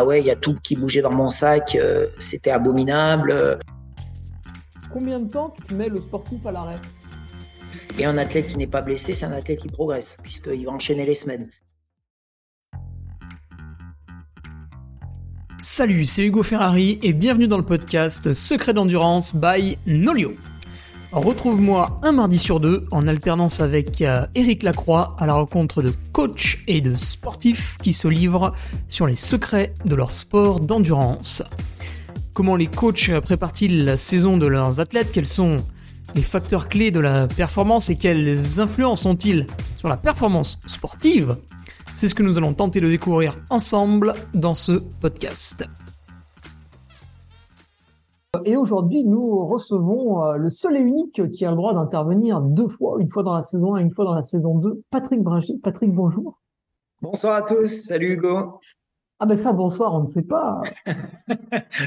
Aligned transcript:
Ah 0.00 0.04
ouais, 0.04 0.20
il 0.20 0.26
y 0.26 0.30
a 0.30 0.36
tout 0.36 0.54
qui 0.62 0.76
bougeait 0.76 1.02
dans 1.02 1.10
mon 1.10 1.28
sac, 1.28 1.76
c'était 2.20 2.52
abominable. 2.52 3.58
Combien 4.92 5.18
de 5.18 5.28
temps 5.28 5.52
tu 5.66 5.74
mets 5.74 5.88
le 5.88 6.00
sportif 6.00 6.46
à 6.46 6.52
l'arrêt? 6.52 6.78
Et 7.98 8.04
un 8.04 8.16
athlète 8.16 8.46
qui 8.46 8.58
n'est 8.58 8.68
pas 8.68 8.80
blessé, 8.80 9.12
c'est 9.12 9.26
un 9.26 9.32
athlète 9.32 9.58
qui 9.58 9.66
progresse, 9.66 10.16
puisqu'il 10.22 10.64
va 10.64 10.70
enchaîner 10.70 11.04
les 11.04 11.14
semaines. 11.14 11.50
Salut, 15.58 16.04
c'est 16.04 16.22
Hugo 16.22 16.44
Ferrari 16.44 17.00
et 17.02 17.12
bienvenue 17.12 17.48
dans 17.48 17.58
le 17.58 17.64
podcast 17.64 18.32
Secret 18.32 18.74
d'endurance 18.74 19.34
by 19.34 19.78
Nolio. 19.84 20.34
Retrouve-moi 21.10 22.00
un 22.02 22.12
mardi 22.12 22.38
sur 22.38 22.60
deux 22.60 22.86
en 22.90 23.08
alternance 23.08 23.60
avec 23.60 24.04
Eric 24.34 24.62
Lacroix 24.62 25.16
à 25.18 25.26
la 25.26 25.32
rencontre 25.32 25.80
de 25.82 25.92
coachs 26.12 26.58
et 26.66 26.82
de 26.82 26.98
sportifs 26.98 27.78
qui 27.82 27.94
se 27.94 28.08
livrent 28.08 28.52
sur 28.88 29.06
les 29.06 29.14
secrets 29.14 29.74
de 29.86 29.94
leur 29.94 30.10
sport 30.10 30.60
d'endurance. 30.60 31.42
Comment 32.34 32.56
les 32.56 32.66
coachs 32.66 33.10
préparent-ils 33.20 33.86
la 33.86 33.96
saison 33.96 34.36
de 34.36 34.46
leurs 34.46 34.80
athlètes? 34.80 35.10
Quels 35.10 35.26
sont 35.26 35.56
les 36.14 36.22
facteurs 36.22 36.68
clés 36.68 36.90
de 36.90 37.00
la 37.00 37.26
performance 37.26 37.88
et 37.88 37.96
quelles 37.96 38.60
influences 38.60 39.06
ont-ils 39.06 39.46
sur 39.78 39.88
la 39.88 39.96
performance 39.96 40.60
sportive? 40.66 41.36
C'est 41.94 42.08
ce 42.08 42.14
que 42.14 42.22
nous 42.22 42.36
allons 42.36 42.52
tenter 42.52 42.80
de 42.80 42.88
découvrir 42.88 43.34
ensemble 43.48 44.12
dans 44.34 44.54
ce 44.54 44.72
podcast. 44.72 45.64
Et 48.44 48.56
aujourd'hui, 48.56 49.04
nous 49.04 49.46
recevons 49.46 50.22
euh, 50.22 50.36
le 50.36 50.50
seul 50.50 50.76
et 50.76 50.80
unique 50.80 51.30
qui 51.30 51.46
a 51.46 51.50
le 51.50 51.56
droit 51.56 51.72
d'intervenir 51.72 52.42
deux 52.42 52.68
fois, 52.68 52.96
une 53.00 53.10
fois 53.10 53.22
dans 53.22 53.34
la 53.34 53.42
saison 53.42 53.74
1 53.74 53.78
et 53.78 53.82
une 53.82 53.90
fois 53.90 54.04
dans 54.04 54.14
la 54.14 54.22
saison 54.22 54.54
2, 54.58 54.82
Patrick 54.90 55.22
Bringer. 55.22 55.54
Patrick, 55.62 55.94
bonjour. 55.94 56.38
Bonsoir 57.00 57.36
à 57.36 57.42
tous, 57.42 57.66
salut 57.66 58.14
Hugo. 58.14 58.60
Ah 59.18 59.24
ben 59.24 59.34
ça, 59.34 59.52
bonsoir, 59.52 59.94
on 59.94 60.02
ne 60.02 60.06
sait 60.06 60.22
pas. 60.22 60.60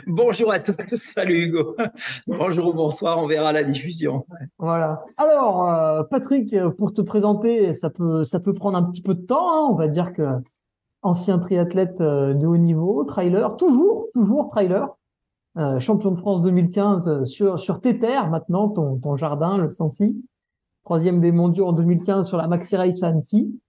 Bonjour 0.08 0.52
à 0.52 0.60
tous, 0.60 0.96
salut 0.96 1.46
Hugo. 1.46 1.78
Bonjour 2.28 2.68
ou 2.68 2.74
bonsoir, 2.74 3.20
on 3.20 3.28
verra 3.28 3.54
la 3.54 3.64
diffusion. 3.64 4.26
Voilà. 4.58 5.02
Alors, 5.16 5.70
euh, 5.70 6.04
Patrick, 6.04 6.54
pour 6.78 6.92
te 6.92 7.02
présenter, 7.02 7.74
ça 7.74 7.90
peut, 7.90 8.26
ça 8.26 8.42
peut 8.42 8.54
prendre 8.54 8.78
un 8.78 8.84
petit 8.84 9.02
peu 9.02 9.14
de 9.14 9.22
temps. 9.22 9.50
Hein. 9.50 9.70
On 9.72 9.76
va 9.76 9.88
dire 9.88 10.12
que 10.12 10.24
ancien 11.04 11.40
triathlète 11.40 12.02
euh, 12.02 12.34
de 12.34 12.46
haut 12.46 12.58
niveau, 12.58 13.04
trailer, 13.04 13.56
toujours, 13.58 14.08
toujours 14.14 14.50
trailer. 14.50 14.90
Euh, 15.58 15.80
champion 15.80 16.12
de 16.12 16.20
France 16.20 16.42
2015 16.44 17.26
sur, 17.26 17.60
sur 17.60 17.82
tes 17.82 18.00
terres 18.00 18.30
maintenant, 18.30 18.70
ton, 18.70 18.98
ton 18.98 19.18
jardin, 19.18 19.58
le 19.58 19.70
Sancy. 19.70 20.16
Troisième 20.86 21.20
des 21.20 21.32
mondiaux 21.32 21.68
en 21.68 21.74
2015 21.74 22.28
sur 22.28 22.38
la 22.38 22.48
Maxi 22.48 22.76
Race 22.76 23.04
Annecy. 23.04 23.60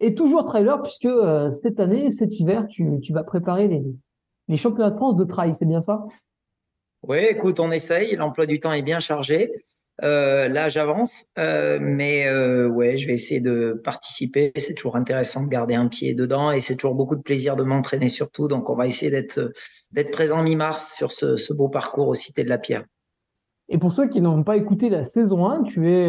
Et 0.00 0.14
toujours 0.14 0.44
trailer, 0.44 0.82
puisque 0.82 1.04
euh, 1.04 1.52
cette 1.62 1.78
année, 1.78 2.10
cet 2.10 2.40
hiver, 2.40 2.66
tu, 2.68 2.98
tu 3.02 3.12
vas 3.12 3.22
préparer 3.22 3.68
les, 3.68 3.84
les, 4.48 4.56
championnats 4.56 4.90
de 4.90 4.96
France 4.96 5.16
de 5.16 5.24
trail, 5.24 5.54
c'est 5.54 5.66
bien 5.66 5.82
ça? 5.82 6.04
Oui, 7.06 7.18
écoute, 7.18 7.60
on 7.60 7.70
essaye. 7.70 8.16
L'emploi 8.16 8.46
du 8.46 8.58
temps 8.58 8.72
est 8.72 8.82
bien 8.82 8.98
chargé. 8.98 9.52
Euh, 10.02 10.48
là, 10.48 10.68
j'avance, 10.68 11.26
euh, 11.38 11.78
mais 11.80 12.26
euh, 12.26 12.68
ouais, 12.68 12.98
je 12.98 13.06
vais 13.06 13.14
essayer 13.14 13.40
de 13.40 13.80
participer. 13.84 14.52
C'est 14.56 14.74
toujours 14.74 14.96
intéressant 14.96 15.44
de 15.44 15.48
garder 15.48 15.74
un 15.74 15.86
pied 15.86 16.14
dedans 16.14 16.50
et 16.50 16.60
c'est 16.60 16.74
toujours 16.74 16.96
beaucoup 16.96 17.14
de 17.14 17.22
plaisir 17.22 17.54
de 17.54 17.62
m'entraîner 17.62 18.08
surtout. 18.08 18.48
Donc, 18.48 18.68
on 18.68 18.74
va 18.74 18.86
essayer 18.86 19.10
d'être 19.10 19.52
d'être 19.92 20.10
présent 20.10 20.42
mi-mars 20.42 20.94
sur 20.96 21.12
ce, 21.12 21.52
beau 21.52 21.68
parcours 21.68 22.08
au 22.08 22.14
Cité 22.14 22.42
de 22.42 22.48
la 22.48 22.58
Pierre. 22.58 22.84
Et 23.68 23.78
pour 23.78 23.92
ceux 23.92 24.08
qui 24.08 24.20
n'ont 24.20 24.42
pas 24.42 24.56
écouté 24.56 24.88
la 24.90 25.04
saison 25.04 25.46
1, 25.46 25.62
tu 25.64 25.90
es 25.92 26.08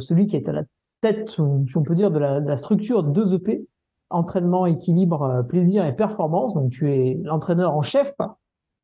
celui 0.00 0.26
qui 0.26 0.36
est 0.36 0.48
à 0.48 0.52
la 0.52 0.64
tête, 1.00 1.30
si 1.30 1.76
on 1.76 1.82
peut 1.82 1.94
dire, 1.94 2.10
de 2.10 2.18
la, 2.18 2.40
de 2.40 2.48
la 2.48 2.56
structure 2.56 3.04
2EP, 3.04 3.64
entraînement, 4.10 4.66
équilibre, 4.66 5.44
plaisir 5.48 5.86
et 5.86 5.94
performance. 5.94 6.54
Donc 6.54 6.70
tu 6.70 6.92
es 6.92 7.18
l'entraîneur 7.22 7.74
en 7.74 7.82
chef 7.82 8.12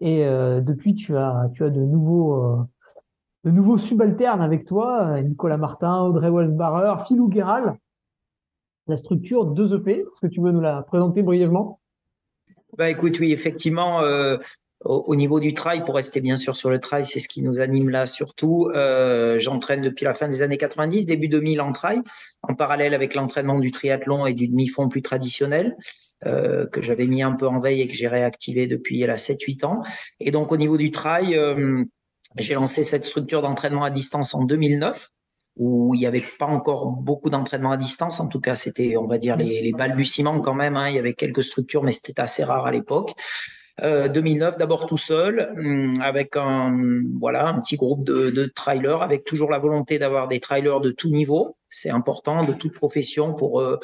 et 0.00 0.24
euh, 0.24 0.60
depuis 0.60 0.94
tu 0.94 1.16
as 1.16 1.50
tu 1.54 1.64
as 1.64 1.70
de 1.70 1.80
nouveaux 1.80 2.66
de 3.44 3.50
nouveaux 3.50 3.78
subalternes 3.78 4.40
avec 4.40 4.64
toi, 4.64 5.20
Nicolas 5.20 5.58
Martin, 5.58 6.02
Audrey 6.02 6.30
Welsbarer, 6.30 7.04
Philou 7.06 7.28
Guéral. 7.28 7.76
La 8.86 8.96
structure 8.96 9.52
2EP, 9.54 10.00
est-ce 10.00 10.20
que 10.20 10.26
tu 10.26 10.40
veux 10.40 10.52
nous 10.52 10.60
la 10.60 10.82
présenter 10.82 11.22
brièvement? 11.22 11.80
Bah 12.76 12.90
écoute, 12.90 13.18
oui, 13.20 13.32
effectivement, 13.32 14.00
euh, 14.00 14.36
au, 14.84 15.14
niveau 15.14 15.40
du 15.40 15.54
trail, 15.54 15.84
pour 15.84 15.94
rester 15.94 16.20
bien 16.20 16.36
sûr 16.36 16.56
sur 16.56 16.70
le 16.70 16.78
trail, 16.78 17.04
c'est 17.04 17.20
ce 17.20 17.28
qui 17.28 17.42
nous 17.42 17.60
anime 17.60 17.88
là 17.88 18.06
surtout. 18.06 18.70
Euh, 18.74 19.38
J'entraîne 19.38 19.80
depuis 19.80 20.04
la 20.04 20.14
fin 20.14 20.28
des 20.28 20.42
années 20.42 20.58
90, 20.58 21.06
début 21.06 21.28
2000 21.28 21.60
en 21.60 21.72
trail, 21.72 22.00
en 22.42 22.54
parallèle 22.54 22.94
avec 22.94 23.14
l'entraînement 23.14 23.58
du 23.58 23.70
triathlon 23.70 24.26
et 24.26 24.34
du 24.34 24.48
demi-fond 24.48 24.88
plus 24.88 25.02
traditionnel. 25.02 25.76
Euh, 26.26 26.66
que 26.66 26.80
j'avais 26.80 27.06
mis 27.06 27.22
un 27.22 27.32
peu 27.32 27.46
en 27.46 27.60
veille 27.60 27.82
et 27.82 27.86
que 27.86 27.92
j'ai 27.92 28.08
réactivé 28.08 28.66
depuis 28.66 28.96
il 28.96 29.00
y 29.00 29.04
a 29.04 29.16
7-8 29.16 29.66
ans. 29.66 29.82
Et 30.20 30.30
donc 30.30 30.52
au 30.52 30.56
niveau 30.56 30.78
du 30.78 30.90
trail, 30.90 31.36
euh, 31.36 31.84
j'ai 32.36 32.54
lancé 32.54 32.82
cette 32.82 33.04
structure 33.04 33.42
d'entraînement 33.42 33.84
à 33.84 33.90
distance 33.90 34.34
en 34.34 34.44
2009 34.44 35.10
où 35.56 35.94
il 35.94 36.00
n'y 36.00 36.06
avait 36.06 36.24
pas 36.38 36.46
encore 36.46 36.86
beaucoup 36.86 37.30
d'entraînement 37.30 37.70
à 37.70 37.76
distance. 37.76 38.18
En 38.18 38.26
tout 38.26 38.40
cas, 38.40 38.56
c'était, 38.56 38.96
on 38.96 39.06
va 39.06 39.18
dire, 39.18 39.36
les, 39.36 39.62
les 39.62 39.72
balbutiements 39.72 40.40
quand 40.40 40.54
même. 40.54 40.76
Hein. 40.76 40.88
Il 40.88 40.96
y 40.96 40.98
avait 40.98 41.14
quelques 41.14 41.44
structures, 41.44 41.84
mais 41.84 41.92
c'était 41.92 42.20
assez 42.20 42.42
rare 42.42 42.66
à 42.66 42.72
l'époque. 42.72 43.14
2009, 43.82 44.54
euh, 44.54 44.56
d'abord 44.56 44.86
tout 44.86 44.96
seul, 44.96 45.52
hum, 45.56 45.94
avec 46.00 46.36
un, 46.36 46.76
voilà, 47.18 47.48
un 47.48 47.58
petit 47.58 47.76
groupe 47.76 48.04
de, 48.04 48.30
de 48.30 48.46
trailers, 48.46 49.02
avec 49.02 49.24
toujours 49.24 49.50
la 49.50 49.58
volonté 49.58 49.98
d'avoir 49.98 50.28
des 50.28 50.38
trailers 50.38 50.80
de 50.80 50.90
tout 50.90 51.08
niveau. 51.08 51.56
C'est 51.68 51.90
important, 51.90 52.44
de 52.44 52.52
toute 52.52 52.72
profession, 52.72 53.34
pour 53.34 53.60
euh, 53.60 53.78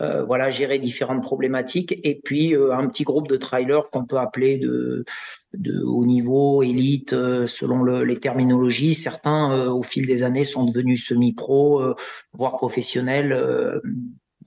euh, 0.00 0.24
voilà 0.24 0.50
gérer 0.50 0.78
différentes 0.78 1.22
problématiques. 1.22 1.98
Et 2.04 2.20
puis 2.22 2.54
un 2.54 2.86
petit 2.86 3.02
groupe 3.02 3.26
de 3.26 3.36
trailers 3.36 3.90
qu'on 3.90 4.04
peut 4.04 4.18
appeler 4.18 4.58
de, 4.58 5.04
de 5.54 5.82
haut 5.82 6.06
niveau, 6.06 6.62
élite, 6.62 7.10
selon 7.10 7.82
le, 7.82 8.04
les 8.04 8.18
terminologies. 8.18 8.94
Certains, 8.94 9.68
au 9.68 9.82
fil 9.82 10.06
des 10.06 10.22
années, 10.22 10.44
sont 10.44 10.64
devenus 10.64 11.06
semi-pro, 11.06 11.94
voire 12.32 12.56
professionnels 12.56 13.32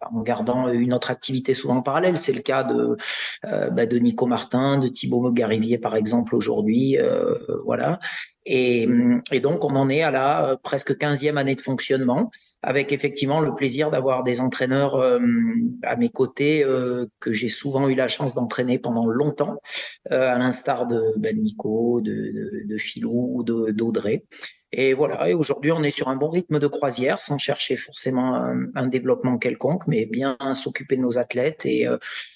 en 0.02 0.22
gardant 0.22 0.70
une 0.70 0.94
autre 0.94 1.12
activité 1.12 1.54
souvent 1.54 1.78
en 1.78 1.82
parallèle. 1.82 2.18
C'est 2.18 2.34
le 2.34 2.42
cas 2.42 2.64
de, 2.64 2.98
euh, 3.46 3.70
bah, 3.70 3.86
de 3.86 3.98
Nico 3.98 4.26
Martin, 4.26 4.78
de 4.78 4.88
Thibaut 4.88 5.22
Mogarivier 5.22 5.78
par 5.78 5.96
exemple 5.96 6.36
aujourd'hui, 6.36 6.98
euh, 6.98 7.36
voilà. 7.64 8.00
Et, 8.46 8.88
et, 9.32 9.40
donc 9.40 9.64
on 9.64 9.76
en 9.76 9.90
est 9.90 10.04
à 10.04 10.12
la 10.12 10.50
euh, 10.50 10.56
presque 10.62 10.96
15e 10.96 11.38
année 11.38 11.56
de 11.56 11.62
fonctionnement 11.62 12.30
avec 12.66 12.92
effectivement 12.92 13.42
le 13.42 13.54
plaisir 13.54 13.92
d'avoir 13.92 14.24
des 14.24 14.42
entraîneurs 14.42 14.96
euh, 14.96 15.20
à 15.84 15.96
mes 15.98 16.10
côtés 16.10 16.64
euh, 16.64 17.06
que 17.20 17.32
j'ai 17.32 17.48
souvent 17.48 17.88
eu 17.88 17.94
la 17.96 18.08
chance 18.08 18.34
d'entraîner 18.34 18.80
pendant 18.80 19.06
longtemps, 19.06 19.62
euh, 20.12 20.32
à 20.32 20.38
l'instar 20.40 20.88
de, 20.88 21.00
ben, 21.18 21.38
Nico, 21.38 22.02
de, 22.02 22.12
de, 22.12 22.66
de 22.68 23.72
d'Audrey. 23.72 24.26
Et 24.72 24.96
voilà, 24.96 25.30
et 25.30 25.36
aujourd'hui 25.36 25.72
on 25.72 25.84
est 25.84 25.92
sur 25.92 26.10
un 26.10 26.16
bon 26.16 26.30
rythme 26.30 26.58
de 26.58 26.68
croisière 26.68 27.22
sans 27.22 27.38
chercher 27.38 27.78
forcément 27.78 28.36
un, 28.74 28.88
développement 28.88 29.38
quelconque, 29.38 29.84
mais 29.88 30.06
bien 30.06 30.36
s'occuper 30.54 30.98
de 30.98 31.02
nos 31.02 31.18
athlètes 31.18 31.66
et 31.66 31.88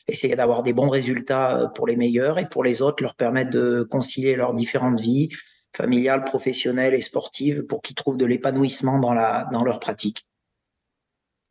essayer 0.08 0.38
d'avoir 0.38 0.64
des 0.64 0.72
bons 0.72 0.88
résultats 0.88 1.70
pour 1.76 1.86
les 1.86 1.98
meilleurs 1.98 2.40
et 2.40 2.48
pour 2.48 2.64
les 2.64 2.82
autres 2.82 3.04
leur 3.04 3.16
permettre 3.16 3.50
de 3.50 3.84
concilier 3.84 4.38
leurs 4.38 4.54
différentes 4.54 5.02
vies, 5.02 5.28
familiale, 5.76 6.24
professionnelle 6.24 6.94
et 6.94 7.02
sportive 7.02 7.64
pour 7.66 7.82
qu'ils 7.82 7.96
trouvent 7.96 8.18
de 8.18 8.26
l'épanouissement 8.26 9.00
dans, 9.00 9.14
dans 9.52 9.64
leur 9.64 9.80
pratique. 9.80 10.26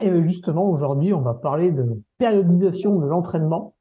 Et 0.01 0.23
justement, 0.23 0.71
aujourd'hui, 0.71 1.13
on 1.13 1.23
va 1.23 1.35
parler 1.35 1.73
de 1.73 1.85
périodisation 2.19 2.99
de 2.99 3.07
l'entraînement. 3.07 3.75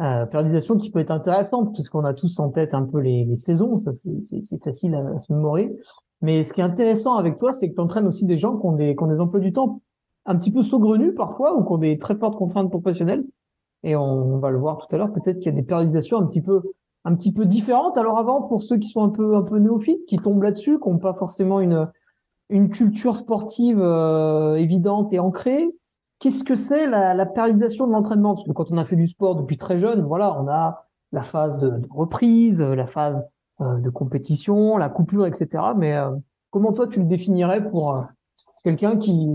Euh, 0.00 0.26
périodisation 0.26 0.76
qui 0.76 0.90
peut 0.90 0.98
être 0.98 1.12
intéressante 1.12 1.72
puisqu'on 1.72 2.04
a 2.04 2.14
tous 2.14 2.40
en 2.40 2.50
tête 2.50 2.74
un 2.74 2.82
peu 2.82 2.98
les, 2.98 3.36
saisons, 3.36 3.78
ça 3.78 3.92
c'est 3.92 4.62
facile 4.62 4.94
à, 4.94 5.18
se 5.20 5.32
mémorer. 5.32 5.72
Mais 6.20 6.42
ce 6.42 6.52
qui 6.52 6.60
est 6.60 6.64
intéressant 6.64 7.14
avec 7.14 7.38
toi, 7.38 7.52
c'est 7.52 7.68
que 7.68 7.74
tu 7.74 7.80
entraînes 7.80 8.08
aussi 8.08 8.26
des 8.26 8.36
gens 8.36 8.58
qui 8.58 8.66
ont 8.66 8.72
des, 8.72 8.96
qui 8.96 9.02
ont 9.04 9.06
des 9.06 9.20
emplois 9.20 9.38
du 9.38 9.52
temps 9.52 9.82
un 10.26 10.36
petit 10.36 10.50
peu 10.50 10.62
saugrenus 10.62 11.14
parfois 11.14 11.56
ou 11.56 11.64
qui 11.64 11.72
ont 11.72 11.78
des 11.78 11.98
très 11.98 12.16
fortes 12.16 12.36
contraintes 12.36 12.70
professionnelles. 12.70 13.24
Et 13.84 13.94
on 13.94 14.38
va 14.38 14.50
le 14.50 14.58
voir 14.58 14.78
tout 14.78 14.92
à 14.94 14.98
l'heure, 14.98 15.12
peut-être 15.12 15.36
qu'il 15.36 15.46
y 15.46 15.54
a 15.54 15.60
des 15.60 15.62
périodisations 15.62 16.18
un 16.18 16.26
petit 16.26 16.40
peu 16.40 16.62
un 17.04 17.14
petit 17.14 17.32
peu 17.32 17.44
différente. 17.44 17.98
Alors 17.98 18.18
avant, 18.18 18.42
pour 18.42 18.62
ceux 18.62 18.78
qui 18.78 18.88
sont 18.88 19.02
un 19.02 19.10
peu 19.10 19.36
un 19.36 19.42
peu 19.42 19.58
néophytes, 19.58 20.04
qui 20.06 20.16
tombent 20.18 20.42
là-dessus, 20.42 20.78
qui 20.80 20.88
n'ont 20.88 20.98
pas 20.98 21.14
forcément 21.14 21.60
une 21.60 21.88
une 22.50 22.70
culture 22.70 23.16
sportive 23.16 23.80
euh, 23.80 24.56
évidente 24.56 25.12
et 25.12 25.18
ancrée, 25.18 25.68
qu'est-ce 26.18 26.44
que 26.44 26.54
c'est 26.54 26.86
la, 26.86 27.14
la 27.14 27.24
de 27.24 27.92
l'entraînement? 27.92 28.34
Parce 28.34 28.46
que 28.46 28.52
quand 28.52 28.70
on 28.70 28.76
a 28.76 28.84
fait 28.84 28.96
du 28.96 29.08
sport 29.08 29.36
depuis 29.36 29.56
très 29.56 29.78
jeune, 29.78 30.02
voilà, 30.02 30.40
on 30.40 30.48
a 30.48 30.86
la 31.12 31.22
phase 31.22 31.58
de, 31.58 31.72
reprise, 31.90 32.60
la 32.60 32.86
phase 32.86 33.24
euh, 33.60 33.78
de 33.78 33.90
compétition, 33.90 34.76
la 34.76 34.88
coupure, 34.88 35.26
etc. 35.26 35.72
Mais 35.76 35.94
euh, 35.94 36.10
comment 36.50 36.72
toi 36.72 36.86
tu 36.86 37.00
le 37.00 37.06
définirais 37.06 37.68
pour 37.68 38.04
quelqu'un 38.62 38.96
qui, 38.96 39.28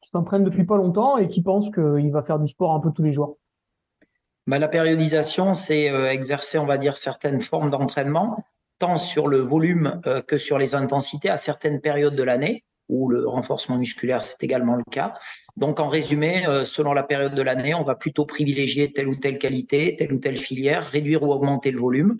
qui 0.00 0.10
s'entraîne 0.10 0.44
depuis 0.44 0.64
pas 0.64 0.76
longtemps 0.76 1.16
et 1.16 1.28
qui 1.28 1.42
pense 1.42 1.70
qu'il 1.70 2.10
va 2.12 2.22
faire 2.22 2.38
du 2.38 2.48
sport 2.48 2.74
un 2.74 2.80
peu 2.80 2.90
tous 2.92 3.02
les 3.02 3.12
jours? 3.12 3.38
Bah, 4.46 4.58
la 4.58 4.68
périodisation, 4.68 5.54
c'est 5.54 5.90
euh, 5.90 6.10
exercer, 6.10 6.58
on 6.58 6.66
va 6.66 6.76
dire, 6.76 6.98
certaines 6.98 7.40
formes 7.40 7.70
d'entraînement, 7.70 8.44
tant 8.78 8.98
sur 8.98 9.26
le 9.26 9.38
volume 9.38 10.02
euh, 10.06 10.20
que 10.20 10.36
sur 10.36 10.58
les 10.58 10.74
intensités 10.74 11.30
à 11.30 11.38
certaines 11.38 11.80
périodes 11.80 12.16
de 12.16 12.22
l'année. 12.22 12.64
ou 12.90 13.08
le 13.08 13.26
renforcement 13.26 13.78
musculaire, 13.78 14.22
c'est 14.22 14.42
également 14.44 14.76
le 14.76 14.82
cas. 14.90 15.14
Donc, 15.56 15.80
en 15.80 15.88
résumé, 15.88 16.46
euh, 16.46 16.66
selon 16.66 16.92
la 16.92 17.02
période 17.02 17.34
de 17.34 17.40
l'année, 17.40 17.74
on 17.74 17.82
va 17.82 17.94
plutôt 17.94 18.26
privilégier 18.26 18.92
telle 18.92 19.08
ou 19.08 19.14
telle 19.14 19.38
qualité, 19.38 19.96
telle 19.96 20.12
ou 20.12 20.18
telle 20.18 20.36
filière, 20.36 20.84
réduire 20.84 21.22
ou 21.22 21.32
augmenter 21.32 21.70
le 21.70 21.80
volume. 21.80 22.18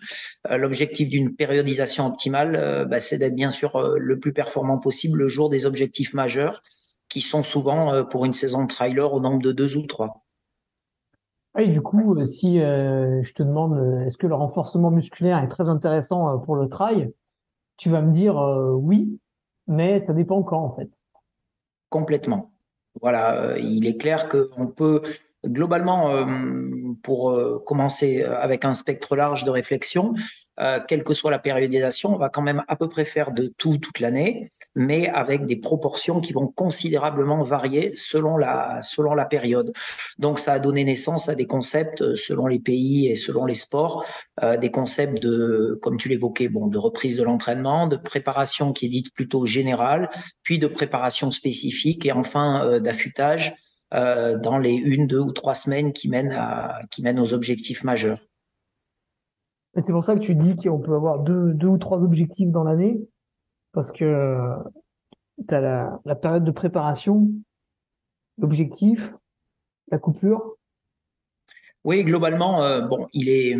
L'objectif 0.49 1.07
d'une 1.07 1.35
périodisation 1.35 2.07
optimale, 2.07 2.87
bah, 2.89 2.99
c'est 2.99 3.19
d'être 3.19 3.35
bien 3.35 3.51
sûr 3.51 3.79
le 3.95 4.19
plus 4.19 4.33
performant 4.33 4.79
possible 4.79 5.19
le 5.19 5.27
jour 5.29 5.49
des 5.49 5.67
objectifs 5.67 6.15
majeurs, 6.15 6.63
qui 7.09 7.21
sont 7.21 7.43
souvent 7.43 8.03
pour 8.05 8.25
une 8.25 8.33
saison 8.33 8.63
de 8.63 8.67
trailer 8.67 9.13
au 9.13 9.19
nombre 9.19 9.43
de 9.43 9.51
deux 9.51 9.77
ou 9.77 9.85
trois. 9.85 10.24
Et 11.57 11.67
du 11.67 11.81
coup, 11.81 12.23
si 12.25 12.59
je 12.59 13.33
te 13.33 13.43
demande, 13.43 14.03
est-ce 14.05 14.17
que 14.17 14.27
le 14.27 14.35
renforcement 14.35 14.91
musculaire 14.91 15.41
est 15.43 15.47
très 15.47 15.69
intéressant 15.69 16.37
pour 16.39 16.55
le 16.55 16.67
trail? 16.67 17.13
Tu 17.77 17.89
vas 17.89 18.01
me 18.01 18.13
dire 18.13 18.35
oui, 18.73 19.19
mais 19.67 19.99
ça 19.99 20.13
dépend 20.13 20.43
quand 20.43 20.61
en 20.61 20.75
fait. 20.75 20.89
Complètement. 21.89 22.51
Voilà, 23.01 23.41
euh, 23.41 23.59
il 23.59 23.85
est 23.87 23.97
clair 23.97 24.29
qu'on 24.29 24.67
peut 24.67 25.01
globalement, 25.45 26.11
euh, 26.11 26.25
pour 27.03 27.31
euh, 27.31 27.59
commencer 27.65 28.23
avec 28.23 28.65
un 28.65 28.73
spectre 28.73 29.15
large 29.15 29.43
de 29.43 29.49
réflexion, 29.49 30.13
quelle 30.87 31.03
que 31.03 31.13
soit 31.13 31.31
la 31.31 31.39
périodisation, 31.39 32.13
on 32.13 32.17
va 32.17 32.29
quand 32.29 32.41
même 32.41 32.63
à 32.67 32.75
peu 32.75 32.87
près 32.87 33.05
faire 33.05 33.31
de 33.31 33.53
tout 33.57 33.77
toute 33.77 33.99
l'année, 33.99 34.51
mais 34.73 35.07
avec 35.09 35.45
des 35.45 35.57
proportions 35.57 36.21
qui 36.21 36.33
vont 36.33 36.47
considérablement 36.47 37.43
varier 37.43 37.93
selon 37.95 38.37
la, 38.37 38.81
selon 38.81 39.15
la 39.15 39.25
période. 39.25 39.73
Donc 40.17 40.39
ça 40.39 40.53
a 40.53 40.59
donné 40.59 40.83
naissance 40.83 41.29
à 41.29 41.35
des 41.35 41.45
concepts 41.45 42.15
selon 42.15 42.47
les 42.47 42.59
pays 42.59 43.07
et 43.07 43.15
selon 43.15 43.45
les 43.45 43.55
sports, 43.55 44.05
des 44.61 44.71
concepts 44.71 45.21
de, 45.21 45.77
comme 45.81 45.97
tu 45.97 46.09
l'évoquais, 46.09 46.47
bon, 46.47 46.67
de 46.67 46.77
reprise 46.77 47.17
de 47.17 47.23
l'entraînement, 47.23 47.87
de 47.87 47.97
préparation 47.97 48.71
qui 48.73 48.85
est 48.85 48.89
dite 48.89 49.13
plutôt 49.13 49.45
générale, 49.45 50.09
puis 50.43 50.59
de 50.59 50.67
préparation 50.67 51.31
spécifique 51.31 52.05
et 52.05 52.11
enfin 52.11 52.79
d'affûtage 52.79 53.53
euh, 53.93 54.37
dans 54.37 54.57
les 54.57 54.73
une, 54.73 55.07
deux 55.07 55.19
ou 55.19 55.31
trois 55.31 55.53
semaines 55.53 55.93
qui 55.93 56.09
mènent, 56.09 56.33
à, 56.33 56.79
qui 56.89 57.01
mènent 57.01 57.19
aux 57.19 57.33
objectifs 57.33 57.83
majeurs. 57.83 58.19
C'est 59.81 59.91
pour 59.91 60.03
ça 60.03 60.15
que 60.15 60.21
tu 60.21 60.35
dis 60.35 60.55
qu'on 60.55 60.79
peut 60.79 60.95
avoir 60.95 61.19
deux, 61.19 61.53
deux 61.53 61.67
ou 61.67 61.77
trois 61.77 61.99
objectifs 61.99 62.49
dans 62.49 62.63
l'année, 62.63 62.99
parce 63.73 63.91
que 63.91 64.47
tu 65.47 65.53
as 65.53 65.61
la, 65.61 65.99
la, 66.05 66.15
période 66.15 66.43
de 66.43 66.51
préparation, 66.51 67.29
l'objectif, 68.37 69.13
la 69.91 69.99
coupure. 69.99 70.55
Oui, 71.83 72.03
globalement, 72.03 72.63
euh, 72.63 72.81
bon, 72.81 73.07
il 73.13 73.29
est, 73.29 73.57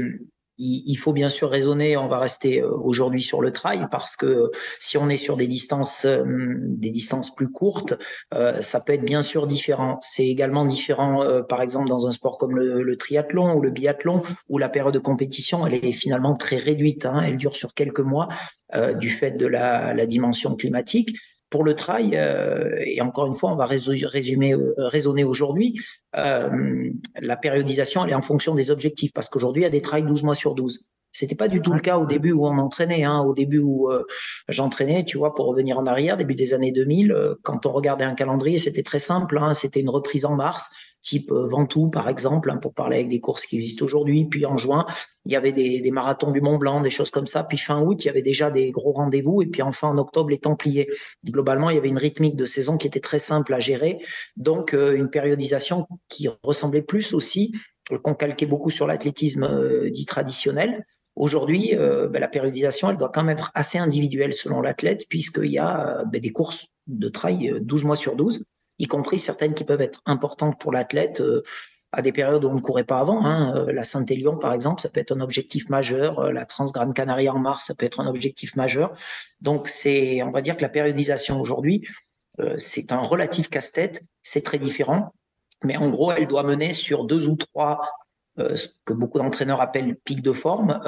il, 0.57 0.95
faut 0.95 1.13
bien 1.13 1.29
sûr 1.29 1.49
raisonner, 1.49 1.97
on 1.97 2.07
va 2.07 2.19
rester 2.19 2.61
euh, 2.61 2.69
aujourd'hui 2.69 3.21
sur 3.21 3.41
le 3.41 3.51
trail 3.51 3.87
parce 3.91 4.15
que 4.15 4.51
si 4.79 4.97
on 4.97 5.09
est 5.09 5.17
sur 5.17 5.37
des 5.37 5.47
distances, 5.47 6.05
euh, 6.05 6.23
des 6.25 6.91
distances 6.91 7.33
plus 7.33 7.51
courtes, 7.51 7.93
euh, 8.33 8.61
ça 8.61 8.79
peut 8.79 8.93
être 8.93 9.03
bien 9.03 9.21
sûr 9.21 9.47
différent. 9.47 9.97
C'est 10.01 10.27
également 10.27 10.65
différent, 10.65 11.43
par 11.47 11.61
exemple, 11.61 11.89
dans 11.89 12.07
un 12.07 12.11
sport 12.11 12.37
comme 12.37 12.55
le, 12.55 12.97
triathlon 12.97 13.55
ou 13.55 13.61
le 13.61 13.71
biathlon, 13.71 14.21
où 14.49 14.57
la 14.57 14.69
période 14.69 14.93
de 14.93 14.99
compétition, 14.99 15.67
elle 15.67 15.73
est 15.85 15.91
finalement 15.91 16.35
très 16.35 16.57
réduite. 16.57 17.05
Hein. 17.05 17.21
elle 17.25 17.37
dure 17.37 17.55
sur 17.55 17.73
quelques 17.73 17.99
mois 17.99 18.29
du 18.99 19.09
fait 19.09 19.31
de 19.31 19.45
la, 19.45 19.93
la 19.93 20.05
dimension 20.05 20.55
climatique 20.55 21.15
pour 21.55 21.63
le 21.63 21.73
trail, 21.73 22.11
euh, 22.15 22.83
et 22.85 22.99
encore 22.99 23.27
une 23.27 23.33
fois, 23.33 23.49
on 23.49 23.55
va 23.55 23.65
résumer, 23.65 24.53
euh, 24.53 24.73
raisonner 24.77 25.23
aujourd'hui, 25.23 25.79
euh, 26.17 26.89
la 27.21 27.37
périodisation, 27.37 28.03
elle 28.03 28.11
est 28.11 28.15
en 28.15 28.21
fonction 28.21 28.55
des 28.55 28.71
objectifs, 28.71 29.13
parce 29.13 29.29
qu'aujourd'hui, 29.29 29.61
il 29.61 29.63
y 29.63 29.67
a 29.67 29.69
des 29.69 29.79
trails 29.79 30.03
12 30.03 30.23
mois 30.23 30.35
sur 30.35 30.53
12. 30.53 30.89
C'était 31.15 31.35
pas 31.35 31.47
du 31.47 31.61
tout 31.61 31.71
le 31.71 31.79
cas 31.79 31.97
au 31.97 32.05
début 32.05 32.31
où 32.31 32.45
on 32.45 32.57
entraînait. 32.57 33.03
Hein. 33.03 33.19
Au 33.19 33.33
début 33.33 33.59
où 33.59 33.89
j'entraînais, 34.49 35.05
tu 35.05 35.17
vois, 35.17 35.33
pour 35.33 35.47
revenir 35.47 35.77
en 35.77 35.85
arrière, 35.85 36.17
début 36.17 36.35
des 36.35 36.53
années 36.53 36.71
2000, 36.71 37.35
quand 37.43 37.65
on 37.65 37.71
regardait 37.71 38.05
un 38.05 38.13
calendrier, 38.13 38.57
c'était 38.57 38.83
très 38.83 38.99
simple. 38.99 39.37
Hein. 39.37 39.53
C'était 39.53 39.79
une 39.79 39.89
reprise 39.89 40.25
en 40.25 40.35
mars 40.35 40.71
type 41.05 41.31
euh, 41.31 41.47
Ventoux 41.47 41.89
par 41.89 42.09
exemple, 42.09 42.51
hein, 42.51 42.57
pour 42.57 42.73
parler 42.73 42.97
avec 42.97 43.09
des 43.09 43.21
courses 43.21 43.45
qui 43.45 43.55
existent 43.55 43.85
aujourd'hui. 43.85 44.25
Puis 44.25 44.45
en 44.45 44.57
juin, 44.57 44.85
il 45.25 45.31
y 45.31 45.35
avait 45.37 45.53
des, 45.53 45.89
marathons 45.91 46.31
du 46.31 46.41
Mont 46.41 46.57
Blanc, 46.57 46.81
des 46.81 46.89
choses 46.89 47.11
comme 47.11 47.27
ça. 47.27 47.43
Puis 47.43 47.57
fin 47.57 47.81
août, 47.81 48.03
il 48.03 48.07
y 48.07 48.09
avait 48.09 48.21
déjà 48.21 48.51
des 48.51 48.71
gros 48.71 48.91
rendez-vous. 48.91 49.41
Et 49.41 49.45
puis 49.45 49.61
enfin 49.61 49.87
en 49.87 49.97
octobre, 49.97 50.29
les 50.31 50.39
Templiers. 50.39 50.89
Globalement, 51.23 51.69
il 51.69 51.75
y 51.75 51.79
avait 51.79 51.89
une 51.89 51.97
rythmique 51.97 52.35
de 52.35 52.45
saison 52.45 52.77
qui 52.77 52.87
était 52.87 52.99
très 52.99 53.19
simple 53.19 53.53
à 53.53 53.59
gérer. 53.59 53.99
Donc 54.35 54.73
euh, 54.73 54.97
une 54.97 55.09
périodisation 55.09 55.87
qui 56.09 56.27
ressemblait 56.43 56.81
plus 56.81 57.13
aussi, 57.13 57.53
euh, 57.91 57.99
qu'on 57.99 58.15
calquait 58.15 58.47
beaucoup 58.47 58.71
sur 58.71 58.87
l'athlétisme 58.87 59.89
dit 59.89 60.05
traditionnel. 60.05 60.85
Aujourd'hui, 61.15 61.73
ben, 61.75 62.19
la 62.19 62.27
périodisation, 62.27 62.89
elle 62.89 62.97
doit 62.97 63.09
quand 63.09 63.23
même 63.23 63.37
être 63.37 63.51
assez 63.55 63.77
individuelle 63.77 64.33
selon 64.33 64.61
l'athlète, 64.61 65.07
puisqu'il 65.07 65.51
y 65.51 65.57
a 65.57 66.03
ben, 66.05 66.19
des 66.19 66.31
courses 66.31 66.67
de 66.87 67.07
trail 67.07 67.59
12 67.61 67.83
mois 67.85 67.95
sur 67.95 68.15
12 68.15 68.43
y 68.79 68.87
compris 68.87 69.19
certaines 69.19 69.53
qui 69.53 69.63
peuvent 69.63 69.81
être 69.81 70.01
importantes 70.05 70.59
pour 70.59 70.71
l'athlète 70.71 71.21
euh, 71.21 71.43
à 71.91 72.01
des 72.01 72.11
périodes 72.11 72.43
où 72.43 72.49
on 72.49 72.55
ne 72.55 72.61
courait 72.61 72.83
pas 72.83 72.99
avant. 72.99 73.25
Hein. 73.25 73.55
Euh, 73.55 73.71
la 73.71 73.83
Saint-Élion, 73.83 74.37
par 74.37 74.53
exemple, 74.53 74.81
ça 74.81 74.89
peut 74.89 74.99
être 74.99 75.15
un 75.15 75.21
objectif 75.21 75.69
majeur. 75.69 76.19
Euh, 76.19 76.31
la 76.31 76.45
Transgrande 76.45 76.93
Canaria 76.93 77.33
en 77.33 77.39
mars, 77.39 77.65
ça 77.67 77.75
peut 77.75 77.85
être 77.85 77.99
un 77.99 78.07
objectif 78.07 78.55
majeur. 78.55 78.93
Donc, 79.41 79.67
c'est, 79.67 80.21
on 80.23 80.31
va 80.31 80.41
dire 80.41 80.57
que 80.57 80.61
la 80.61 80.69
périodisation 80.69 81.39
aujourd'hui, 81.39 81.87
c'est 82.57 82.91
un 82.91 82.99
relatif 82.99 83.49
casse-tête. 83.49 84.01
C'est 84.21 84.43
très 84.43 84.59
différent. 84.59 85.13
Mais 85.63 85.77
en 85.77 85.89
gros, 85.89 86.11
elle 86.11 86.27
doit 86.27 86.43
mener 86.43 86.73
sur 86.73 87.05
deux 87.05 87.29
ou 87.29 87.37
trois, 87.37 87.79
ce 88.37 88.67
que 88.85 88.93
beaucoup 88.93 89.17
d'entraîneurs 89.17 89.61
appellent 89.61 89.95
pics 89.95 90.21
de 90.21 90.33
forme, 90.33 90.79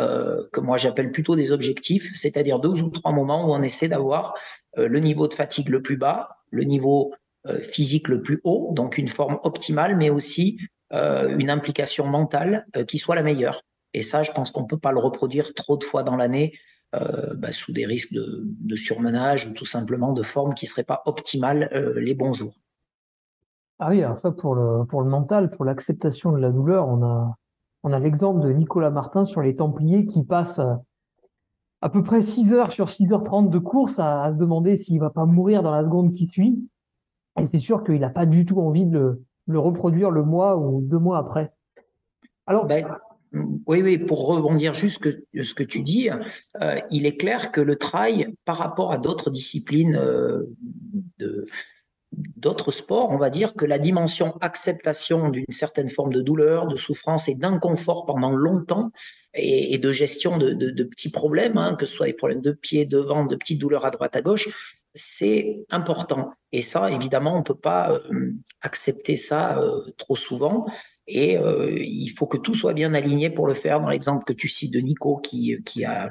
que 0.52 0.60
moi 0.60 0.78
j'appelle 0.78 1.12
plutôt 1.12 1.36
des 1.36 1.52
objectifs, 1.52 2.12
c'est-à-dire 2.14 2.60
deux 2.60 2.82
ou 2.82 2.90
trois 2.90 3.14
moments 3.14 3.48
où 3.48 3.54
on 3.54 3.62
essaie 3.62 3.88
d'avoir 3.88 4.34
le 4.76 5.00
niveau 5.00 5.28
de 5.28 5.34
fatigue 5.34 5.70
le 5.70 5.82
plus 5.82 5.98
bas, 5.98 6.38
le 6.52 6.64
niveau 6.64 7.14
euh, 7.48 7.62
physique 7.62 8.08
le 8.10 8.22
plus 8.22 8.42
haut, 8.44 8.74
donc 8.74 8.98
une 8.98 9.08
forme 9.08 9.40
optimale, 9.44 9.96
mais 9.96 10.10
aussi 10.10 10.60
euh, 10.92 11.38
une 11.38 11.50
implication 11.50 12.06
mentale 12.06 12.66
euh, 12.76 12.84
qui 12.84 12.98
soit 12.98 13.16
la 13.16 13.24
meilleure. 13.24 13.62
Et 13.94 14.02
ça, 14.02 14.24
je 14.24 14.32
pense 14.32 14.52
qu'on 14.52 14.64
ne 14.64 14.68
peut 14.68 14.80
pas 14.80 14.92
le 14.92 15.00
reproduire 15.00 15.54
trop 15.54 15.78
de 15.78 15.84
fois 15.84 16.04
dans 16.04 16.16
l'année 16.16 16.54
bah, 16.94 17.52
sous 17.52 17.74
des 17.74 17.86
risques 17.86 18.14
de, 18.14 18.76
surmenage 18.76 19.46
ou 19.46 19.54
tout 19.54 19.66
simplement 19.66 20.14
de 20.14 20.24
formes 20.24 20.54
qui 20.56 20.66
ne 20.66 20.70
seraient 20.70 20.84
pas 20.84 21.04
optimales 21.06 21.70
les 21.98 22.16
bons 22.16 22.34
jours. 22.34 22.56
Ah 23.80 23.90
oui, 23.90 24.02
alors 24.02 24.18
ça 24.18 24.32
pour 24.32 24.56
le, 24.56 24.86
pour 24.86 25.02
le 25.02 25.10
mental, 25.10 25.52
pour 25.52 25.66
l'acceptation 25.66 26.32
de 26.32 26.38
la 26.38 26.52
douleur, 26.52 26.88
on 26.88 27.04
a, 27.04 27.36
on 27.84 27.94
a 27.94 28.00
l'exemple 28.00 28.42
de 28.42 28.52
Nicolas 28.52 28.90
Martin 28.90 29.24
sur 29.24 29.42
les 29.42 29.56
Templiers 29.56 30.06
qui 30.06 30.24
passe 30.24 30.60
à 31.82 31.90
peu 31.90 32.02
près 32.02 32.22
6 32.22 32.54
heures 32.54 32.72
sur 32.72 32.88
6h30 32.88 33.50
de 33.50 33.60
course 33.60 34.00
à, 34.00 34.24
à 34.24 34.32
se 34.32 34.38
demander 34.38 34.78
s'il 34.78 35.00
va 35.00 35.12
pas 35.12 35.26
mourir 35.26 35.62
dans 35.62 35.72
la 35.72 35.84
seconde 35.84 36.12
qui 36.12 36.28
suit. 36.28 36.68
Et 37.40 37.46
c'est 37.46 37.60
sûr 37.60 37.84
qu'il 37.84 38.00
n'a 38.00 38.10
pas 38.10 38.26
du 38.26 38.46
tout 38.46 38.60
envie 38.60 38.86
de 38.86 39.22
le, 39.46 39.60
reproduire 39.60 40.12
le 40.12 40.24
mois 40.24 40.58
ou 40.58 40.82
deux 40.82 40.98
mois 40.98 41.20
après. 41.20 41.52
Alors, 42.48 42.66
ben, 42.66 42.98
oui, 43.68 43.82
oui, 43.82 43.98
pour 43.98 44.26
rebondir 44.26 44.74
juste 44.74 45.04
que, 45.04 45.44
ce 45.44 45.54
que 45.54 45.64
tu 45.64 45.82
dis, 45.82 46.10
euh, 46.62 46.76
il 46.92 47.06
est 47.06 47.18
clair 47.18 47.52
que 47.52 47.62
le 47.62 47.76
trail, 47.76 48.34
par 48.46 48.58
rapport 48.58 48.92
à 48.92 48.98
d'autres 48.98 49.30
disciplines 49.30 49.96
euh, 49.96 50.44
de, 51.20 51.46
d'autres 52.14 52.72
sports, 52.72 53.12
on 53.12 53.18
va 53.18 53.30
dire 53.30 53.54
que 53.54 53.66
la 53.66 53.80
dimension 53.80 54.38
acceptation 54.42 55.30
d'une 55.30 55.46
certaine 55.50 55.90
forme 55.90 56.14
de 56.14 56.22
douleur, 56.22 56.68
de 56.68 56.78
souffrance 56.78 57.28
et 57.28 57.36
d'inconfort 57.36 58.06
pendant 58.06 58.32
longtemps 58.32 58.92
et, 59.34 59.78
de 59.78 59.92
gestion 59.92 60.38
de, 60.38 60.84
petits 60.84 61.12
problèmes, 61.12 61.58
hein, 61.58 61.76
que 61.76 61.86
ce 61.86 61.96
soit 61.96 62.08
des 62.08 62.14
problèmes 62.14 62.42
de 62.42 62.52
pied, 62.54 62.86
de 62.86 62.98
ventre, 62.98 63.28
de 63.30 63.36
petites 63.36 63.60
douleurs 63.60 63.86
à 63.86 63.92
droite, 63.92 64.16
à 64.16 64.22
gauche, 64.22 64.78
c'est 64.94 65.66
important. 65.70 66.32
Et 66.52 66.62
ça, 66.62 66.90
évidemment, 66.92 67.36
on 67.36 67.40
ne 67.40 67.44
peut 67.44 67.54
pas 67.54 67.92
euh, 67.92 68.32
accepter 68.62 69.16
ça 69.16 69.60
euh, 69.60 69.86
trop 69.98 70.16
souvent. 70.16 70.66
Et 71.08 71.38
euh, 71.38 71.78
il 71.78 72.10
faut 72.10 72.26
que 72.26 72.38
tout 72.38 72.54
soit 72.54 72.74
bien 72.74 72.94
aligné 72.94 73.30
pour 73.30 73.48
le 73.48 73.54
faire. 73.54 73.80
Dans 73.80 73.90
l'exemple 73.90 74.24
que 74.26 74.34
tu 74.34 74.48
cites 74.48 74.74
de 74.74 74.80
Nico, 74.80 75.18
qui, 75.18 75.62
qui 75.64 75.86
a 75.86 76.10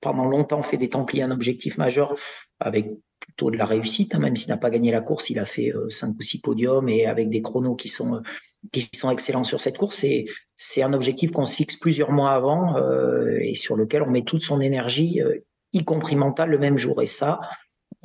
pendant 0.00 0.26
longtemps 0.26 0.62
fait 0.62 0.76
des 0.76 0.88
Templiers 0.88 1.22
un 1.22 1.30
objectif 1.30 1.78
majeur 1.78 2.14
avec 2.60 2.90
plutôt 3.26 3.50
de 3.50 3.56
la 3.56 3.64
réussite, 3.64 4.14
hein, 4.14 4.18
même 4.18 4.36
s'il 4.36 4.50
n'a 4.50 4.56
pas 4.56 4.70
gagné 4.70 4.90
la 4.90 5.00
course, 5.00 5.30
il 5.30 5.38
a 5.38 5.46
fait 5.46 5.72
cinq 5.88 6.14
ou 6.18 6.22
six 6.22 6.40
podiums 6.40 6.88
et 6.88 7.06
avec 7.06 7.28
des 7.28 7.42
chronos 7.42 7.76
qui 7.76 7.88
sont 7.88 8.22
qui 8.72 8.88
sont 8.94 9.10
excellents 9.10 9.44
sur 9.44 9.60
cette 9.60 9.76
course. 9.76 10.04
Et 10.04 10.26
c'est 10.56 10.82
un 10.82 10.92
objectif 10.92 11.30
qu'on 11.32 11.44
se 11.44 11.56
fixe 11.56 11.76
plusieurs 11.76 12.12
mois 12.12 12.32
avant 12.32 12.76
et 13.40 13.54
sur 13.54 13.76
lequel 13.76 14.02
on 14.02 14.10
met 14.10 14.22
toute 14.22 14.42
son 14.42 14.60
énergie, 14.60 15.20
y 15.72 15.84
compris 15.84 16.16
mentale, 16.16 16.50
le 16.50 16.58
même 16.58 16.78
jour. 16.78 17.02
Et 17.02 17.06
ça, 17.06 17.40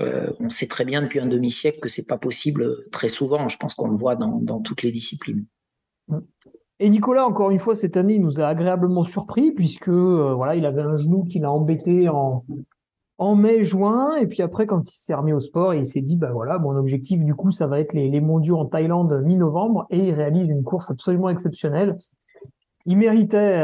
euh, 0.01 0.31
on 0.39 0.49
sait 0.49 0.67
très 0.67 0.85
bien 0.85 1.01
depuis 1.01 1.19
un 1.19 1.25
demi-siècle 1.25 1.79
que 1.79 1.89
c'est 1.89 2.07
pas 2.07 2.17
possible 2.17 2.89
très 2.91 3.09
souvent. 3.09 3.47
Je 3.47 3.57
pense 3.57 3.73
qu'on 3.73 3.89
le 3.89 3.97
voit 3.97 4.15
dans, 4.15 4.61
toutes 4.61 4.83
les 4.83 4.91
disciplines. 4.91 5.45
Et 6.79 6.89
Nicolas, 6.89 7.25
encore 7.25 7.51
une 7.51 7.59
fois, 7.59 7.75
cette 7.75 7.97
année, 7.97 8.15
il 8.15 8.21
nous 8.21 8.39
a 8.39 8.47
agréablement 8.47 9.03
surpris 9.03 9.51
puisque 9.51 9.89
euh, 9.89 10.33
voilà, 10.33 10.55
il 10.55 10.65
avait 10.65 10.81
un 10.81 10.95
genou 10.95 11.25
qui 11.25 11.39
l'a 11.39 11.51
embêté 11.51 12.07
en, 12.07 12.45
en 13.19 13.35
mai-juin. 13.35 14.15
Et 14.15 14.25
puis 14.25 14.41
après, 14.41 14.65
quand 14.65 14.89
il 14.89 14.95
s'est 14.95 15.13
remis 15.13 15.33
au 15.33 15.39
sport, 15.39 15.73
il 15.73 15.85
s'est 15.85 16.01
dit, 16.01 16.15
bah 16.15 16.31
voilà, 16.31 16.57
mon 16.57 16.75
objectif, 16.75 17.23
du 17.23 17.35
coup, 17.35 17.51
ça 17.51 17.67
va 17.67 17.79
être 17.79 17.93
les, 17.93 18.21
mondiaux 18.21 18.57
en 18.57 18.65
Thaïlande 18.65 19.21
mi-novembre. 19.23 19.85
Et 19.91 20.07
il 20.07 20.13
réalise 20.13 20.49
une 20.49 20.63
course 20.63 20.89
absolument 20.89 21.29
exceptionnelle. 21.29 21.95
Il 22.85 22.97
méritait 22.97 23.63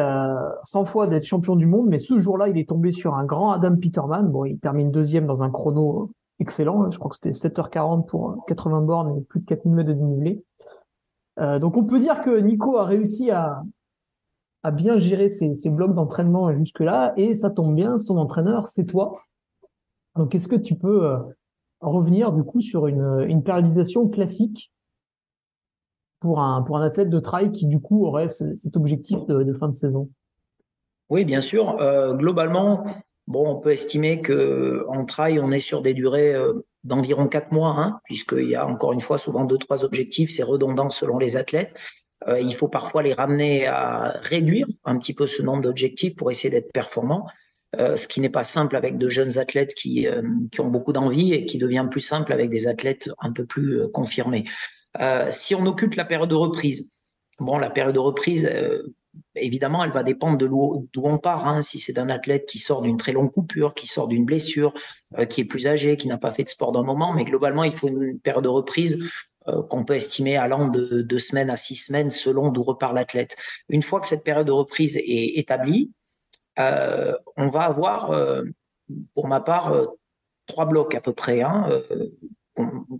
100 0.63 0.81
euh, 0.81 0.85
fois 0.85 1.07
d'être 1.07 1.23
champion 1.23 1.55
du 1.55 1.65
monde, 1.65 1.87
mais 1.87 1.97
ce 1.97 2.17
jour-là, 2.19 2.49
il 2.49 2.57
est 2.57 2.69
tombé 2.69 2.91
sur 2.91 3.15
un 3.15 3.25
grand 3.25 3.51
Adam 3.51 3.75
Peterman. 3.77 4.27
Bon, 4.27 4.45
il 4.45 4.59
termine 4.59 4.91
deuxième 4.91 5.25
dans 5.25 5.41
un 5.41 5.49
chrono 5.49 6.11
excellent. 6.39 6.91
Je 6.91 6.99
crois 6.99 7.09
que 7.09 7.15
c'était 7.15 7.31
7h40 7.31 8.05
pour 8.05 8.45
80 8.47 8.81
bornes 8.81 9.17
et 9.17 9.21
plus 9.21 9.39
de 9.39 9.45
4000 9.45 9.73
mètres 9.73 9.89
de 9.89 9.93
dénivelé. 9.93 10.43
Euh, 11.39 11.59
donc 11.59 11.75
on 11.75 11.83
peut 11.83 11.99
dire 11.99 12.21
que 12.21 12.39
Nico 12.39 12.77
a 12.77 12.85
réussi 12.85 13.31
à, 13.31 13.63
bien 14.73 14.97
gérer 14.97 15.29
ses 15.29 15.69
blocs 15.69 15.93
d'entraînement 15.93 16.51
jusque-là 16.51 17.13
et 17.17 17.35
ça 17.35 17.51
tombe 17.51 17.75
bien, 17.75 17.99
son 17.99 18.17
entraîneur, 18.17 18.67
c'est 18.67 18.85
toi. 18.85 19.15
Donc 20.15 20.33
est-ce 20.33 20.47
que 20.47 20.55
tu 20.55 20.75
peux 20.75 21.05
euh, 21.05 21.17
revenir 21.81 22.31
du 22.31 22.43
coup 22.43 22.61
sur 22.61 22.87
une, 22.87 23.43
périodisation 23.43 24.07
classique 24.07 24.71
pour 26.19 26.39
un, 26.39 26.65
athlète 26.81 27.09
de 27.09 27.19
trail 27.19 27.51
qui 27.51 27.65
du 27.65 27.79
coup 27.79 28.05
aurait 28.05 28.29
cet 28.29 28.77
objectif 28.77 29.25
de, 29.27 29.53
fin 29.53 29.67
de 29.67 29.75
saison? 29.75 30.09
Oui, 31.09 31.25
bien 31.25 31.41
sûr. 31.41 31.79
Euh, 31.81 32.13
globalement, 32.13 32.83
on 33.27 33.57
peut 33.57 33.71
estimer 33.71 34.21
que 34.21 34.85
en 34.87 35.05
trail, 35.05 35.39
on 35.39 35.51
est 35.51 35.59
sur 35.59 35.81
des 35.81 35.93
durées 35.93 36.33
euh, 36.33 36.65
d'environ 36.83 37.27
quatre 37.27 37.51
mois, 37.51 37.75
hein, 37.77 37.99
puisqu'il 38.05 38.49
y 38.49 38.55
a 38.55 38.65
encore 38.65 38.93
une 38.93 39.01
fois 39.01 39.17
souvent 39.17 39.45
deux, 39.45 39.57
trois 39.57 39.83
objectifs, 39.83 40.31
c'est 40.31 40.43
redondant 40.43 40.89
selon 40.89 41.17
les 41.17 41.35
athlètes. 41.35 41.75
Il 42.27 42.55
faut 42.55 42.69
parfois 42.69 43.03
les 43.03 43.13
ramener 43.13 43.67
à 43.67 44.17
réduire 44.21 44.65
un 44.83 44.97
petit 44.97 45.13
peu 45.13 45.27
ce 45.27 45.43
nombre 45.43 45.61
d'objectifs 45.61 46.15
pour 46.15 46.31
essayer 46.31 46.49
d'être 46.49 46.71
performant. 46.71 47.27
Euh, 47.79 47.97
ce 47.97 48.07
qui 48.07 48.21
n'est 48.21 48.29
pas 48.29 48.43
simple 48.43 48.75
avec 48.75 48.97
de 48.97 49.09
jeunes 49.09 49.37
athlètes 49.37 49.73
qui, 49.73 50.07
euh, 50.07 50.21
qui 50.51 50.61
ont 50.61 50.67
beaucoup 50.67 50.93
d'envie 50.93 51.33
et 51.33 51.45
qui 51.45 51.57
devient 51.57 51.87
plus 51.89 52.01
simple 52.01 52.31
avec 52.31 52.49
des 52.49 52.67
athlètes 52.67 53.09
un 53.19 53.31
peu 53.31 53.45
plus 53.45 53.81
euh, 53.81 53.87
confirmés. 53.87 54.45
si 55.31 55.55
on 55.55 55.65
occupe 55.65 55.95
la 55.95 56.05
période 56.05 56.29
de 56.29 56.35
reprise, 56.35 56.91
bon, 57.39 57.57
la 57.57 57.69
période 57.69 57.95
de 57.95 57.99
reprise, 57.99 58.49
évidemment, 59.35 59.83
elle 59.83 59.91
va 59.91 60.03
dépendre 60.03 60.37
de 60.37 60.47
d'où 60.47 60.87
on 61.03 61.17
part. 61.17 61.45
Hein. 61.47 61.61
Si 61.61 61.79
c'est 61.79 61.99
un 61.99 62.09
athlète 62.09 62.45
qui 62.45 62.59
sort 62.59 62.81
d'une 62.81 62.95
très 62.95 63.11
longue 63.11 63.31
coupure, 63.31 63.73
qui 63.73 63.87
sort 63.87 64.07
d'une 64.07 64.23
blessure, 64.23 64.73
qui 65.29 65.41
est 65.41 65.45
plus 65.45 65.67
âgé, 65.67 65.97
qui 65.97 66.07
n'a 66.07 66.17
pas 66.17 66.31
fait 66.31 66.43
de 66.43 66.49
sport 66.49 66.71
d'un 66.71 66.83
moment, 66.83 67.11
mais 67.13 67.25
globalement, 67.25 67.65
il 67.65 67.73
faut 67.73 67.89
une 67.89 68.19
période 68.19 68.45
de 68.45 68.49
reprise 68.49 68.97
qu'on 69.69 69.83
peut 69.83 69.95
estimer 69.95 70.37
allant 70.37 70.69
de 70.69 71.01
deux 71.01 71.19
semaines 71.19 71.49
à 71.49 71.57
six 71.57 71.75
semaines 71.75 72.09
selon 72.09 72.49
d'où 72.51 72.63
repart 72.63 72.93
l'athlète. 72.93 73.35
Une 73.67 73.83
fois 73.83 73.99
que 73.99 74.07
cette 74.07 74.23
période 74.23 74.47
de 74.47 74.53
reprise 74.53 74.95
est 74.95 75.37
établie, 75.37 75.91
on 76.57 77.49
va 77.49 77.61
avoir, 77.61 78.11
euh, 78.11 78.43
pour 79.13 79.27
ma 79.27 79.39
part, 79.39 79.73
euh, 79.73 79.85
trois 80.47 80.65
blocs 80.65 80.95
à 80.95 81.01
peu 81.01 81.13
près. 81.13 81.41
Hein, 81.41 81.69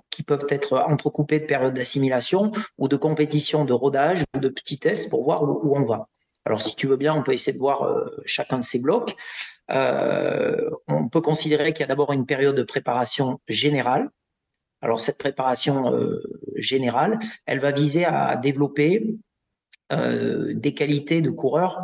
qui 0.10 0.24
peuvent 0.24 0.48
être 0.50 0.74
entrecoupés 0.74 1.40
de 1.40 1.46
périodes 1.46 1.74
d'assimilation 1.74 2.52
ou 2.78 2.88
de 2.88 2.96
compétition 2.98 3.66
de 3.66 3.74
rodage 3.74 4.26
ou 4.36 4.40
de 4.40 4.50
petits 4.50 4.80
tests 4.80 5.10
pour 5.10 5.24
voir 5.24 5.44
où, 5.44 5.78
on 5.78 5.86
va. 5.86 6.10
Alors, 6.46 6.62
si 6.62 6.76
tu 6.76 6.88
veux 6.88 6.98
bien, 6.98 7.16
on 7.16 7.24
peut 7.24 7.34
essayer 7.34 7.54
de 7.54 7.60
voir 7.60 7.84
euh, 7.84 8.06
chacun 8.26 8.60
de 8.60 8.66
ces 8.66 8.80
blocs. 8.80 9.16
Euh, 9.72 10.70
on 10.88 11.10
peut 11.10 11.22
considérer 11.22 11.74
qu'il 11.74 11.82
y 11.82 11.86
a 11.86 11.88
d'abord 11.88 12.12
une 12.12 12.26
période 12.26 12.56
de 12.56 12.64
préparation 12.64 13.40
générale. 13.48 14.10
Alors, 14.82 15.00
cette 15.00 15.18
préparation 15.18 15.92
euh, 15.94 16.22
générale, 16.58 17.18
elle 17.46 17.60
va 17.60 17.72
viser 17.72 18.06
à 18.06 18.36
développer 18.36 19.16
euh, 19.92 20.54
des 20.54 20.74
qualités 20.74 21.22
de 21.22 21.32
coureur 21.32 21.82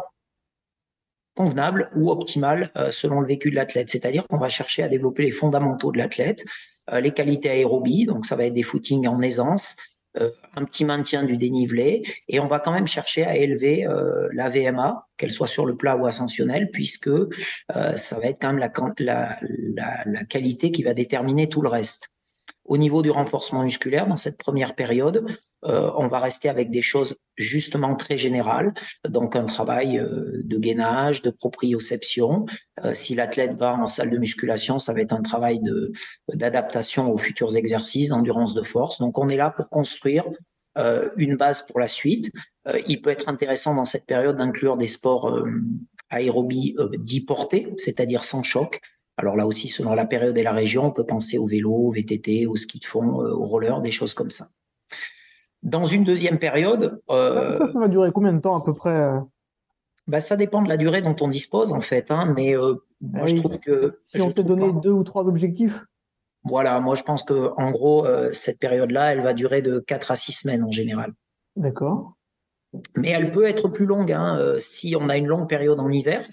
convenables 1.35 1.89
ou 1.95 2.11
optimales 2.11 2.71
euh, 2.75 2.91
selon 2.91 3.21
le 3.21 3.27
vécu 3.27 3.49
de 3.49 3.55
l'athlète. 3.55 3.89
C'est-à-dire 3.89 4.27
qu'on 4.27 4.37
va 4.37 4.49
chercher 4.49 4.83
à 4.83 4.89
développer 4.89 5.23
les 5.23 5.31
fondamentaux 5.31 5.91
de 5.91 5.97
l'athlète, 5.97 6.43
euh, 6.91 6.99
les 6.99 7.11
qualités 7.11 7.49
aérobie, 7.49 8.05
donc 8.05 8.25
ça 8.25 8.35
va 8.35 8.45
être 8.45 8.53
des 8.53 8.63
footings 8.63 9.07
en 9.07 9.21
aisance, 9.21 9.75
euh, 10.19 10.29
un 10.55 10.65
petit 10.65 10.83
maintien 10.83 11.23
du 11.23 11.37
dénivelé 11.37 12.03
et 12.27 12.41
on 12.41 12.47
va 12.47 12.59
quand 12.59 12.73
même 12.73 12.87
chercher 12.87 13.23
à 13.23 13.37
élever 13.37 13.85
la 14.33 14.49
VMA, 14.49 15.07
qu'elle 15.15 15.31
soit 15.31 15.47
sur 15.47 15.65
le 15.65 15.77
plat 15.77 15.95
ou 15.95 16.05
ascensionnel, 16.05 16.69
puisque 16.71 17.09
ça 17.95 18.19
va 18.19 18.25
être 18.25 18.39
quand 18.41 18.53
même 18.53 18.69
la, 18.99 20.25
qualité 20.25 20.71
qui 20.71 20.83
va 20.83 20.93
déterminer 20.93 21.47
tout 21.47 21.61
le 21.61 21.69
reste. 21.69 22.09
Au 22.65 22.77
niveau 22.77 23.01
du 23.01 23.09
renforcement 23.09 23.63
musculaire, 23.63 24.05
dans 24.05 24.17
cette 24.17 24.37
première 24.37 24.75
période, 24.75 25.25
on 25.63 26.09
va 26.09 26.19
rester 26.19 26.49
avec 26.49 26.71
des 26.71 26.81
choses 26.81 27.15
justement 27.41 27.95
très 27.95 28.17
générales, 28.17 28.73
donc 29.07 29.35
un 29.35 29.45
travail 29.45 29.97
euh, 29.97 30.41
de 30.43 30.57
gainage, 30.57 31.21
de 31.21 31.29
proprioception. 31.29 32.45
Euh, 32.83 32.93
si 32.93 33.15
l'athlète 33.15 33.55
va 33.55 33.73
en 33.75 33.87
salle 33.87 34.09
de 34.09 34.17
musculation, 34.17 34.79
ça 34.79 34.93
va 34.93 35.01
être 35.01 35.13
un 35.13 35.21
travail 35.21 35.59
d'adaptation 36.33 37.11
aux 37.11 37.17
futurs 37.17 37.55
exercices 37.57 38.09
d'endurance 38.09 38.53
de 38.53 38.63
force. 38.63 38.99
Donc 38.99 39.17
on 39.17 39.29
est 39.29 39.37
là 39.37 39.51
pour 39.51 39.69
construire 39.69 40.25
une 41.17 41.35
base 41.35 41.63
pour 41.63 41.81
la 41.81 41.89
suite. 41.89 42.31
il 42.87 43.01
peut 43.01 43.09
être 43.09 43.27
intéressant 43.27 43.75
dans 43.75 43.83
cette 43.83 44.05
période 44.05 44.37
d'inclure 44.37 44.77
des 44.77 44.87
sports 44.87 45.37
aérobie 46.09 46.77
dits 46.97 47.25
portés, 47.25 47.73
c'est-à-dire 47.77 48.23
sans 48.23 48.41
choc, 48.41 48.79
alors 49.21 49.35
là 49.35 49.45
aussi, 49.45 49.67
selon 49.67 49.93
la 49.93 50.05
période 50.05 50.37
et 50.37 50.43
la 50.43 50.51
région, 50.51 50.85
on 50.85 50.91
peut 50.91 51.05
penser 51.05 51.37
au 51.37 51.45
vélo, 51.45 51.71
au 51.71 51.91
VTT, 51.91 52.47
au 52.47 52.55
ski 52.55 52.79
de 52.79 52.85
fond, 52.85 53.21
euh, 53.21 53.33
au 53.33 53.45
roller, 53.45 53.79
des 53.81 53.91
choses 53.91 54.15
comme 54.15 54.31
ça. 54.31 54.47
Dans 55.63 55.85
une 55.85 56.03
deuxième 56.03 56.39
période. 56.39 57.01
Euh, 57.09 57.57
ça, 57.57 57.65
ça 57.67 57.79
va 57.79 57.87
durer 57.87 58.11
combien 58.11 58.33
de 58.33 58.39
temps 58.39 58.57
à 58.57 58.63
peu 58.63 58.73
près 58.73 58.95
euh 58.95 59.19
bah, 60.07 60.19
Ça 60.19 60.35
dépend 60.35 60.61
de 60.61 60.69
la 60.69 60.77
durée 60.77 61.01
dont 61.01 61.15
on 61.21 61.27
dispose, 61.27 61.73
en 61.73 61.81
fait. 61.81 62.09
Hein, 62.09 62.33
mais 62.35 62.55
euh, 62.55 62.75
moi, 63.01 63.27
je 63.27 63.35
trouve 63.35 63.59
que. 63.59 63.99
Si 64.01 64.21
on 64.21 64.31
te 64.31 64.41
donnait 64.41 64.73
deux 64.81 64.91
ou 64.91 65.03
trois 65.03 65.27
objectifs 65.27 65.85
Voilà, 66.43 66.79
moi, 66.79 66.95
je 66.95 67.03
pense 67.03 67.23
que 67.23 67.51
en 67.57 67.71
gros, 67.71 68.05
euh, 68.05 68.31
cette 68.33 68.59
période-là, 68.59 69.13
elle 69.13 69.21
va 69.21 69.33
durer 69.33 69.61
de 69.61 69.79
quatre 69.79 70.11
à 70.11 70.15
six 70.15 70.31
semaines 70.31 70.63
en 70.63 70.71
général. 70.71 71.13
D'accord. 71.55 72.13
Mais 72.95 73.09
elle 73.09 73.31
peut 73.31 73.47
être 73.47 73.67
plus 73.67 73.85
longue. 73.85 74.11
Hein, 74.11 74.55
si 74.57 74.95
on 74.99 75.09
a 75.09 75.17
une 75.17 75.27
longue 75.27 75.47
période 75.47 75.79
en 75.79 75.89
hiver, 75.89 76.25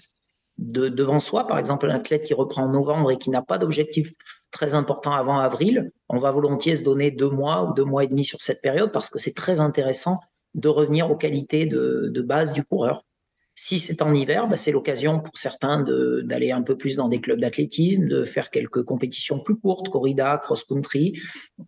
de, 0.59 0.89
devant 0.89 1.19
soi, 1.19 1.47
par 1.47 1.57
exemple 1.57 1.89
un 1.89 1.95
athlète 1.95 2.23
qui 2.23 2.33
reprend 2.33 2.63
en 2.63 2.69
novembre 2.69 3.11
et 3.11 3.17
qui 3.17 3.29
n'a 3.29 3.41
pas 3.41 3.57
d'objectif 3.57 4.13
très 4.51 4.73
important 4.73 5.13
avant 5.13 5.39
avril, 5.39 5.91
on 6.09 6.19
va 6.19 6.31
volontiers 6.31 6.75
se 6.75 6.83
donner 6.83 7.11
deux 7.11 7.29
mois 7.29 7.63
ou 7.63 7.73
deux 7.73 7.85
mois 7.85 8.03
et 8.03 8.07
demi 8.07 8.25
sur 8.25 8.41
cette 8.41 8.61
période 8.61 8.91
parce 8.91 9.09
que 9.09 9.19
c'est 9.19 9.33
très 9.33 9.61
intéressant 9.61 10.19
de 10.55 10.67
revenir 10.67 11.09
aux 11.09 11.15
qualités 11.15 11.65
de, 11.65 12.21
base 12.21 12.51
du 12.51 12.63
coureur. 12.63 13.05
Si 13.55 13.79
c'est 13.79 14.01
en 14.01 14.13
hiver, 14.13 14.47
bah 14.47 14.55
c'est 14.55 14.71
l'occasion 14.71 15.19
pour 15.19 15.37
certains 15.37 15.83
d'aller 16.23 16.51
un 16.51 16.61
peu 16.61 16.77
plus 16.77 16.95
dans 16.95 17.09
des 17.09 17.19
clubs 17.19 17.39
d'athlétisme, 17.39 18.07
de 18.07 18.23
faire 18.23 18.49
quelques 18.49 18.83
compétitions 18.83 19.39
plus 19.39 19.57
courtes, 19.57 19.89
corrida, 19.89 20.37
cross-country. 20.37 21.19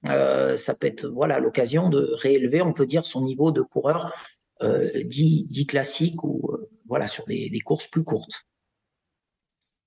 Euh, 0.09 0.55
ça 0.55 0.73
peut 0.73 0.87
être 0.87 1.05
voilà 1.07 1.39
l'occasion 1.39 1.89
de 1.89 2.13
réélever, 2.13 2.61
on 2.61 2.73
peut 2.73 2.85
dire, 2.85 3.05
son 3.05 3.23
niveau 3.23 3.51
de 3.51 3.61
coureur 3.61 4.13
euh, 4.61 4.89
dit, 5.03 5.65
classique 5.67 6.23
ou 6.23 6.49
euh, 6.53 6.69
voilà 6.87 7.07
sur 7.07 7.25
des 7.27 7.61
courses 7.63 7.87
plus 7.87 8.05
courtes. 8.05 8.45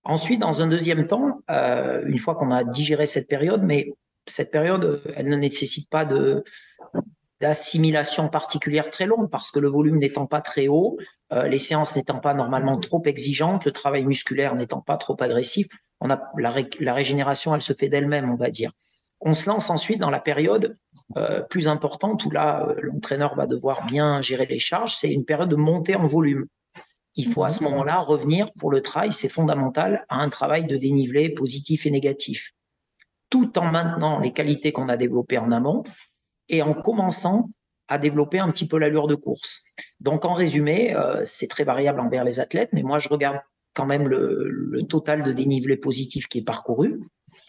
Ensuite, 0.05 0.41
dans 0.41 0.61
un 0.61 0.67
deuxième 0.67 1.07
temps, 1.07 1.41
euh, 1.51 2.03
une 2.07 2.19
fois 2.19 2.35
qu'on 2.35 2.51
a 2.51 2.63
digéré 2.63 3.07
cette 3.07 3.29
période, 3.29 3.63
mais 3.63 3.93
cette 4.27 4.51
période, 4.51 5.03
elle 5.17 5.29
ne 5.29 5.37
nécessite 5.37 5.89
pas 5.89 6.07
d'assimilation 7.41 8.29
particulière 8.29 8.91
très 8.91 9.07
longue 9.07 9.31
parce 9.31 9.51
que 9.51 9.59
le 9.59 9.69
volume 9.69 9.99
n'étant 9.99 10.27
pas 10.27 10.41
très 10.41 10.69
haut, 10.69 10.99
euh, 11.33 11.49
les 11.49 11.59
séances 11.59 11.97
n'étant 11.97 12.21
pas 12.21 12.35
normalement 12.35 12.79
trop 12.79 13.03
exigeantes, 13.05 13.65
le 13.65 13.73
travail 13.73 14.05
musculaire 14.05 14.55
n'étant 14.55 14.81
pas 14.81 14.99
trop 14.99 15.17
agressif, 15.21 15.67
on 16.01 16.09
la, 16.09 16.51
ré, 16.51 16.69
la 16.81 16.93
régénération, 16.93 17.55
elle 17.55 17.63
se 17.63 17.73
fait 17.73 17.89
d'elle-même, 17.89 18.31
on 18.31 18.37
va 18.37 18.51
dire. 18.51 18.73
On 19.21 19.33
se 19.33 19.49
lance 19.49 19.71
ensuite 19.71 19.99
dans 19.99 20.11
la 20.11 20.21
période 20.21 20.77
euh, 21.17 21.41
plus 21.43 21.67
importante 21.67 22.25
où 22.27 22.31
là, 22.31 22.69
euh, 22.69 22.75
l'entraîneur 22.83 23.35
va 23.37 23.47
devoir 23.47 23.87
bien 23.87 24.21
gérer 24.21 24.45
les 24.45 24.59
charges. 24.59 24.97
C'est 24.97 25.11
une 25.11 25.25
période 25.25 25.49
de 25.49 25.57
montée 25.57 25.97
en 25.97 26.07
volume. 26.07 26.47
Il 27.17 27.29
faut 27.29 27.45
à 27.45 27.49
ce 27.49 27.63
moment-là 27.65 28.01
revenir 28.01 28.53
pour 28.55 28.71
le 28.71 28.83
trail, 28.83 29.13
c'est 29.13 29.29
fondamental, 29.29 30.05
à 30.09 30.21
un 30.21 30.29
travail 30.29 30.67
de 30.67 30.77
dénivelé 30.77 31.31
positif 31.31 31.87
et 31.87 31.91
négatif, 31.91 32.53
tout 33.31 33.59
en 33.59 33.71
maintenant 33.71 34.19
les 34.19 34.33
qualités 34.33 34.73
qu'on 34.73 34.89
a 34.89 34.97
développées 34.97 35.39
en 35.39 35.53
amont 35.53 35.83
et 36.49 36.63
en 36.63 36.75
commençant 36.75 37.51
à 37.89 37.99
développer 37.99 38.39
un 38.39 38.51
petit 38.51 38.67
peu 38.67 38.79
l'allure 38.79 39.07
de 39.07 39.15
course. 39.15 39.63
Donc 40.01 40.25
en 40.25 40.33
résumé, 40.33 40.95
euh, 40.95 41.23
c'est 41.25 41.49
très 41.49 41.65
variable 41.65 42.01
envers 42.01 42.25
les 42.25 42.41
athlètes, 42.41 42.71
mais 42.73 42.83
moi 42.83 42.99
je 42.99 43.09
regarde 43.09 43.39
quand 43.75 43.87
même 43.87 44.09
le, 44.09 44.49
le 44.51 44.83
total 44.85 45.23
de 45.23 45.33
dénivelé 45.33 45.77
positif 45.77 46.27
qui 46.27 46.39
est 46.39 46.45
parcouru 46.45 47.01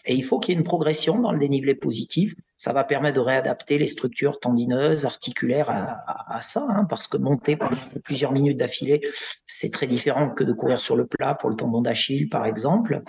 et 0.04 0.14
il 0.14 0.22
faut 0.22 0.38
qu'il 0.38 0.54
y 0.54 0.56
ait 0.56 0.58
une 0.58 0.64
progression 0.64 1.18
dans 1.18 1.32
le 1.32 1.38
dénivelé 1.38 1.74
positif. 1.74 2.34
Ça 2.56 2.72
va 2.72 2.84
permettre 2.84 3.16
de 3.16 3.20
réadapter 3.20 3.78
les 3.78 3.86
structures 3.86 4.40
tendineuses, 4.40 5.04
articulaires 5.04 5.70
à, 5.70 6.40
ça, 6.42 6.66
hein, 6.68 6.84
parce 6.84 7.08
que 7.08 7.16
monter 7.16 7.58
plusieurs 8.04 8.32
minutes 8.32 8.58
d'affilée, 8.58 9.00
c'est 9.46 9.72
très 9.72 9.86
différent 9.86 10.30
que 10.30 10.44
de 10.44 10.52
courir 10.52 10.80
sur 10.80 10.96
le 10.96 11.06
plat 11.06 11.34
pour 11.34 11.50
le 11.50 11.56
tendon 11.56 11.82
d'Achille, 11.82 12.28
par 12.28 12.46
exemple. 12.46 13.02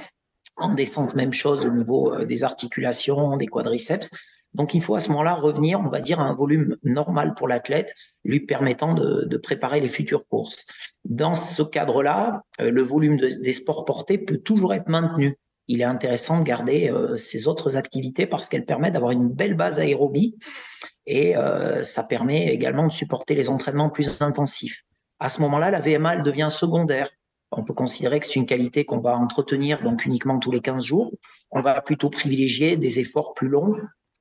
En 0.55 0.73
descente, 0.73 1.15
même 1.15 1.33
chose 1.33 1.65
au 1.67 1.71
niveau 1.71 2.13
euh, 2.13 2.25
des 2.25 2.43
articulations, 2.43 3.37
des 3.37 3.45
quadriceps. 3.45 4.09
Donc 4.53 4.73
il 4.73 4.81
faut 4.81 4.95
à 4.95 4.99
ce 4.99 5.09
moment-là 5.09 5.35
revenir, 5.35 5.79
on 5.79 5.89
va 5.89 6.01
dire, 6.01 6.19
à 6.19 6.23
un 6.23 6.33
volume 6.33 6.77
normal 6.83 7.35
pour 7.35 7.47
l'athlète, 7.47 7.93
lui 8.23 8.39
permettant 8.39 8.95
de, 8.95 9.37
préparer 9.37 9.79
les 9.81 9.89
futures 9.89 10.27
courses. 10.27 10.65
Dans 11.05 11.35
ce 11.35 11.61
cadre-là, 11.61 12.41
euh, 12.59 12.71
le 12.71 12.81
volume 12.81 13.17
de, 13.17 13.27
des 13.27 13.53
sports 13.53 13.85
portés 13.85 14.17
peut 14.17 14.37
toujours 14.37 14.73
être 14.73 14.89
maintenu 14.89 15.37
il 15.67 15.81
est 15.81 15.85
intéressant 15.85 16.39
de 16.39 16.43
garder 16.43 16.89
euh, 16.89 17.17
ces 17.17 17.47
autres 17.47 17.77
activités 17.77 18.25
parce 18.25 18.49
qu'elles 18.49 18.65
permettent 18.65 18.93
d'avoir 18.93 19.11
une 19.11 19.29
belle 19.29 19.55
base 19.55 19.79
aérobie 19.79 20.37
et 21.05 21.37
euh, 21.37 21.83
ça 21.83 22.03
permet 22.03 22.47
également 22.53 22.87
de 22.87 22.91
supporter 22.91 23.35
les 23.35 23.49
entraînements 23.49 23.89
plus 23.89 24.21
intensifs. 24.21 24.83
À 25.19 25.29
ce 25.29 25.41
moment-là, 25.41 25.71
la 25.71 25.79
VMA 25.79 26.17
devient 26.17 26.49
secondaire. 26.49 27.09
on 27.51 27.63
peut 27.63 27.73
considérer 27.73 28.19
que 28.19 28.25
c'est 28.25 28.35
une 28.35 28.45
qualité 28.45 28.85
qu'on 28.85 28.99
va 28.99 29.15
entretenir 29.15 29.81
donc 29.81 30.05
uniquement 30.05 30.37
tous 30.39 30.51
les 30.51 30.59
15 30.59 30.83
jours. 30.83 31.11
On 31.51 31.61
va 31.61 31.81
plutôt 31.81 32.09
privilégier 32.09 32.77
des 32.77 32.99
efforts 32.99 33.33
plus 33.33 33.47
longs, 33.47 33.75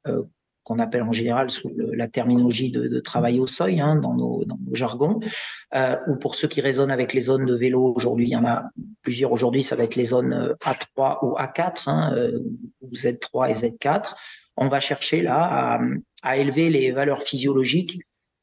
euh, 0.06 0.22
qu'on 0.66 0.80
appelle 0.80 1.02
en 1.02 1.12
général 1.12 1.48
sous 1.48 1.70
la 1.76 2.08
terminologie 2.08 2.72
de, 2.72 2.98
travail 2.98 3.38
au 3.38 3.46
seuil 3.46 3.80
hein, 3.80 3.94
dans, 3.94 4.14
nos, 4.14 4.44
jargons, 4.72 5.20
euh, 5.76 5.96
ou 6.08 6.16
pour 6.16 6.34
ceux 6.34 6.48
qui 6.48 6.60
résonnent 6.60 6.90
avec 6.90 7.12
les 7.12 7.20
zones 7.20 7.46
de 7.46 7.54
vélo 7.54 7.94
aujourd'hui, 7.94 8.26
il 8.26 8.32
y 8.32 8.36
en 8.36 8.44
a 8.44 8.64
plusieurs 9.00 9.30
aujourd'hui, 9.30 9.62
ça 9.62 9.76
va 9.76 9.84
être 9.84 9.94
les 9.94 10.06
zones 10.06 10.56
A3 10.60 11.18
ou 11.22 11.36
A4, 11.36 11.88
hein, 11.88 12.30
ou 12.80 12.90
Z3 12.92 13.50
et 13.50 13.52
Z4. 13.52 14.14
On 14.56 14.68
va 14.68 14.80
chercher 14.80 15.22
là 15.22 15.78
à, 16.24 16.36
élever 16.36 16.68
les 16.68 16.90
valeurs 16.90 17.22
physiologiques 17.22 18.00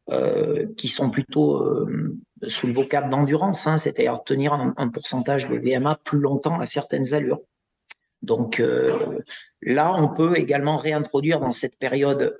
euh, 0.09 0.65
qui 0.77 0.87
sont 0.87 1.09
plutôt 1.09 1.57
euh, 1.57 2.17
sous 2.47 2.67
le 2.67 2.73
vocable 2.73 3.09
d'endurance, 3.09 3.67
hein, 3.67 3.77
c'est-à-dire 3.77 4.23
tenir 4.23 4.53
un, 4.53 4.87
pourcentage 4.87 5.49
de 5.49 5.57
VMA 5.57 5.99
plus 6.05 6.19
longtemps 6.19 6.59
à 6.61 6.65
certaines 6.65 7.13
allures. 7.13 7.41
Donc 8.23 8.59
euh, 8.59 9.19
là, 9.61 9.93
on 9.95 10.09
peut 10.09 10.37
également 10.37 10.77
réintroduire 10.77 11.39
dans 11.39 11.51
cette 11.51 11.77
période, 11.77 12.35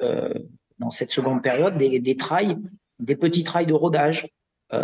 dans 0.80 0.90
cette 0.90 1.12
seconde 1.12 1.44
période, 1.44 1.78
des, 1.78 2.18
trails, 2.18 2.58
des 3.00 3.16
petits 3.16 3.44
trails 3.44 3.68
de 3.68 3.74
rodage. 3.74 4.28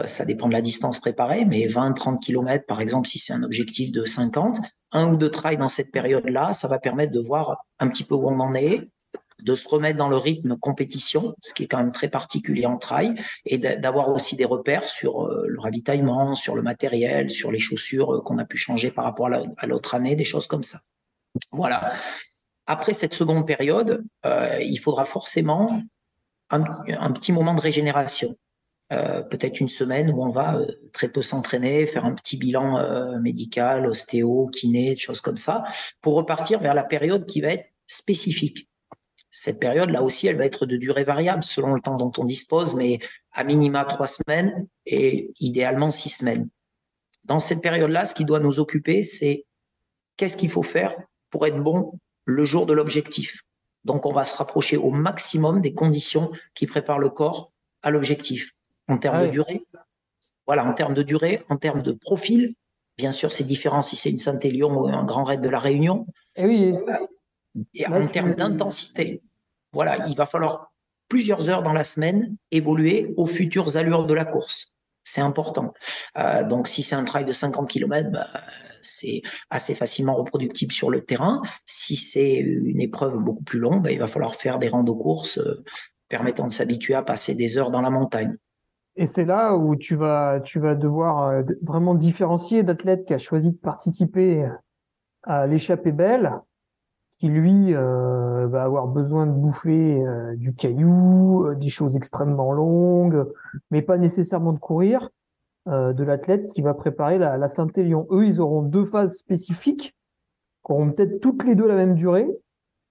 ça 0.05 0.25
dépend 0.25 0.47
de 0.47 0.53
la 0.53 0.61
distance 0.61 0.99
préparée, 0.99 1.45
mais 1.45 1.67
20-30 1.67 2.19
km, 2.19 2.65
par 2.67 2.81
exemple, 2.81 3.07
si 3.07 3.17
c'est 3.17 3.33
un 3.33 3.43
objectif 3.43 3.91
de 3.91 4.05
50, 4.05 4.59
un 4.91 5.13
ou 5.13 5.17
deux 5.17 5.31
trails 5.31 5.57
dans 5.57 5.69
cette 5.69 5.91
période-là, 5.91 6.53
ça 6.53 6.67
va 6.67 6.79
permettre 6.79 7.11
de 7.11 7.19
voir 7.19 7.65
un 7.79 7.87
petit 7.87 8.03
peu 8.03 8.15
où 8.15 8.27
on 8.27 8.39
en 8.39 8.53
est, 8.53 8.87
de 9.41 9.55
se 9.55 9.67
remettre 9.67 9.97
dans 9.97 10.09
le 10.09 10.17
rythme 10.17 10.57
compétition, 10.57 11.35
ce 11.41 11.53
qui 11.53 11.63
est 11.63 11.67
quand 11.67 11.77
même 11.77 11.91
très 11.91 12.09
particulier 12.09 12.65
en 12.65 12.77
trail, 12.77 13.15
et 13.45 13.57
d'avoir 13.57 14.09
aussi 14.09 14.35
des 14.35 14.45
repères 14.45 14.87
sur 14.87 15.25
euh, 15.25 15.45
le 15.47 15.59
ravitaillement, 15.59 16.35
sur 16.35 16.55
le 16.55 16.61
matériel, 16.61 17.31
sur 17.31 17.51
les 17.51 17.59
chaussures 17.59 18.15
euh, 18.15 18.21
qu'on 18.21 18.37
a 18.37 18.45
pu 18.45 18.57
changer 18.57 18.91
par 18.91 19.05
rapport 19.05 19.29
à 19.57 19.67
l'autre 19.67 19.95
année, 19.95 20.15
des 20.15 20.25
choses 20.25 20.47
comme 20.47 20.63
ça. 20.63 20.79
Voilà. 21.51 21.91
Après 22.65 22.93
cette 22.93 23.13
seconde 23.13 23.47
période, 23.47 24.03
euh, 24.25 24.57
il 24.61 24.77
faudra 24.77 25.05
forcément 25.05 25.81
un, 26.49 26.61
petit 27.11 27.31
moment 27.31 27.53
de 27.53 27.61
régénération. 27.61 28.35
peut-être 28.89 29.59
une 29.59 29.67
semaine 29.67 30.09
où 30.09 30.23
on 30.23 30.31
va 30.31 30.57
très 30.93 31.09
peu 31.09 31.21
s'entraîner, 31.21 31.85
faire 31.85 32.05
un 32.05 32.15
petit 32.15 32.37
bilan 32.37 33.19
médical, 33.19 33.85
ostéo, 33.85 34.47
kiné, 34.47 34.97
choses 34.97 35.21
comme 35.21 35.37
ça, 35.37 35.63
pour 36.01 36.15
repartir 36.15 36.59
vers 36.59 36.73
la 36.73 36.83
période 36.83 37.27
qui 37.27 37.41
va 37.41 37.49
être 37.49 37.69
spécifique. 37.85 38.67
Cette 39.31 39.59
période, 39.59 39.91
là 39.91 40.01
aussi, 40.01 40.27
elle 40.27 40.37
va 40.37 40.45
être 40.45 40.65
de 40.65 40.77
durée 40.77 41.03
variable 41.03 41.43
selon 41.43 41.73
le 41.73 41.81
temps 41.81 41.97
dont 41.97 42.11
on 42.17 42.23
dispose, 42.23 42.75
mais 42.75 42.99
à 43.31 43.43
minima 43.43 43.85
trois 43.85 44.07
semaines 44.07 44.67
et 44.85 45.31
idéalement 45.39 45.91
six 45.91 46.09
semaines. 46.09 46.49
Dans 47.25 47.39
cette 47.39 47.61
période-là, 47.61 48.05
ce 48.05 48.15
qui 48.15 48.25
doit 48.25 48.39
nous 48.39 48.59
occuper, 48.59 49.03
c'est 49.03 49.45
qu'est-ce 50.17 50.35
qu'il 50.35 50.49
faut 50.49 50.63
faire 50.63 50.95
pour 51.29 51.45
être 51.45 51.61
bon 51.61 51.99
le 52.25 52.43
jour 52.43 52.65
de 52.65 52.73
l'objectif. 52.73 53.41
Donc, 53.85 54.05
on 54.05 54.13
va 54.13 54.23
se 54.23 54.35
rapprocher 54.35 54.77
au 54.77 54.89
maximum 54.89 55.61
des 55.61 55.73
conditions 55.73 56.31
qui 56.53 56.65
préparent 56.65 56.99
le 56.99 57.09
corps 57.09 57.51
à 57.83 57.91
l'objectif. 57.91 58.51
En 58.87 58.97
termes 58.97 59.17
ah 59.19 59.27
de 59.27 59.31
durée, 59.31 59.61
voilà, 60.47 60.65
en 60.65 60.73
termes 60.73 60.95
de 60.95 61.03
durée, 61.03 61.41
en 61.49 61.57
termes 61.57 61.83
de 61.83 61.91
profil, 61.91 62.55
bien 62.97 63.11
sûr, 63.11 63.31
c'est 63.31 63.43
différent 63.43 63.83
si 63.83 63.95
c'est 63.95 64.09
une 64.09 64.17
Saint-Élion 64.17 64.75
ou 64.75 64.87
un 64.87 65.05
grand 65.05 65.23
raid 65.23 65.41
de 65.41 65.49
la 65.49 65.59
Réunion. 65.59 66.07
Et 66.35 66.41
eh 66.41 66.45
oui. 66.45 66.73
En 67.89 68.07
termes 68.07 68.33
d'intensité, 68.33 69.21
voilà, 69.71 70.07
il 70.07 70.15
va 70.15 70.25
falloir 70.25 70.71
plusieurs 71.09 71.49
heures 71.49 71.63
dans 71.63 71.73
la 71.73 71.83
semaine 71.83 72.35
évoluer 72.51 73.13
aux 73.17 73.25
futures 73.25 73.75
allures 73.75 74.05
de 74.05 74.13
la 74.13 74.25
course. 74.25 74.75
C'est 75.03 75.21
important. 75.21 75.73
Euh, 76.17 76.43
donc, 76.43 76.67
si 76.67 76.83
c'est 76.83 76.95
un 76.95 77.03
trail 77.03 77.25
de 77.25 77.31
50 77.31 77.67
km, 77.67 78.11
bah, 78.11 78.27
c'est 78.81 79.21
assez 79.49 79.73
facilement 79.73 80.15
reproductible 80.15 80.71
sur 80.71 80.91
le 80.91 81.03
terrain. 81.03 81.41
Si 81.65 81.95
c'est 81.95 82.35
une 82.35 82.79
épreuve 82.79 83.17
beaucoup 83.17 83.43
plus 83.43 83.59
longue, 83.59 83.83
bah, 83.83 83.91
il 83.91 83.99
va 83.99 84.07
falloir 84.07 84.35
faire 84.35 84.59
des 84.59 84.69
randos 84.69 84.95
courses 84.95 85.39
euh, 85.39 85.63
permettant 86.09 86.47
de 86.47 86.51
s'habituer 86.51 86.93
à 86.93 87.01
passer 87.01 87.33
des 87.33 87.57
heures 87.57 87.71
dans 87.71 87.81
la 87.81 87.89
montagne. 87.89 88.35
Et 88.95 89.05
c'est 89.05 89.25
là 89.25 89.55
où 89.55 89.75
tu 89.75 89.95
vas, 89.95 90.41
tu 90.43 90.59
vas 90.59 90.75
devoir 90.75 91.29
euh, 91.29 91.43
vraiment 91.61 91.95
différencier 91.95 92.63
d'athlète 92.63 93.05
qui 93.05 93.13
a 93.13 93.17
choisi 93.17 93.51
de 93.51 93.57
participer 93.57 94.47
à 95.23 95.47
l'échappée 95.47 95.91
belle 95.91 96.33
qui 97.19 97.27
lui 97.27 97.75
euh, 97.75 98.47
va 98.47 98.63
avoir 98.63 98.87
besoin 98.87 99.27
de 99.27 99.31
bouffer 99.31 100.01
euh, 100.01 100.35
du 100.37 100.53
caillou, 100.53 101.45
euh, 101.45 101.55
des 101.55 101.67
choses 101.67 101.97
extrêmement 101.97 102.53
longues, 102.53 103.25
mais 103.71 103.81
pas 103.81 103.97
nécessairement 103.97 104.53
de 104.53 104.59
courir, 104.59 105.09
de 105.67 106.03
l'athlète 106.03 106.47
qui 106.47 106.63
va 106.63 106.73
préparer 106.73 107.19
la, 107.19 107.37
la 107.37 107.47
Saint-Élion. 107.47 108.07
Eux, 108.09 108.25
ils 108.25 108.41
auront 108.41 108.63
deux 108.63 108.85
phases 108.85 109.17
spécifiques, 109.17 109.93
qui 110.65 110.71
auront 110.71 110.89
peut-être 110.91 111.19
toutes 111.19 111.43
les 111.43 111.53
deux 111.53 111.67
la 111.67 111.75
même 111.75 111.93
durée, 111.93 112.27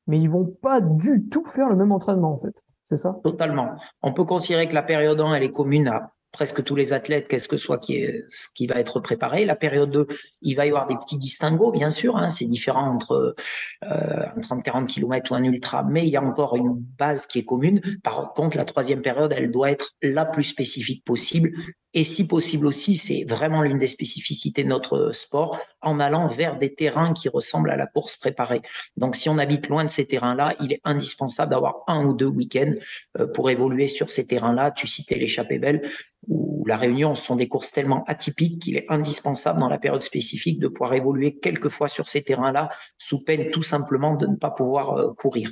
mais 0.06 0.20
ils 0.20 0.30
vont 0.30 0.44
pas 0.44 0.80
du 0.80 1.28
tout 1.28 1.44
faire 1.44 1.68
le 1.68 1.74
même 1.74 1.90
entraînement 1.90 2.34
en 2.34 2.38
fait. 2.38 2.62
C'est 2.84 2.96
ça? 2.96 3.18
Totalement. 3.24 3.70
On 4.02 4.12
peut 4.12 4.24
considérer 4.24 4.68
que 4.68 4.74
la 4.74 4.82
période 4.82 5.20
1, 5.20 5.34
elle 5.34 5.42
est 5.42 5.50
commune 5.50 5.88
à 5.88 6.12
presque 6.32 6.62
tous 6.62 6.74
les 6.74 6.92
athlètes, 6.92 7.28
qu'est-ce 7.28 7.48
que 7.48 7.56
soit 7.56 7.78
qui 7.78 8.06
ce 8.28 8.48
qui 8.54 8.66
va 8.66 8.76
être 8.76 9.00
préparé. 9.00 9.44
La 9.44 9.56
période 9.56 9.90
2, 9.90 10.06
il 10.42 10.54
va 10.54 10.66
y 10.66 10.68
avoir 10.68 10.86
des 10.86 10.96
petits 10.96 11.18
distinguos, 11.18 11.72
bien 11.72 11.90
sûr. 11.90 12.16
Hein, 12.16 12.30
c'est 12.30 12.44
différent 12.44 12.94
entre 12.94 13.34
euh, 13.84 14.26
un 14.36 14.40
30-40 14.40 14.86
km 14.86 15.32
ou 15.32 15.34
un 15.34 15.44
ultra, 15.44 15.82
mais 15.84 16.06
il 16.06 16.10
y 16.10 16.16
a 16.16 16.22
encore 16.22 16.56
une 16.56 16.74
base 16.74 17.26
qui 17.26 17.38
est 17.38 17.44
commune. 17.44 17.80
Par 18.02 18.34
contre, 18.34 18.56
la 18.56 18.64
troisième 18.64 19.02
période, 19.02 19.32
elle 19.36 19.50
doit 19.50 19.70
être 19.70 19.94
la 20.02 20.24
plus 20.24 20.44
spécifique 20.44 21.04
possible. 21.04 21.52
Et 21.94 22.04
si 22.04 22.26
possible 22.26 22.66
aussi, 22.66 22.96
c'est 22.96 23.24
vraiment 23.26 23.62
l'une 23.62 23.78
des 23.78 23.86
spécificités 23.86 24.62
de 24.62 24.68
notre 24.68 25.12
sport, 25.12 25.58
en 25.80 26.00
allant 26.00 26.28
vers 26.28 26.58
des 26.58 26.74
terrains 26.74 27.14
qui 27.14 27.28
ressemblent 27.28 27.70
à 27.70 27.76
la 27.76 27.86
course 27.86 28.16
préparée. 28.16 28.60
Donc, 28.96 29.16
si 29.16 29.28
on 29.28 29.38
habite 29.38 29.68
loin 29.68 29.84
de 29.84 29.90
ces 29.90 30.04
terrains-là, 30.04 30.54
il 30.60 30.72
est 30.72 30.80
indispensable 30.84 31.50
d'avoir 31.50 31.84
un 31.86 32.04
ou 32.04 32.14
deux 32.14 32.26
week-ends 32.26 32.74
euh, 33.18 33.26
pour 33.26 33.48
évoluer 33.48 33.86
sur 33.86 34.10
ces 34.10 34.26
terrains-là. 34.26 34.70
Tu 34.70 34.86
citais 34.86 35.16
l'échappée 35.16 35.58
belle 35.58 35.88
ou 36.26 36.64
la 36.66 36.76
Réunion 36.76 37.14
sont 37.14 37.36
des 37.36 37.48
courses 37.48 37.72
tellement 37.72 38.04
atypiques 38.04 38.60
qu'il 38.60 38.76
est 38.76 38.90
indispensable 38.90 39.60
dans 39.60 39.68
la 39.68 39.78
période 39.78 40.02
spécifique 40.02 40.58
de 40.58 40.68
pouvoir 40.68 40.92
évoluer 40.94 41.38
quelquefois 41.38 41.88
sur 41.88 42.08
ces 42.08 42.22
terrains-là, 42.22 42.68
sous 42.98 43.24
peine 43.24 43.50
tout 43.50 43.62
simplement 43.62 44.14
de 44.14 44.26
ne 44.26 44.36
pas 44.36 44.50
pouvoir 44.50 44.98
euh, 44.98 45.14
courir. 45.14 45.50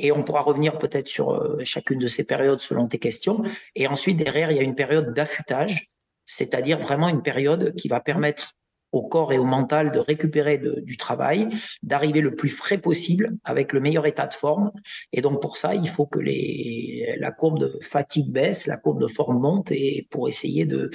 Et 0.00 0.12
on 0.12 0.22
pourra 0.22 0.40
revenir 0.40 0.78
peut-être 0.78 1.08
sur 1.08 1.32
euh, 1.32 1.60
chacune 1.64 1.98
de 1.98 2.06
ces 2.06 2.24
périodes 2.24 2.60
selon 2.60 2.88
tes 2.88 2.98
questions. 2.98 3.42
Et 3.74 3.86
ensuite, 3.86 4.16
derrière, 4.16 4.50
il 4.50 4.56
y 4.56 4.60
a 4.60 4.64
une 4.64 4.74
période 4.74 5.12
d'affûtage, 5.12 5.90
c'est-à-dire 6.24 6.80
vraiment 6.80 7.08
une 7.08 7.22
période 7.22 7.74
qui 7.74 7.88
va 7.88 8.00
permettre 8.00 8.54
au 8.92 9.02
corps 9.02 9.32
et 9.32 9.38
au 9.38 9.44
mental 9.44 9.92
de 9.92 9.98
récupérer 9.98 10.58
du 10.58 10.96
travail, 10.96 11.48
d'arriver 11.82 12.20
le 12.20 12.34
plus 12.34 12.48
frais 12.48 12.78
possible 12.78 13.36
avec 13.44 13.72
le 13.72 13.80
meilleur 13.80 14.06
état 14.06 14.26
de 14.26 14.34
forme. 14.34 14.72
Et 15.12 15.20
donc 15.20 15.40
pour 15.40 15.56
ça, 15.56 15.74
il 15.74 15.88
faut 15.88 16.06
que 16.06 16.18
la 16.20 17.30
courbe 17.30 17.58
de 17.58 17.78
fatigue 17.82 18.32
baisse, 18.32 18.66
la 18.66 18.76
courbe 18.78 19.00
de 19.00 19.06
forme 19.06 19.38
monte, 19.38 19.70
et 19.70 20.08
pour 20.10 20.28
essayer 20.28 20.66
de, 20.66 20.90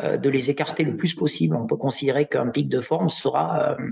euh, 0.00 0.18
les 0.18 0.50
écarter 0.50 0.82
le 0.82 0.96
plus 0.96 1.14
possible, 1.14 1.56
on 1.56 1.66
peut 1.66 1.76
considérer 1.76 2.26
qu'un 2.26 2.48
pic 2.48 2.68
de 2.68 2.80
forme 2.80 3.08
sera 3.08 3.72
euh, 3.72 3.90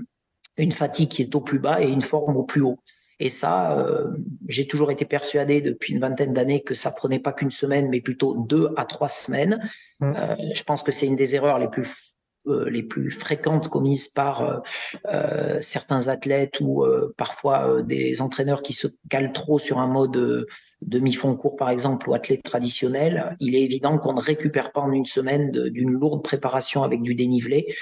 une 0.57 0.71
fatigue 0.71 1.09
qui 1.09 1.21
est 1.21 1.35
au 1.35 1.41
plus 1.41 1.59
bas 1.59 1.81
et 1.81 1.89
une 1.89 2.01
forme 2.01 2.35
au 2.35 2.43
plus 2.43 2.61
haut. 2.61 2.79
Et 3.19 3.29
ça, 3.29 3.77
euh, 3.77 4.11
j'ai 4.47 4.67
toujours 4.67 4.91
été 4.91 5.05
persuadé 5.05 5.61
depuis 5.61 5.93
une 5.93 5.99
vingtaine 5.99 6.33
d'années 6.33 6.61
que 6.61 6.73
ça 6.73 6.91
prenait 6.91 7.19
pas 7.19 7.33
qu'une 7.33 7.51
semaine, 7.51 7.89
mais 7.89 8.01
plutôt 8.01 8.35
deux 8.35 8.69
à 8.77 8.85
trois 8.85 9.09
semaines. 9.09 9.59
Mmh. 9.99 10.13
je 10.53 10.63
pense 10.63 10.83
que 10.83 10.91
c'est 10.91 11.07
une 11.07 11.15
des 11.15 11.33
erreurs 11.33 11.57
les 11.57 11.67
plus 11.67 12.13
euh, 12.47 12.69
les 12.69 12.83
plus 12.83 13.11
fréquentes 13.11 13.67
commises 13.67 14.07
par 14.07 14.41
euh, 14.41 14.59
euh, 15.07 15.57
certains 15.59 16.07
athlètes 16.07 16.59
ou 16.61 16.85
parfois 17.17 17.81
des 17.83 18.21
entraîneurs 18.21 18.61
qui 18.61 18.73
se 18.73 18.87
calent 19.09 19.33
trop 19.33 19.59
sur 19.59 19.79
un 19.79 19.87
mode 19.87 20.45
demi-fond 20.81 21.35
court 21.35 21.57
par 21.57 21.69
exemple 21.69 22.09
ou 22.09 22.13
athlète 22.13 22.43
traditionnel, 22.43 23.35
il 23.39 23.55
est 23.55 23.63
évident 23.63 23.97
qu'on 23.97 24.13
ne 24.13 24.21
récupère 24.21 24.71
pas 24.71 24.81
en 24.81 24.91
une 24.91 25.05
semaine 25.05 25.51
d'une 25.51 25.91
lourde 25.91 26.23
préparation 26.23 26.83
avec 26.83 27.01
du 27.01 27.15
dénivelé 27.15 27.75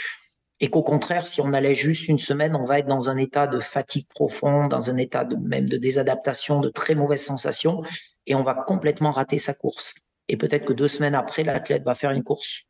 et 0.59 0.69
qu'au 0.69 0.83
contraire, 0.83 1.27
si 1.27 1.41
on 1.41 1.51
allait 1.53 1.75
juste 1.75 2.07
une 2.07 2.19
semaine, 2.19 2.55
on 2.55 2.65
va 2.65 2.79
être 2.79 2.87
dans 2.87 3.09
un 3.09 3.17
état 3.17 3.47
de 3.47 3.59
fatigue 3.59 4.07
profonde, 4.07 4.71
dans 4.71 4.89
un 4.89 4.97
état 4.97 5.25
de, 5.25 5.35
même 5.35 5.67
de 5.67 5.77
désadaptation, 5.77 6.61
de 6.61 6.69
très 6.69 6.95
mauvaises 6.95 7.25
sensations, 7.25 7.83
et 8.25 8.35
on 8.35 8.43
va 8.43 8.55
complètement 8.55 9.11
rater 9.11 9.37
sa 9.37 9.53
course. 9.53 9.95
Et 10.29 10.37
peut-être 10.37 10.65
que 10.65 10.73
deux 10.73 10.87
semaines 10.87 11.15
après, 11.15 11.43
l'athlète 11.43 11.83
va 11.83 11.93
faire 11.93 12.11
une 12.11 12.23
course 12.23 12.63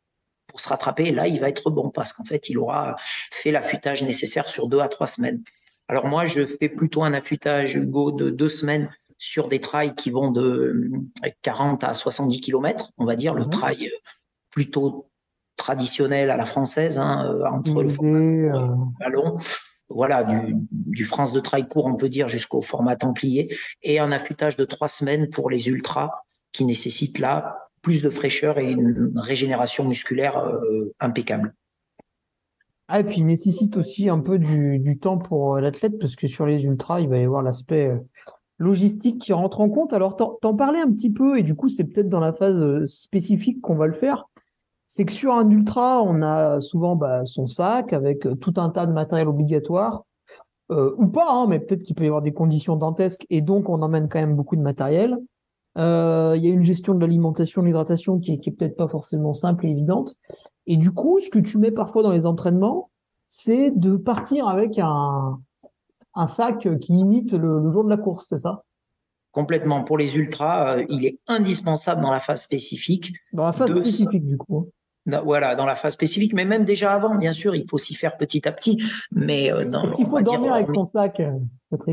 pour 0.46 0.60
se 0.60 0.68
rattraper. 0.68 1.10
là, 1.12 1.26
il 1.26 1.40
va 1.40 1.48
être 1.48 1.70
bon 1.70 1.90
parce 1.90 2.12
qu'en 2.12 2.24
fait, 2.24 2.48
il 2.48 2.58
aura 2.58 2.96
fait 3.32 3.50
l'affûtage 3.50 4.02
nécessaire 4.02 4.48
sur 4.48 4.68
deux 4.68 4.80
à 4.80 4.88
trois 4.88 5.06
semaines. 5.06 5.42
Alors 5.88 6.06
moi, 6.06 6.26
je 6.26 6.44
fais 6.44 6.68
plutôt 6.68 7.04
un 7.04 7.12
affûtage, 7.14 7.76
Hugo, 7.76 8.10
de 8.10 8.30
deux 8.30 8.48
semaines 8.48 8.90
sur 9.18 9.48
des 9.48 9.60
trails 9.60 9.94
qui 9.94 10.10
vont 10.10 10.30
de 10.30 10.90
40 11.42 11.84
à 11.84 11.94
70 11.94 12.40
km, 12.40 12.92
on 12.98 13.04
va 13.04 13.16
dire, 13.16 13.34
le 13.34 13.44
mhm. 13.44 13.50
trail 13.50 13.90
plutôt 14.50 15.10
traditionnel 15.56 16.30
à 16.30 16.36
la 16.36 16.44
française, 16.44 16.98
hein, 16.98 17.26
euh, 17.26 17.44
entre 17.46 17.82
le 17.82 17.88
format 17.88 18.18
euh, 18.18 18.74
ballon, 19.00 19.36
voilà, 19.88 20.24
du, 20.24 20.54
du, 20.70 21.04
France 21.04 21.32
de 21.32 21.40
trail 21.40 21.68
court, 21.68 21.86
on 21.86 21.96
peut 21.96 22.08
dire, 22.08 22.28
jusqu'au 22.28 22.62
format 22.62 22.96
templier, 22.96 23.54
et 23.82 23.98
un 23.98 24.12
affûtage 24.12 24.56
de 24.56 24.64
trois 24.64 24.88
semaines 24.88 25.28
pour 25.30 25.50
les 25.50 25.68
ultras 25.68 26.10
qui 26.52 26.64
nécessitent 26.64 27.18
là 27.18 27.68
plus 27.82 28.02
de 28.02 28.10
fraîcheur 28.10 28.58
et 28.58 28.72
une 28.72 29.12
régénération 29.16 29.86
musculaire 29.86 30.38
euh, 30.38 30.92
impeccable. 31.00 31.54
Ah, 32.88 33.00
et 33.00 33.04
puis 33.04 33.18
il 33.18 33.26
nécessite 33.26 33.76
aussi 33.76 34.08
un 34.08 34.20
peu 34.20 34.38
du, 34.38 34.78
du 34.78 34.98
temps 34.98 35.18
pour 35.18 35.58
l'athlète 35.58 35.98
parce 35.98 36.14
que 36.14 36.28
sur 36.28 36.46
les 36.46 36.64
ultras, 36.64 37.00
il 37.00 37.08
va 37.08 37.18
y 37.18 37.24
avoir 37.24 37.42
l'aspect 37.42 37.92
logistique 38.58 39.20
qui 39.20 39.32
rentre 39.32 39.60
en 39.60 39.68
compte. 39.68 39.92
Alors, 39.92 40.16
t'en 40.16 40.54
parlais 40.54 40.80
un 40.80 40.90
petit 40.90 41.10
peu, 41.10 41.38
et 41.38 41.42
du 41.42 41.54
coup, 41.54 41.68
c'est 41.68 41.84
peut-être 41.84 42.08
dans 42.08 42.20
la 42.20 42.32
phase 42.32 42.60
euh, 42.60 42.86
spécifique 42.86 43.60
qu'on 43.60 43.74
va 43.74 43.86
le 43.86 43.92
faire. 43.92 44.28
C'est 44.86 45.04
que 45.04 45.12
sur 45.12 45.34
un 45.34 45.48
ultra, 45.50 46.02
on 46.02 46.22
a 46.22 46.60
souvent 46.60 46.96
bah, 46.96 47.24
son 47.24 47.46
sac 47.46 47.92
avec 47.92 48.26
euh, 48.26 48.34
tout 48.34 48.54
un 48.56 48.70
tas 48.70 48.86
de 48.86 48.92
matériel 48.92 49.28
obligatoire, 49.28 50.04
euh, 50.70 50.94
ou 50.98 51.06
pas, 51.08 51.28
hein, 51.30 51.46
mais 51.48 51.60
peut-être 51.60 51.82
qu'il 51.82 51.94
peut 51.94 52.04
y 52.04 52.08
avoir 52.08 52.22
des 52.22 52.32
conditions 52.32 52.76
dantesques, 52.76 53.26
et 53.30 53.40
donc 53.40 53.68
on 53.68 53.82
emmène 53.82 54.08
quand 54.08 54.20
même 54.20 54.36
beaucoup 54.36 54.56
de 54.56 54.62
matériel. 54.62 55.18
Il 55.78 55.82
y 55.82 56.48
a 56.48 56.50
une 56.50 56.62
gestion 56.62 56.94
de 56.94 57.00
l'alimentation, 57.00 57.60
de 57.60 57.66
l'hydratation 57.66 58.18
qui, 58.18 58.40
qui 58.40 58.48
est 58.48 58.52
peut-être 58.52 58.76
pas 58.76 58.88
forcément 58.88 59.34
simple 59.34 59.66
et 59.66 59.70
évidente. 59.70 60.14
Et 60.66 60.78
du 60.78 60.90
coup, 60.90 61.18
ce 61.18 61.28
que 61.28 61.38
tu 61.38 61.58
mets 61.58 61.70
parfois 61.70 62.02
dans 62.02 62.12
les 62.12 62.24
entraînements, 62.24 62.88
c'est 63.28 63.72
de 63.72 63.96
partir 63.96 64.48
avec 64.48 64.78
un 64.78 65.38
sac 66.26 66.66
qui 66.80 66.94
imite 66.94 67.34
le, 67.34 67.68
jour 67.70 67.84
de 67.84 67.90
la 67.90 67.98
course, 67.98 68.26
c'est 68.30 68.38
ça? 68.38 68.62
Complètement. 69.36 69.84
Pour 69.84 69.98
les 69.98 70.16
ultras, 70.16 70.78
euh, 70.78 70.86
il 70.88 71.04
est 71.04 71.18
indispensable 71.28 72.00
dans 72.00 72.10
la 72.10 72.20
phase 72.20 72.40
spécifique. 72.40 73.12
Dans 73.34 73.44
la 73.44 73.52
phase 73.52 73.70
spécifique, 73.70 74.26
du 74.26 74.38
coup. 74.38 74.70
voilà, 75.04 75.54
dans 75.54 75.66
la 75.66 75.74
phase 75.74 75.92
spécifique, 75.92 76.32
mais 76.32 76.46
même 76.46 76.64
déjà 76.64 76.94
avant, 76.94 77.14
bien 77.14 77.32
sûr, 77.32 77.54
il 77.54 77.68
faut 77.68 77.76
s'y 77.76 77.94
faire 77.94 78.16
petit 78.16 78.48
à 78.48 78.52
petit. 78.52 78.82
Mais 79.12 79.52
euh, 79.52 79.70
il 79.98 80.06
faut 80.06 80.22
dormir 80.22 80.54
avec 80.54 80.68
son 80.74 80.86
sac. 80.86 81.20
Euh, 81.20 81.32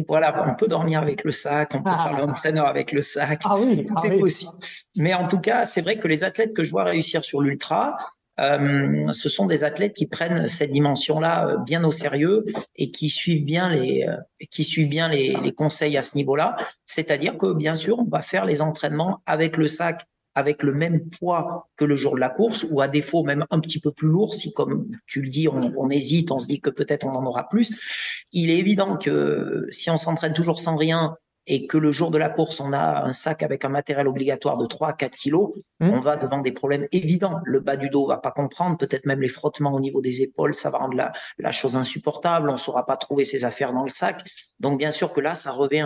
voilà, 0.08 0.34
on 0.49 0.56
peut 0.56 0.69
dormir 0.69 1.01
avec 1.01 1.25
le 1.25 1.34
sac, 1.34 1.73
on 1.75 1.84
peut 1.84 1.91
ah. 1.93 2.08
faire 2.08 2.25
l'entraîneur 2.25 2.65
avec 2.65 2.93
le 2.93 3.01
sac. 3.01 3.41
Ah 3.43 3.58
oui, 3.60 3.86
tout 3.86 3.93
ah 3.97 4.08
est 4.08 4.17
possible. 4.17 4.53
Mais 4.95 5.13
en 5.13 5.27
tout 5.27 5.41
cas, 5.41 5.65
c'est 5.65 5.82
vrai 5.82 5.99
que 5.99 6.08
les 6.08 6.23
athlètes 6.23 6.53
que 6.53 6.63
je 6.63 6.71
vois 6.71 6.86
réussir 6.86 7.25
sur 7.25 7.41
l'ultra, 7.41 7.97
euh, 8.39 9.12
ce 9.12 9.30
sont 9.30 9.46
des 9.46 9.63
athlètes 9.63 9.93
qui 9.93 10.08
prennent 10.08 10.48
cette 10.48 10.72
dimension-là 10.72 11.48
euh, 11.48 11.58
bien 11.58 11.84
au 11.84 11.91
sérieux 11.91 12.46
et 12.76 12.89
qui 12.89 13.10
suivent 13.10 13.46
bien 13.46 13.69
les, 13.69 14.06
euh, 14.08 14.17
qui 14.50 14.63
suivent 14.63 14.89
bien 14.89 15.08
les, 15.08 15.52
conseils 15.56 15.98
à 15.98 16.02
ce 16.02 16.17
niveau-là. 16.17 16.58
C'est-à-dire 16.86 17.38
que 17.38 17.54
bien 17.54 17.76
sûr, 17.76 18.00
on 18.00 18.10
va 18.10 18.22
faire 18.22 18.46
les 18.46 18.62
entraînements 18.62 19.22
avec 19.26 19.58
le 19.58 19.67
sac 19.67 20.06
avec 20.36 20.63
le 20.63 20.74
même 20.74 21.08
poids 21.10 21.69
que 21.76 21.86
le 21.86 21.96
jour 21.96 22.15
de 22.15 22.19
la 22.19 22.30
course, 22.30 22.65
ou 22.72 22.82
à 22.82 22.88
défaut 22.88 23.24
même 23.24 23.46
un 23.52 23.60
petit 23.60 23.80
peu 23.80 23.91
plus 23.91 24.08
lourd, 24.08 24.34
si 24.34 24.52
comme 24.52 24.88
tu 25.06 25.22
le 25.22 25.30
dis, 25.30 25.48
on, 25.48 25.72
on 25.78 25.91
hésite, 25.91 26.32
on 26.32 26.39
se 26.39 26.48
dit 26.48 26.60
que 26.60 26.72
peut-être 26.72 27.06
on 27.06 27.12
en 27.12 27.24
aura 27.24 27.48
plus. 27.48 28.26
Il 28.32 28.50
est 28.50 28.58
évident 28.58 28.98
que 28.98 29.67
si 29.69 29.91
on 29.91 29.98
s'entraîne 29.98 30.34
toujours 30.34 30.58
sans 30.58 30.76
rien, 30.76 31.15
et 31.47 31.67
que 31.67 31.77
le 31.77 31.91
jour 31.91 32.12
de 32.12 32.17
la 32.17 32.29
course, 32.29 32.60
on 32.60 32.73
a 32.73 33.03
un 33.03 33.13
sac 33.13 33.43
avec 33.43 33.65
un 33.65 33.69
matériel 33.69 34.08
obligatoire 34.08 34.58
de 34.58 34.65
3 34.65 34.89
à 34.89 34.93
4 34.93 35.17
kilos, 35.17 35.51
mmh. 35.79 35.89
on 35.89 35.99
va 35.99 36.17
devant 36.17 36.39
des 36.39 36.51
problèmes 36.51 36.88
évidents. 36.91 37.39
Le 37.43 37.60
bas 37.60 37.75
du 37.75 37.89
dos 37.89 38.08
va 38.08 38.17
pas 38.17 38.32
comprendre, 38.32 38.77
peut-être 38.77 39.06
même 39.06 39.21
les 39.21 39.27
frottements 39.27 39.73
au 39.73 39.79
niveau 39.79 40.01
des 40.01 40.21
épaules, 40.21 40.56
ça 40.56 40.69
va 40.69 40.79
rendre 40.79 40.95
la, 40.95 41.12
la 41.38 41.51
chose 41.51 41.75
insupportable, 41.75 42.49
on 42.49 42.58
saura 42.58 42.86
pas 42.86 42.97
trouver 42.97 43.23
ses 43.23 43.45
affaires 43.45 43.73
dans 43.73 43.84
le 43.84 43.89
sac. 43.89 44.23
Donc 44.60 44.79
bien 44.79 44.91
sûr 44.91 45.12
que 45.12 45.21
là, 45.21 45.36
ça 45.36 45.51
revêt 45.51 45.82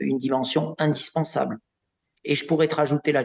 une 0.00 0.18
dimension 0.18 0.74
indispensable. 0.78 1.58
Et 2.24 2.36
je 2.36 2.46
pourrais 2.46 2.68
te 2.68 2.76
rajouter 2.76 3.10
là 3.12 3.24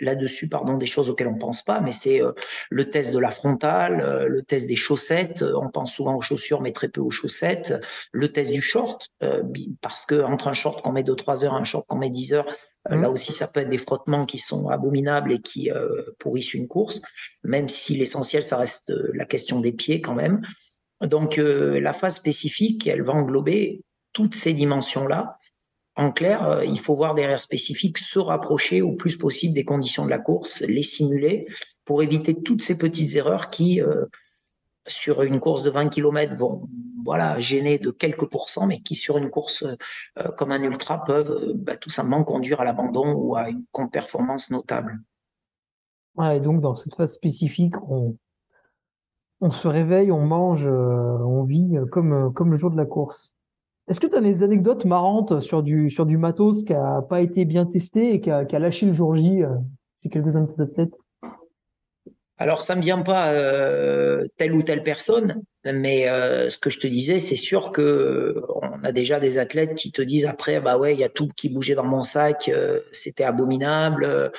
là-dessus, 0.00 0.48
pardon, 0.48 0.76
des 0.76 0.86
choses 0.86 1.10
auxquelles 1.10 1.28
on 1.28 1.38
pense 1.38 1.62
pas, 1.62 1.80
mais 1.80 1.92
c'est 1.92 2.20
euh, 2.20 2.32
le 2.70 2.90
test 2.90 3.12
de 3.12 3.18
la 3.18 3.30
frontale, 3.30 4.00
euh, 4.00 4.26
le 4.28 4.42
test 4.42 4.66
des 4.66 4.76
chaussettes. 4.76 5.42
On 5.42 5.68
pense 5.68 5.94
souvent 5.94 6.16
aux 6.16 6.20
chaussures, 6.20 6.60
mais 6.60 6.72
très 6.72 6.88
peu 6.88 7.00
aux 7.00 7.10
chaussettes. 7.10 7.74
Le 8.12 8.32
test 8.32 8.50
du 8.50 8.60
short, 8.60 9.08
euh, 9.22 9.42
parce 9.80 10.06
que 10.06 10.22
entre 10.22 10.48
un 10.48 10.54
short 10.54 10.82
qu'on 10.82 10.92
met 10.92 11.04
de 11.04 11.14
3 11.14 11.44
heures, 11.44 11.54
un 11.54 11.64
short 11.64 11.86
qu'on 11.86 11.98
met 11.98 12.10
10 12.10 12.32
heures, 12.34 12.46
mmh. 12.88 13.00
là 13.00 13.10
aussi, 13.10 13.32
ça 13.32 13.46
peut 13.46 13.60
être 13.60 13.68
des 13.68 13.78
frottements 13.78 14.26
qui 14.26 14.38
sont 14.38 14.68
abominables 14.68 15.32
et 15.32 15.40
qui 15.40 15.70
pourrissent 16.18 16.54
une 16.54 16.68
course. 16.68 17.00
Même 17.44 17.68
si 17.68 17.96
l'essentiel, 17.96 18.42
ça 18.42 18.56
reste 18.56 18.92
la 19.14 19.24
question 19.24 19.60
des 19.60 19.72
pieds 19.72 20.00
quand 20.00 20.14
même. 20.14 20.42
Donc, 21.00 21.36
la 21.36 21.92
phase 21.92 22.16
spécifique, 22.16 22.86
elle 22.86 23.02
va 23.02 23.12
englober 23.12 23.82
toutes 24.12 24.34
ces 24.34 24.52
dimensions-là 24.52 25.36
en 25.96 26.10
clair, 26.10 26.44
euh, 26.48 26.64
il 26.64 26.80
faut 26.80 26.94
voir 26.94 27.14
derrière 27.14 27.40
spécifiques 27.40 27.98
se 27.98 28.18
rapprocher 28.18 28.80
au 28.80 28.92
plus 28.92 29.16
possible 29.16 29.54
des 29.54 29.64
conditions 29.64 30.04
de 30.04 30.10
la 30.10 30.18
course, 30.18 30.62
les 30.62 30.82
simuler 30.82 31.46
pour 31.84 32.02
éviter 32.02 32.40
toutes 32.40 32.62
ces 32.62 32.78
petites 32.78 33.14
erreurs 33.14 33.50
qui, 33.50 33.82
euh, 33.82 34.06
sur 34.86 35.22
une 35.22 35.38
course 35.38 35.62
de 35.62 35.70
20 35.70 35.88
km, 35.88 36.36
vont 36.36 36.68
voilà, 37.04 37.38
gêner 37.40 37.78
de 37.78 37.90
quelques 37.90 38.26
pourcents, 38.26 38.66
mais 38.66 38.80
qui, 38.80 38.94
sur 38.94 39.18
une 39.18 39.28
course 39.28 39.64
euh, 40.18 40.30
comme 40.38 40.52
un 40.52 40.62
ultra, 40.62 41.04
peuvent 41.04 41.52
bah, 41.56 41.76
tout 41.76 41.90
simplement 41.90 42.24
conduire 42.24 42.60
à 42.60 42.64
l'abandon 42.64 43.12
ou 43.12 43.36
à 43.36 43.50
une 43.50 43.64
contre-performance 43.72 44.50
notable. 44.50 44.98
et 46.32 46.40
donc, 46.40 46.62
dans 46.62 46.74
cette 46.74 46.94
phase 46.94 47.12
spécifique, 47.12 47.74
on, 47.82 48.16
se 49.50 49.68
réveille, 49.68 50.10
on 50.10 50.24
mange, 50.24 50.68
on 50.68 51.42
vit 51.42 51.74
comme 51.90 52.32
le 52.50 52.56
jour 52.56 52.70
de 52.70 52.76
la 52.76 52.86
course. 52.86 53.34
Est-ce 53.88 53.98
que 53.98 54.06
tu 54.06 54.14
as 54.14 54.20
des 54.20 54.42
anecdotes 54.42 54.84
marrantes 54.84 55.40
sur 55.40 55.62
du, 55.62 55.90
sur 55.90 56.06
du 56.06 56.16
matos 56.16 56.62
qui 56.64 56.72
n'a 56.72 57.02
pas 57.02 57.20
été 57.20 57.44
bien 57.44 57.66
testé 57.66 58.14
et 58.14 58.20
qui 58.20 58.30
a, 58.30 58.44
lâché 58.58 58.86
le 58.86 58.92
jour 58.92 59.16
J 59.16 59.42
euh, 59.42 59.48
chez 60.02 60.08
quelques-uns 60.08 60.42
de 60.42 60.52
tes 60.52 60.62
athlètes? 60.62 60.94
Alors, 62.38 62.60
ça 62.60 62.74
ne 62.74 62.80
vient 62.80 63.02
pas 63.02 63.32
euh, 63.32 64.24
telle 64.36 64.52
ou 64.52 64.62
telle 64.62 64.82
personne, 64.82 65.42
mais 65.64 66.08
euh, 66.08 66.48
ce 66.48 66.58
que 66.58 66.70
je 66.70 66.80
te 66.80 66.86
disais, 66.86 67.18
c'est 67.18 67.36
sûr 67.36 67.70
que 67.70 68.42
on 68.62 68.82
a 68.84 68.90
déjà 68.90 69.20
des 69.20 69.38
athlètes 69.38 69.74
qui 69.74 69.92
te 69.92 70.02
disent 70.02 70.26
après, 70.26 70.60
bah 70.60 70.76
ouais, 70.76 70.94
il 70.94 70.98
y 70.98 71.04
a 71.04 71.08
tout 71.08 71.28
qui 71.36 71.48
bougeait 71.48 71.74
dans 71.74 71.84
mon 71.84 72.02
sac, 72.02 72.50
c'était 72.90 73.22
abominable, 73.22 74.32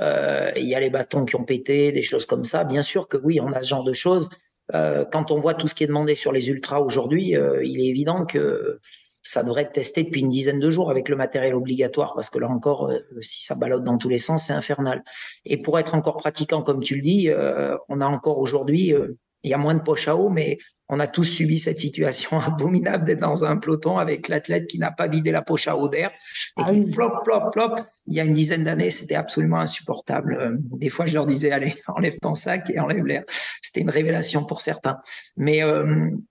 il 0.00 0.64
y 0.64 0.74
a 0.74 0.80
les 0.80 0.88
bâtons 0.88 1.26
qui 1.26 1.36
ont 1.36 1.44
pété, 1.44 1.92
des 1.92 2.02
choses 2.02 2.24
comme 2.24 2.44
ça. 2.44 2.64
Bien 2.64 2.82
sûr 2.82 3.08
que 3.08 3.18
oui, 3.18 3.40
on 3.40 3.52
a 3.52 3.62
ce 3.62 3.68
genre 3.68 3.84
de 3.84 3.92
choses. 3.92 4.30
Quand 4.72 5.30
on 5.30 5.40
voit 5.40 5.54
tout 5.54 5.66
ce 5.66 5.74
qui 5.74 5.84
est 5.84 5.88
demandé 5.88 6.14
sur 6.14 6.32
les 6.32 6.48
ultras 6.48 6.80
aujourd'hui, 6.80 7.30
il 7.30 7.80
est 7.80 7.88
évident 7.88 8.24
que 8.24 8.80
ça 9.22 9.42
devrait 9.42 9.62
être 9.62 9.72
testé 9.72 10.04
depuis 10.04 10.20
une 10.20 10.30
dizaine 10.30 10.60
de 10.60 10.70
jours 10.70 10.90
avec 10.90 11.08
le 11.08 11.16
matériel 11.16 11.54
obligatoire, 11.54 12.14
parce 12.14 12.30
que 12.30 12.38
là 12.38 12.48
encore, 12.48 12.90
euh, 12.90 12.98
si 13.20 13.44
ça 13.44 13.54
ballotte 13.54 13.84
dans 13.84 13.98
tous 13.98 14.08
les 14.08 14.18
sens, 14.18 14.46
c'est 14.46 14.52
infernal. 14.52 15.02
Et 15.44 15.58
pour 15.58 15.78
être 15.78 15.94
encore 15.94 16.16
pratiquant, 16.16 16.62
comme 16.62 16.82
tu 16.82 16.96
le 16.96 17.02
dis, 17.02 17.28
euh, 17.28 17.76
on 17.88 18.00
a 18.00 18.06
encore 18.06 18.38
aujourd'hui, 18.38 18.94
euh, 18.94 19.18
il 19.42 19.50
y 19.50 19.54
a 19.54 19.58
moins 19.58 19.74
de 19.74 19.82
poche 19.82 20.08
à 20.08 20.16
eau, 20.16 20.28
mais 20.28 20.58
on 20.92 21.00
a 21.00 21.06
tous 21.06 21.24
subi 21.24 21.58
cette 21.58 21.80
situation 21.80 22.38
abominable 22.46 23.04
d'être 23.04 23.20
dans 23.20 23.44
un 23.44 23.56
peloton 23.56 23.98
avec 23.98 24.28
l'athlète 24.28 24.66
qui 24.66 24.78
n'a 24.78 24.90
pas 24.90 25.06
vidé 25.06 25.30
la 25.30 25.42
poche 25.42 25.68
à 25.68 25.76
eau 25.76 25.88
d'air 25.88 26.10
et 26.58 26.64
qui 26.64 26.88
ah 26.88 26.92
flop, 26.92 27.12
flop, 27.24 27.52
flop. 27.52 27.76
Il 28.06 28.14
y 28.14 28.20
a 28.20 28.24
une 28.24 28.34
dizaine 28.34 28.64
d'années, 28.64 28.90
c'était 28.90 29.14
absolument 29.14 29.60
insupportable. 29.60 30.58
Des 30.58 30.90
fois, 30.90 31.06
je 31.06 31.14
leur 31.14 31.26
disais, 31.26 31.52
allez, 31.52 31.74
enlève 31.88 32.16
ton 32.20 32.34
sac 32.34 32.68
et 32.70 32.80
enlève 32.80 33.06
l'air. 33.06 33.22
C'était 33.62 33.80
une 33.80 33.90
révélation 33.90 34.44
pour 34.44 34.60
certains. 34.60 34.98
Mais 35.36 35.62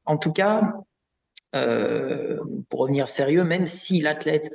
en 0.05 0.17
tout 0.17 0.33
cas, 0.33 0.73
euh, 1.55 2.37
pour 2.69 2.81
revenir 2.81 3.07
sérieux, 3.07 3.43
même 3.43 3.65
si 3.65 4.01
l'athlète 4.01 4.51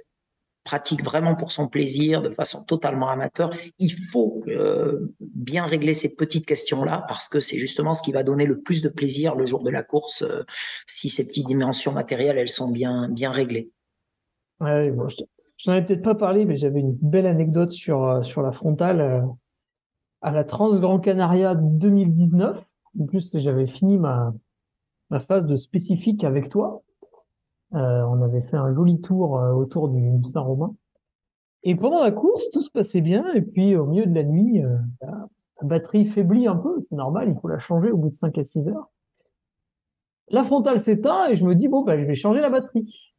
pratique 0.64 1.04
vraiment 1.04 1.34
pour 1.34 1.52
son 1.52 1.68
plaisir, 1.68 2.22
de 2.22 2.30
façon 2.30 2.64
totalement 2.64 3.08
amateur, 3.10 3.50
il 3.78 3.92
faut 3.92 4.42
euh, 4.48 4.98
bien 5.20 5.66
régler 5.66 5.94
ces 5.94 6.16
petites 6.16 6.46
questions-là 6.46 7.04
parce 7.06 7.28
que 7.28 7.38
c'est 7.38 7.58
justement 7.58 7.94
ce 7.94 8.02
qui 8.02 8.12
va 8.12 8.22
donner 8.22 8.46
le 8.46 8.60
plus 8.60 8.82
de 8.82 8.88
plaisir 8.88 9.34
le 9.34 9.46
jour 9.46 9.62
de 9.62 9.70
la 9.70 9.82
course 9.82 10.22
euh, 10.22 10.42
si 10.86 11.10
ces 11.10 11.26
petites 11.26 11.46
dimensions 11.46 11.92
matérielles 11.92 12.38
elles 12.38 12.48
sont 12.48 12.70
bien 12.70 13.08
bien 13.10 13.30
réglées. 13.30 13.70
Je 15.56 15.70
n'en 15.70 15.76
ai 15.76 15.84
peut-être 15.84 16.02
pas 16.02 16.14
parlé, 16.14 16.46
mais 16.46 16.56
j'avais 16.56 16.80
une 16.80 16.96
belle 17.00 17.26
anecdote 17.26 17.72
sur 17.72 18.24
sur 18.24 18.42
la 18.42 18.52
frontale 18.52 19.24
à 20.22 20.30
la 20.30 20.44
Trans 20.44 20.78
Grand 20.78 20.98
Canaria 20.98 21.54
2019. 21.54 22.64
En 23.00 23.06
plus, 23.06 23.36
j'avais 23.38 23.66
fini 23.66 23.98
ma 23.98 24.32
ma 25.10 25.20
phase 25.20 25.46
de 25.46 25.56
spécifique 25.56 26.24
avec 26.24 26.48
toi. 26.48 26.82
Euh, 27.74 28.02
on 28.04 28.22
avait 28.22 28.42
fait 28.42 28.56
un 28.56 28.72
joli 28.72 29.00
tour 29.00 29.38
euh, 29.38 29.52
autour 29.52 29.88
du, 29.88 30.22
Saint-Romain. 30.28 30.74
Et 31.64 31.74
pendant 31.74 32.00
la 32.00 32.12
course, 32.12 32.50
tout 32.50 32.60
se 32.60 32.70
passait 32.70 33.00
bien. 33.00 33.24
Et 33.34 33.42
puis, 33.42 33.74
au 33.76 33.86
milieu 33.86 34.06
de 34.06 34.14
la 34.14 34.22
nuit, 34.22 34.62
euh, 34.62 34.76
la, 35.00 35.26
batterie 35.62 36.06
faiblit 36.06 36.46
un 36.46 36.56
peu. 36.56 36.78
C'est 36.88 36.94
normal, 36.94 37.28
il 37.28 37.40
faut 37.40 37.48
la 37.48 37.58
changer 37.58 37.90
au 37.90 37.96
bout 37.96 38.10
de 38.10 38.14
5 38.14 38.36
à 38.38 38.44
6 38.44 38.68
heures. 38.68 38.90
La 40.28 40.44
frontale 40.44 40.80
s'éteint 40.80 41.28
et 41.28 41.36
je 41.36 41.44
me 41.44 41.54
dis, 41.54 41.68
bon, 41.68 41.82
bah, 41.82 41.98
je 41.98 42.04
vais 42.04 42.14
changer 42.14 42.40
la 42.40 42.50
batterie. 42.50 43.12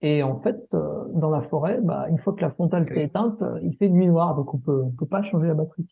Et 0.00 0.22
en 0.22 0.40
fait, 0.40 0.74
dans 1.14 1.30
la 1.30 1.42
forêt, 1.42 1.80
bah, 1.82 2.08
une 2.08 2.18
fois 2.18 2.32
que 2.32 2.40
la 2.40 2.50
frontale 2.50 2.86
s'est 2.86 3.02
éteinte, 3.02 3.42
il 3.62 3.76
fait 3.76 3.88
nuit 3.88 4.06
noire, 4.06 4.36
donc 4.36 4.54
on 4.54 4.58
peut, 4.58 4.82
on 4.84 4.90
peut 4.90 5.06
pas 5.06 5.22
changer 5.22 5.48
la 5.48 5.54
batterie. 5.54 5.86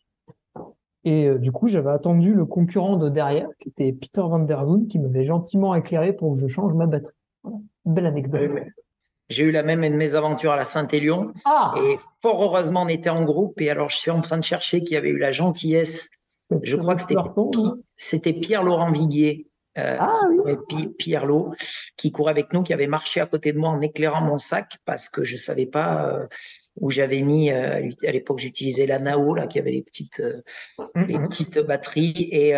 Et 1.03 1.29
du 1.39 1.51
coup, 1.51 1.67
j'avais 1.67 1.89
attendu 1.89 2.33
le 2.33 2.45
concurrent 2.45 2.97
de 2.97 3.09
derrière, 3.09 3.49
qui 3.59 3.69
était 3.69 3.91
Peter 3.91 4.21
van 4.21 4.39
der 4.39 4.63
Zoon, 4.63 4.85
qui 4.85 4.99
m'avait 4.99 5.25
gentiment 5.25 5.75
éclairé 5.75 6.13
pour 6.13 6.33
que 6.33 6.39
je 6.39 6.47
change 6.47 6.73
ma 6.73 6.85
batterie. 6.85 7.13
Belle 7.85 8.05
anecdote. 8.05 8.63
J'ai 9.29 9.43
eu 9.43 9.51
la 9.51 9.63
même 9.63 9.81
mésaventure 9.95 10.51
à 10.51 10.55
la 10.55 10.65
Saint-Élion. 10.65 11.33
Ah. 11.45 11.73
Et 11.77 11.97
fort 12.21 12.41
heureusement, 12.41 12.83
on 12.83 12.87
était 12.87 13.09
en 13.09 13.23
groupe. 13.23 13.59
Et 13.59 13.69
alors, 13.69 13.89
je 13.89 13.97
suis 13.97 14.11
en 14.11 14.21
train 14.21 14.37
de 14.37 14.43
chercher 14.43 14.83
qui 14.83 14.95
avait 14.95 15.09
eu 15.09 15.17
la 15.17 15.31
gentillesse. 15.31 16.09
Je 16.63 16.77
crois 16.77 16.95
que 16.95 17.01
c'était 17.97 18.33
Pierre-Laurent 18.33 18.91
Viguier. 18.91 19.47
Euh, 19.77 19.97
ah, 19.99 20.13
oui. 20.29 20.87
Pierre 20.97 21.25
Lot, 21.25 21.53
qui 21.97 22.11
courait 22.11 22.31
avec 22.31 22.51
nous, 22.51 22.63
qui 22.63 22.73
avait 22.73 22.87
marché 22.87 23.19
à 23.19 23.27
côté 23.27 23.51
de 23.51 23.59
moi 23.59 23.69
en 23.69 23.81
éclairant 23.81 24.21
mon 24.21 24.39
sac 24.39 24.77
parce 24.85 25.07
que 25.07 25.23
je 25.23 25.37
savais 25.37 25.67
pas. 25.67 26.07
Euh, 26.07 26.27
où 26.79 26.91
j'avais 26.91 27.21
mis, 27.21 27.49
à 27.51 27.81
l'époque 28.11 28.39
j'utilisais 28.39 28.85
la 28.85 28.99
Nao, 28.99 29.33
là, 29.33 29.47
qui 29.47 29.59
avait 29.59 29.71
les 29.71 29.81
petites, 29.81 30.21
les 30.95 31.15
mm-hmm. 31.15 31.27
petites 31.27 31.59
batteries, 31.59 32.29
et 32.31 32.53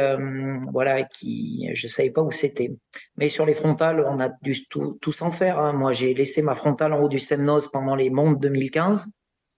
voilà, 0.72 1.04
qui, 1.04 1.70
je 1.74 1.88
savais 1.88 2.12
pas 2.12 2.22
où 2.22 2.32
c'était. 2.32 2.72
Mais 3.18 3.28
sur 3.28 3.46
les 3.46 3.54
frontales, 3.54 4.06
on 4.08 4.20
a 4.20 4.30
dû 4.42 4.66
tout, 4.68 4.98
tout 5.02 5.12
s'en 5.12 5.32
faire. 5.32 5.60
Hein. 5.60 5.74
Moi, 5.74 5.94
j'ai 5.94 6.14
laissé 6.14 6.42
ma 6.42 6.56
frontale 6.56 6.94
en 6.94 7.02
haut 7.02 7.10
du 7.10 7.20
Semnos 7.20 7.68
pendant 7.68 7.96
les 7.96 8.10
mondes 8.10 8.40
2015. 8.40 9.08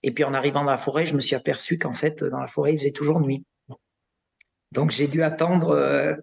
Et 0.04 0.12
puis 0.12 0.24
en 0.24 0.34
arrivant 0.34 0.64
dans 0.64 0.72
la 0.72 0.78
forêt, 0.78 1.06
je 1.06 1.16
me 1.16 1.20
suis 1.20 1.36
aperçu 1.36 1.78
qu'en 1.78 1.94
fait, 1.94 2.24
dans 2.24 2.40
la 2.40 2.48
forêt, 2.48 2.74
il 2.74 2.80
faisait 2.80 2.92
toujours 2.92 3.20
nuit. 3.20 3.46
Donc 4.72 4.92
j'ai 4.92 5.08
dû 5.08 5.22
attendre 5.22 5.72
euh, 5.72 6.14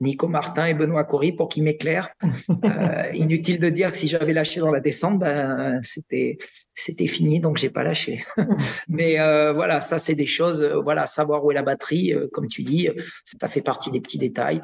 Nico 0.00 0.26
Martin 0.26 0.66
et 0.66 0.74
Benoît 0.74 1.04
Cory 1.04 1.32
pour 1.32 1.48
qu'ils 1.48 1.62
m'éclairent. 1.62 2.10
Euh, 2.64 3.10
inutile 3.14 3.58
de 3.58 3.68
dire 3.68 3.90
que 3.90 3.96
si 3.96 4.08
j'avais 4.08 4.32
lâché 4.32 4.60
dans 4.60 4.70
la 4.70 4.80
descente, 4.80 5.18
ben, 5.18 5.80
c'était 5.82 6.38
c'était 6.74 7.06
fini, 7.06 7.40
donc 7.40 7.56
j'ai 7.56 7.70
pas 7.70 7.82
lâché. 7.82 8.22
Mais 8.88 9.18
euh, 9.18 9.52
voilà, 9.52 9.80
ça 9.80 9.98
c'est 9.98 10.14
des 10.14 10.26
choses. 10.26 10.62
voilà, 10.84 11.06
savoir 11.06 11.44
où 11.44 11.50
est 11.50 11.54
la 11.54 11.62
batterie, 11.62 12.14
comme 12.32 12.48
tu 12.48 12.62
dis, 12.62 12.88
ça 13.24 13.48
fait 13.48 13.62
partie 13.62 13.90
des 13.90 14.00
petits 14.00 14.18
détails. 14.18 14.60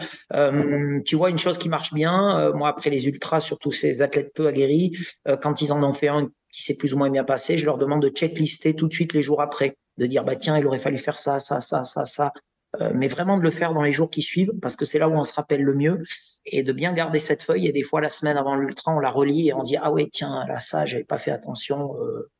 tu 1.04 1.16
vois 1.16 1.30
une 1.30 1.38
chose 1.38 1.58
qui 1.58 1.68
marche 1.68 1.92
bien. 1.92 2.52
moi 2.54 2.68
après 2.68 2.90
les 2.90 3.08
ultras, 3.08 3.40
surtout 3.40 3.72
ces 3.72 4.00
athlètes 4.00 4.32
peu 4.34 4.46
aguerris, 4.46 4.96
quand 5.42 5.60
ils 5.60 5.72
en 5.72 5.82
ont 5.82 5.92
fait 5.92 6.08
un 6.08 6.28
qui 6.52 6.62
s'est 6.62 6.76
plus 6.76 6.94
ou 6.94 6.98
moins 6.98 7.10
bien 7.10 7.24
passé, 7.24 7.58
je 7.58 7.66
leur 7.66 7.78
demande 7.78 8.02
de 8.02 8.08
checklister 8.08 8.74
tout 8.74 8.88
de 8.88 8.92
suite 8.92 9.12
les 9.12 9.22
jours 9.22 9.40
après, 9.40 9.76
de 9.98 10.06
dire 10.06 10.24
bah 10.24 10.36
tiens, 10.36 10.56
il 10.56 10.66
aurait 10.66 10.78
fallu 10.78 10.98
faire 10.98 11.18
ça, 11.18 11.40
ça, 11.40 11.60
ça, 11.60 11.84
ça, 11.84 12.04
ça. 12.04 12.32
Euh, 12.76 12.92
mais 12.94 13.08
vraiment 13.08 13.38
de 13.38 13.42
le 13.42 13.50
faire 13.50 13.72
dans 13.72 13.80
les 13.80 13.92
jours 13.92 14.10
qui 14.10 14.20
suivent 14.20 14.52
parce 14.60 14.76
que 14.76 14.84
c'est 14.84 14.98
là 14.98 15.08
où 15.08 15.12
on 15.12 15.22
se 15.22 15.32
rappelle 15.32 15.62
le 15.62 15.74
mieux 15.74 16.02
et 16.44 16.62
de 16.62 16.72
bien 16.74 16.92
garder 16.92 17.18
cette 17.18 17.42
feuille 17.42 17.66
et 17.66 17.72
des 17.72 17.82
fois 17.82 18.02
la 18.02 18.10
semaine 18.10 18.36
avant 18.36 18.56
l'ultra 18.56 18.94
on 18.94 18.98
la 18.98 19.10
relit 19.10 19.48
et 19.48 19.54
on 19.54 19.62
dit 19.62 19.78
ah 19.78 19.90
ouais 19.90 20.10
tiens 20.12 20.46
là 20.46 20.58
ça 20.58 20.84
j'avais 20.84 21.04
pas 21.04 21.16
fait 21.16 21.30
attention 21.30 21.96
euh, 21.98 22.30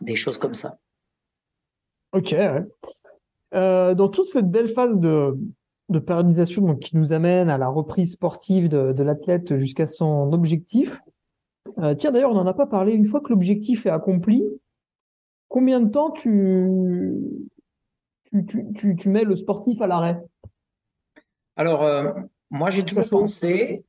des 0.00 0.14
choses 0.14 0.38
comme 0.38 0.54
ça. 0.54 0.76
Ok 2.12 2.32
euh, 3.54 3.94
dans 3.94 4.08
toute 4.08 4.26
cette 4.26 4.48
belle 4.48 4.68
phase 4.68 5.00
de, 5.00 5.36
de 5.88 5.98
périodisation 5.98 6.62
donc, 6.62 6.78
qui 6.78 6.96
nous 6.96 7.12
amène 7.12 7.50
à 7.50 7.58
la 7.58 7.66
reprise 7.66 8.12
sportive 8.12 8.68
de, 8.68 8.92
de 8.92 9.02
l'athlète 9.02 9.56
jusqu'à 9.56 9.88
son 9.88 10.32
objectif 10.32 11.00
tiens 11.98 12.12
d'ailleurs 12.12 12.30
on 12.30 12.34
n'en 12.34 12.46
a 12.46 12.54
pas 12.54 12.66
parlé 12.68 12.92
une 12.92 13.06
fois 13.06 13.20
que 13.20 13.30
l'objectif 13.30 13.84
est 13.86 13.90
accompli 13.90 14.44
combien 15.48 15.80
de 15.80 15.90
temps 15.90 16.12
tu 16.12 16.68
tu, 18.44 19.08
mets 19.08 19.24
le 19.24 19.36
sportif 19.36 19.80
à 19.80 19.86
l'arrêt. 19.86 20.20
Alors, 21.56 21.82
euh, 21.82 22.12
moi, 22.50 22.70
j'ai 22.70 22.84
toujours 22.84 23.08
pensé, 23.08 23.84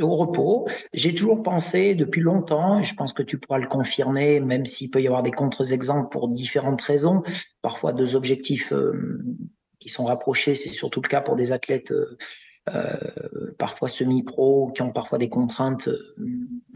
au 0.00 0.16
repos, 0.16 0.66
j'ai 0.92 1.14
toujours 1.14 1.42
pensé 1.42 1.94
depuis 1.94 2.20
longtemps, 2.20 2.80
et 2.80 2.84
je 2.84 2.94
pense 2.94 3.12
que 3.12 3.22
tu 3.22 3.38
pourras 3.38 3.58
le 3.58 3.66
confirmer, 3.66 4.40
même 4.40 4.66
s'il 4.66 4.90
peut 4.90 5.02
y 5.02 5.06
avoir 5.06 5.22
des 5.22 5.30
contre-exemples 5.30 6.08
pour 6.10 6.28
différentes 6.28 6.80
raisons, 6.80 7.22
parfois 7.62 7.92
deux 7.92 8.16
objectifs 8.16 8.72
euh, 8.72 9.22
qui 9.78 9.88
sont 9.88 10.04
rapprochés, 10.04 10.54
c'est 10.54 10.72
surtout 10.72 11.00
le 11.02 11.08
cas 11.08 11.20
pour 11.20 11.36
des 11.36 11.52
athlètes 11.52 11.92
euh, 11.92 12.16
parfois 13.58 13.88
semi-pro, 13.88 14.70
qui 14.74 14.82
ont 14.82 14.92
parfois 14.92 15.18
des 15.18 15.28
contraintes 15.28 15.88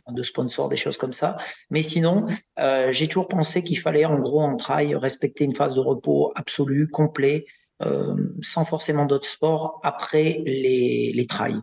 de 0.08 0.22
sponsors, 0.22 0.68
des 0.68 0.76
choses 0.76 0.98
comme 0.98 1.12
ça. 1.12 1.36
Mais 1.70 1.82
sinon, 1.82 2.26
euh, 2.58 2.92
j'ai 2.92 3.06
toujours 3.06 3.28
pensé 3.28 3.62
qu'il 3.62 3.78
fallait 3.78 4.04
en 4.04 4.18
gros 4.18 4.40
en 4.40 4.56
trail 4.56 4.94
respecter 4.94 5.44
une 5.44 5.54
phase 5.54 5.74
de 5.74 5.80
repos 5.80 6.32
absolue, 6.34 6.88
complet, 6.88 7.46
euh, 7.82 8.14
sans 8.42 8.64
forcément 8.64 9.06
d'autres 9.06 9.26
sports 9.26 9.80
après 9.82 10.40
les, 10.44 11.12
les 11.14 11.26
trails. 11.26 11.60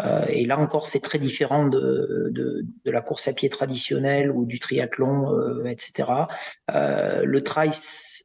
Euh, 0.00 0.24
et 0.28 0.44
là 0.44 0.58
encore, 0.58 0.86
c'est 0.86 1.00
très 1.00 1.18
différent 1.18 1.66
de, 1.66 2.30
de, 2.30 2.90
la 2.90 3.00
course 3.00 3.28
à 3.28 3.32
pied 3.32 3.48
traditionnelle 3.48 4.30
ou 4.30 4.44
du 4.44 4.58
triathlon, 4.58 5.32
euh, 5.32 5.64
etc. 5.64 6.10
Euh, 6.70 7.22
le 7.24 7.42
trail, 7.42 7.70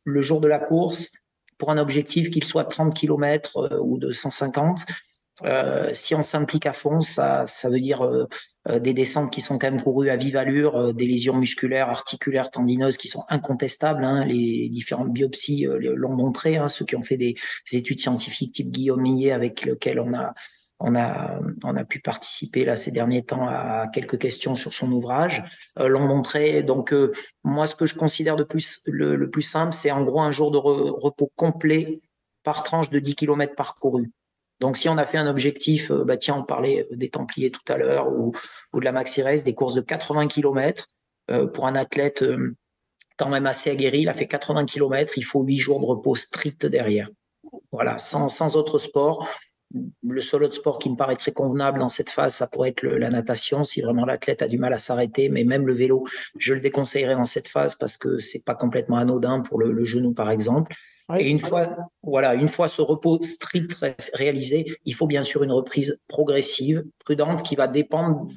le 0.04 0.22
jour 0.22 0.42
de 0.42 0.48
la 0.48 0.60
course, 0.60 1.12
pour 1.58 1.72
un 1.72 1.78
objectif 1.78 2.30
qu'il 2.30 2.44
soit 2.44 2.66
30 2.66 2.94
km 2.94 3.58
euh, 3.58 3.80
ou 3.82 3.98
de 3.98 4.12
150, 4.12 4.86
euh, 5.44 5.94
si 5.94 6.16
on 6.16 6.24
s'implique 6.24 6.66
à 6.66 6.74
fond, 6.74 7.02
ça, 7.02 7.46
ça 7.46 7.70
veut 7.70 7.80
dire 7.80 8.04
euh, 8.04 8.26
euh, 8.70 8.80
des 8.80 8.94
descentes 8.94 9.32
qui 9.32 9.42
sont 9.42 9.60
quand 9.60 9.70
même 9.70 9.82
courues 9.82 10.10
à 10.10 10.16
vive 10.16 10.36
allure, 10.36 10.94
des 10.94 11.06
lésions 11.06 11.36
musculaires, 11.36 11.90
articulaires, 11.90 12.50
tendineuses 12.50 12.98
qui 12.98 13.08
sont 13.08 13.24
incontestables. 13.30 14.04
Hein, 14.04 14.26
les 14.26 14.70
différentes 14.70 15.14
biopsies 15.14 15.68
l'ont 15.80 16.16
montré. 16.16 16.58
Hein, 16.58 16.70
ceux 16.70 16.86
qui 16.86 16.96
ont 16.96 17.04
fait 17.04 17.18
des, 17.18 17.36
études 17.72 18.00
scientifiques 18.00 18.54
type 18.54 18.72
Guillaume 18.72 19.02
Millet 19.02 19.32
avec 19.32 19.66
lequel 19.66 20.00
on 20.00 20.14
a 20.14 20.34
on 20.80 20.96
a, 20.96 21.40
on 21.64 21.76
a 21.76 21.86
pu 21.86 22.00
participer 22.02 22.64
là 22.64 22.76
ces 22.76 22.92
derniers 22.92 23.24
temps 23.24 23.48
à 23.48 23.88
quelques 23.92 24.20
questions 24.20 24.56
sur 24.56 24.76
son 24.76 24.92
ouvrage, 24.92 25.44
l'ont 25.76 26.06
montré. 26.06 26.62
Donc 26.62 26.94
moi, 27.44 27.66
ce 27.66 27.76
que 27.76 27.88
je 27.88 27.96
considère 27.96 28.36
de 28.36 28.44
plus 28.44 28.82
le, 28.86 29.28
plus 29.28 29.42
simple, 29.42 29.74
c'est 29.74 29.90
en 29.90 30.04
gros 30.04 30.22
un 30.22 30.32
jour 30.32 30.52
de 30.52 30.60
repos 30.60 31.32
complet 31.36 32.00
par 32.44 32.62
tranche 32.62 32.92
de 32.92 33.00
10 33.00 33.16
km 33.16 33.56
parcouru. 33.56 34.12
Donc, 34.60 34.78
si 34.78 34.90
on 34.90 34.98
a 34.98 35.06
fait 35.06 35.18
un 35.18 35.28
objectif, 35.28 35.92
euh, 35.92 36.04
bah 36.04 36.18
tiens, 36.18 36.36
on 36.36 36.44
parlait 36.44 36.88
des 36.92 37.10
Templiers 37.10 37.52
tout 37.52 37.62
à 37.72 37.78
l'heure 37.78 38.08
ou, 38.12 38.34
de 38.74 38.84
la 38.84 38.92
Maxi 38.92 39.22
Race, 39.22 39.44
des 39.44 39.54
courses 39.54 39.76
de 39.76 39.82
80 39.82 40.28
km 40.28 40.88
euh, 41.30 41.48
pour 41.48 41.68
un 41.68 41.76
athlète 41.76 42.24
euh, 42.24 42.56
quand 43.18 43.30
même 43.30 43.46
assez 43.46 43.70
aguerri, 43.70 44.02
il 44.02 44.10
a 44.10 44.14
fait 44.14 44.28
80 44.28 44.66
km, 44.66 45.14
il 45.18 45.24
faut 45.24 45.42
8 45.42 45.58
jours 45.58 45.80
de 45.80 45.86
repos 45.86 46.16
strict 46.16 46.66
derrière. 46.66 47.10
Voilà, 47.72 47.98
sans, 47.98 48.30
sans 48.30 48.56
autre 48.56 48.78
sport. 48.78 49.28
Le 50.04 50.22
seul 50.22 50.44
autre 50.44 50.54
sport 50.54 50.80
qui 50.80 50.90
me 50.90 50.96
paraît 50.96 51.16
très 51.16 51.34
convenable 51.34 51.80
dans 51.80 51.90
cette 51.90 52.10
phase, 52.10 52.36
ça 52.36 52.48
pourrait 52.48 52.70
être 52.70 52.84
la 52.84 53.10
natation, 53.10 53.64
si 53.64 53.82
vraiment 53.82 54.06
l'athlète 54.06 54.42
a 54.42 54.48
du 54.48 54.58
mal 54.58 54.72
à 54.72 54.80
s'arrêter, 54.80 55.30
mais 55.30 55.44
même 55.44 55.68
le 55.68 55.74
vélo, 55.74 56.08
je 56.38 56.54
le 56.54 56.62
déconseillerais 56.62 57.16
dans 57.16 57.26
cette 57.26 57.50
phase 57.50 57.76
parce 57.76 57.98
que 57.98 58.20
c'est 58.20 58.46
pas 58.46 58.56
complètement 58.56 58.96
anodin 58.96 59.42
pour 59.42 59.60
le 59.60 59.84
genou, 59.84 60.14
par 60.14 60.30
exemple. 60.30 60.74
Et 61.18 61.30
une 61.30 61.40
fois, 61.40 61.90
voilà, 62.04 62.34
une 62.36 62.50
fois 62.50 62.68
ce 62.68 62.82
repos 62.82 63.22
strict 63.22 63.74
réalisé, 64.14 64.78
il 64.84 64.94
faut 64.94 65.08
bien 65.08 65.24
sûr 65.24 65.44
une 65.44 65.54
reprise 65.54 66.00
progressive, 66.08 66.84
prudente, 67.00 67.44
qui 67.44 67.56
va 67.56 67.68
dépendre 67.68 68.28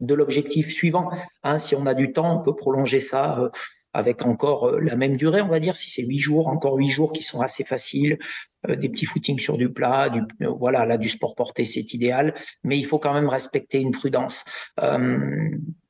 de 0.00 0.14
l'objectif 0.14 0.72
suivant. 0.72 1.10
Hein, 1.44 1.58
si 1.58 1.74
on 1.74 1.86
a 1.86 1.94
du 1.94 2.12
temps, 2.12 2.40
on 2.40 2.42
peut 2.42 2.54
prolonger 2.54 3.00
ça 3.00 3.38
euh, 3.38 3.48
avec 3.92 4.26
encore 4.26 4.68
euh, 4.68 4.80
la 4.80 4.96
même 4.96 5.16
durée, 5.16 5.40
on 5.40 5.48
va 5.48 5.60
dire. 5.60 5.76
Si 5.76 5.88
c'est 5.88 6.02
huit 6.02 6.18
jours, 6.18 6.48
encore 6.48 6.74
huit 6.74 6.90
jours 6.90 7.12
qui 7.12 7.22
sont 7.22 7.40
assez 7.40 7.62
faciles, 7.62 8.18
euh, 8.68 8.74
des 8.74 8.88
petits 8.88 9.06
footings 9.06 9.38
sur 9.38 9.56
du 9.56 9.72
plat, 9.72 10.10
du, 10.10 10.20
voilà, 10.40 10.84
là 10.84 10.98
du 10.98 11.08
sport 11.08 11.36
porté, 11.36 11.64
c'est 11.64 11.94
idéal. 11.94 12.34
Mais 12.64 12.76
il 12.76 12.84
faut 12.84 12.98
quand 12.98 13.14
même 13.14 13.28
respecter 13.28 13.80
une 13.80 13.92
prudence 13.92 14.44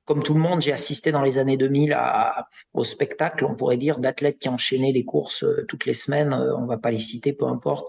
comme 0.07 0.23
tout 0.23 0.35
le 0.35 0.41
monde, 0.41 0.63
j'ai 0.63 0.73
assisté 0.73 1.11
dans 1.11 1.21
les 1.21 1.37
années 1.37 1.57
2000 1.57 1.93
à, 1.93 2.47
au 2.73 2.85
spectacle, 2.85 3.45
on 3.45 3.57
pourrait 3.57 3.77
dire, 3.77 3.99
d'athlètes 3.99 4.39
qui 4.39 4.49
enchaînaient 4.49 4.93
les 4.93 5.05
courses 5.05 5.43
euh, 5.43 5.65
toutes 5.67 5.85
les 5.85 5.95
semaines. 5.95 6.33
Euh, 6.33 6.57
on 6.57 6.65
va 6.65 6.79
pas 6.79 6.93
les 6.93 7.01
citer, 7.01 7.33
peu 7.33 7.47
importe. 7.47 7.89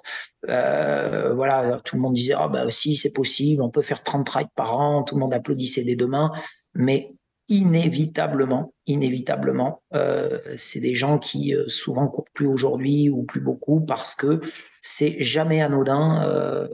Euh, 0.49 1.35
voilà, 1.35 1.79
tout 1.85 1.95
le 1.95 2.01
monde 2.01 2.15
disait 2.15 2.33
ah 2.35 2.47
bah 2.47 2.71
si 2.71 2.95
c'est 2.95 3.13
possible, 3.13 3.61
on 3.61 3.69
peut 3.69 3.83
faire 3.83 4.01
30 4.01 4.25
trails 4.25 4.47
par 4.55 4.75
an. 4.79 5.03
Tout 5.03 5.13
le 5.13 5.21
monde 5.21 5.33
applaudissait 5.33 5.83
des 5.83 5.95
deux 5.95 6.07
mains, 6.07 6.31
mais 6.73 7.13
inévitablement, 7.49 8.73
inévitablement, 8.87 9.81
c'est 10.57 10.81
des 10.81 10.95
gens 10.95 11.17
qui 11.17 11.55
souvent 11.67 12.09
courent 12.09 12.27
plus 12.33 12.45
aujourd'hui 12.45 13.09
ou 13.09 13.23
plus 13.23 13.39
beaucoup 13.39 13.79
parce 13.79 14.15
que 14.15 14.41
c'est 14.81 15.23
jamais 15.23 15.61
anodin. 15.61 16.67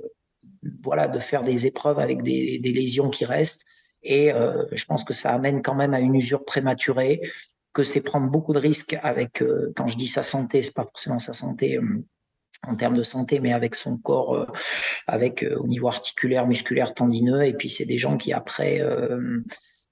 Voilà, 0.82 1.10
de 1.10 1.20
faire 1.20 1.44
des 1.44 1.68
épreuves 1.68 2.00
avec 2.00 2.24
des 2.24 2.60
lésions 2.64 3.12
qui 3.12 3.24
restent. 3.24 3.66
Et 4.04 4.32
euh, 4.32 4.66
je 4.72 4.86
pense 4.86 5.04
que 5.04 5.14
ça 5.14 5.32
amène 5.32 5.62
quand 5.62 5.76
même 5.76 5.94
à 5.94 6.00
une 6.00 6.16
usure 6.16 6.46
prématurée, 6.46 7.22
que 7.74 7.84
c'est 7.84 8.02
prendre 8.02 8.30
beaucoup 8.30 8.54
de 8.54 8.60
risques 8.60 8.98
avec, 9.02 9.42
euh, 9.42 9.72
quand 9.76 9.88
je 9.88 9.98
dis 9.98 10.08
sa 10.08 10.24
santé, 10.24 10.62
c'est 10.62 10.76
pas 10.76 10.84
forcément 10.84 11.20
sa 11.20 11.34
santé 11.34 11.78
euh, 11.78 12.04
en 12.68 12.76
termes 12.76 12.96
de 12.96 13.04
santé, 13.04 13.40
mais 13.40 13.52
avec 13.52 13.76
son 13.76 13.98
corps, 13.98 14.48
avec 15.08 15.46
au 15.58 15.68
niveau 15.68 15.90
articulaire, 15.90 16.48
musculaire, 16.48 16.94
tendineux. 16.94 17.44
Et 17.44 17.54
puis 17.54 17.70
c'est 17.70 17.86
des 17.86 17.98
gens 17.98 18.16
qui 18.16 18.32
après 18.32 18.82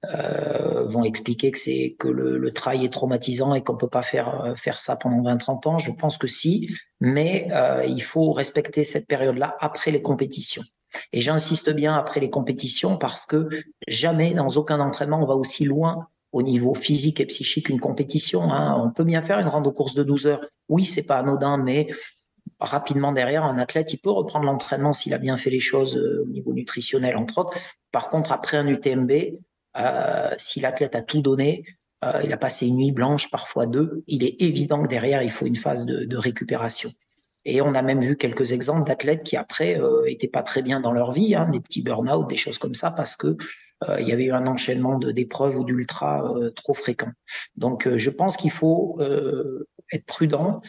vont 0.03 1.03
expliquer 1.03 1.51
que 1.51 1.59
c'est 1.59 1.97
que 1.99 2.07
le, 2.07 2.37
le, 2.37 2.53
trail 2.53 2.85
est 2.85 2.93
traumatisant 2.93 3.53
et 3.55 3.61
qu'on 3.61 3.75
peut 3.75 3.89
pas 3.89 4.03
faire 4.03 4.53
faire 4.55 4.79
ça 4.79 4.95
pendant 4.95 5.21
20-30 5.21 5.67
ans. 5.67 5.79
Je 5.79 5.91
pense 5.91 6.17
que 6.17 6.27
si, 6.27 6.69
mais 7.01 7.49
il 7.89 8.01
faut 8.01 8.31
respecter 8.31 8.85
cette 8.85 9.05
période-là 9.05 9.57
après 9.59 9.91
les 9.91 10.01
compétitions. 10.01 10.63
Et 11.13 11.21
j'insiste 11.21 11.69
bien 11.69 11.95
après 11.95 12.19
les 12.19 12.29
compétitions 12.29 12.97
parce 12.97 13.25
que 13.25 13.49
jamais 13.87 14.33
dans 14.33 14.47
aucun 14.49 14.79
entraînement 14.79 15.21
on 15.21 15.25
va 15.25 15.35
aussi 15.35 15.65
loin 15.65 16.07
au 16.31 16.43
niveau 16.43 16.73
physique 16.73 17.19
et 17.19 17.25
psychique 17.25 17.67
qu'une 17.67 17.79
compétition. 17.79 18.51
Hein. 18.51 18.81
On 18.81 18.91
peut 18.91 19.03
bien 19.03 19.21
faire 19.21 19.39
une 19.39 19.47
rando 19.47 19.71
course 19.71 19.95
de 19.95 20.03
12 20.03 20.27
heures. 20.27 20.41
Oui, 20.69 20.85
c'est 20.85 21.03
pas 21.03 21.17
anodin, 21.17 21.57
mais 21.57 21.87
rapidement 22.59 23.11
derrière, 23.11 23.43
un 23.43 23.57
athlète, 23.57 23.93
il 23.93 23.97
peut 23.97 24.11
reprendre 24.11 24.45
l'entraînement 24.45 24.93
s'il 24.93 25.13
a 25.13 25.17
bien 25.17 25.37
fait 25.37 25.49
les 25.49 25.59
choses 25.59 25.97
euh, 25.97 26.23
au 26.23 26.27
niveau 26.27 26.53
nutritionnel, 26.53 27.17
entre 27.17 27.39
autres. 27.39 27.57
Par 27.91 28.09
contre, 28.09 28.31
après 28.31 28.57
un 28.57 28.67
UTMB, 28.67 29.11
euh, 29.77 30.29
si 30.37 30.61
l'athlète 30.61 30.95
a 30.95 31.01
tout 31.01 31.21
donné, 31.21 31.65
euh, 32.03 32.21
il 32.23 32.31
a 32.31 32.37
passé 32.37 32.67
une 32.67 32.77
nuit 32.77 32.91
blanche, 32.91 33.29
parfois 33.29 33.65
deux, 33.65 34.03
il 34.07 34.23
est 34.23 34.41
évident 34.41 34.83
que 34.83 34.87
derrière, 34.87 35.23
il 35.23 35.31
faut 35.31 35.45
une 35.45 35.55
phase 35.55 35.85
de 35.85 36.17
récupération. 36.17 36.91
Et 37.45 37.61
on 37.61 37.73
a 37.73 37.81
même 37.81 38.01
vu 38.01 38.17
quelques 38.17 38.51
exemples 38.51 38.87
d'athlètes 38.87 39.23
qui 39.23 39.35
après 39.35 39.79
étaient 40.07 40.27
pas 40.27 40.43
très 40.43 40.61
bien 40.61 40.79
dans 40.79 40.91
leur 40.91 41.11
vie, 41.11 41.35
hein, 41.35 41.49
des 41.49 41.59
petits 41.59 41.81
burn-out, 41.81 42.29
des 42.29 42.37
choses 42.37 42.57
comme 42.57 42.75
ça, 42.75 42.91
parce 42.91 43.15
que 43.17 43.35
il 43.99 44.07
y 44.07 44.11
avait 44.11 44.25
eu 44.25 44.31
un 44.31 44.45
enchaînement 44.45 44.99
d'épreuves 44.99 45.57
ou 45.57 45.63
d'ultra 45.63 46.23
trop 46.55 46.75
fréquent. 46.75 47.11
Donc 47.55 47.89
je 47.95 48.09
pense 48.11 48.37
qu'il 48.37 48.51
faut 48.51 48.99
être 49.91 50.05
prudent. 50.05 50.61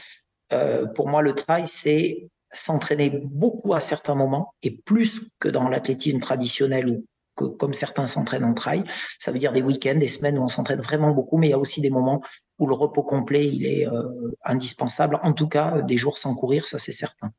pour 0.94 1.08
moi, 1.08 1.20
le 1.20 1.34
trail, 1.34 1.66
c'est 1.66 2.28
s'entraîner 2.50 3.10
beaucoup 3.10 3.74
à 3.74 3.80
certains 3.80 4.14
moments 4.14 4.54
et 4.62 4.70
plus 4.70 5.26
que 5.40 5.48
dans 5.48 5.68
l'athlétisme 5.68 6.20
traditionnel 6.20 6.88
ou 6.88 7.04
que, 7.36 7.44
comme 7.44 7.72
certains 7.72 8.06
s'entraînent 8.06 8.44
en 8.44 8.54
trail. 8.54 8.84
Ça 9.18 9.32
veut 9.32 9.38
dire 9.38 9.52
des 9.52 9.62
week-ends, 9.62 9.98
des 9.98 10.08
semaines 10.08 10.38
où 10.38 10.42
on 10.42 10.48
s'entraîne 10.48 10.80
vraiment 10.80 11.12
beaucoup, 11.12 11.38
mais 11.38 11.48
il 11.48 11.50
y 11.50 11.54
a 11.54 11.58
aussi 11.58 11.80
des 11.80 11.90
moments 11.90 12.22
où 12.58 12.66
le 12.66 12.74
repos 12.74 13.02
complet 13.02 13.46
il 13.46 13.66
est 13.66 13.86
euh, 13.86 14.32
indispensable. 14.44 15.18
En 15.22 15.32
tout 15.32 15.48
cas, 15.48 15.82
des 15.82 15.96
jours 15.96 16.18
sans 16.18 16.34
courir, 16.34 16.66
ça 16.66 16.78
c'est 16.78 16.92
certain. 16.92 17.30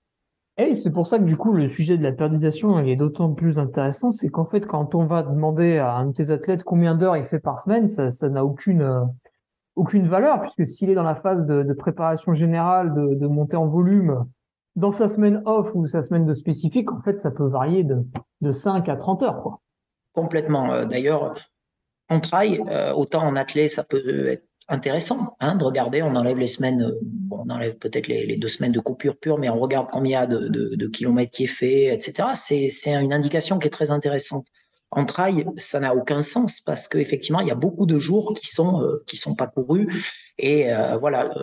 Et 0.57 0.75
c'est 0.75 0.91
pour 0.91 1.07
ça 1.07 1.17
que 1.17 1.23
du 1.23 1.35
coup, 1.35 1.51
le 1.51 1.67
sujet 1.67 1.97
de 1.97 2.03
la 2.03 2.11
périodisation 2.11 2.77
est 2.79 2.95
d'autant 2.95 3.33
plus 3.33 3.57
intéressant, 3.57 4.11
c'est 4.11 4.29
qu'en 4.29 4.45
fait, 4.45 4.67
quand 4.67 4.93
on 4.93 5.05
va 5.05 5.23
demander 5.23 5.79
à 5.79 5.95
un 5.95 6.07
de 6.07 6.11
tes 6.13 6.29
athlètes 6.29 6.63
combien 6.63 6.93
d'heures 6.93 7.17
il 7.17 7.25
fait 7.25 7.39
par 7.39 7.59
semaine, 7.59 7.87
ça 7.87 8.29
n'a 8.29 8.45
aucune 8.45 8.83
euh, 8.83 9.01
aucune 9.75 10.07
valeur, 10.07 10.41
puisque 10.41 10.67
s'il 10.67 10.91
est 10.91 10.95
dans 10.95 11.03
la 11.03 11.15
phase 11.15 11.45
de, 11.47 11.63
de 11.63 11.73
préparation 11.73 12.33
générale, 12.33 12.93
de, 12.93 13.15
de 13.15 13.27
montée 13.27 13.57
en 13.57 13.67
volume, 13.67 14.25
dans 14.75 14.91
sa 14.91 15.07
semaine 15.07 15.41
off 15.45 15.71
ou 15.73 15.87
sa 15.87 16.03
semaine 16.03 16.25
de 16.25 16.33
spécifique, 16.33 16.91
en 16.91 17.01
fait, 17.01 17.19
ça 17.19 17.31
peut 17.31 17.47
varier 17.47 17.83
de, 17.83 18.05
de 18.41 18.51
5 18.51 18.87
à 18.89 18.95
30 18.95 19.23
heures. 19.23 19.41
Quoi. 19.41 19.61
Complètement. 20.13 20.71
Euh, 20.71 20.85
d'ailleurs, 20.85 21.33
en 22.09 22.19
trail, 22.19 22.61
euh, 22.69 22.93
autant 22.93 23.23
en 23.23 23.35
athlète, 23.35 23.71
ça 23.71 23.83
peut 23.83 24.27
être 24.27 24.45
intéressant 24.67 25.35
hein, 25.39 25.55
de 25.55 25.63
regarder. 25.63 26.01
On 26.01 26.15
enlève 26.15 26.37
les 26.37 26.47
semaines, 26.47 26.83
euh, 26.83 26.99
on 27.31 27.49
enlève 27.49 27.75
peut-être 27.77 28.07
les, 28.07 28.37
deux 28.37 28.47
semaines 28.47 28.71
de 28.71 28.79
coupure 28.79 29.17
pure, 29.17 29.39
mais 29.39 29.49
on 29.49 29.59
regarde 29.59 29.87
combien 29.91 30.25
il 30.25 30.33
y 30.33 30.35
a 30.35 30.39
de 30.49 30.87
kilomètres 30.87 31.31
qui 31.31 31.45
est 31.45 31.47
fait, 31.47 31.93
etc. 31.93 32.29
C'est 32.35 32.93
une 32.93 33.13
indication 33.13 33.59
qui 33.59 33.67
est 33.67 33.71
très 33.71 33.91
intéressante. 33.91 34.45
En 34.91 35.05
trail, 35.05 35.45
ça 35.57 35.79
n'a 35.79 35.95
aucun 35.95 36.21
sens 36.21 36.61
parce 36.61 36.87
qu'effectivement, 36.87 37.39
il 37.39 37.47
y 37.47 37.51
a 37.51 37.55
beaucoup 37.55 37.87
de 37.87 37.97
jours 37.97 38.35
qui 38.35 38.47
sont 38.47 38.87
qui 39.07 39.17
sont 39.17 39.33
pas 39.33 39.47
courus 39.47 39.87
et 40.37 40.67
voilà 40.99 41.33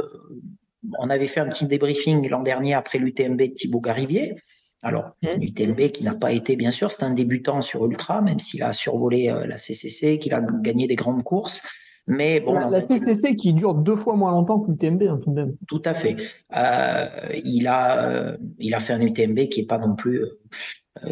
on 0.98 1.10
avait 1.10 1.26
fait 1.26 1.40
un 1.40 1.48
petit 1.48 1.66
débriefing 1.66 2.28
l'an 2.28 2.42
dernier 2.42 2.74
après 2.74 2.98
l'UTMB 2.98 3.40
de 3.40 3.46
Thibaut 3.46 3.80
Garivier. 3.80 4.34
Alors, 4.82 5.10
mmh. 5.22 5.88
qui 5.92 6.04
n'a 6.04 6.14
pas 6.14 6.32
été, 6.32 6.56
bien 6.56 6.70
sûr, 6.70 6.90
c'est 6.90 7.02
un 7.02 7.12
débutant 7.12 7.60
sur 7.60 7.84
Ultra, 7.84 8.22
même 8.22 8.38
s'il 8.38 8.62
a 8.62 8.72
survolé 8.72 9.28
euh, 9.28 9.46
la 9.46 9.58
CCC, 9.58 10.18
qu'il 10.18 10.32
a 10.32 10.40
gagné 10.40 10.86
des 10.86 10.96
grandes 10.96 11.22
courses. 11.22 11.62
Mais 12.06 12.40
bon, 12.40 12.58
la, 12.58 12.80
CCC 12.80 13.36
qui 13.36 13.52
dure 13.52 13.74
deux 13.74 13.94
fois 13.94 14.16
moins 14.16 14.32
longtemps 14.32 14.60
que 14.60 14.70
l'UTMB, 14.70 15.02
hein, 15.02 15.20
tout 15.22 15.30
de 15.30 15.34
même. 15.34 15.56
Tout 15.68 15.82
à 15.84 15.92
fait. 15.92 16.16
Euh, 16.56 17.06
il 17.44 17.66
a, 17.68 18.04
euh, 18.04 18.36
il 18.58 18.74
a 18.74 18.80
fait 18.80 18.94
un 18.94 19.00
UTMB 19.00 19.48
qui 19.48 19.60
est 19.60 19.66
pas 19.66 19.78
non 19.78 19.94
plus 19.94 20.24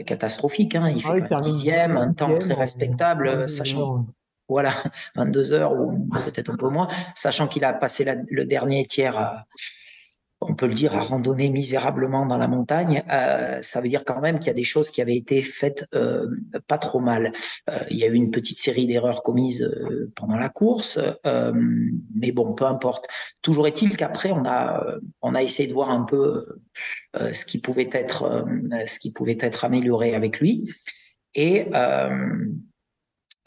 catastrophique. 0.07 0.75
Hein. 0.75 0.91
Il 0.97 1.03
ah 1.07 1.17
fait 1.17 1.35
un 1.35 1.41
dixième, 1.41 1.97
un 1.97 2.13
temps 2.15 2.37
très 2.39 2.55
respectable, 2.55 3.49
sachant 3.49 4.07
voilà, 4.49 4.73
22 5.17 5.53
heures 5.53 5.73
ou 5.73 6.09
peut-être 6.25 6.51
un 6.51 6.57
peu 6.57 6.69
moins, 6.69 6.89
sachant 7.15 7.47
qu'il 7.49 7.65
a 7.65 7.75
passé 7.75 8.07
le 8.31 8.45
dernier 8.47 8.87
tiers 8.87 9.17
à, 9.17 9.45
on 10.41 10.55
peut 10.55 10.67
le 10.67 10.75
dire, 10.75 10.95
à 10.95 11.01
randonner 11.01 11.49
misérablement 11.49 12.25
dans 12.27 12.39
la 12.39 12.49
montagne, 12.49 13.03
euh, 13.11 13.61
ça 13.63 13.81
veut 13.81 13.89
dire 13.89 14.05
quand 14.05 14.21
même 14.21 14.39
qu'il 14.39 14.47
y 14.49 14.51
a 14.51 14.55
des 14.55 14.65
choses 14.65 14.91
qui 14.91 15.03
avaient 15.03 15.17
été 15.17 15.43
faites 15.43 15.87
euh, 15.95 16.27
pas 16.67 16.79
trop 16.79 17.01
mal. 17.01 17.33
Euh, 17.71 17.79
il 17.91 17.97
y 17.97 18.05
a 18.05 18.07
eu 18.07 18.15
une 18.15 18.31
petite 18.31 18.59
série 18.59 18.87
d'erreurs 18.87 19.23
commises 19.23 19.69
pendant 20.15 20.37
la 20.37 20.49
course, 20.49 20.99
mais 22.15 22.33
bon, 22.33 22.55
peu 22.55 22.65
importe. 22.65 23.09
Toujours 23.43 23.67
est-il 23.67 23.97
qu'après, 23.97 24.31
on 24.31 24.45
a, 24.47 24.97
on 25.23 25.35
a 25.35 25.43
essayé 25.43 25.69
de 25.69 25.75
voir 25.75 25.91
un 25.91 26.05
peu 26.05 26.47
ce 27.15 27.45
qui 27.45 27.61
pouvait 27.61 27.91
être, 27.93 28.47
ce 28.87 28.99
qui 28.99 29.13
pouvait 29.13 29.39
être 29.41 29.65
amélioré 29.65 30.15
avec 30.15 30.41
lui. 30.41 30.71
Et 31.35 31.69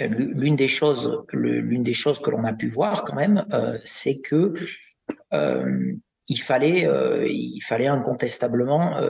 l'une 0.07 0.55
des 0.55 0.67
choses, 0.67 1.23
l'une 1.31 1.83
des 1.83 1.93
choses 1.93 2.19
que 2.19 2.29
l'on 2.29 2.43
a 2.43 2.53
pu 2.53 2.67
voir 2.67 3.03
quand 3.03 3.15
même, 3.15 3.45
euh, 3.53 3.77
c'est 3.85 4.19
que 4.19 4.53
euh, 5.33 5.93
il 6.31 6.37
fallait, 6.37 6.85
euh, 6.85 7.27
il 7.27 7.59
fallait 7.59 7.87
incontestablement 7.87 9.01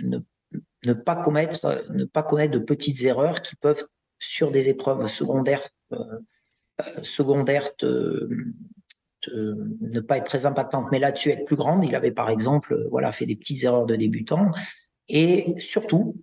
ne, 0.00 0.92
pas 0.92 1.16
commettre, 1.16 1.84
ne 1.90 2.04
pas 2.04 2.22
connaître 2.22 2.52
de 2.52 2.60
petites 2.60 3.02
erreurs 3.04 3.42
qui 3.42 3.56
peuvent 3.56 3.84
sur 4.20 4.52
des 4.52 4.68
épreuves 4.68 5.08
secondaires, 5.08 5.66
secondaires 7.02 7.68
ne 9.28 10.00
pas 10.00 10.18
être 10.18 10.26
très 10.26 10.46
impactantes, 10.46 10.86
mais 10.92 11.00
là-dessus 11.00 11.30
être 11.30 11.44
plus 11.44 11.56
grande. 11.56 11.84
Il 11.84 11.96
avait 11.96 12.12
par 12.12 12.30
exemple, 12.30 12.86
voilà, 12.90 13.10
fait 13.10 13.26
des 13.26 13.34
petites 13.36 13.64
erreurs 13.64 13.86
de 13.86 13.96
débutant 13.96 14.52
et 15.08 15.54
surtout 15.58 16.14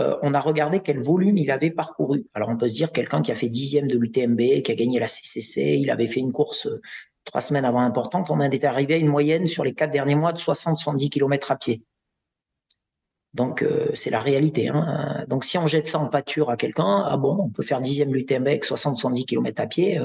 euh, 0.00 0.16
on 0.22 0.34
a 0.34 0.40
regardé 0.40 0.80
quel 0.80 1.00
volume 1.00 1.38
il 1.38 1.50
avait 1.50 1.70
parcouru. 1.70 2.26
Alors 2.34 2.48
on 2.48 2.56
peut 2.56 2.68
se 2.68 2.74
dire 2.74 2.92
quelqu'un 2.92 3.22
qui 3.22 3.30
a 3.30 3.34
fait 3.34 3.48
dixième 3.48 3.86
de 3.86 3.96
l'UTMB, 3.96 4.62
qui 4.62 4.72
a 4.72 4.74
gagné 4.74 4.98
la 4.98 5.06
CCC, 5.06 5.78
il 5.78 5.90
avait 5.90 6.08
fait 6.08 6.20
une 6.20 6.32
course 6.32 6.66
euh, 6.66 6.80
trois 7.24 7.40
semaines 7.40 7.64
avant 7.64 7.80
importante, 7.80 8.30
on 8.30 8.40
est 8.40 8.64
arrivé 8.64 8.94
à 8.94 8.96
une 8.96 9.08
moyenne 9.08 9.46
sur 9.46 9.64
les 9.64 9.72
quatre 9.74 9.92
derniers 9.92 10.16
mois 10.16 10.32
de 10.32 10.38
60-70 10.38 11.10
km 11.10 11.52
à 11.52 11.56
pied. 11.56 11.82
Donc 13.34 13.62
euh, 13.62 13.90
c'est 13.94 14.10
la 14.10 14.20
réalité. 14.20 14.68
Hein. 14.68 15.24
Donc 15.28 15.44
si 15.44 15.58
on 15.58 15.66
jette 15.66 15.88
ça 15.88 15.98
en 15.98 16.08
pâture 16.08 16.50
à 16.50 16.56
quelqu'un, 16.56 17.04
ah 17.06 17.16
bon, 17.16 17.36
on 17.40 17.48
peut 17.48 17.62
faire 17.62 17.80
dixième 17.80 18.12
l'UTMB 18.12 18.46
avec 18.48 18.64
60-70 18.64 19.24
km 19.26 19.62
à 19.62 19.66
pied, 19.66 20.00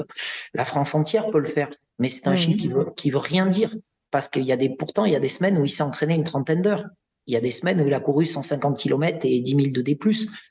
la 0.54 0.64
France 0.64 0.94
entière 0.94 1.30
peut 1.30 1.40
le 1.40 1.48
faire. 1.48 1.68
Mais 1.98 2.08
c'est 2.08 2.26
un 2.28 2.36
chiffre 2.36 2.58
qui 2.58 2.68
veut, 2.68 2.92
qui 2.96 3.10
veut 3.10 3.18
rien 3.18 3.46
dire. 3.46 3.74
Parce 4.10 4.28
qu'il 4.28 4.42
y 4.42 4.52
a 4.52 4.56
des, 4.56 4.70
pourtant, 4.70 5.04
il 5.04 5.12
y 5.12 5.16
a 5.16 5.20
des 5.20 5.28
semaines 5.28 5.58
où 5.58 5.64
il 5.64 5.68
s'est 5.68 5.82
entraîné 5.82 6.14
une 6.14 6.24
trentaine 6.24 6.62
d'heures. 6.62 6.84
Il 7.30 7.34
y 7.34 7.36
a 7.36 7.40
des 7.40 7.52
semaines 7.52 7.80
où 7.80 7.86
il 7.86 7.94
a 7.94 8.00
couru 8.00 8.26
150 8.26 8.76
km 8.76 9.20
et 9.22 9.38
10 9.38 9.54
000 9.54 9.68
de 9.68 9.82
D+. 9.82 9.96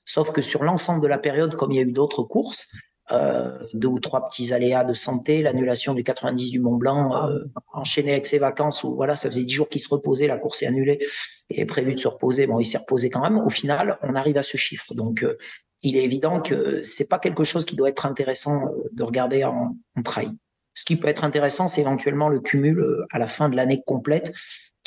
Sauf 0.05 0.31
que 0.31 0.41
sur 0.41 0.63
l'ensemble 0.63 1.01
de 1.01 1.07
la 1.07 1.17
période, 1.17 1.55
comme 1.55 1.73
il 1.73 1.75
y 1.75 1.79
a 1.79 1.81
eu 1.81 1.91
d'autres 1.91 2.23
courses, 2.23 2.69
euh, 3.11 3.51
deux 3.73 3.89
ou 3.89 3.99
trois 3.99 4.25
petits 4.25 4.53
aléas 4.53 4.85
de 4.85 4.93
santé, 4.93 5.41
l'annulation 5.41 5.93
du 5.93 6.05
90 6.05 6.51
du 6.51 6.61
Mont 6.61 6.77
Blanc, 6.77 7.27
euh, 7.27 7.43
enchaîné 7.73 8.13
avec 8.13 8.25
ses 8.25 8.37
vacances 8.37 8.85
où 8.85 8.95
voilà, 8.95 9.17
ça 9.17 9.29
faisait 9.29 9.43
dix 9.43 9.55
jours 9.55 9.67
qu'il 9.67 9.81
se 9.81 9.89
reposait, 9.89 10.25
la 10.25 10.37
course 10.37 10.63
est 10.63 10.67
annulée 10.67 11.05
et 11.49 11.65
prévu 11.65 11.95
de 11.95 11.99
se 11.99 12.07
reposer. 12.07 12.47
Bon, 12.47 12.61
il 12.61 12.65
s'est 12.65 12.77
reposé 12.77 13.09
quand 13.09 13.21
même. 13.21 13.39
Au 13.39 13.49
final, 13.49 13.99
on 14.01 14.15
arrive 14.15 14.37
à 14.37 14.43
ce 14.43 14.55
chiffre. 14.55 14.93
Donc, 14.93 15.23
euh, 15.23 15.37
il 15.81 15.97
est 15.97 16.05
évident 16.05 16.39
que 16.39 16.81
c'est 16.81 17.09
pas 17.09 17.19
quelque 17.19 17.43
chose 17.43 17.65
qui 17.65 17.75
doit 17.75 17.89
être 17.89 18.05
intéressant 18.05 18.71
de 18.93 19.03
regarder 19.03 19.43
en, 19.43 19.75
en 19.97 20.01
trail. 20.01 20.29
Ce 20.75 20.85
qui 20.85 20.95
peut 20.95 21.09
être 21.09 21.25
intéressant, 21.25 21.67
c'est 21.67 21.81
éventuellement 21.81 22.29
le 22.29 22.39
cumul 22.39 22.81
à 23.11 23.19
la 23.19 23.27
fin 23.27 23.49
de 23.49 23.57
l'année 23.57 23.83
complète 23.85 24.33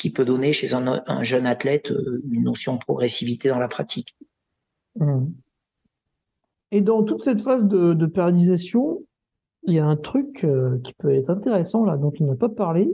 qui 0.03 0.09
peut 0.09 0.25
donner 0.25 0.51
chez 0.51 0.73
un, 0.73 1.23
jeune 1.23 1.47
athlète 1.47 1.89
euh, 1.89 2.21
une 2.29 2.43
notion 2.43 2.73
de 2.73 2.79
progressivité 2.79 3.47
dans 3.47 3.57
la 3.57 3.69
pratique. 3.69 4.17
Mmh. 4.99 5.27
Et 6.71 6.81
dans 6.81 7.03
toute 7.03 7.21
cette 7.21 7.39
phase 7.39 7.65
de, 7.65 8.05
périodisation, 8.05 9.01
il 9.63 9.75
y 9.75 9.79
a 9.79 9.85
un 9.85 9.95
truc 9.95 10.43
euh, 10.43 10.77
qui 10.83 10.91
peut 10.95 11.15
être 11.15 11.29
intéressant 11.29 11.85
là, 11.85 11.95
dont 11.95 12.11
on 12.19 12.25
n'a 12.25 12.35
pas 12.35 12.49
parlé, 12.49 12.91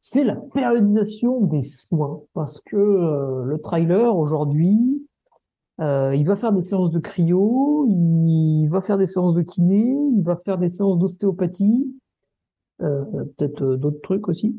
c'est 0.00 0.24
la 0.24 0.36
périodisation 0.36 1.42
des 1.42 1.60
soins. 1.60 2.22
Parce 2.32 2.62
que 2.62 2.74
euh, 2.74 3.44
le 3.44 3.58
trailer, 3.58 4.16
aujourd'hui, 4.16 4.78
il 5.78 6.24
va 6.24 6.36
faire 6.36 6.54
des 6.54 6.62
séances 6.62 6.90
de 6.90 7.00
cryo, 7.00 7.86
il 7.90 8.68
va 8.68 8.80
faire 8.80 8.96
des 8.96 9.06
séances 9.06 9.34
de 9.34 9.42
kiné, 9.42 9.94
il 10.16 10.22
va 10.22 10.36
faire 10.36 10.56
des 10.56 10.70
séances 10.70 10.98
d'ostéopathie, 10.98 11.94
peut-être 12.78 13.74
d'autres 13.74 14.00
trucs 14.00 14.28
aussi. 14.28 14.56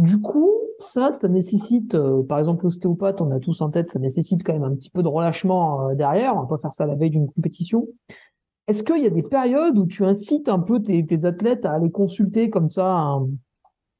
Du 0.00 0.18
coup, 0.18 0.50
ça, 0.78 1.12
ça 1.12 1.28
nécessite, 1.28 1.94
euh, 1.94 2.22
par 2.22 2.38
exemple, 2.38 2.64
l'ostéopathe, 2.64 3.20
on 3.20 3.30
a 3.32 3.38
tous 3.38 3.60
en 3.60 3.68
tête, 3.68 3.90
ça 3.90 3.98
nécessite 3.98 4.42
quand 4.42 4.54
même 4.54 4.62
un 4.62 4.74
petit 4.74 4.88
peu 4.88 5.02
de 5.02 5.08
relâchement 5.08 5.90
euh, 5.90 5.94
derrière. 5.94 6.34
On 6.34 6.40
va 6.40 6.46
pas 6.46 6.56
faire 6.56 6.72
ça 6.72 6.86
la 6.86 6.94
veille 6.94 7.10
d'une 7.10 7.30
compétition. 7.30 7.86
Est-ce 8.66 8.82
qu'il 8.82 9.02
y 9.02 9.06
a 9.06 9.10
des 9.10 9.22
périodes 9.22 9.76
où 9.76 9.84
tu 9.84 10.06
incites 10.06 10.48
un 10.48 10.58
peu 10.58 10.80
tes, 10.80 11.04
athlètes 11.26 11.66
à 11.66 11.72
aller 11.72 11.90
consulter 11.90 12.48
comme 12.48 12.70
ça 12.70 13.18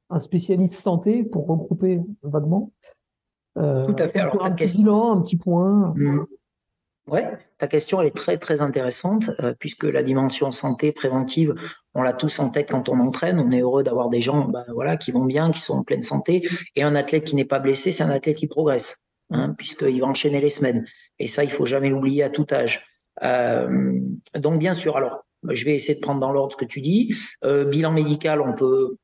un, 0.08 0.18
spécialiste 0.18 0.80
santé 0.80 1.22
pour 1.22 1.46
regrouper 1.46 2.00
vaguement? 2.22 2.72
Euh, 3.58 3.84
Tout 3.84 4.02
à 4.02 4.08
fait. 4.08 4.20
Alors, 4.20 4.42
un 4.42 4.52
petit 4.52 4.78
bilan, 4.78 5.18
un 5.18 5.20
petit 5.20 5.36
point? 5.36 5.92
Mmh. 5.96 6.24
Oui, 7.10 7.22
ta 7.58 7.66
question 7.66 8.00
est 8.02 8.14
très 8.14 8.38
très 8.38 8.62
intéressante 8.62 9.30
euh, 9.40 9.52
puisque 9.58 9.82
la 9.82 10.04
dimension 10.04 10.52
santé 10.52 10.92
préventive, 10.92 11.56
on 11.92 12.02
l'a 12.02 12.12
tous 12.12 12.38
en 12.38 12.50
tête 12.50 12.70
quand 12.70 12.88
on 12.88 13.00
entraîne. 13.00 13.40
On 13.40 13.50
est 13.50 13.62
heureux 13.62 13.82
d'avoir 13.82 14.10
des 14.10 14.22
gens, 14.22 14.46
bah, 14.46 14.64
voilà, 14.68 14.96
qui 14.96 15.10
vont 15.10 15.24
bien, 15.24 15.50
qui 15.50 15.58
sont 15.58 15.74
en 15.74 15.82
pleine 15.82 16.04
santé, 16.04 16.48
et 16.76 16.84
un 16.84 16.94
athlète 16.94 17.24
qui 17.24 17.34
n'est 17.34 17.44
pas 17.44 17.58
blessé, 17.58 17.90
c'est 17.90 18.04
un 18.04 18.10
athlète 18.10 18.36
qui 18.36 18.46
progresse, 18.46 18.98
hein, 19.30 19.54
puisqu'il 19.58 20.00
va 20.00 20.06
enchaîner 20.06 20.40
les 20.40 20.50
semaines. 20.50 20.84
Et 21.18 21.26
ça, 21.26 21.42
il 21.42 21.50
faut 21.50 21.66
jamais 21.66 21.88
l'oublier 21.88 22.22
à 22.22 22.30
tout 22.30 22.46
âge. 22.52 22.80
Euh, 23.24 23.92
donc 24.34 24.60
bien 24.60 24.72
sûr, 24.74 24.96
alors 24.96 25.24
je 25.48 25.64
vais 25.64 25.74
essayer 25.74 25.96
de 25.96 26.00
prendre 26.00 26.20
dans 26.20 26.30
l'ordre 26.30 26.52
ce 26.52 26.56
que 26.56 26.64
tu 26.64 26.80
dis. 26.80 27.12
Euh, 27.44 27.64
bilan 27.64 27.90
médical, 27.90 28.40
on 28.40 28.54
peut 28.54 28.96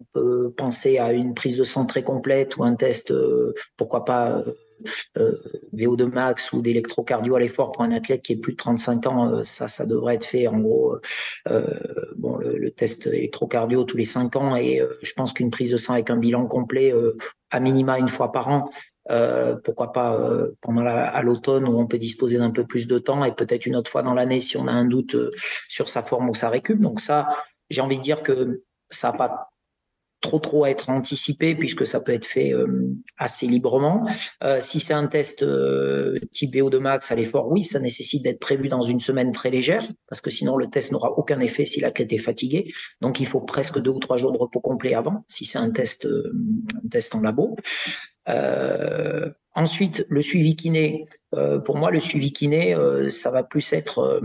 on 0.00 0.20
peut 0.20 0.52
penser 0.56 0.98
à 0.98 1.12
une 1.12 1.32
prise 1.32 1.56
de 1.56 1.62
sang 1.62 1.86
très 1.86 2.02
complète 2.02 2.56
ou 2.56 2.64
un 2.64 2.74
test, 2.74 3.14
pourquoi 3.76 4.04
pas 4.04 4.42
VO2 5.74 6.04
max 6.06 6.52
ou 6.52 6.62
d'électrocardio 6.62 7.36
à 7.36 7.40
l'effort 7.40 7.72
pour 7.72 7.82
un 7.82 7.92
athlète 7.92 8.22
qui 8.22 8.34
est 8.34 8.36
plus 8.36 8.52
de 8.52 8.58
35 8.58 9.06
ans, 9.06 9.44
ça, 9.44 9.68
ça 9.68 9.86
devrait 9.86 10.16
être 10.16 10.26
fait 10.26 10.46
en 10.46 10.58
gros. 10.58 10.96
bon, 12.16 12.38
le, 12.38 12.70
test 12.70 13.06
électrocardio 13.06 13.84
tous 13.84 13.96
les 13.96 14.04
5 14.04 14.36
ans 14.36 14.56
et 14.56 14.80
je 15.02 15.12
pense 15.12 15.32
qu'une 15.32 15.50
prise 15.50 15.70
de 15.70 15.76
sang 15.76 15.94
avec 15.94 16.10
un 16.10 16.16
bilan 16.16 16.46
complet 16.46 16.92
à 17.50 17.60
minima 17.60 17.98
une 17.98 18.08
fois 18.08 18.32
par 18.32 18.48
an 18.48 18.70
euh, 19.10 19.56
pourquoi 19.56 19.92
pas 19.92 20.14
euh, 20.14 20.52
pendant 20.60 20.86
à 20.86 21.22
l'automne 21.22 21.66
où 21.66 21.76
on 21.78 21.86
peut 21.88 21.98
disposer 21.98 22.38
d'un 22.38 22.50
peu 22.50 22.64
plus 22.64 22.86
de 22.86 22.98
temps 22.98 23.24
et 23.24 23.34
peut-être 23.34 23.66
une 23.66 23.74
autre 23.74 23.90
fois 23.90 24.02
dans 24.02 24.14
l'année 24.14 24.40
si 24.40 24.56
on 24.56 24.68
a 24.68 24.72
un 24.72 24.84
doute 24.84 25.16
euh, 25.16 25.32
sur 25.68 25.88
sa 25.88 26.02
forme 26.02 26.30
ou 26.30 26.34
sa 26.34 26.50
récup. 26.50 26.80
Donc 26.80 27.00
ça, 27.00 27.28
j'ai 27.68 27.80
envie 27.80 27.98
de 27.98 28.02
dire 28.02 28.22
que 28.22 28.62
ça 28.90 29.10
n'a 29.10 29.18
pas 29.18 29.51
trop 30.22 30.38
trop 30.38 30.64
à 30.64 30.70
être 30.70 30.88
anticipé 30.88 31.54
puisque 31.54 31.86
ça 31.86 32.00
peut 32.00 32.12
être 32.12 32.26
fait 32.26 32.54
assez 33.18 33.46
librement. 33.46 34.06
si 34.60 34.80
c'est 34.80 34.94
un 34.94 35.06
test 35.06 35.44
type 36.32 36.54
VO2 36.54 36.78
max 36.78 37.12
à 37.12 37.14
l'effort, 37.14 37.48
oui, 37.50 37.64
ça 37.64 37.78
nécessite 37.78 38.22
d'être 38.22 38.40
prévu 38.40 38.68
dans 38.68 38.82
une 38.82 39.00
semaine 39.00 39.32
très 39.32 39.50
légère 39.50 39.86
parce 40.08 40.20
que 40.20 40.30
sinon 40.30 40.56
le 40.56 40.68
test 40.68 40.92
n'aura 40.92 41.10
aucun 41.18 41.40
effet 41.40 41.64
si 41.64 41.80
l'athlète 41.80 42.12
est 42.12 42.18
fatigué. 42.18 42.72
Donc 43.00 43.20
il 43.20 43.26
faut 43.26 43.40
presque 43.40 43.80
deux 43.80 43.90
ou 43.90 43.98
trois 43.98 44.16
jours 44.16 44.32
de 44.32 44.38
repos 44.38 44.60
complet 44.60 44.94
avant 44.94 45.24
si 45.28 45.44
c'est 45.44 45.58
un 45.58 45.70
test 45.70 46.06
un 46.06 46.88
test 46.88 47.14
en 47.14 47.20
labo. 47.20 47.56
Euh, 48.28 49.30
ensuite, 49.54 50.06
le 50.08 50.22
suivi 50.22 50.56
kiné. 50.56 51.06
Euh, 51.34 51.60
pour 51.60 51.76
moi, 51.76 51.90
le 51.90 52.00
suivi 52.00 52.32
kiné, 52.32 52.74
euh, 52.74 53.10
ça 53.10 53.30
va 53.30 53.42
plus 53.42 53.72
être 53.72 54.22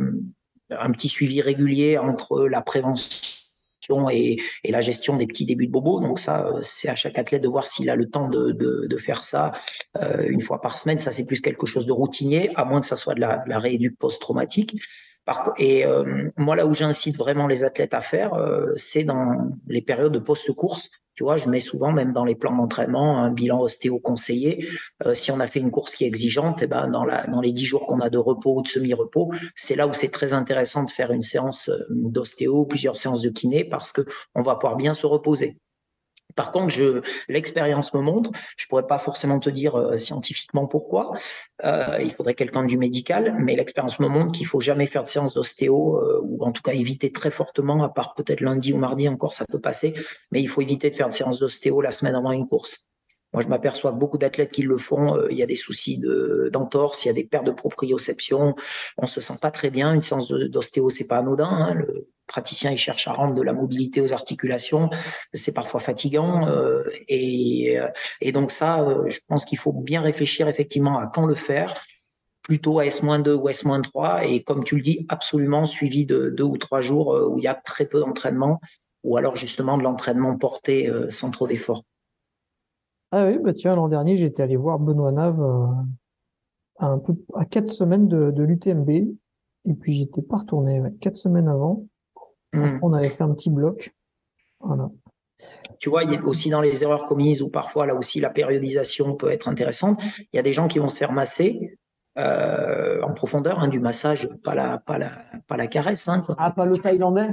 un 0.69 0.91
petit 0.91 1.09
suivi 1.09 1.41
régulier 1.41 1.97
entre 1.97 2.47
la 2.47 2.61
prévention 2.61 3.36
et, 4.11 4.41
la 4.67 4.81
gestion 4.81 5.15
des 5.15 5.27
petits 5.27 5.45
débuts 5.45 5.67
de 5.67 5.71
bobo. 5.71 5.99
Donc 5.99 6.19
ça, 6.19 6.45
c'est 6.61 6.89
à 6.89 6.95
chaque 6.95 7.17
athlète 7.17 7.41
de 7.41 7.47
voir 7.47 7.67
s'il 7.67 7.89
a 7.89 7.95
le 7.95 8.09
temps 8.09 8.29
de, 8.29 8.97
faire 8.97 9.23
ça 9.23 9.51
euh, 9.97 10.25
une 10.27 10.41
fois 10.41 10.59
par 10.59 10.77
semaine. 10.77 10.99
Ça, 10.99 11.11
c'est 11.11 11.25
plus 11.25 11.41
quelque 11.41 11.65
chose 11.65 11.85
de 11.85 11.91
routinier, 11.91 12.49
à 12.55 12.65
moins 12.65 12.81
que 12.81 12.87
ça 12.87 12.95
soit 12.95 13.13
de 13.13 13.21
la, 13.21 13.43
la 13.47 13.59
rééduque 13.59 13.97
post-traumatique. 13.97 14.75
Et 15.57 15.85
euh, 15.85 16.29
moi, 16.37 16.55
là 16.55 16.65
où 16.65 16.73
j'incite 16.73 17.17
vraiment 17.17 17.47
les 17.47 17.63
athlètes 17.63 17.93
à 17.93 18.01
faire, 18.01 18.33
euh, 18.33 18.71
c'est 18.75 19.03
dans 19.03 19.51
les 19.67 19.81
périodes 19.81 20.13
de 20.13 20.19
post-course. 20.19 20.89
Tu 21.15 21.23
vois, 21.23 21.35
je 21.35 21.49
mets 21.49 21.59
souvent, 21.59 21.91
même 21.91 22.13
dans 22.13 22.25
les 22.25 22.35
plans 22.35 22.55
d'entraînement, 22.55 23.17
un 23.17 23.31
bilan 23.31 23.59
ostéo 23.59 23.99
conseillé. 23.99 24.67
Euh, 25.05 25.13
si 25.13 25.31
on 25.31 25.39
a 25.39 25.47
fait 25.47 25.59
une 25.59 25.71
course 25.71 25.95
qui 25.95 26.03
est 26.03 26.07
exigeante, 26.07 26.61
eh 26.61 26.67
ben 26.67 26.87
dans, 26.89 27.41
les 27.41 27.51
dix 27.51 27.65
jours 27.65 27.87
qu'on 27.87 27.99
a 27.99 28.09
de 28.09 28.17
repos 28.19 28.57
ou 28.57 28.61
de 28.61 28.67
semi-repos, 28.67 29.31
c'est 29.55 29.75
là 29.75 29.87
où 29.87 29.93
c'est 29.93 30.11
très 30.11 30.33
intéressant 30.33 30.83
de 30.83 30.91
faire 30.91 31.11
une 31.11 31.23
séance 31.23 31.71
d'ostéo, 31.89 32.65
plusieurs 32.65 32.97
séances 32.97 33.21
de 33.21 33.29
kiné, 33.29 33.65
parce 33.65 33.91
que 33.91 34.01
on 34.35 34.43
va 34.43 34.55
pouvoir 34.55 34.77
bien 34.77 34.93
se 34.93 35.07
reposer. 35.07 35.57
Par 36.37 36.51
contre, 36.51 36.69
je, 36.69 37.01
l'expérience 37.27 37.93
me 37.93 37.99
montre, 37.99 38.31
je 38.55 38.67
pourrais 38.67 38.87
pas 38.87 38.99
forcément 38.99 39.39
te 39.39 39.49
dire 39.49 39.77
euh, 39.77 39.97
scientifiquement 39.97 40.67
pourquoi, 40.67 41.11
euh, 41.65 41.97
il 41.99 42.11
faudrait 42.11 42.35
quelqu'un 42.35 42.63
du 42.63 42.77
médical, 42.77 43.35
mais 43.39 43.55
l'expérience 43.55 43.99
me 43.99 44.07
montre 44.07 44.31
qu'il 44.31 44.45
faut 44.45 44.61
jamais 44.61 44.85
faire 44.85 45.03
de 45.03 45.09
séance 45.09 45.33
d'ostéo, 45.33 45.97
euh, 45.97 46.21
ou 46.23 46.45
en 46.45 46.51
tout 46.51 46.61
cas 46.61 46.73
éviter 46.73 47.11
très 47.11 47.31
fortement, 47.31 47.83
à 47.83 47.89
part 47.89 48.13
peut-être 48.13 48.41
lundi 48.41 48.71
ou 48.71 48.77
mardi 48.77 49.09
encore, 49.09 49.33
ça 49.33 49.45
peut 49.49 49.59
passer, 49.59 49.95
mais 50.31 50.39
il 50.39 50.47
faut 50.47 50.61
éviter 50.61 50.91
de 50.91 50.95
faire 50.95 51.09
de 51.09 51.13
séance 51.13 51.39
d'ostéo 51.39 51.81
la 51.81 51.91
semaine 51.91 52.15
avant 52.15 52.31
une 52.31 52.45
course. 52.45 52.86
Moi, 53.37 53.43
je 53.43 53.49
m'aperçois 53.49 53.91
que 53.91 53.97
beaucoup 53.97 54.17
d'athlètes 54.17 54.51
qui 54.51 54.63
le 54.63 54.79
font, 54.79 55.15
euh, 55.15 55.27
il 55.29 55.37
y 55.37 55.43
a 55.43 55.45
des 55.45 55.53
soucis 55.53 55.99
de, 55.99 56.49
d'entorse, 56.51 57.05
il 57.05 57.09
y 57.09 57.11
a 57.11 57.13
des 57.13 57.23
pertes 57.23 57.45
de 57.45 57.51
proprioception, 57.51 58.55
on 58.97 59.05
se 59.05 59.21
sent 59.21 59.35
pas 59.39 59.51
très 59.51 59.69
bien. 59.69 59.93
Une 59.93 60.01
séance 60.01 60.31
d'ostéo, 60.31 60.89
c'est 60.89 61.05
pas 61.05 61.19
anodin. 61.19 61.45
Hein. 61.45 61.75
Le 61.75 62.07
praticien, 62.25 62.71
il 62.71 62.79
cherche 62.79 63.07
à 63.07 63.11
rendre 63.11 63.35
de 63.35 63.43
la 63.43 63.53
mobilité 63.53 64.01
aux 64.01 64.11
articulations, 64.11 64.89
c'est 65.35 65.53
parfois 65.53 65.79
fatigant. 65.79 66.47
Euh, 66.47 66.81
et, 67.09 67.77
euh, 67.79 67.87
et, 68.21 68.31
donc 68.31 68.49
ça, 68.49 68.83
je 69.05 69.19
pense 69.27 69.45
qu'il 69.45 69.59
faut 69.59 69.71
bien 69.71 70.01
réfléchir 70.01 70.47
effectivement 70.47 70.97
à 70.97 71.05
quand 71.05 71.27
le 71.27 71.35
faire 71.35 71.75
plutôt 72.41 72.79
à 72.79 72.87
S-2 72.87 73.35
ou 73.35 73.49
S-3 73.49 74.27
et 74.27 74.41
comme 74.41 74.63
tu 74.63 74.77
le 74.77 74.81
dis, 74.81 75.05
absolument 75.09 75.67
suivi 75.67 76.07
de 76.07 76.31
deux 76.31 76.43
ou 76.43 76.57
trois 76.57 76.81
jours 76.81 77.15
où 77.29 77.37
il 77.37 77.43
y 77.43 77.47
a 77.47 77.53
très 77.53 77.85
peu 77.85 77.99
d'entraînement 77.99 78.59
ou 79.03 79.15
alors 79.15 79.35
justement 79.35 79.77
de 79.77 79.83
l'entraînement 79.83 80.35
porté 80.39 80.91
sans 81.11 81.29
trop 81.29 81.45
d'efforts. 81.45 81.83
Ah 83.11 83.25
oui, 83.25 83.39
bah 83.39 83.53
tiens, 83.53 83.75
l'an 83.75 83.87
dernier, 83.87 84.15
j'étais 84.15 84.43
allé 84.43 84.57
voir 84.57 84.79
Benoît 84.79 85.11
Nave 85.11 85.41
euh, 85.41 85.67
à, 86.79 86.87
un 86.87 86.99
peu, 86.99 87.15
à 87.35 87.45
quatre 87.45 87.71
semaines 87.71 88.07
de, 88.07 88.31
de 88.31 88.43
l'UTMB. 88.43 88.89
Et 88.89 89.73
puis, 89.79 89.93
j'étais 89.93 90.21
pas 90.21 90.37
retourné, 90.37 90.81
quatre 90.99 91.15
semaines 91.15 91.47
avant. 91.47 91.85
Hmm. 92.53 92.79
on 92.81 92.93
avait 92.93 93.09
fait 93.09 93.23
un 93.23 93.33
petit 93.33 93.49
bloc. 93.49 93.93
Voilà. 94.61 94.89
Tu 95.79 95.89
vois, 95.89 96.03
il 96.03 96.11
y 96.11 96.17
a 96.17 96.23
aussi 96.23 96.49
dans 96.49 96.61
les 96.61 96.83
erreurs 96.83 97.05
commises 97.05 97.41
où 97.41 97.51
parfois, 97.51 97.85
là 97.85 97.93
aussi, 97.93 98.19
la 98.19 98.29
périodisation 98.29 99.15
peut 99.15 99.29
être 99.31 99.47
intéressante. 99.47 100.01
Il 100.19 100.35
y 100.35 100.39
a 100.39 100.43
des 100.43 100.53
gens 100.53 100.67
qui 100.67 100.79
vont 100.79 100.89
se 100.89 100.97
faire 100.97 101.11
masser 101.11 101.77
euh, 102.17 103.01
en 103.03 103.13
profondeur, 103.13 103.59
hein, 103.59 103.67
du 103.67 103.79
massage, 103.79 104.27
pas 104.43 104.55
la, 104.55 104.79
pas 104.79 104.97
la, 104.97 105.11
pas 105.47 105.57
la 105.57 105.67
caresse. 105.67 106.07
Hein, 106.07 106.21
quoi. 106.21 106.35
Ah, 106.39 106.51
pas 106.51 106.65
le 106.65 106.77
thaïlandais? 106.77 107.29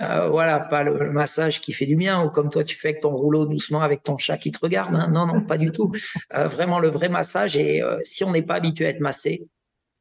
Euh, 0.00 0.28
voilà, 0.28 0.60
pas 0.60 0.82
le, 0.82 1.10
massage 1.10 1.60
qui 1.60 1.72
fait 1.72 1.86
du 1.86 1.96
bien 1.96 2.24
ou 2.24 2.30
comme 2.30 2.48
toi 2.48 2.64
tu 2.64 2.76
fais 2.76 2.88
avec 2.88 3.00
ton 3.00 3.14
rouleau 3.14 3.46
doucement 3.46 3.82
avec 3.82 4.02
ton 4.02 4.16
chat 4.18 4.38
qui 4.38 4.50
te 4.50 4.58
regarde. 4.60 4.94
Hein. 4.94 5.10
Non, 5.12 5.26
non, 5.26 5.42
pas 5.42 5.58
du 5.58 5.72
tout. 5.72 5.92
Euh, 6.34 6.48
vraiment 6.48 6.78
le 6.78 6.88
vrai 6.88 7.08
massage. 7.08 7.56
Et 7.56 7.82
euh, 7.82 7.98
si 8.02 8.24
on 8.24 8.32
n'est 8.32 8.42
pas 8.42 8.54
habitué 8.54 8.86
à 8.86 8.90
être 8.90 9.00
massé, 9.00 9.46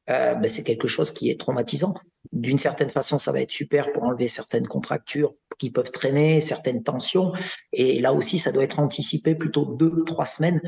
ben, 0.08 0.50
c'est 0.50 0.64
quelque 0.64 0.88
chose 0.88 1.12
qui 1.12 1.30
est 1.30 1.40
traumatisant. 1.40 1.94
D'une 2.32 2.58
certaine 2.58 2.90
façon, 2.90 3.20
ça 3.20 3.32
va 3.32 3.42
être 3.42 3.52
super 3.52 3.92
pour 3.94 4.06
enlever 4.06 4.28
certaines 4.28 4.66
contractures 4.66 5.36
qui 5.60 5.70
peuvent 5.70 5.92
traîner, 5.92 6.42
certaines 6.42 6.82
tensions. 6.82 7.32
Et 7.74 8.00
là 8.00 8.12
aussi, 8.12 8.40
ça 8.40 8.52
doit 8.52 8.64
être 8.64 8.80
anticipé 8.80 9.36
plutôt 9.36 9.66
deux, 9.66 10.04
trois 10.06 10.26
semaines 10.26 10.60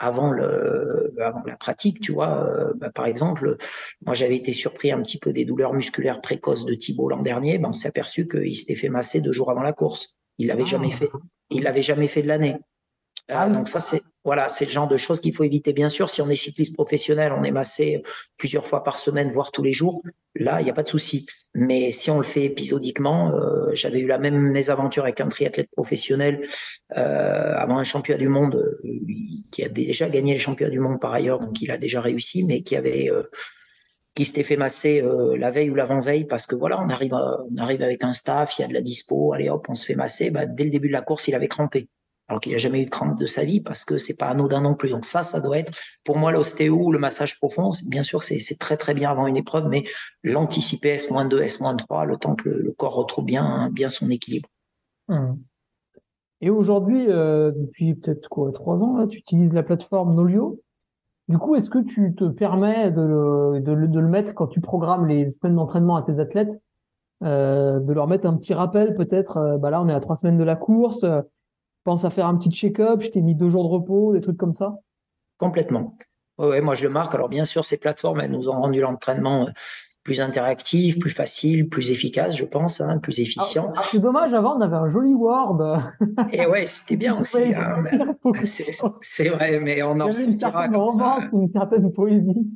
avant, 0.00 0.32
le, 0.32 1.14
avant 1.20 1.42
la 1.46 1.56
pratique, 1.56 2.00
tu 2.00 2.12
vois. 2.12 2.44
Euh, 2.44 2.72
bah, 2.74 2.90
par 2.90 3.06
exemple, 3.06 3.56
moi 4.04 4.14
j'avais 4.14 4.36
été 4.36 4.52
surpris 4.52 4.90
un 4.90 5.00
petit 5.02 5.18
peu 5.18 5.32
des 5.32 5.44
douleurs 5.44 5.74
musculaires 5.74 6.20
précoces 6.20 6.64
de 6.64 6.74
Thibault 6.74 7.08
l'an 7.08 7.22
dernier. 7.22 7.58
Ben, 7.58 7.68
on 7.68 7.72
s'est 7.72 7.88
aperçu 7.88 8.26
qu'il 8.26 8.54
s'était 8.56 8.74
fait 8.74 8.88
masser 8.88 9.20
deux 9.20 9.32
jours 9.32 9.50
avant 9.50 9.62
la 9.62 9.72
course. 9.72 10.16
Il 10.38 10.48
l'avait 10.48 10.62
ah. 10.62 10.66
jamais 10.66 10.90
fait. 10.90 11.10
Il 11.50 11.62
l'avait 11.62 11.82
jamais 11.82 12.06
fait 12.06 12.22
de 12.22 12.28
l'année. 12.28 12.56
Euh, 13.30 13.34
ah 13.36 13.50
donc 13.50 13.68
ça 13.68 13.80
c'est 13.80 14.02
voilà, 14.22 14.50
c'est 14.50 14.66
le 14.66 14.70
genre 14.70 14.88
de 14.88 14.98
choses 14.98 15.20
qu'il 15.20 15.34
faut 15.34 15.44
éviter. 15.44 15.72
Bien 15.72 15.88
sûr, 15.88 16.10
si 16.10 16.20
on 16.20 16.28
est 16.28 16.36
cycliste 16.36 16.74
professionnel, 16.74 17.32
on 17.32 17.42
est 17.42 17.50
massé 17.50 18.02
plusieurs 18.36 18.66
fois 18.66 18.82
par 18.82 18.98
semaine, 18.98 19.32
voire 19.32 19.50
tous 19.50 19.62
les 19.62 19.72
jours. 19.72 20.02
Là, 20.34 20.60
il 20.60 20.64
n'y 20.64 20.70
a 20.70 20.74
pas 20.74 20.82
de 20.82 20.88
souci. 20.88 21.24
Mais 21.54 21.90
si 21.90 22.10
on 22.10 22.18
le 22.18 22.24
fait 22.24 22.44
épisodiquement, 22.44 23.34
euh, 23.34 23.70
j'avais 23.72 24.00
eu 24.00 24.06
la 24.06 24.18
même 24.18 24.38
mésaventure 24.38 25.04
avec 25.04 25.20
un 25.22 25.28
triathlète 25.28 25.70
professionnel 25.70 26.42
euh, 26.98 27.54
avant 27.56 27.78
un 27.78 27.84
championnat 27.84 28.18
du 28.18 28.28
monde 28.28 28.56
euh, 28.56 28.90
qui 29.50 29.64
a 29.64 29.70
déjà 29.70 30.10
gagné 30.10 30.34
le 30.34 30.38
championnat 30.38 30.70
du 30.70 30.80
monde 30.80 31.00
par 31.00 31.14
ailleurs, 31.14 31.40
donc 31.40 31.60
il 31.62 31.70
a 31.70 31.78
déjà 31.78 32.02
réussi, 32.02 32.44
mais 32.44 32.60
qui 32.60 32.76
avait 32.76 33.10
euh, 33.10 33.22
qui 34.14 34.26
s'était 34.26 34.42
fait 34.42 34.56
masser 34.56 35.00
euh, 35.02 35.38
la 35.38 35.50
veille 35.50 35.70
ou 35.70 35.74
l'avant-veille 35.74 36.26
parce 36.26 36.46
que 36.46 36.56
voilà, 36.56 36.78
on 36.80 36.90
arrive, 36.90 37.14
on 37.14 37.56
arrive 37.56 37.82
avec 37.82 38.04
un 38.04 38.12
staff, 38.12 38.58
il 38.58 38.62
y 38.62 38.64
a 38.66 38.68
de 38.68 38.74
la 38.74 38.82
dispo, 38.82 39.32
allez 39.32 39.48
hop, 39.48 39.66
on 39.70 39.74
se 39.74 39.86
fait 39.86 39.94
masser. 39.94 40.30
Bah, 40.30 40.44
dès 40.44 40.64
le 40.64 40.70
début 40.70 40.88
de 40.88 40.92
la 40.92 41.00
course, 41.00 41.26
il 41.28 41.34
avait 41.34 41.48
crampé 41.48 41.88
alors 42.30 42.40
qu'il 42.40 42.52
n'a 42.52 42.58
jamais 42.58 42.80
eu 42.80 42.86
de 42.86 42.90
crampe 42.90 43.18
de 43.18 43.26
sa 43.26 43.44
vie 43.44 43.60
parce 43.60 43.84
que 43.84 43.98
c'est 43.98 44.16
pas 44.16 44.28
anodin 44.28 44.62
non 44.62 44.74
plus. 44.74 44.88
Donc 44.88 45.04
ça, 45.04 45.22
ça 45.22 45.40
doit 45.40 45.58
être 45.58 45.72
pour 46.04 46.16
moi 46.16 46.32
l'ostéo 46.32 46.90
le 46.92 46.98
massage 46.98 47.38
profond. 47.38 47.70
Bien 47.88 48.02
sûr, 48.02 48.22
c'est 48.22 48.58
très 48.58 48.78
très 48.78 48.94
bien 48.94 49.10
avant 49.10 49.26
une 49.26 49.36
épreuve, 49.36 49.68
mais 49.68 49.84
l'anticiper 50.22 50.90
S-2, 50.90 51.38
S-3, 51.40 52.06
le 52.06 52.16
temps 52.16 52.34
que 52.34 52.48
le, 52.48 52.72
corps 52.72 52.94
retrouve 52.94 53.26
bien 53.26 53.70
son 53.90 54.08
équilibre. 54.10 54.48
Hum. 55.08 55.38
Et 56.40 56.50
aujourd'hui, 56.50 57.06
euh, 57.08 57.52
depuis 57.52 57.94
peut-être 57.94 58.28
quoi 58.28 58.50
trois 58.52 58.82
ans, 58.82 58.96
là, 58.96 59.06
tu 59.06 59.18
utilises 59.18 59.52
la 59.52 59.62
plateforme 59.62 60.14
Nolio. 60.14 60.60
Du 61.28 61.38
coup, 61.38 61.54
est-ce 61.54 61.70
que 61.70 61.78
tu 61.78 62.14
te 62.14 62.24
permets 62.24 62.90
de 62.90 63.02
le, 63.02 63.60
de, 63.60 63.72
le, 63.72 64.08
mettre 64.08 64.34
quand 64.34 64.46
tu 64.46 64.60
programmes 64.60 65.06
les 65.06 65.28
semaines 65.28 65.56
d'entraînement 65.56 65.96
à 65.96 66.02
tes 66.02 66.18
athlètes, 66.18 66.60
euh, 67.22 67.78
de 67.78 67.92
leur 67.92 68.06
mettre 68.06 68.26
un 68.26 68.36
petit 68.36 68.54
rappel 68.54 68.94
peut-être. 68.94 69.36
Euh, 69.36 69.58
bah 69.58 69.70
là, 69.70 69.82
on 69.82 69.88
est 69.88 69.92
à 69.92 70.00
trois 70.00 70.16
semaines 70.16 70.38
de 70.38 70.44
la 70.44 70.56
course 70.56 71.04
à 72.04 72.10
faire 72.10 72.26
un 72.26 72.36
petit 72.36 72.50
check-up, 72.50 73.02
je 73.02 73.10
t'ai 73.10 73.20
mis 73.20 73.34
deux 73.34 73.48
jours 73.48 73.64
de 73.64 73.68
repos, 73.68 74.12
des 74.12 74.20
trucs 74.20 74.36
comme 74.36 74.52
ça 74.52 74.78
Complètement. 75.38 75.96
Ouais, 76.38 76.60
moi 76.60 76.74
je 76.74 76.84
le 76.84 76.90
marque. 76.90 77.14
Alors 77.14 77.28
bien 77.28 77.44
sûr, 77.44 77.64
ces 77.64 77.78
plateformes, 77.78 78.20
elles 78.20 78.30
nous 78.30 78.48
ont 78.48 78.60
rendu 78.60 78.80
l'entraînement 78.80 79.46
euh, 79.46 79.50
plus 80.02 80.20
interactif, 80.20 80.98
plus 80.98 81.10
facile, 81.10 81.68
plus 81.68 81.90
efficace, 81.90 82.36
je 82.36 82.44
pense, 82.44 82.80
hein, 82.80 82.98
plus 82.98 83.20
efficient. 83.20 83.72
Ah, 83.76 83.82
c'est 83.90 83.98
dommage, 83.98 84.32
avant 84.32 84.56
on 84.56 84.60
avait 84.60 84.76
un 84.76 84.90
joli 84.90 85.12
Word. 85.12 85.82
Et 86.32 86.46
ouais, 86.46 86.66
c'était 86.66 86.96
bien 86.96 87.18
aussi. 87.18 87.54
Hein, 87.54 87.84
c'est 89.02 89.28
vrai, 89.28 89.60
mais 89.60 89.82
on 89.82 90.00
en 90.00 90.06
ressortira 90.06 90.68
comme 90.68 90.86
ça. 90.86 91.18
Une 91.32 91.46
certaine 91.46 91.92
poésie. 91.92 92.50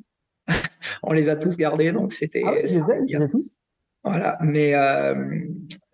on 1.03 1.13
les 1.13 1.29
a 1.29 1.37
tous 1.37 1.57
gardés, 1.57 1.93
donc 1.93 2.13
c'était. 2.13 2.43
Ah 2.47 2.53
oui, 2.53 2.69
je 2.69 2.81
les 2.81 3.25
ai, 3.25 3.29
tous. 3.29 3.59
Voilà, 4.05 4.37
mais 4.43 4.75
euh, 4.75 5.15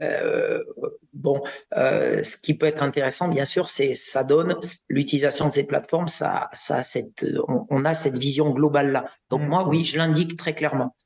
euh, 0.03 0.65
bon, 1.13 1.41
euh, 1.77 2.25
ce 2.25 2.37
qui 2.39 2.55
peut 2.55 2.67
être 2.67 2.83
intéressant, 2.83 3.29
bien 3.29 3.45
sûr, 3.45 3.71
c'est 3.71 3.95
ça 3.95 4.25
donne 4.25 4.57
l'utilisation 4.89 5.47
de 5.47 5.53
ces 5.53 5.65
plateformes, 5.65 6.09
ça, 6.09 6.49
ça 6.53 6.83
cette, 6.83 7.25
on, 7.47 7.85
a 7.85 7.95
cette 7.95 8.17
vision 8.17 8.51
globale 8.51 8.91
là. 8.91 9.05
Donc 9.31 9.43
mm. 9.43 9.49
moi, 9.49 9.69
oui, 9.69 9.85
je 9.85 9.97
l'indique 9.97 10.37
très 10.37 10.55
clairement. 10.55 10.97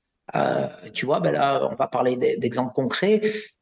tu 0.95 1.05
vois, 1.05 1.21
ben 1.21 1.33
là, 1.33 1.69
on 1.71 1.75
va 1.75 1.89
parler 1.89 2.17
d'exemples 2.17 2.73
concrets. 2.73 3.21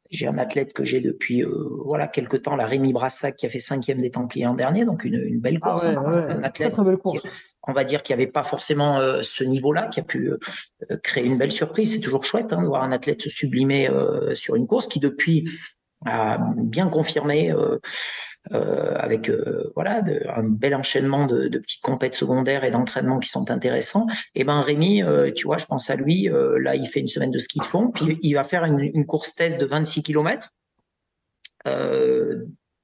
J'ai 0.08 0.28
un 0.28 0.38
athlète 0.38 0.72
que 0.72 0.84
j'ai 0.84 1.00
depuis 1.00 1.42
voilà 1.84 2.06
quelques 2.06 2.42
temps, 2.42 2.54
la 2.54 2.66
Rémi 2.66 2.92
Brassac, 2.92 3.34
qui 3.34 3.46
a 3.46 3.48
fait 3.48 3.60
cinquième 3.60 4.00
des 4.00 4.10
Templiers 4.10 4.46
en 4.46 4.54
dernier, 4.54 4.84
donc 4.84 5.04
une, 5.04 5.40
belle 5.40 5.58
ah 5.62 5.70
course. 5.70 5.86
Hein. 5.86 5.96
un 5.96 6.44
athlète 6.44 6.74
très, 6.74 6.84
belle 6.84 6.98
course 6.98 7.22
on 7.64 7.72
va 7.72 7.84
dire 7.84 8.02
qu'il 8.02 8.16
n'y 8.16 8.22
avait 8.22 8.30
pas 8.30 8.42
forcément 8.42 8.98
euh, 8.98 9.22
ce 9.22 9.44
niveau-là, 9.44 9.88
qui 9.88 10.00
a 10.00 10.02
pu 10.02 10.30
euh, 10.30 10.96
créer 11.02 11.24
une 11.24 11.38
belle 11.38 11.52
surprise. 11.52 11.92
C'est 11.92 12.00
toujours 12.00 12.24
chouette 12.24 12.52
hein, 12.52 12.62
de 12.62 12.66
voir 12.66 12.82
un 12.82 12.92
athlète 12.92 13.22
se 13.22 13.30
sublimer 13.30 13.88
euh, 13.88 14.34
sur 14.34 14.56
une 14.56 14.66
course 14.66 14.86
qui 14.86 15.00
depuis 15.00 15.48
a 16.04 16.38
bien 16.56 16.88
confirmé 16.88 17.54
avec 18.50 19.30
voilà 19.76 20.02
un 20.30 20.42
bel 20.42 20.74
enchaînement 20.74 21.26
de, 21.26 21.46
petites 21.58 21.80
compètes 21.80 22.16
secondaires 22.16 22.64
et 22.64 22.72
d'entraînements 22.72 23.20
qui 23.20 23.28
sont 23.28 23.52
intéressants. 23.52 24.08
Et 24.34 24.40
eh 24.40 24.44
ben 24.44 24.60
Rémi, 24.62 25.04
tu 25.36 25.44
vois, 25.44 25.58
je 25.58 25.66
pense 25.66 25.90
à 25.90 25.94
lui. 25.94 26.28
là, 26.58 26.74
il 26.74 26.88
fait 26.88 26.98
une 26.98 27.06
semaine 27.06 27.30
de 27.30 27.38
ski 27.38 27.60
de 27.60 27.64
fond, 27.64 27.92
puis 27.92 28.18
il 28.22 28.34
va 28.34 28.42
faire 28.42 28.64
une, 28.64 28.80
une 28.80 29.06
course 29.06 29.36
test 29.36 29.58
de 29.58 29.64
26 29.64 30.02
km 30.02 30.48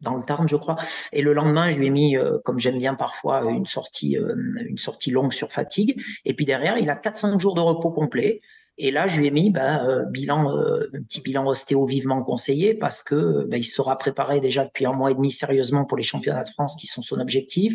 dans 0.01 0.17
le 0.17 0.23
Tarn, 0.23 0.49
je 0.49 0.57
crois. 0.57 0.77
Et 1.13 1.23
le 1.23 1.33
lendemain, 1.33 1.71
je 1.71 1.79
lui 1.79 1.87
ai 1.87 1.91
mis, 1.91 2.17
euh, 2.17 2.39
comme 2.45 2.59
j'aime 2.59 2.79
bien 2.79 2.95
parfois, 2.95 3.45
une 3.51 3.67
sortie, 3.67 4.17
euh, 4.17 4.35
une 4.61 4.79
sortie 4.79 5.11
longue 5.11 5.33
sur 5.33 5.53
fatigue. 5.53 6.01
Et 6.25 6.35
puis 6.35 6.45
derrière, 6.45 6.79
il 6.79 6.91
a 6.91 6.97
4-5 6.97 7.41
jours 7.41 7.55
de 7.55 7.61
repos 7.61 7.91
complet. 7.91 8.41
Et 8.81 8.93
là, 8.93 9.09
je 9.09 9.19
lui 9.19 9.27
ai 9.27 9.33
mis 9.33 9.51
ben, 9.51 9.85
euh, 9.89 10.05
bilan, 10.05 10.51
un 10.51 11.03
petit 11.03 11.21
bilan 11.21 11.45
ostéo 11.49 11.85
vivement 11.85 12.23
conseillé 12.23 12.75
parce 12.75 13.03
que 13.03 13.45
ben, 13.47 13.59
il 13.59 13.65
sera 13.65 13.99
préparé 13.99 14.39
déjà 14.39 14.65
depuis 14.65 14.87
un 14.87 14.93
mois 14.93 15.11
et 15.11 15.15
demi 15.17 15.33
sérieusement 15.33 15.85
pour 15.85 15.97
les 15.97 16.05
championnats 16.05 16.45
de 16.45 16.51
France 16.51 16.77
qui 16.77 16.87
sont 16.87 17.03
son 17.03 17.19
objectif. 17.19 17.75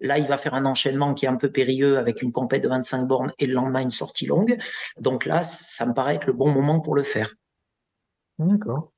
Là, 0.00 0.18
il 0.18 0.26
va 0.26 0.36
faire 0.38 0.54
un 0.54 0.64
enchaînement 0.64 1.14
qui 1.14 1.26
est 1.26 1.28
un 1.28 1.36
peu 1.36 1.52
périlleux 1.52 1.98
avec 1.98 2.20
une 2.20 2.32
compète 2.32 2.64
de 2.64 2.68
25 2.68 3.06
bornes 3.06 3.30
et 3.38 3.46
le 3.46 3.54
lendemain 3.54 3.80
une 3.80 3.92
sortie 3.92 4.26
longue. 4.26 4.58
Donc 4.98 5.24
là, 5.24 5.44
ça 5.44 5.86
me 5.86 5.94
paraît 5.94 6.16
être 6.16 6.26
le 6.26 6.32
bon 6.32 6.50
moment 6.50 6.80
pour 6.80 6.96
le 6.96 7.04
faire. 7.04 7.32
D'accord. 8.40 8.90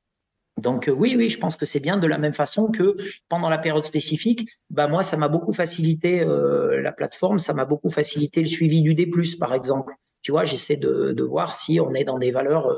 Donc 0.58 0.88
euh, 0.88 0.92
oui, 0.92 1.14
oui, 1.16 1.30
je 1.30 1.38
pense 1.38 1.56
que 1.56 1.66
c'est 1.66 1.80
bien 1.80 1.96
de 1.96 2.06
la 2.06 2.18
même 2.18 2.34
façon 2.34 2.70
que 2.70 2.96
pendant 3.28 3.48
la 3.48 3.58
période 3.58 3.84
spécifique, 3.84 4.48
bah 4.70 4.86
moi, 4.86 5.02
ça 5.02 5.16
m'a 5.16 5.28
beaucoup 5.28 5.52
facilité 5.52 6.20
euh, 6.20 6.80
la 6.80 6.92
plateforme, 6.92 7.38
ça 7.38 7.54
m'a 7.54 7.64
beaucoup 7.64 7.90
facilité 7.90 8.40
le 8.40 8.46
suivi 8.46 8.82
du 8.82 8.94
D+, 8.94 9.10
par 9.38 9.54
exemple. 9.54 9.94
Tu 10.20 10.30
vois, 10.30 10.44
j'essaie 10.44 10.76
de, 10.76 11.22
voir 11.22 11.52
si 11.52 11.80
on 11.80 11.94
est 11.94 12.04
dans 12.04 12.18
des 12.18 12.30
valeurs 12.30 12.68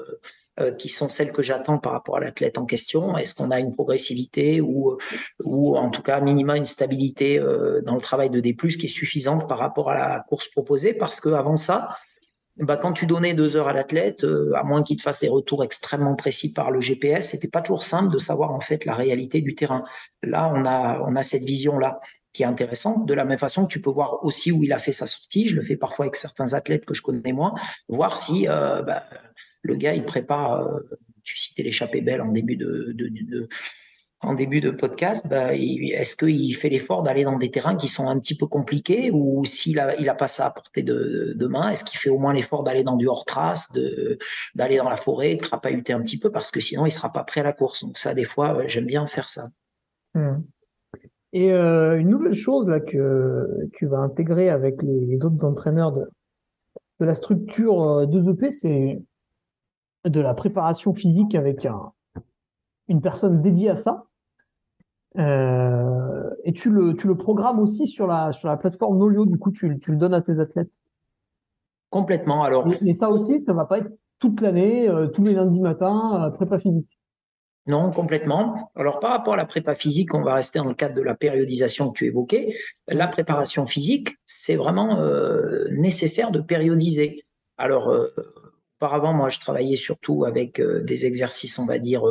euh, 0.60 0.72
qui 0.72 0.88
sont 0.88 1.10
celles 1.10 1.30
que 1.30 1.42
j'attends 1.42 1.78
par 1.78 1.92
rapport 1.92 2.16
à 2.16 2.20
l'athlète 2.20 2.56
en 2.56 2.64
question. 2.64 3.18
Est-ce 3.18 3.34
qu'on 3.34 3.50
a 3.50 3.58
une 3.58 3.74
progressivité 3.74 4.62
ou, 4.62 4.96
ou 5.44 5.76
en 5.76 5.90
tout 5.90 6.00
cas, 6.00 6.20
minimum 6.22 6.56
une 6.56 6.64
stabilité 6.64 7.38
dans 7.38 7.96
le 7.96 8.00
travail 8.00 8.30
de 8.30 8.40
D+, 8.40 8.56
qui 8.56 8.86
est 8.86 8.88
suffisante 8.88 9.46
par 9.46 9.58
rapport 9.58 9.90
à 9.90 9.94
la 9.94 10.20
course 10.20 10.48
proposée? 10.48 10.94
Parce 10.94 11.20
que 11.20 11.28
avant 11.30 11.58
ça, 11.58 11.90
bah, 12.56 12.76
quand 12.76 12.92
tu 12.92 13.06
donnais 13.06 13.34
deux 13.34 13.56
heures 13.56 13.68
à 13.68 13.72
l'athlète, 13.72 14.24
euh, 14.24 14.52
à 14.54 14.62
moins 14.62 14.82
qu'il 14.82 14.96
te 14.96 15.02
fasse 15.02 15.20
des 15.20 15.28
retours 15.28 15.64
extrêmement 15.64 16.14
précis 16.14 16.52
par 16.52 16.70
le 16.70 16.80
GPS, 16.80 17.30
c'était 17.30 17.48
pas 17.48 17.62
toujours 17.62 17.82
simple 17.82 18.12
de 18.12 18.18
savoir 18.18 18.52
en 18.52 18.60
fait 18.60 18.84
la 18.84 18.94
réalité 18.94 19.40
du 19.40 19.54
terrain. 19.54 19.84
Là, 20.22 20.50
on 20.54 20.64
a, 20.64 21.00
on 21.00 21.16
a 21.16 21.22
cette 21.22 21.42
vision-là 21.42 22.00
qui 22.32 22.42
est 22.42 22.46
intéressante. 22.46 23.06
De 23.06 23.14
la 23.14 23.24
même 23.24 23.38
façon 23.38 23.66
que 23.66 23.72
tu 23.72 23.80
peux 23.80 23.90
voir 23.90 24.24
aussi 24.24 24.52
où 24.52 24.62
il 24.62 24.72
a 24.72 24.78
fait 24.78 24.92
sa 24.92 25.06
sortie. 25.06 25.48
Je 25.48 25.56
le 25.56 25.62
fais 25.62 25.76
parfois 25.76 26.04
avec 26.04 26.16
certains 26.16 26.54
athlètes 26.54 26.84
que 26.84 26.94
je 26.94 27.02
connais 27.02 27.32
moins, 27.32 27.54
voir 27.88 28.16
si 28.16 28.46
euh, 28.48 28.82
bah, 28.82 29.04
le 29.62 29.74
gars 29.74 29.94
il 29.94 30.04
prépare. 30.04 30.60
Euh, 30.60 30.80
tu 31.24 31.38
citais 31.38 31.62
l'échappée 31.62 32.02
belle 32.02 32.20
en 32.20 32.32
début 32.32 32.56
de, 32.56 32.92
de, 32.94 33.08
de 33.08 33.48
en 34.24 34.34
début 34.34 34.60
de 34.60 34.70
podcast, 34.70 35.26
bah, 35.28 35.54
est-ce 35.54 36.16
qu'il 36.16 36.54
fait 36.56 36.68
l'effort 36.68 37.02
d'aller 37.02 37.24
dans 37.24 37.38
des 37.38 37.50
terrains 37.50 37.76
qui 37.76 37.88
sont 37.88 38.08
un 38.08 38.18
petit 38.18 38.36
peu 38.36 38.46
compliqués 38.46 39.10
ou 39.12 39.44
s'il 39.44 39.78
a, 39.78 39.94
il 40.00 40.08
a 40.08 40.14
pas 40.14 40.28
ça 40.28 40.46
à 40.46 40.50
portée 40.50 40.82
de, 40.82 41.46
main, 41.46 41.68
est-ce 41.68 41.84
qu'il 41.84 41.98
fait 41.98 42.10
au 42.10 42.18
moins 42.18 42.32
l'effort 42.32 42.62
d'aller 42.62 42.82
dans 42.82 42.96
du 42.96 43.06
hors-trace, 43.06 43.72
d'aller 44.54 44.78
dans 44.78 44.88
la 44.88 44.96
forêt, 44.96 45.36
de 45.36 45.40
crapahuter 45.40 45.92
un 45.92 46.00
petit 46.00 46.18
peu 46.18 46.30
parce 46.30 46.50
que 46.50 46.60
sinon 46.60 46.86
il 46.86 46.90
sera 46.90 47.12
pas 47.12 47.24
prêt 47.24 47.40
à 47.40 47.44
la 47.44 47.52
course. 47.52 47.84
Donc 47.84 47.98
ça, 47.98 48.14
des 48.14 48.24
fois, 48.24 48.56
euh, 48.56 48.64
j'aime 48.66 48.86
bien 48.86 49.06
faire 49.06 49.28
ça. 49.28 49.44
Hmm. 50.14 50.42
Et 51.32 51.52
euh, 51.52 51.98
une 51.98 52.10
nouvelle 52.10 52.34
chose 52.34 52.66
que 52.86 53.68
tu 53.74 53.86
vas 53.86 53.98
intégrer 53.98 54.50
avec 54.50 54.82
les, 54.82 55.24
autres 55.24 55.44
entraîneurs 55.44 55.92
de, 55.92 56.08
la 57.00 57.14
structure 57.14 58.06
2EP, 58.06 58.44
euh, 58.46 58.50
c'est 58.50 59.02
de 60.08 60.20
la 60.20 60.34
préparation 60.34 60.94
physique 60.94 61.34
avec 61.34 61.66
un, 61.66 61.92
une 62.88 63.00
personne 63.00 63.42
dédiée 63.42 63.70
à 63.70 63.76
ça. 63.76 64.04
Euh, 65.16 66.30
et 66.42 66.52
tu 66.52 66.70
le, 66.70 66.96
tu 66.96 67.06
le 67.06 67.16
programmes 67.16 67.60
aussi 67.60 67.86
sur 67.86 68.06
la, 68.06 68.32
sur 68.32 68.48
la 68.48 68.56
plateforme 68.56 68.98
Nolio, 68.98 69.26
du 69.26 69.38
coup, 69.38 69.52
tu, 69.52 69.78
tu 69.78 69.92
le 69.92 69.96
donnes 69.96 70.14
à 70.14 70.20
tes 70.20 70.38
athlètes? 70.40 70.70
Complètement. 71.90 72.42
Alors. 72.42 72.66
Et, 72.84 72.94
ça 72.94 73.10
aussi, 73.10 73.38
ça 73.38 73.52
va 73.52 73.64
pas 73.64 73.78
être 73.78 73.90
toute 74.18 74.40
l'année, 74.40 74.88
euh, 74.88 75.06
tous 75.06 75.24
les 75.24 75.34
lundis 75.34 75.60
matins, 75.60 76.24
euh, 76.24 76.30
prépa 76.30 76.58
physique? 76.58 76.98
Non, 77.66 77.92
complètement. 77.92 78.72
Alors, 78.74 79.00
par 79.00 79.10
rapport 79.10 79.34
à 79.34 79.36
la 79.38 79.46
prépa 79.46 79.74
physique, 79.74 80.12
on 80.12 80.22
va 80.22 80.34
rester 80.34 80.58
dans 80.58 80.66
le 80.66 80.74
cadre 80.74 80.94
de 80.94 81.02
la 81.02 81.14
périodisation 81.14 81.90
que 81.90 81.98
tu 81.98 82.06
évoquais. 82.06 82.54
La 82.88 83.06
préparation 83.06 83.64
physique, 83.64 84.16
c'est 84.26 84.56
vraiment 84.56 84.98
nécessaire 85.70 86.30
de 86.30 86.40
périodiser. 86.40 87.24
Alors, 87.56 87.90
auparavant, 88.76 89.14
moi, 89.14 89.30
je 89.30 89.40
travaillais 89.40 89.76
surtout 89.76 90.26
avec 90.26 90.60
des 90.60 91.06
exercices, 91.06 91.58
on 91.58 91.64
va 91.64 91.78
dire, 91.78 92.02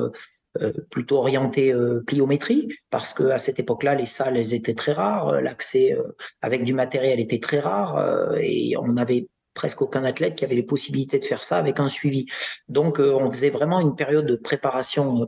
plutôt 0.91 1.17
orienté 1.17 1.73
euh, 1.73 2.03
pliométrie 2.05 2.67
parce 2.89 3.13
que 3.13 3.23
à 3.23 3.37
cette 3.37 3.59
époque-là 3.59 3.95
les 3.95 4.05
salles 4.05 4.37
elles 4.37 4.53
étaient 4.53 4.75
très 4.75 4.93
rares, 4.93 5.29
euh, 5.29 5.41
l'accès 5.41 5.97
avec 6.41 6.63
du 6.63 6.73
matériel 6.73 7.19
était 7.19 7.39
très 7.39 7.59
rare 7.59 8.35
et 8.39 8.75
on 8.79 8.97
avait 8.97 9.27
presque 9.53 9.81
aucun 9.81 10.03
athlète 10.03 10.35
qui 10.35 10.45
avait 10.45 10.55
les 10.55 10.63
possibilités 10.63 11.19
de 11.19 11.25
faire 11.25 11.43
ça 11.43 11.57
avec 11.57 11.79
un 11.79 11.87
suivi. 11.87 12.25
Donc 12.67 12.99
on 12.99 13.29
faisait 13.31 13.49
vraiment 13.49 13.79
une 13.79 13.95
période 13.95 14.25
de 14.25 14.35
préparation 14.35 15.27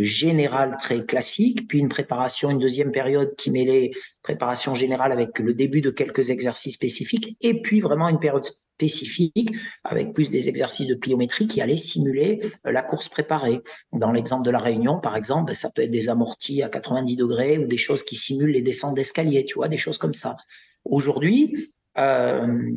générale 0.00 0.76
très 0.78 1.04
classique, 1.04 1.68
puis 1.68 1.78
une 1.78 1.88
préparation, 1.88 2.50
une 2.50 2.58
deuxième 2.58 2.92
période 2.92 3.34
qui 3.36 3.50
mêlait 3.50 3.90
préparation 4.22 4.74
générale 4.74 5.12
avec 5.12 5.38
le 5.38 5.54
début 5.54 5.80
de 5.80 5.90
quelques 5.90 6.30
exercices 6.30 6.74
spécifiques, 6.74 7.36
et 7.40 7.60
puis 7.60 7.80
vraiment 7.80 8.08
une 8.08 8.18
période 8.18 8.44
spécifique 8.80 9.54
avec 9.84 10.14
plus 10.14 10.30
des 10.30 10.48
exercices 10.48 10.86
de 10.86 10.94
pliométrie 10.94 11.46
qui 11.46 11.60
allaient 11.60 11.76
simuler 11.76 12.40
euh, 12.66 12.72
la 12.72 12.82
course 12.82 13.08
préparée. 13.08 13.60
Dans 13.92 14.10
l'exemple 14.10 14.44
de 14.44 14.50
la 14.50 14.58
Réunion, 14.58 15.00
par 15.00 15.16
exemple, 15.16 15.54
ça 15.54 15.70
peut 15.70 15.82
être 15.82 15.90
des 15.90 16.08
amortis 16.08 16.62
à 16.62 16.68
90 16.68 17.16
degrés 17.16 17.58
ou 17.58 17.66
des 17.66 17.76
choses 17.76 18.02
qui 18.02 18.16
simulent 18.16 18.52
les 18.52 18.62
descentes 18.62 18.94
d'escalier, 18.94 19.44
tu 19.44 19.54
vois, 19.54 19.68
des 19.68 19.78
choses 19.78 19.98
comme 19.98 20.14
ça. 20.14 20.36
Aujourd'hui, 20.84 21.74
euh, 21.98 22.72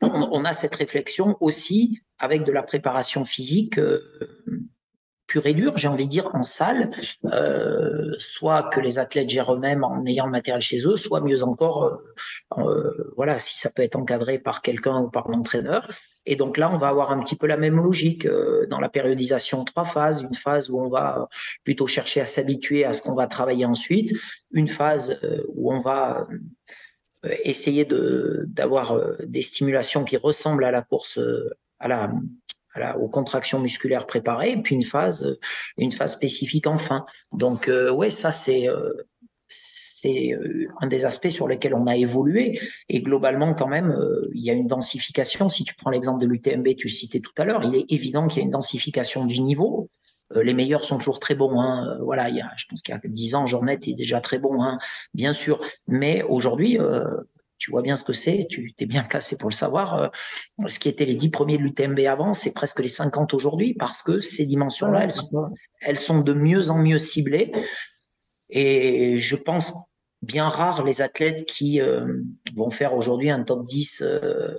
on, 0.00 0.44
a 0.44 0.52
cette 0.52 0.74
réflexion 0.74 1.36
aussi 1.40 2.00
avec 2.18 2.44
de 2.44 2.52
la 2.52 2.62
préparation 2.62 3.24
physique. 3.24 3.78
Euh, 3.78 4.00
pur 5.26 5.46
et 5.46 5.54
dur, 5.54 5.76
j'ai 5.78 5.88
envie 5.88 6.04
de 6.04 6.10
dire, 6.10 6.28
en 6.34 6.42
salle, 6.42 6.90
euh, 7.24 8.12
soit 8.18 8.64
que 8.64 8.78
les 8.78 8.98
athlètes 8.98 9.30
gèrent 9.30 9.54
eux-mêmes 9.54 9.82
en 9.82 10.04
ayant 10.04 10.26
le 10.26 10.30
matériel 10.30 10.60
chez 10.60 10.86
eux, 10.86 10.96
soit 10.96 11.22
mieux 11.22 11.42
encore, 11.42 11.98
euh, 12.58 13.12
voilà, 13.16 13.38
si 13.38 13.58
ça 13.58 13.70
peut 13.74 13.82
être 13.82 13.96
encadré 13.96 14.38
par 14.38 14.60
quelqu'un 14.60 15.00
ou 15.00 15.10
par 15.10 15.28
l'entraîneur. 15.28 15.90
Et 16.26 16.36
donc 16.36 16.56
là, 16.56 16.70
on 16.72 16.78
va 16.78 16.88
avoir 16.88 17.10
un 17.10 17.20
petit 17.20 17.36
peu 17.36 17.46
la 17.46 17.56
même 17.56 17.76
logique 17.76 18.26
dans 18.70 18.80
la 18.80 18.88
périodisation 18.88 19.64
trois 19.64 19.84
phases. 19.84 20.22
Une 20.22 20.34
phase 20.34 20.70
où 20.70 20.80
on 20.80 20.88
va 20.88 21.28
plutôt 21.64 21.86
chercher 21.86 22.20
à 22.20 22.26
s'habituer 22.26 22.84
à 22.84 22.92
ce 22.92 23.02
qu'on 23.02 23.14
va 23.14 23.26
travailler 23.26 23.66
ensuite. 23.66 24.12
Une 24.52 24.68
phase 24.68 25.20
où 25.48 25.72
on 25.72 25.80
va 25.80 26.26
essayer 27.44 27.84
de 27.84 28.44
d'avoir 28.48 28.98
des 29.26 29.42
stimulations 29.42 30.04
qui 30.04 30.16
ressemblent 30.16 30.64
à 30.64 30.70
la 30.70 30.82
course 30.82 31.18
à 31.78 31.88
la 31.88 32.10
aux 32.98 33.08
contractions 33.08 33.60
musculaires 33.60 34.06
préparées, 34.06 34.56
puis 34.62 34.74
une 34.74 34.82
phase, 34.82 35.38
une 35.76 35.92
phase 35.92 36.12
spécifique 36.12 36.66
enfin. 36.66 37.06
Donc 37.32 37.68
euh, 37.68 37.90
ouais, 37.90 38.10
ça 38.10 38.32
c'est 38.32 38.68
euh, 38.68 38.92
c'est 39.46 40.32
euh, 40.32 40.66
un 40.80 40.88
des 40.88 41.04
aspects 41.04 41.28
sur 41.28 41.46
lesquels 41.46 41.74
on 41.74 41.86
a 41.86 41.96
évolué. 41.96 42.58
Et 42.88 43.00
globalement, 43.02 43.54
quand 43.54 43.68
même, 43.68 43.96
il 44.32 44.42
y 44.42 44.50
a 44.50 44.54
une 44.54 44.66
densification. 44.66 45.48
Si 45.48 45.64
tu 45.64 45.74
prends 45.74 45.90
l'exemple 45.90 46.20
de 46.20 46.26
l'UTMB, 46.26 46.74
tu 46.76 46.88
le 46.88 46.92
citais 46.92 47.20
tout 47.20 47.32
à 47.38 47.44
l'heure, 47.44 47.62
il 47.62 47.76
est 47.76 47.92
évident 47.92 48.26
qu'il 48.26 48.38
y 48.38 48.42
a 48.42 48.44
une 48.46 48.50
densification 48.50 49.26
du 49.26 49.40
niveau. 49.40 49.90
Les 50.34 50.54
meilleurs 50.54 50.84
sont 50.84 50.98
toujours 50.98 51.20
très 51.20 51.34
bons. 51.34 51.60
Hein. 51.60 51.98
Voilà, 52.02 52.28
il 52.28 52.36
y 52.36 52.40
a, 52.40 52.50
je 52.56 52.64
pense 52.68 52.82
qu'il 52.82 52.94
y 52.94 52.96
a 52.96 53.00
10 53.02 53.34
ans, 53.34 53.46
Jornet 53.46 53.74
est 53.74 53.94
déjà 53.94 54.20
très 54.20 54.38
bon, 54.38 54.62
hein, 54.62 54.78
bien 55.12 55.32
sûr. 55.32 55.60
Mais 55.86 56.22
aujourd'hui, 56.22 56.78
tu 57.64 57.70
vois 57.70 57.80
bien 57.80 57.96
ce 57.96 58.04
que 58.04 58.12
c'est, 58.12 58.46
tu 58.50 58.74
t'es 58.74 58.86
bien 58.86 59.02
placé 59.02 59.38
pour 59.38 59.48
le 59.48 59.54
savoir. 59.54 59.94
Euh, 59.94 60.08
ce 60.68 60.78
qui 60.78 60.88
était 60.88 61.06
les 61.06 61.14
10 61.14 61.30
premiers 61.30 61.56
de 61.56 61.62
l'UTMB 61.62 62.00
avant, 62.00 62.34
c'est 62.34 62.52
presque 62.52 62.80
les 62.80 62.88
50 62.88 63.32
aujourd'hui 63.32 63.72
parce 63.72 64.02
que 64.02 64.20
ces 64.20 64.44
dimensions-là, 64.44 65.04
elles 65.04 65.12
sont, 65.12 65.50
elles 65.80 65.98
sont 65.98 66.20
de 66.20 66.34
mieux 66.34 66.70
en 66.70 66.78
mieux 66.78 66.98
ciblées. 66.98 67.52
Et 68.50 69.18
je 69.18 69.36
pense 69.36 69.74
bien 70.24 70.48
rare 70.48 70.84
les 70.84 71.02
athlètes 71.02 71.46
qui 71.46 71.80
euh, 71.80 72.20
vont 72.54 72.70
faire 72.70 72.94
aujourd'hui 72.94 73.30
un 73.30 73.42
top 73.42 73.62
10, 73.62 74.02
euh, 74.02 74.54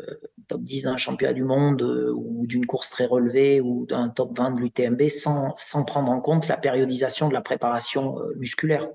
top 0.48 0.62
10 0.62 0.84
d'un 0.84 0.98
championnat 0.98 1.34
du 1.34 1.44
monde 1.44 1.82
ou 1.82 2.46
d'une 2.48 2.66
course 2.66 2.90
très 2.90 3.06
relevée 3.06 3.62
ou 3.62 3.86
d'un 3.86 4.10
top 4.10 4.38
20 4.38 4.52
de 4.52 4.62
l'UTMB 4.62 5.10
sans, 5.10 5.54
sans 5.58 5.84
prendre 5.84 6.12
en 6.12 6.22
compte 6.22 6.48
la 6.48 6.58
périodisation 6.58 7.28
de 7.30 7.34
la 7.34 7.42
préparation 7.42 8.18
musculaire. 8.38 8.88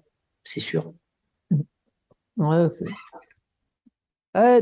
C'est 0.45 0.61
sûr. 0.61 0.93
Ouais, 2.37 2.69
c'est 2.69 2.87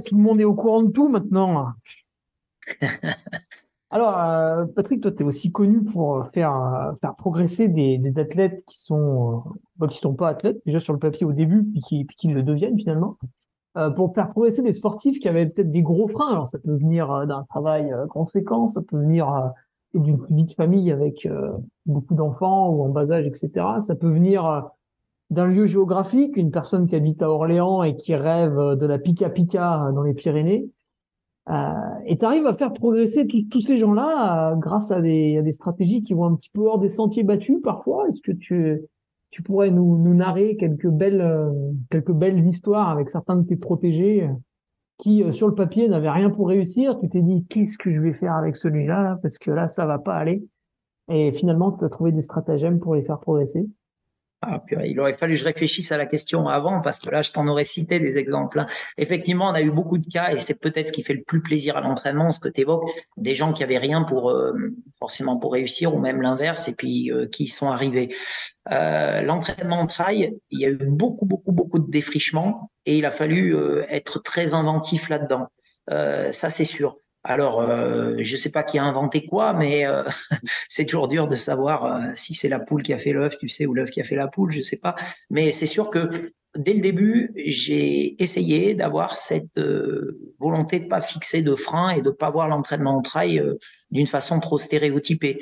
tout 0.04 0.16
le 0.16 0.22
monde 0.22 0.40
est 0.40 0.44
au 0.44 0.54
courant 0.54 0.82
de 0.82 0.90
tout 0.90 1.08
maintenant. 1.08 1.72
Alors, 3.90 4.18
euh, 4.18 4.66
Patrick, 4.66 5.00
toi, 5.00 5.12
tu 5.12 5.24
aussi 5.24 5.50
connu 5.50 5.82
pour 5.82 6.26
faire, 6.34 6.54
euh, 6.54 6.92
faire 7.00 7.14
progresser 7.16 7.68
des, 7.68 8.00
athlètes 8.16 8.62
qui 8.66 8.78
sont 8.78 9.44
euh, 9.82 9.86
qui 9.86 9.98
sont 9.98 10.14
pas 10.14 10.28
athlètes, 10.28 10.60
déjà 10.66 10.78
sur 10.78 10.92
le 10.92 10.98
papier 10.98 11.24
au 11.24 11.32
début, 11.32 11.64
puis 11.64 11.80
qui, 11.80 12.04
puis 12.04 12.16
qui 12.16 12.28
le 12.28 12.42
deviennent 12.42 12.78
finalement, 12.78 13.16
euh, 13.78 13.88
pour 13.88 14.14
faire 14.14 14.28
progresser 14.30 14.60
des 14.60 14.74
sportifs 14.74 15.18
qui 15.20 15.28
avaient 15.28 15.46
peut-être 15.46 15.70
des 15.70 15.80
gros 15.80 16.06
freins. 16.06 16.28
Alors, 16.32 16.46
ça 16.46 16.58
peut 16.58 16.74
venir 16.74 17.26
d'un 17.26 17.44
travail 17.44 17.90
conséquent, 18.10 18.66
ça 18.66 18.82
peut 18.82 18.98
venir 18.98 19.52
d'une 19.94 20.22
vie 20.28 20.44
de 20.44 20.52
famille 20.52 20.92
avec 20.92 21.26
beaucoup 21.86 22.14
d'enfants 22.14 22.68
ou 22.68 22.82
en 22.82 22.90
bas 22.90 23.10
âge, 23.10 23.26
etc. 23.26 23.80
Ça 23.80 23.94
peut 23.94 24.10
venir 24.10 24.68
d'un 25.30 25.46
lieu 25.46 25.64
géographique, 25.64 26.36
une 26.36 26.50
personne 26.50 26.86
qui 26.86 26.94
habite 26.94 27.22
à 27.22 27.30
Orléans 27.30 27.82
et 27.82 27.96
qui 27.96 28.14
rêve 28.14 28.54
de 28.54 28.86
la 28.86 28.98
Pika 28.98 29.30
dans 29.94 30.02
les 30.02 30.12
Pyrénées. 30.12 30.68
Euh, 31.48 31.72
et 32.04 32.18
tu 32.18 32.24
arrives 32.24 32.46
à 32.46 32.54
faire 32.54 32.72
progresser 32.72 33.26
tous 33.26 33.60
ces 33.60 33.76
gens-là 33.76 34.52
euh, 34.52 34.56
grâce 34.56 34.90
à 34.90 35.00
des, 35.00 35.38
à 35.38 35.42
des, 35.42 35.52
stratégies 35.52 36.02
qui 36.02 36.12
vont 36.12 36.24
un 36.24 36.34
petit 36.34 36.50
peu 36.50 36.60
hors 36.60 36.78
des 36.78 36.90
sentiers 36.90 37.22
battus 37.22 37.58
parfois? 37.62 38.06
Est-ce 38.08 38.20
que 38.20 38.32
tu, 38.32 38.80
tu 39.30 39.42
pourrais 39.42 39.70
nous, 39.70 39.96
nous 39.96 40.14
narrer 40.14 40.56
quelques 40.56 40.88
belles, 40.88 41.22
euh, 41.22 41.50
quelques 41.90 42.12
belles 42.12 42.38
histoires 42.38 42.90
avec 42.90 43.08
certains 43.08 43.36
de 43.36 43.46
tes 43.46 43.56
protégés 43.56 44.28
qui, 44.98 45.24
sur 45.32 45.48
le 45.48 45.54
papier, 45.54 45.88
n'avaient 45.88 46.10
rien 46.10 46.28
pour 46.28 46.48
réussir? 46.48 46.98
Tu 47.00 47.08
t'es 47.08 47.22
dit, 47.22 47.46
qu'est-ce 47.48 47.78
que 47.78 47.92
je 47.92 48.00
vais 48.00 48.12
faire 48.12 48.34
avec 48.34 48.56
celui-là? 48.56 49.02
Là, 49.02 49.18
Parce 49.22 49.38
que 49.38 49.50
là, 49.50 49.68
ça 49.68 49.86
va 49.86 49.98
pas 49.98 50.16
aller. 50.16 50.44
Et 51.10 51.32
finalement, 51.32 51.72
tu 51.72 51.84
as 51.84 51.88
trouvé 51.88 52.12
des 52.12 52.20
stratagèmes 52.20 52.78
pour 52.78 52.94
les 52.94 53.02
faire 53.02 53.20
progresser. 53.20 53.66
Ah, 54.40 54.62
il 54.84 55.00
aurait 55.00 55.14
fallu 55.14 55.34
que 55.34 55.40
je 55.40 55.44
réfléchisse 55.44 55.90
à 55.90 55.96
la 55.96 56.06
question 56.06 56.46
avant 56.46 56.80
parce 56.80 57.00
que 57.00 57.10
là, 57.10 57.22
je 57.22 57.32
t'en 57.32 57.48
aurais 57.48 57.64
cité 57.64 57.98
des 57.98 58.18
exemples. 58.18 58.60
Hein. 58.60 58.66
Effectivement, 58.96 59.48
on 59.48 59.54
a 59.54 59.60
eu 59.60 59.72
beaucoup 59.72 59.98
de 59.98 60.06
cas 60.06 60.30
et 60.30 60.38
c'est 60.38 60.60
peut-être 60.60 60.86
ce 60.86 60.92
qui 60.92 61.02
fait 61.02 61.14
le 61.14 61.24
plus 61.24 61.42
plaisir 61.42 61.76
à 61.76 61.80
l'entraînement, 61.80 62.30
ce 62.30 62.38
que 62.38 62.48
tu 62.48 62.60
évoques, 62.60 62.88
des 63.16 63.34
gens 63.34 63.52
qui 63.52 63.64
avaient 63.64 63.78
rien 63.78 64.04
pour 64.04 64.30
euh, 64.30 64.52
forcément 65.00 65.38
pour 65.38 65.52
réussir 65.54 65.92
ou 65.92 65.98
même 65.98 66.22
l'inverse 66.22 66.68
et 66.68 66.74
puis 66.74 67.10
euh, 67.10 67.26
qui 67.26 67.48
sont 67.48 67.68
arrivés. 67.68 68.14
Euh, 68.70 69.22
l'entraînement 69.22 69.80
en 69.80 69.86
trail, 69.86 70.38
il 70.50 70.60
y 70.60 70.66
a 70.66 70.68
eu 70.68 70.78
beaucoup, 70.86 71.26
beaucoup, 71.26 71.50
beaucoup 71.50 71.80
de 71.80 71.90
défrichement 71.90 72.70
et 72.86 72.96
il 72.96 73.06
a 73.06 73.10
fallu 73.10 73.56
être 73.88 74.22
très 74.22 74.54
inventif 74.54 75.08
là-dedans. 75.08 75.48
ça, 75.88 76.48
c'est 76.48 76.64
sûr. 76.64 76.96
Alors, 77.24 77.60
euh, 77.60 78.14
je 78.18 78.32
ne 78.32 78.38
sais 78.38 78.50
pas 78.50 78.62
qui 78.62 78.78
a 78.78 78.84
inventé 78.84 79.26
quoi, 79.26 79.52
mais 79.52 79.86
euh, 79.86 80.04
c'est 80.68 80.86
toujours 80.86 81.08
dur 81.08 81.26
de 81.26 81.36
savoir 81.36 81.84
euh, 81.84 82.12
si 82.14 82.34
c'est 82.34 82.48
la 82.48 82.60
poule 82.60 82.82
qui 82.82 82.92
a 82.92 82.98
fait 82.98 83.12
l'œuf, 83.12 83.36
tu 83.38 83.48
sais, 83.48 83.66
ou 83.66 83.74
l'œuf 83.74 83.90
qui 83.90 84.00
a 84.00 84.04
fait 84.04 84.16
la 84.16 84.28
poule, 84.28 84.52
je 84.52 84.58
ne 84.58 84.62
sais 84.62 84.76
pas. 84.76 84.94
Mais 85.30 85.50
c'est 85.50 85.66
sûr 85.66 85.90
que 85.90 86.32
dès 86.56 86.74
le 86.74 86.80
début, 86.80 87.32
j'ai 87.36 88.20
essayé 88.22 88.74
d'avoir 88.74 89.16
cette 89.16 89.60
volonté 90.38 90.80
de 90.80 90.86
pas 90.86 91.00
fixer 91.00 91.42
de 91.42 91.54
frein 91.54 91.90
et 91.90 92.02
de 92.02 92.10
pas 92.10 92.30
voir 92.30 92.48
l'entraînement 92.48 92.96
en 92.96 93.02
trail 93.02 93.42
d'une 93.90 94.06
façon 94.06 94.40
trop 94.40 94.58
stéréotypée. 94.58 95.38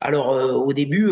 Alors, 0.00 0.28
au 0.28 0.72
début, 0.72 1.10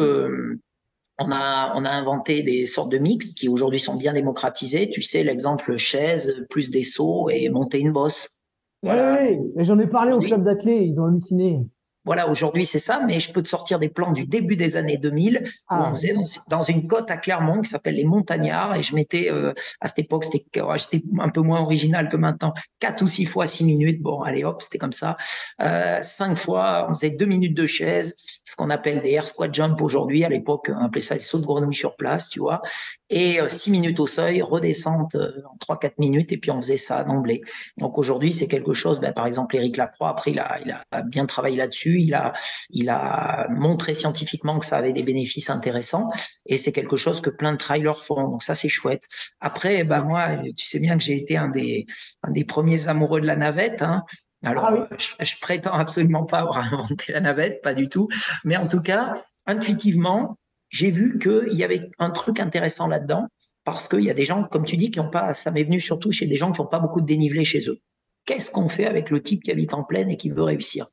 on 1.18 1.32
a, 1.32 1.72
on 1.74 1.84
a 1.84 1.90
inventé 1.90 2.42
des 2.42 2.66
sortes 2.66 2.92
de 2.92 2.98
mix 2.98 3.30
qui 3.34 3.48
aujourd'hui 3.48 3.80
sont 3.80 3.96
bien 3.96 4.12
démocratisés. 4.12 4.90
Tu 4.90 5.02
sais, 5.02 5.24
l'exemple 5.24 5.76
chaise 5.76 6.46
plus 6.50 6.70
des 6.70 6.84
sauts 6.84 7.28
et 7.30 7.48
monter 7.48 7.80
une 7.80 7.92
bosse. 7.92 8.37
Oui, 8.82 9.52
j'en 9.56 9.78
ai 9.78 9.86
parlé 9.86 10.12
au 10.12 10.18
club 10.20 10.44
d'athlètes, 10.44 10.82
ils 10.86 11.00
ont 11.00 11.06
halluciné. 11.06 11.64
Voilà, 12.08 12.26
aujourd'hui 12.26 12.64
c'est 12.64 12.78
ça, 12.78 13.02
mais 13.06 13.20
je 13.20 13.30
peux 13.30 13.42
te 13.42 13.50
sortir 13.50 13.78
des 13.78 13.90
plans 13.90 14.12
du 14.12 14.24
début 14.24 14.56
des 14.56 14.78
années 14.78 14.96
2000 14.96 15.42
où 15.44 15.48
ah. 15.68 15.90
on 15.90 15.94
faisait 15.94 16.14
dans, 16.48 16.62
une 16.62 16.86
côte 16.86 17.10
à 17.10 17.18
Clermont 17.18 17.60
qui 17.60 17.68
s'appelle 17.68 17.96
les 17.96 18.06
Montagnards 18.06 18.76
et 18.76 18.82
je 18.82 18.94
mettais 18.94 19.30
euh, 19.30 19.52
à 19.82 19.88
cette 19.88 19.98
époque 19.98 20.24
c'était 20.24 20.42
j'étais 20.78 21.04
un 21.18 21.28
peu 21.28 21.42
moins 21.42 21.60
original 21.60 22.08
que 22.08 22.16
maintenant 22.16 22.54
quatre 22.80 23.02
ou 23.02 23.06
six 23.06 23.26
fois 23.26 23.46
six 23.46 23.62
minutes. 23.62 24.00
Bon, 24.00 24.22
allez 24.22 24.42
hop, 24.42 24.62
c'était 24.62 24.78
comme 24.78 24.94
ça. 24.94 25.18
Euh, 25.60 26.02
cinq 26.02 26.38
fois, 26.38 26.86
on 26.88 26.94
faisait 26.94 27.10
deux 27.10 27.26
minutes 27.26 27.54
de 27.54 27.66
chaise, 27.66 28.16
ce 28.42 28.56
qu'on 28.56 28.70
appelle 28.70 29.02
des 29.02 29.10
air 29.10 29.28
squat 29.28 29.52
jump 29.52 29.78
aujourd'hui. 29.82 30.24
À 30.24 30.30
l'époque, 30.30 30.70
on 30.74 30.86
appelait 30.86 31.02
ça 31.02 31.12
les 31.12 31.20
sauts 31.20 31.40
de 31.40 31.44
grenouille 31.44 31.74
sur 31.74 31.94
place, 31.94 32.30
tu 32.30 32.40
vois. 32.40 32.62
Et 33.10 33.38
euh, 33.38 33.50
six 33.50 33.70
minutes 33.70 34.00
au 34.00 34.06
seuil, 34.06 34.40
redescente 34.40 35.14
euh, 35.14 35.42
en 35.52 35.58
trois 35.58 35.78
quatre 35.78 35.98
minutes 35.98 36.32
et 36.32 36.38
puis 36.38 36.50
on 36.50 36.62
faisait 36.62 36.78
ça 36.78 37.04
d'emblée. 37.04 37.42
Donc 37.76 37.98
aujourd'hui 37.98 38.32
c'est 38.32 38.48
quelque 38.48 38.72
chose. 38.72 38.98
Ben, 38.98 39.12
par 39.12 39.26
exemple, 39.26 39.56
Eric 39.56 39.76
Lacroix 39.76 40.08
après 40.08 40.30
il 40.30 40.38
a 40.38 40.58
il 40.64 40.70
a 40.72 41.02
bien 41.02 41.26
travaillé 41.26 41.56
là-dessus 41.56 41.97
il 42.02 42.14
a, 42.14 42.32
il 42.70 42.88
a 42.88 43.46
montré 43.50 43.94
scientifiquement 43.94 44.58
que 44.58 44.64
ça 44.64 44.76
avait 44.76 44.92
des 44.92 45.02
bénéfices 45.02 45.50
intéressants 45.50 46.10
et 46.46 46.56
c'est 46.56 46.72
quelque 46.72 46.96
chose 46.96 47.20
que 47.20 47.30
plein 47.30 47.52
de 47.52 47.58
trailers 47.58 48.02
font. 48.02 48.28
Donc 48.28 48.42
ça, 48.42 48.54
c'est 48.54 48.68
chouette. 48.68 49.04
Après, 49.40 49.84
ben 49.84 50.02
moi, 50.02 50.38
tu 50.56 50.66
sais 50.66 50.80
bien 50.80 50.96
que 50.96 51.04
j'ai 51.04 51.16
été 51.16 51.36
un 51.36 51.48
des, 51.48 51.86
un 52.22 52.30
des 52.30 52.44
premiers 52.44 52.88
amoureux 52.88 53.20
de 53.20 53.26
la 53.26 53.36
navette. 53.36 53.82
Hein. 53.82 54.04
Alors, 54.44 54.66
ah 54.66 54.88
je, 54.96 55.24
je, 55.24 55.34
prétends 55.40 55.72
absolument 55.72 56.24
pas 56.24 56.40
avoir 56.40 56.58
inventé 56.72 57.12
la 57.12 57.20
navette, 57.20 57.60
pas 57.62 57.74
du 57.74 57.88
tout. 57.88 58.08
Mais 58.44 58.56
en 58.56 58.68
tout 58.68 58.80
cas, 58.80 59.12
intuitivement, 59.46 60.38
j'ai 60.68 60.90
vu 60.90 61.18
qu'il 61.18 61.54
y 61.54 61.64
avait 61.64 61.90
un 61.98 62.10
truc 62.10 62.40
intéressant 62.40 62.86
là-dedans 62.86 63.26
parce 63.64 63.88
qu'il 63.88 64.00
y 64.00 64.10
a 64.10 64.14
des 64.14 64.24
gens, 64.24 64.44
comme 64.44 64.64
tu 64.64 64.76
dis, 64.76 64.90
qui 64.90 64.98
n'ont 64.98 65.10
pas, 65.10 65.34
ça 65.34 65.50
m'est 65.50 65.64
venu 65.64 65.80
surtout 65.80 66.10
chez 66.10 66.26
des 66.26 66.36
gens 66.36 66.52
qui 66.52 66.60
n'ont 66.60 66.66
pas 66.66 66.78
beaucoup 66.78 67.00
de 67.00 67.06
dénivelé 67.06 67.44
chez 67.44 67.68
eux. 67.68 67.80
Qu'est-ce 68.24 68.50
qu'on 68.50 68.68
fait 68.68 68.86
avec 68.86 69.10
le 69.10 69.22
type 69.22 69.42
qui 69.42 69.50
habite 69.50 69.74
en 69.74 69.84
plaine 69.84 70.10
et 70.10 70.16
qui 70.16 70.30
veut 70.30 70.42
réussir? 70.42 70.86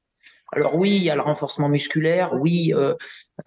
Alors 0.51 0.75
oui, 0.75 0.95
il 0.95 1.03
y 1.03 1.09
a 1.09 1.15
le 1.15 1.21
renforcement 1.21 1.69
musculaire, 1.69 2.33
oui, 2.33 2.73
euh, 2.73 2.95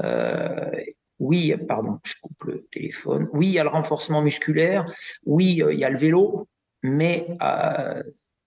euh, 0.03 0.71
oui, 1.19 1.55
pardon, 1.67 1.99
je 2.05 2.15
coupe 2.21 2.45
le 2.45 2.67
téléphone. 2.71 3.29
Oui, 3.33 3.47
il 3.47 3.53
y 3.53 3.59
a 3.59 3.65
le 3.65 3.71
renforcement 3.71 4.23
musculaire, 4.23 4.87
oui, 5.25 5.63
euh, 5.63 5.73
il 5.73 5.79
y 5.79 5.85
a 5.85 5.91
le 5.91 5.99
vélo, 5.99 6.49
mais 6.83 7.27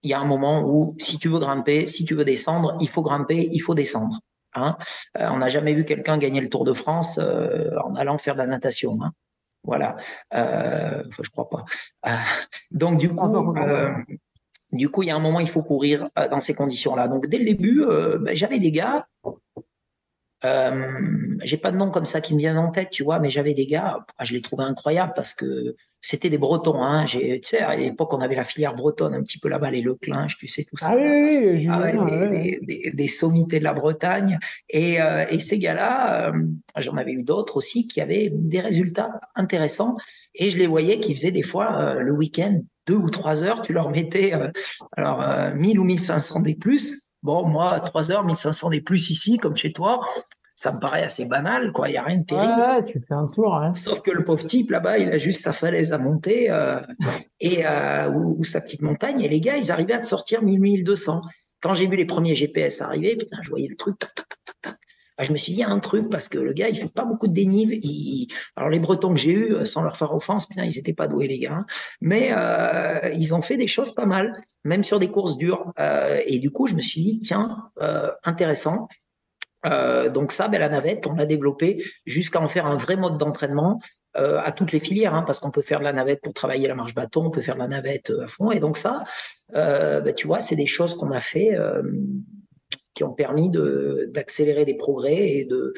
il 0.03 0.09
y 0.09 0.13
a 0.13 0.19
un 0.19 0.25
moment 0.25 0.63
où 0.67 0.95
si 0.97 1.17
tu 1.17 1.29
veux 1.29 1.39
grimper, 1.39 1.85
si 1.85 2.05
tu 2.05 2.15
veux 2.15 2.25
descendre, 2.25 2.77
il 2.79 2.89
faut 2.89 3.01
grimper, 3.01 3.49
il 3.51 3.59
faut 3.59 3.75
descendre. 3.75 4.19
Hein. 4.53 4.75
on 5.15 5.37
n'a 5.37 5.47
jamais 5.47 5.73
vu 5.73 5.85
quelqu'un 5.85 6.17
gagner 6.17 6.41
le 6.41 6.49
Tour 6.49 6.65
de 6.65 6.73
France 6.73 7.19
en 7.19 7.95
allant 7.95 8.17
faire 8.17 8.33
de 8.33 8.39
la 8.39 8.47
natation. 8.47 8.97
Hein. 9.01 9.11
Voilà. 9.63 9.95
enfin, 10.31 11.23
je 11.23 11.29
crois 11.29 11.49
pas. 11.49 11.65
donc 12.71 12.97
du 12.99 13.09
coup, 13.09 13.55
du 14.71 14.89
coup, 14.89 15.03
il 15.03 15.07
y 15.07 15.11
a 15.11 15.15
un 15.15 15.19
moment, 15.19 15.39
il 15.39 15.49
faut 15.49 15.63
courir 15.63 16.09
euh, 16.17 16.29
dans 16.29 16.39
ces 16.39 16.53
conditions-là. 16.53 17.07
Donc, 17.07 17.27
dès 17.27 17.37
le 17.37 17.45
début, 17.45 17.83
euh, 17.83 18.17
ben, 18.17 18.35
j'avais 18.35 18.59
des 18.59 18.71
gars. 18.71 19.07
Euh, 20.43 21.37
j'ai 21.43 21.57
pas 21.57 21.71
de 21.71 21.77
nom 21.77 21.91
comme 21.91 22.05
ça 22.05 22.19
qui 22.19 22.33
me 22.33 22.39
vient 22.39 22.57
en 22.57 22.71
tête, 22.71 22.89
tu 22.89 23.03
vois, 23.03 23.19
mais 23.19 23.29
j'avais 23.29 23.53
des 23.53 23.67
gars, 23.67 24.03
ah, 24.17 24.25
je 24.25 24.33
les 24.33 24.41
trouvais 24.41 24.63
incroyables 24.63 25.13
parce 25.15 25.35
que 25.35 25.75
c'était 25.99 26.29
des 26.29 26.39
Bretons. 26.39 26.81
Hein. 26.81 27.05
Tu 27.05 27.39
sais, 27.43 27.59
à 27.59 27.75
l'époque, 27.75 28.11
on 28.13 28.21
avait 28.21 28.35
la 28.35 28.43
filière 28.43 28.73
bretonne 28.73 29.13
un 29.13 29.21
petit 29.21 29.37
peu 29.37 29.49
là-bas, 29.49 29.69
les 29.69 29.83
Leclinge, 29.83 30.37
tu 30.37 30.47
sais, 30.47 30.63
tout 30.63 30.77
ça. 30.77 30.87
Ah 30.91 30.95
oui, 30.95 31.41
oui, 31.43 31.67
ah 31.69 32.27
des, 32.93 33.07
sommités 33.07 33.59
de 33.59 33.63
la 33.63 33.73
Bretagne. 33.73 34.39
Et, 34.69 34.99
euh, 34.99 35.25
et 35.29 35.37
ces 35.37 35.59
gars-là, 35.59 36.33
j'en 36.77 36.97
avais 36.97 37.11
eu 37.11 37.21
d'autres 37.21 37.57
aussi 37.57 37.87
qui 37.87 38.01
avaient 38.01 38.31
des 38.33 38.61
résultats 38.61 39.11
intéressants. 39.35 39.95
Et 40.33 40.49
je 40.49 40.57
les 40.57 40.67
voyais 40.67 40.99
qui 40.99 41.13
faisaient 41.13 41.31
des 41.31 41.43
fois 41.43 41.93
le 42.01 42.11
week-end 42.11 42.61
deux 42.87 42.95
ou 42.95 43.09
trois 43.09 43.43
heures, 43.43 43.61
tu 43.61 43.73
leur 43.73 43.89
mettais 43.89 44.33
euh, 44.33 44.49
alors 44.97 45.19
1000 45.55 45.77
euh, 45.77 45.81
ou 45.81 45.83
1500 45.83 46.41
des 46.41 46.55
plus. 46.55 47.03
Bon, 47.23 47.45
moi, 47.45 47.79
trois 47.79 48.11
heures, 48.11 48.25
1500 48.25 48.71
des 48.71 48.81
plus 48.81 49.09
ici, 49.09 49.37
comme 49.37 49.55
chez 49.55 49.71
toi, 49.71 50.01
ça 50.55 50.71
me 50.71 50.79
paraît 50.79 51.03
assez 51.03 51.25
banal, 51.25 51.71
quoi. 51.71 51.89
Il 51.89 51.91
n'y 51.93 51.97
a 51.97 52.03
rien 52.03 52.17
de 52.17 52.25
terrible. 52.25 52.53
Ouais, 52.59 52.85
tu 52.85 52.99
fais 52.99 53.13
un 53.13 53.27
tour. 53.27 53.55
Hein. 53.55 53.73
Sauf 53.75 54.01
que 54.01 54.11
le 54.11 54.23
pauvre 54.23 54.45
type, 54.45 54.71
là-bas, 54.71 54.97
il 54.97 55.09
a 55.09 55.17
juste 55.17 55.43
sa 55.43 55.53
falaise 55.53 55.93
à 55.93 55.97
monter 55.97 56.49
euh, 56.49 56.79
et, 57.39 57.63
ou, 58.13 58.43
sa 58.43 58.61
petite 58.61 58.81
montagne. 58.81 59.21
Et 59.21 59.29
les 59.29 59.39
gars, 59.39 59.57
ils 59.57 59.71
arrivaient 59.71 59.93
à 59.93 60.03
sortir 60.03 60.41
1000, 60.41 60.59
1200. 60.59 61.21
Quand 61.61 61.75
j'ai 61.75 61.87
vu 61.87 61.95
les 61.95 62.05
premiers 62.05 62.33
GPS 62.33 62.81
arriver, 62.81 63.15
putain, 63.15 63.37
je 63.43 63.49
voyais 63.49 63.67
le 63.67 63.75
truc, 63.75 63.99
tac, 63.99 64.13
tac, 64.15 64.27
tac, 64.27 64.55
tac. 64.61 64.77
Bah, 65.21 65.27
je 65.27 65.33
me 65.33 65.37
suis 65.37 65.53
dit, 65.53 65.59
il 65.59 65.61
y 65.61 65.63
a 65.63 65.69
un 65.69 65.77
truc 65.77 66.09
parce 66.09 66.29
que 66.29 66.39
le 66.39 66.51
gars, 66.51 66.67
il 66.67 66.75
fait 66.75 66.91
pas 66.91 67.05
beaucoup 67.05 67.27
de 67.27 67.33
dénive. 67.33 67.79
Alors 68.55 68.71
les 68.71 68.79
Bretons 68.79 69.13
que 69.13 69.19
j'ai 69.19 69.33
eus, 69.33 69.53
euh, 69.53 69.65
sans 69.65 69.83
leur 69.83 69.95
faire 69.95 70.15
offense, 70.15 70.47
ils 70.57 70.79
étaient 70.79 70.95
pas 70.95 71.07
doués 71.07 71.27
les 71.27 71.37
gars. 71.37 71.57
Hein. 71.57 71.65
Mais 72.01 72.31
euh, 72.35 73.07
ils 73.13 73.35
ont 73.35 73.43
fait 73.43 73.55
des 73.55 73.67
choses 73.67 73.93
pas 73.93 74.07
mal, 74.07 74.33
même 74.63 74.83
sur 74.83 74.97
des 74.97 75.11
courses 75.11 75.37
dures. 75.37 75.73
Euh, 75.79 76.19
et 76.25 76.39
du 76.39 76.49
coup, 76.49 76.65
je 76.65 76.73
me 76.73 76.81
suis 76.81 77.01
dit, 77.01 77.19
tiens, 77.19 77.69
intéressant. 78.23 78.87
donc 79.63 80.31
ça, 80.31 80.47
ben, 80.47 80.59
la 80.59 80.69
navette, 80.69 81.05
on 81.05 81.13
l'a 81.13 81.27
développé 81.27 81.83
jusqu'à 82.07 82.41
en 82.41 82.47
faire 82.47 82.65
un 82.65 82.77
vrai 82.77 82.95
mode 82.95 83.19
d'entraînement 83.19 83.79
à 84.15 84.51
toutes 84.51 84.71
les 84.71 84.79
filières, 84.79 85.13
hein, 85.13 85.21
parce 85.21 85.39
qu'on 85.39 85.51
peut 85.51 85.61
faire 85.61 85.79
de 85.79 85.83
la 85.83 85.93
navette 85.93 86.21
pour 86.23 86.33
travailler 86.33 86.67
la 86.67 86.75
marche 86.75 86.95
bâton, 86.95 87.27
on 87.27 87.29
peut 87.29 87.41
faire 87.41 87.55
de 87.55 87.59
la 87.59 87.67
navette 87.67 88.11
à 88.23 88.27
fond. 88.27 88.49
Et 88.49 88.59
donc 88.59 88.75
ça, 88.75 89.03
ben, 89.53 90.15
tu 90.15 90.25
vois, 90.25 90.39
c'est 90.39 90.55
des 90.55 90.65
choses 90.65 90.95
qu'on 90.95 91.11
a 91.11 91.19
fait 91.19 91.55
qui 92.93 93.03
ont 93.03 93.13
permis 93.13 93.49
d'accélérer 94.07 94.65
des 94.65 94.75
progrès 94.75 95.29
et 95.29 95.45
de, 95.45 95.73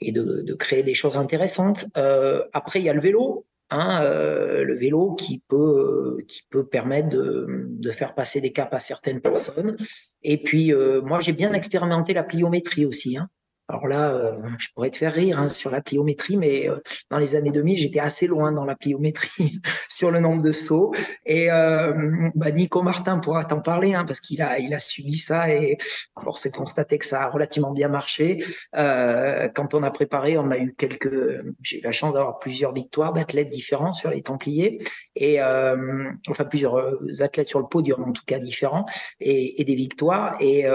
et 0.00 0.12
de, 0.12 0.42
de 0.42 0.54
créer 0.54 0.82
des 0.82 0.94
choses 0.94 1.16
intéressantes. 1.16 1.86
Euh, 1.96 2.44
après, 2.52 2.80
il 2.80 2.84
y 2.84 2.88
a 2.88 2.94
le 2.94 3.00
vélo. 3.00 3.46
Hein, 3.72 4.02
euh, 4.02 4.64
le 4.64 4.76
vélo 4.76 5.14
qui 5.14 5.44
peut 5.46 6.18
qui 6.26 6.42
peut 6.50 6.66
permettre 6.66 7.08
de, 7.08 7.46
de, 7.68 7.90
faire 7.92 8.16
passer 8.16 8.40
des 8.40 8.50
caps 8.50 8.74
à 8.74 8.80
certaines 8.80 9.20
personnes. 9.20 9.76
Et 10.24 10.42
puis 10.42 10.72
euh, 10.72 11.02
moi 11.02 11.20
j'ai 11.20 11.30
bien 11.30 11.52
expérimenté 11.52 12.12
la 12.12 12.24
pliométrie 12.24 12.84
aussi. 12.84 13.16
Hein. 13.16 13.28
Alors 13.70 13.86
là, 13.86 14.12
euh, 14.12 14.42
je 14.58 14.66
pourrais 14.74 14.90
te 14.90 14.96
faire 14.96 15.14
rire 15.14 15.38
hein, 15.38 15.48
sur 15.48 15.70
la 15.70 15.80
pliométrie, 15.80 16.36
mais 16.36 16.68
euh, 16.68 16.80
dans 17.08 17.18
les 17.18 17.36
années 17.36 17.52
2000, 17.52 17.76
j'étais 17.76 18.00
assez 18.00 18.26
loin 18.26 18.50
dans 18.50 18.64
la 18.64 18.74
pliométrie 18.74 19.60
sur 19.88 20.10
le 20.10 20.18
nombre 20.18 20.42
de 20.42 20.50
sauts. 20.50 20.92
Et 21.24 21.52
euh, 21.52 22.28
bah, 22.34 22.50
Nico 22.50 22.82
Martin 22.82 23.18
pourra 23.18 23.44
t'en 23.44 23.60
parler, 23.60 23.94
hein, 23.94 24.04
parce 24.04 24.18
qu'il 24.18 24.42
a, 24.42 24.58
il 24.58 24.74
a 24.74 24.80
subi 24.80 25.18
ça 25.18 25.54
et 25.54 25.78
force 26.20 26.46
est 26.46 26.50
de 26.50 26.56
constater 26.56 26.98
que 26.98 27.06
ça 27.06 27.22
a 27.22 27.30
relativement 27.30 27.70
bien 27.70 27.88
marché. 27.88 28.42
quand 28.74 29.74
on 29.74 29.84
a 29.84 29.90
préparé, 29.92 30.36
on 30.36 30.50
a 30.50 30.58
eu 30.58 30.74
quelques, 30.76 31.44
j'ai 31.62 31.78
eu 31.78 31.82
la 31.82 31.92
chance 31.92 32.14
d'avoir 32.14 32.40
plusieurs 32.40 32.74
victoires 32.74 33.12
d'athlètes 33.12 33.50
différents 33.50 33.92
sur 33.92 34.10
les 34.10 34.22
Templiers 34.22 34.78
et 35.14 35.40
enfin 35.40 36.44
plusieurs 36.44 36.98
athlètes 37.20 37.48
sur 37.48 37.60
le 37.60 37.66
podium 37.66 38.02
en 38.02 38.12
tout 38.12 38.24
cas 38.26 38.38
différents 38.40 38.86
et, 39.20 39.60
et 39.60 39.64
des 39.64 39.76
victoires 39.76 40.36
et 40.40 40.66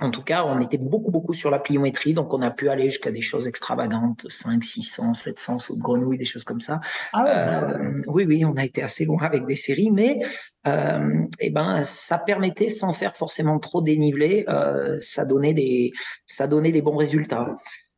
en 0.00 0.10
tout 0.10 0.22
cas, 0.22 0.44
on 0.44 0.60
était 0.60 0.78
beaucoup, 0.78 1.12
beaucoup 1.12 1.34
sur 1.34 1.50
la 1.50 1.60
pliométrie, 1.60 2.14
donc 2.14 2.34
on 2.34 2.42
a 2.42 2.50
pu 2.50 2.68
aller 2.68 2.90
jusqu'à 2.90 3.12
des 3.12 3.20
choses 3.22 3.46
extravagantes, 3.46 4.26
5, 4.28 4.62
600, 4.62 5.14
700 5.14 5.58
sauts 5.58 5.76
de 5.76 5.82
grenouilles, 5.82 6.18
des 6.18 6.24
choses 6.24 6.42
comme 6.44 6.60
ça. 6.60 6.80
Ah 7.12 7.24
euh, 7.26 8.02
oui, 8.08 8.24
oui, 8.26 8.44
on 8.44 8.54
a 8.54 8.64
été 8.64 8.82
assez 8.82 9.04
loin 9.04 9.22
avec 9.22 9.46
des 9.46 9.54
séries, 9.54 9.92
mais 9.92 10.18
euh, 10.66 11.24
eh 11.38 11.50
ben, 11.50 11.84
ça 11.84 12.18
permettait, 12.18 12.68
sans 12.68 12.92
faire 12.92 13.16
forcément 13.16 13.60
trop 13.60 13.82
dénivelé, 13.82 14.44
euh, 14.48 14.98
ça 15.00 15.24
donnait 15.24 15.54
des, 15.54 15.92
ça 16.26 16.48
donnait 16.48 16.72
des 16.72 16.82
bons 16.82 16.96
résultats. 16.96 17.54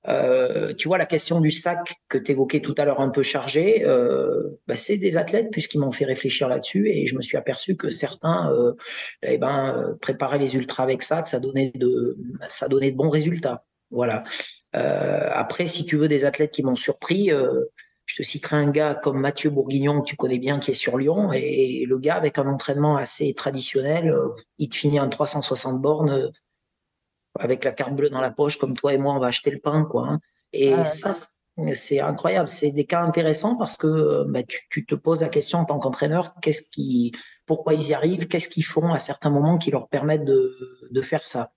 Euh, 0.09 0.73
tu 0.75 0.89
vois, 0.89 0.99
la 0.99 1.07
question 1.07 1.41
du 1.41 1.51
sac 1.51 1.97
que 2.09 2.19
tu 2.19 2.33
évoquais 2.33 2.61
tout 2.61 2.75
à 2.79 2.85
l'heure 2.85 3.01
un 3.01 3.09
peu 3.09 3.23
chargé, 3.23 3.85
euh, 3.85 4.59
bah, 4.67 4.77
c'est 4.77 4.99
des 4.99 5.17
athlètes 5.17 5.49
puisqu'ils 5.51 5.81
m'ont 5.81 5.93
fait 5.93 6.05
réfléchir 6.05 6.49
là-dessus 6.49 6.89
et 6.91 7.07
je 7.07 7.17
me 7.17 7.23
suis 7.23 7.37
aperçu 7.37 7.77
que 7.77 7.91
certains 7.91 8.53
euh, 8.53 8.73
eh 9.23 9.39
ben, 9.39 9.97
préparaient 10.01 10.39
les 10.39 10.55
ultras 10.55 10.85
avec 10.85 11.03
ça 11.03 11.23
de, 11.23 12.17
ça 12.49 12.69
donnait 12.69 12.91
de 12.91 12.97
bons 12.97 13.11
résultats. 13.11 13.65
Voilà. 13.91 14.25
après, 14.73 15.67
si 15.67 15.87
tu 15.87 15.97
veux 15.97 16.09
des 16.09 16.25
athlètes 16.25 16.51
qui 16.51 16.63
m'ont 16.63 16.75
surpris, 16.75 17.31
je 18.05 18.17
te 18.17 18.23
citerai 18.23 18.57
un 18.57 18.71
gars 18.71 18.95
comme 18.95 19.21
Mathieu 19.21 19.49
Bourguignon, 19.51 20.01
que 20.01 20.07
tu 20.07 20.17
connais 20.17 20.39
bien, 20.39 20.59
qui 20.59 20.73
est 20.73 20.75
sur 20.75 20.99
Lyon, 20.99 21.33
et, 21.33 21.85
le 21.87 21.99
gars, 21.99 22.17
avec 22.17 22.37
un 22.39 22.49
entraînement 22.49 22.97
assez 22.97 23.33
traditionnel, 23.33 24.13
il 24.59 24.69
te 24.69 24.75
finit 24.75 24.99
en 24.99 25.09
360 25.09 25.81
bornes 25.81 26.33
avec 27.39 27.65
la 27.65 27.73
carte 27.73 27.95
bleue 27.95 28.11
dans 28.11 28.21
la 28.21 28.31
poche, 28.31 28.59
comme 28.59 28.75
toi 28.75 28.93
et 28.93 28.99
moi, 28.99 29.15
on 29.15 29.19
va 29.19 29.29
acheter 29.29 29.51
le 29.51 29.59
pain, 29.59 29.85
quoi. 29.85 30.09
Hein. 30.09 30.21
Et 30.53 30.73
ah, 30.73 30.85
ça, 30.85 31.13
c'est 31.75 32.01
incroyable. 32.01 32.49
C'est 32.49 32.71
des 32.71 32.85
cas 32.85 33.03
intéressants 33.03 33.57
parce 33.57 33.77
que 33.77 34.25
bah, 34.29 34.41
tu, 34.71 34.85
te 34.87 34.95
poses 34.95 35.23
la 35.23 35.29
question 35.29 35.61
en 35.61 35.65
tant 35.65 35.79
qu'entraîneur, 35.79 36.35
qu'est-ce 36.41 36.63
qui, 36.63 37.13
pourquoi 37.47 37.75
ils 37.75 37.89
y 37.89 37.95
arrivent, 37.95 38.29
qu'est-ce 38.29 38.49
qu'ils 38.49 38.65
font 38.65 38.93
à 38.93 38.99
certains 38.99 39.31
moments 39.31 39.59
qui 39.59 39.71
leur 39.71 39.89
permettent 39.89 40.25
de, 40.25 40.57
de 40.91 41.03
faire 41.03 41.27
ça. 41.27 41.51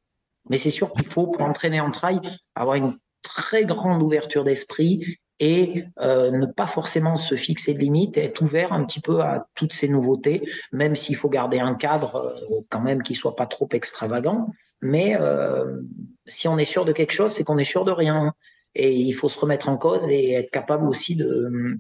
Mais 0.50 0.58
c'est 0.58 0.70
sûr 0.70 0.92
qu'il 0.94 1.06
faut, 1.06 1.28
pour 1.28 1.42
entraîner 1.44 1.80
en 1.80 1.92
trail, 1.92 2.20
avoir 2.56 2.76
une 2.76 2.98
très 3.22 3.66
grande 3.66 4.02
ouverture 4.02 4.44
d'esprit 4.44 5.20
et 5.40 5.86
euh, 6.02 6.32
ne 6.32 6.46
pas 6.46 6.68
forcément 6.68 7.16
se 7.16 7.36
fixer 7.36 7.74
de 7.74 7.80
limites 7.80 8.18
être 8.18 8.42
ouvert 8.42 8.74
un 8.74 8.84
petit 8.84 9.00
peu 9.00 9.22
à 9.22 9.48
toutes 9.56 9.74
ces 9.74 9.88
nouveautés, 9.88 10.44
même 10.74 10.96
s'il 10.96 11.16
faut 11.16 11.30
garder 11.30 11.60
un 11.60 11.76
cadre 11.76 12.16
euh, 12.16 12.62
quand 12.70 12.82
même 12.82 13.02
qui 13.02 13.16
soit 13.16 13.36
pas 13.36 13.48
trop 13.48 13.70
extravagant. 13.72 14.50
Mais 14.82 15.16
euh, 15.20 15.82
si 16.26 16.48
on 16.48 16.58
est 16.58 16.66
sûr 16.66 16.86
de 16.86 16.92
quelque 16.92 17.12
chose, 17.12 17.32
c'est 17.32 17.44
qu'on 17.44 17.58
est 17.58 17.64
sûr 17.64 17.86
de 17.86 17.92
rien. 17.92 18.34
Et 18.76 18.96
il 18.96 19.14
faut 19.14 19.30
se 19.30 19.40
remettre 19.40 19.70
en 19.70 19.78
cause 19.78 20.08
et 20.10 20.34
être 20.34 20.52
capable 20.52 20.88
aussi 20.88 21.16
de, 21.16 21.80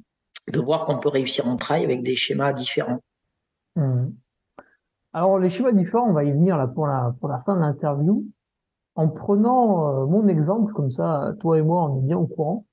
de 0.52 0.60
voir 0.60 0.86
qu'on 0.86 1.00
peut 1.00 1.10
réussir 1.10 1.48
en 1.48 1.56
trail 1.56 1.84
avec 1.84 2.04
des 2.04 2.16
schémas 2.16 2.54
différents. 2.54 3.00
Mmh. 3.76 4.08
Alors 5.14 5.40
les 5.40 5.50
schémas 5.50 5.72
différents, 5.72 6.10
on 6.10 6.14
va 6.14 6.24
y 6.24 6.32
venir 6.32 6.58
là 6.58 6.68
pour 6.68 6.88
la, 6.88 7.16
pour 7.20 7.30
la 7.30 7.42
fin 7.46 7.56
de 7.56 7.62
l'interview. 7.62 8.26
En 8.96 9.08
prenant 9.08 10.06
mon 10.08 10.28
exemple, 10.28 10.74
comme 10.74 10.92
ça, 10.92 11.34
toi 11.40 11.58
et 11.58 11.62
moi, 11.62 11.90
on 11.90 12.00
est 12.00 12.06
bien 12.06 12.18
au 12.18 12.28
courant. 12.28 12.66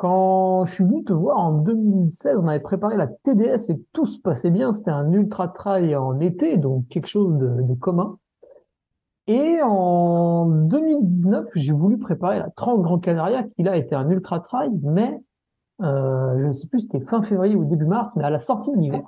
Quand 0.00 0.64
je 0.64 0.72
suis 0.72 0.84
venu 0.84 1.04
te 1.04 1.12
voir 1.12 1.36
en 1.36 1.52
2016, 1.52 2.38
on 2.40 2.48
avait 2.48 2.58
préparé 2.58 2.96
la 2.96 3.06
TDS 3.06 3.70
et 3.70 3.84
tout 3.92 4.06
se 4.06 4.18
passait 4.18 4.50
bien. 4.50 4.72
C'était 4.72 4.92
un 4.92 5.12
ultra 5.12 5.48
trail 5.48 5.94
en 5.94 6.18
été, 6.20 6.56
donc 6.56 6.88
quelque 6.88 7.06
chose 7.06 7.36
de, 7.38 7.74
commun. 7.74 8.16
Et 9.30 9.62
en 9.62 10.44
2019, 10.46 11.50
j'ai 11.54 11.72
voulu 11.72 11.98
préparer 11.98 12.40
la 12.40 12.50
Trans 12.50 12.76
Grand 12.78 12.98
Canaria, 12.98 13.44
qui 13.44 13.62
là 13.62 13.76
était 13.76 13.94
un 13.94 14.10
ultra 14.10 14.40
trail, 14.40 14.72
mais 14.82 15.22
euh, 15.82 16.36
je 16.40 16.46
ne 16.46 16.52
sais 16.52 16.66
plus, 16.66 16.80
c'était 16.80 16.98
fin 16.98 17.22
février 17.22 17.54
ou 17.54 17.64
début 17.64 17.86
mars, 17.86 18.10
mais 18.16 18.24
à 18.24 18.30
la 18.30 18.40
sortie 18.40 18.72
de 18.72 18.78
l'hiver. 18.78 19.02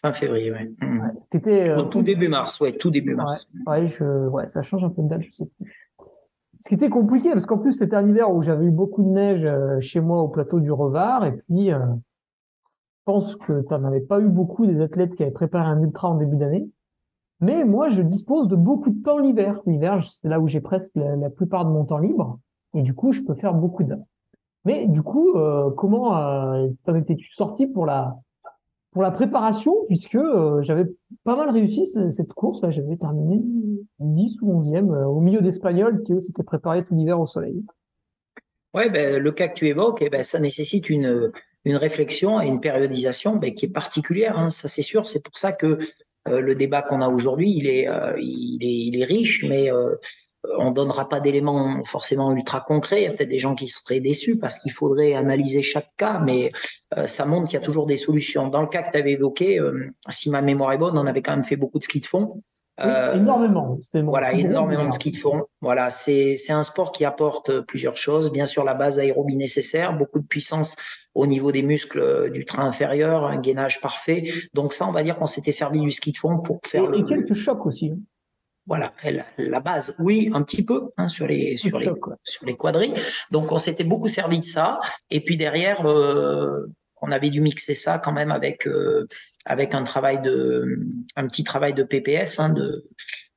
Fin 0.00 0.12
février, 0.12 0.52
oui. 0.52 0.76
Ouais, 0.80 1.08
c'était 1.32 1.70
euh, 1.70 1.82
tout 1.82 2.02
début 2.02 2.28
mars, 2.28 2.60
ouais, 2.60 2.70
tout 2.70 2.90
début 2.90 3.16
mars. 3.16 3.52
Ouais, 3.66 3.88
je, 3.88 4.28
ouais, 4.28 4.46
ça 4.46 4.62
change 4.62 4.84
un 4.84 4.90
peu 4.90 5.02
de 5.02 5.08
date, 5.08 5.22
je 5.22 5.32
sais 5.32 5.46
plus. 5.46 5.90
Ce 6.60 6.68
qui 6.68 6.76
était 6.76 6.88
compliqué, 6.88 7.32
parce 7.32 7.44
qu'en 7.44 7.58
plus, 7.58 7.72
c'était 7.72 7.96
un 7.96 8.08
hiver 8.08 8.30
où 8.32 8.42
j'avais 8.42 8.66
eu 8.66 8.70
beaucoup 8.70 9.02
de 9.02 9.08
neige 9.08 9.44
euh, 9.44 9.80
chez 9.80 9.98
moi 9.98 10.22
au 10.22 10.28
plateau 10.28 10.60
du 10.60 10.70
Revard. 10.70 11.24
Et 11.24 11.32
puis, 11.32 11.70
je 11.70 11.76
pense 13.06 13.34
que 13.34 13.62
tu 13.62 13.74
n'en 13.74 13.82
avais 13.82 14.02
pas 14.02 14.20
eu 14.20 14.28
beaucoup 14.28 14.66
des 14.66 14.80
athlètes 14.80 15.16
qui 15.16 15.24
avaient 15.24 15.32
préparé 15.32 15.66
un 15.66 15.82
ultra 15.82 16.10
en 16.10 16.14
début 16.14 16.36
d'année. 16.36 16.68
Mais 17.40 17.64
moi, 17.64 17.88
je 17.88 18.02
dispose 18.02 18.48
de 18.48 18.56
beaucoup 18.56 18.90
de 18.90 19.02
temps 19.02 19.18
l'hiver. 19.18 19.60
L'hiver, 19.66 20.06
c'est 20.08 20.28
là 20.28 20.40
où 20.40 20.48
j'ai 20.48 20.60
presque 20.60 20.90
la, 20.94 21.30
plupart 21.30 21.64
de 21.64 21.70
mon 21.70 21.84
temps 21.84 21.98
libre. 21.98 22.38
Et 22.74 22.82
du 22.82 22.94
coup, 22.94 23.12
je 23.12 23.22
peux 23.22 23.34
faire 23.34 23.54
beaucoup 23.54 23.84
d'heures. 23.84 24.04
Mais 24.64 24.86
du 24.86 25.02
coup, 25.02 25.36
euh, 25.36 25.70
comment 25.70 26.16
euh, 26.16 26.68
étais-tu 26.88 27.32
sorti 27.32 27.66
pour 27.66 27.86
la 27.86 28.16
pour 28.94 29.02
la 29.02 29.10
préparation, 29.10 29.74
puisque 29.86 30.14
euh, 30.14 30.62
j'avais 30.62 30.84
pas 31.24 31.34
mal 31.36 31.50
réussi 31.50 31.84
cette 31.84 32.32
course. 32.32 32.60
J'avais 32.70 32.96
terminé 32.96 33.42
10 33.98 34.40
ou 34.40 34.62
11e 34.62 34.94
euh, 34.94 35.04
au 35.04 35.20
milieu 35.20 35.40
d'Espagnols 35.40 36.02
qui 36.04 36.12
eux 36.12 36.20
s'étaient 36.20 36.44
préparés 36.44 36.84
tout 36.84 36.94
l'hiver 36.94 37.20
au 37.20 37.26
soleil. 37.26 37.64
Ouais, 38.72 38.88
ben, 38.90 39.20
le 39.20 39.32
cas 39.32 39.48
que 39.48 39.54
tu 39.54 39.66
évoques, 39.66 40.00
eh 40.00 40.10
ben, 40.10 40.22
ça 40.22 40.38
nécessite 40.38 40.88
une, 40.88 41.32
une 41.64 41.76
réflexion 41.76 42.40
et 42.40 42.46
une 42.46 42.60
périodisation 42.60 43.36
ben, 43.36 43.52
qui 43.52 43.66
est 43.66 43.72
particulière. 43.72 44.38
Hein, 44.38 44.48
ça, 44.48 44.68
c'est 44.68 44.82
sûr. 44.82 45.08
C'est 45.08 45.24
pour 45.24 45.36
ça 45.36 45.52
que 45.52 45.78
le 46.26 46.54
débat 46.54 46.82
qu'on 46.82 47.00
a 47.00 47.08
aujourd'hui, 47.08 47.52
il 47.56 47.66
est, 47.66 47.88
il 48.18 48.58
il 48.62 49.00
est 49.00 49.04
riche, 49.04 49.44
mais 49.48 49.70
on 50.58 50.70
donnera 50.70 51.08
pas 51.08 51.20
d'éléments 51.20 51.82
forcément 51.84 52.32
ultra 52.32 52.60
concrets. 52.60 53.02
Il 53.02 53.04
y 53.04 53.06
a 53.06 53.10
peut-être 53.10 53.28
des 53.28 53.38
gens 53.38 53.54
qui 53.54 53.68
seraient 53.68 54.00
déçus 54.00 54.36
parce 54.36 54.58
qu'il 54.58 54.72
faudrait 54.72 55.14
analyser 55.14 55.62
chaque 55.62 55.90
cas, 55.96 56.20
mais 56.20 56.52
euh, 56.96 57.06
ça 57.06 57.24
montre 57.24 57.48
qu'il 57.48 57.58
y 57.58 57.62
a 57.62 57.64
toujours 57.64 57.86
des 57.86 57.96
solutions. 57.96 58.48
Dans 58.48 58.60
le 58.60 58.68
cas 58.68 58.82
que 58.82 58.90
tu 58.90 58.98
avais 58.98 59.12
évoqué, 59.12 59.58
euh, 59.58 59.86
si 60.08 60.30
ma 60.30 60.42
mémoire 60.42 60.72
est 60.72 60.78
bonne, 60.78 60.98
on 60.98 61.06
avait 61.06 61.22
quand 61.22 61.32
même 61.32 61.44
fait 61.44 61.56
beaucoup 61.56 61.78
de 61.78 61.84
ski 61.84 62.00
de 62.00 62.06
fond. 62.06 62.42
Euh, 62.80 63.14
énormément. 63.14 63.78
Voilà, 63.92 64.32
énormément 64.32 64.88
de 64.88 64.92
ski 64.92 65.12
de 65.12 65.16
fond. 65.16 65.44
Voilà, 65.60 65.90
c'est 65.90 66.36
c'est 66.36 66.52
un 66.52 66.64
sport 66.64 66.90
qui 66.90 67.04
apporte 67.04 67.60
plusieurs 67.60 67.96
choses. 67.96 68.32
Bien 68.32 68.46
sûr, 68.46 68.64
la 68.64 68.74
base 68.74 68.98
aérobie 68.98 69.36
nécessaire, 69.36 69.96
beaucoup 69.96 70.18
de 70.18 70.26
puissance 70.26 70.76
au 71.14 71.26
niveau 71.26 71.52
des 71.52 71.62
muscles 71.62 72.30
du 72.32 72.44
train 72.44 72.66
inférieur, 72.66 73.24
un 73.24 73.40
gainage 73.40 73.80
parfait. 73.80 74.24
Donc 74.54 74.72
ça, 74.72 74.88
on 74.88 74.92
va 74.92 75.04
dire 75.04 75.16
qu'on 75.16 75.26
s'était 75.26 75.52
servi 75.52 75.80
du 75.80 75.92
ski 75.92 76.10
de 76.10 76.16
fond 76.16 76.38
pour 76.38 76.58
faire 76.64 76.84
et, 76.84 76.88
le. 76.88 76.98
Et 76.98 77.04
quelques 77.04 77.34
chocs 77.34 77.64
aussi. 77.64 77.90
Hein. 77.90 77.98
Voilà, 78.66 78.92
la 79.36 79.60
base, 79.60 79.94
oui, 79.98 80.30
un 80.32 80.42
petit 80.42 80.64
peu 80.64 80.90
hein, 80.96 81.08
sur 81.08 81.26
les 81.26 81.58
sur 81.58 81.78
les 81.78 81.92
sur 82.22 82.46
les 82.46 82.56
quadrilles. 82.56 82.94
Donc 83.30 83.52
on 83.52 83.58
s'était 83.58 83.84
beaucoup 83.84 84.08
servi 84.08 84.38
de 84.38 84.44
ça. 84.44 84.80
Et 85.10 85.20
puis 85.20 85.36
derrière, 85.36 85.86
euh, 85.86 86.66
on 87.06 87.12
avait 87.12 87.30
dû 87.30 87.40
mixer 87.40 87.74
ça 87.74 87.98
quand 87.98 88.12
même 88.12 88.30
avec 88.30 88.66
euh, 88.66 89.06
avec 89.44 89.74
un 89.74 89.82
travail 89.82 90.22
de 90.22 90.80
un 91.16 91.26
petit 91.26 91.44
travail 91.44 91.74
de 91.74 91.82
PPS, 91.82 92.40
hein, 92.40 92.48
de 92.48 92.88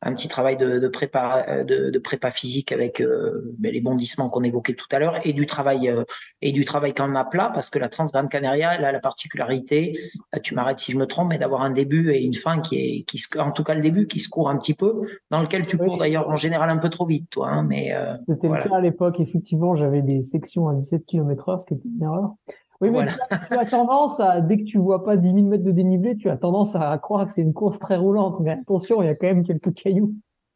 un 0.01 0.13
petit 0.13 0.27
travail 0.27 0.57
de, 0.57 0.79
de 0.79 0.87
prépa 0.87 1.63
de, 1.63 1.89
de, 1.89 1.99
prépa 1.99 2.29
physique 2.29 2.71
avec 2.71 3.01
euh, 3.01 3.55
ben, 3.57 3.73
les 3.73 3.81
bondissements 3.81 4.29
qu'on 4.29 4.43
évoquait 4.43 4.75
tout 4.75 4.87
à 4.91 4.99
l'heure 4.99 5.19
et 5.25 5.33
du 5.33 5.47
travail 5.47 5.89
euh, 5.89 6.03
et 6.41 6.51
du 6.51 6.65
travail 6.65 6.93
quand 6.93 7.07
même 7.07 7.15
à 7.17 7.25
plat 7.25 7.49
parce 7.51 7.71
que 7.71 7.79
la 7.79 7.89
Transgrande 7.89 8.29
Canaria 8.29 8.75
elle 8.75 8.85
a 8.85 8.91
la 8.91 8.99
particularité 8.99 9.99
tu 10.43 10.53
m'arrêtes 10.53 10.79
si 10.79 10.91
je 10.91 10.97
me 10.97 11.07
trompe 11.07 11.29
mais 11.29 11.39
d'avoir 11.39 11.63
un 11.63 11.71
début 11.71 12.11
et 12.11 12.23
une 12.23 12.35
fin 12.35 12.59
qui 12.59 12.75
est 12.75 13.03
qui 13.05 13.17
se, 13.17 13.39
en 13.39 13.51
tout 13.51 13.63
cas 13.63 13.73
le 13.73 13.81
début 13.81 14.05
qui 14.05 14.19
se 14.19 14.29
court 14.29 14.49
un 14.49 14.57
petit 14.57 14.75
peu 14.75 15.01
dans 15.31 15.41
lequel 15.41 15.65
tu 15.65 15.79
cours 15.79 15.97
d'ailleurs 15.97 16.29
en 16.29 16.35
général 16.35 16.69
un 16.69 16.77
peu 16.77 16.89
trop 16.89 17.07
vite 17.07 17.31
toi 17.31 17.49
hein, 17.49 17.63
mais 17.63 17.91
c'était 18.27 18.49
le 18.49 18.63
cas 18.63 18.75
à 18.75 18.81
l'époque 18.81 19.19
effectivement 19.19 19.75
j'avais 19.75 20.03
des 20.03 20.21
sections 20.21 20.69
à 20.69 20.75
17 20.75 21.05
km/h 21.07 21.59
ce 21.59 21.65
qui 21.65 21.73
était 21.73 21.89
une 21.89 22.03
erreur 22.03 22.35
oui, 22.81 22.89
mais 22.91 23.07
tu, 23.47 23.57
as 23.57 23.65
tendance 23.65 24.19
à, 24.19 24.41
dès 24.41 24.57
que 24.57 24.63
tu 24.63 24.77
vois 24.77 25.03
pas 25.03 25.17
10 25.17 25.33
000 25.33 25.41
mètres 25.47 25.63
de 25.63 25.71
dénivelé, 25.71 26.15
tu 26.15 26.29
as 26.29 26.37
tendance 26.37 26.75
à 26.75 26.97
croire 26.99 27.25
que 27.25 27.33
c'est 27.33 27.41
une 27.41 27.53
course 27.53 27.79
très 27.79 27.97
roulante. 27.97 28.39
Mais 28.41 28.51
attention, 28.51 29.01
il 29.01 29.07
y 29.07 29.09
a 29.09 29.15
quand 29.15 29.27
même 29.27 29.45
quelques 29.45 29.73
cailloux. 29.73 30.13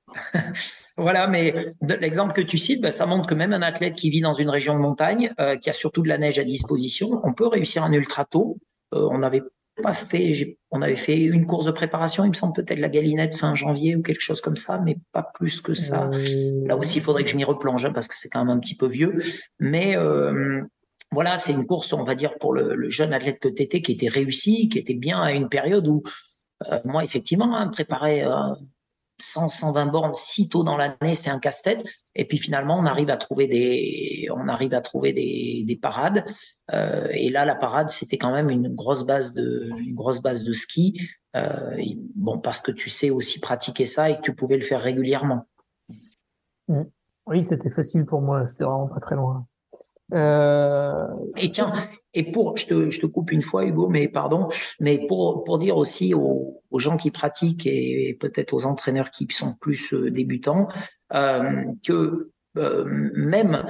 voilà, 0.97 1.27
mais 1.27 1.73
l'exemple 1.81 2.33
que 2.33 2.41
tu 2.41 2.57
cites, 2.57 2.81
bah, 2.81 2.91
ça 2.91 3.05
montre 3.05 3.27
que 3.27 3.33
même 3.33 3.53
un 3.53 3.61
athlète 3.61 3.95
qui 3.95 4.09
vit 4.09 4.21
dans 4.21 4.33
une 4.33 4.49
région 4.49 4.75
de 4.75 4.79
montagne, 4.79 5.31
euh, 5.39 5.55
qui 5.55 5.69
a 5.69 5.73
surtout 5.73 6.03
de 6.03 6.09
la 6.09 6.17
neige 6.17 6.37
à 6.37 6.43
disposition, 6.43 7.21
on 7.23 7.33
peut 7.33 7.47
réussir 7.47 7.83
un 7.83 7.91
ultra 7.91 8.25
tôt. 8.25 8.57
Euh, 8.93 9.07
on 9.09 9.19
n'avait 9.19 9.41
pas 9.81 9.93
fait, 9.93 10.57
on 10.69 10.81
avait 10.81 10.95
fait 10.95 11.19
une 11.21 11.47
course 11.47 11.65
de 11.65 11.71
préparation, 11.71 12.23
il 12.25 12.29
me 12.29 12.33
semble 12.33 12.53
peut-être 12.53 12.79
la 12.79 12.89
galinette 12.89 13.35
fin 13.35 13.55
janvier 13.55 13.95
ou 13.95 14.03
quelque 14.03 14.21
chose 14.21 14.41
comme 14.41 14.57
ça, 14.57 14.79
mais 14.79 14.97
pas 15.11 15.23
plus 15.33 15.61
que 15.61 15.73
ça. 15.73 16.09
Euh, 16.13 16.67
Là 16.67 16.75
aussi, 16.77 16.97
il 16.97 17.01
faudrait 17.01 17.23
que 17.23 17.29
je 17.29 17.35
m'y 17.35 17.45
replonge 17.45 17.85
hein, 17.85 17.91
parce 17.93 18.07
que 18.07 18.15
c'est 18.15 18.29
quand 18.29 18.45
même 18.45 18.55
un 18.55 18.59
petit 18.59 18.75
peu 18.75 18.87
vieux. 18.87 19.23
Mais 19.59 19.95
voilà, 21.11 21.37
c'est 21.37 21.51
une 21.51 21.65
course, 21.65 21.93
on 21.93 22.03
va 22.03 22.15
dire, 22.15 22.37
pour 22.39 22.53
le, 22.53 22.89
jeune 22.89 23.13
athlète 23.13 23.39
que 23.39 23.49
tu 23.49 23.61
étais, 23.61 23.81
qui 23.81 23.91
était 23.93 24.07
réussi, 24.07 24.69
qui 24.69 24.77
était 24.77 24.93
bien 24.93 25.21
à 25.21 25.33
une 25.33 25.49
période 25.49 25.87
où, 25.87 26.03
euh, 26.71 26.79
moi, 26.85 27.03
effectivement, 27.03 27.55
hein, 27.55 27.67
préparer 27.67 28.23
100, 29.21 29.49
120 29.49 29.85
bornes 29.87 30.13
si 30.13 30.49
tôt 30.49 30.63
dans 30.63 30.77
l'année, 30.77 31.15
c'est 31.15 31.29
un 31.29 31.39
casse-tête. 31.39 31.83
Et 32.15 32.25
puis 32.25 32.37
finalement, 32.37 32.77
on 32.77 32.85
arrive 32.85 33.09
à 33.09 33.17
trouver 33.17 33.47
des, 33.47 34.27
on 34.31 34.47
arrive 34.47 34.73
à 34.73 34.81
trouver 34.81 35.13
des, 35.13 35.63
des 35.65 35.75
parades. 35.75 36.25
Euh, 36.73 37.07
et 37.11 37.29
là, 37.29 37.45
la 37.45 37.55
parade, 37.55 37.89
c'était 37.89 38.17
quand 38.17 38.33
même 38.33 38.49
une 38.49 38.69
grosse 38.69 39.05
base 39.05 39.33
de, 39.33 39.69
une 39.79 39.95
grosse 39.95 40.21
base 40.21 40.43
de 40.43 40.53
ski. 40.53 40.99
Euh, 41.35 41.77
bon, 42.15 42.39
parce 42.39 42.61
que 42.61 42.71
tu 42.71 42.89
sais 42.89 43.09
aussi 43.09 43.39
pratiquer 43.39 43.85
ça 43.85 44.09
et 44.09 44.17
que 44.17 44.21
tu 44.21 44.35
pouvais 44.35 44.57
le 44.57 44.63
faire 44.63 44.81
régulièrement. 44.81 45.47
Mmh. 46.67 46.83
Oui, 47.27 47.43
c'était 47.43 47.71
facile 47.71 48.05
pour 48.05 48.21
moi. 48.21 48.45
C'était 48.45 48.65
vraiment 48.65 48.87
pas 48.87 48.99
très 48.99 49.15
loin. 49.15 49.45
Euh... 50.13 51.07
Et 51.37 51.51
tiens, 51.51 51.73
et 52.13 52.31
pour, 52.31 52.57
je 52.57 52.65
te, 52.67 53.05
coupe 53.05 53.31
une 53.31 53.41
fois, 53.41 53.65
Hugo, 53.65 53.87
mais 53.87 54.07
pardon, 54.07 54.49
mais 54.79 55.05
pour, 55.07 55.43
pour 55.43 55.57
dire 55.57 55.77
aussi 55.77 56.13
aux, 56.13 56.61
gens 56.77 56.97
qui 56.97 57.11
pratiquent 57.11 57.67
et, 57.67 58.17
peut-être 58.19 58.53
aux 58.53 58.65
entraîneurs 58.65 59.11
qui 59.11 59.27
sont 59.31 59.53
plus 59.59 59.93
euh, 59.93 60.11
débutants, 60.11 60.67
euh, 61.13 61.63
que 61.85 62.31
même, 62.55 63.63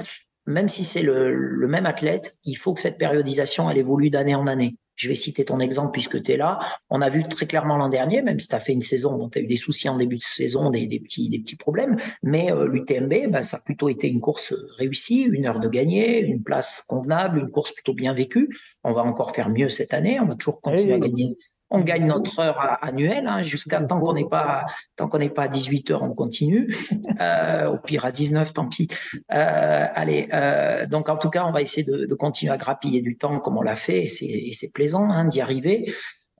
même 0.46 0.68
si 0.68 0.84
c'est 0.84 1.02
le, 1.02 1.32
le, 1.32 1.68
même 1.68 1.86
athlète, 1.86 2.36
il 2.44 2.54
faut 2.54 2.74
que 2.74 2.80
cette 2.80 2.98
périodisation, 2.98 3.70
elle 3.70 3.78
évolue 3.78 4.10
d'année 4.10 4.34
en 4.34 4.48
année. 4.48 4.76
Je 4.96 5.08
vais 5.08 5.14
citer 5.14 5.44
ton 5.44 5.58
exemple 5.60 5.92
puisque 5.92 6.22
tu 6.22 6.32
es 6.32 6.36
là. 6.36 6.58
On 6.90 7.00
a 7.00 7.08
vu 7.08 7.22
très 7.24 7.46
clairement 7.46 7.76
l'an 7.76 7.88
dernier, 7.88 8.22
même 8.22 8.38
si 8.38 8.48
tu 8.48 8.54
as 8.54 8.60
fait 8.60 8.72
une 8.72 8.82
saison 8.82 9.16
dont 9.16 9.28
tu 9.28 9.38
as 9.38 9.42
eu 9.42 9.46
des 9.46 9.56
soucis 9.56 9.88
en 9.88 9.96
début 9.96 10.18
de 10.18 10.22
saison, 10.22 10.70
des, 10.70 10.86
des 10.86 11.00
petits, 11.00 11.28
des 11.28 11.38
petits 11.38 11.56
problèmes, 11.56 11.96
mais 12.22 12.52
euh, 12.52 12.68
l'UTMB, 12.68 13.30
ben, 13.30 13.42
ça 13.42 13.56
a 13.56 13.60
plutôt 13.60 13.88
été 13.88 14.08
une 14.08 14.20
course 14.20 14.54
réussie, 14.76 15.22
une 15.22 15.46
heure 15.46 15.60
de 15.60 15.68
gagner, 15.68 16.20
une 16.24 16.42
place 16.42 16.82
convenable, 16.86 17.38
une 17.38 17.50
course 17.50 17.72
plutôt 17.72 17.94
bien 17.94 18.14
vécue. 18.14 18.48
On 18.84 18.92
va 18.92 19.02
encore 19.02 19.34
faire 19.34 19.48
mieux 19.48 19.68
cette 19.68 19.94
année, 19.94 20.20
on 20.20 20.26
va 20.26 20.34
toujours 20.34 20.60
continuer 20.60 20.94
à 20.94 20.98
gagner 20.98 21.36
on 21.72 21.80
gagne 21.80 22.06
notre 22.06 22.38
heure 22.38 22.78
annuelle 22.82 23.26
hein, 23.26 23.42
jusqu'à 23.42 23.80
tant 23.80 23.98
qu'on 24.00 24.12
n'est 24.12 24.28
pas 24.28 24.64
tant 24.96 25.08
qu'on 25.08 25.18
n'est 25.18 25.30
pas 25.30 25.44
à 25.44 25.48
18 25.48 25.90
heures, 25.90 26.02
on 26.02 26.14
continue. 26.14 26.72
Euh, 27.20 27.68
au 27.68 27.78
pire 27.78 28.04
à 28.04 28.12
19, 28.12 28.52
tant 28.52 28.68
pis. 28.68 28.88
Euh, 29.32 29.86
allez, 29.94 30.28
euh, 30.32 30.86
donc 30.86 31.08
en 31.08 31.16
tout 31.16 31.30
cas, 31.30 31.44
on 31.44 31.52
va 31.52 31.60
essayer 31.60 31.84
de, 31.84 32.06
de, 32.06 32.14
continuer 32.14 32.52
à 32.52 32.56
grappiller 32.56 33.00
du 33.00 33.16
temps 33.16 33.38
comme 33.38 33.58
on 33.58 33.62
l'a 33.62 33.76
fait, 33.76 34.04
et 34.04 34.52
c'est 34.52 34.72
plaisant 34.72 35.08
hein, 35.10 35.26
d'y 35.26 35.40
arriver. 35.40 35.92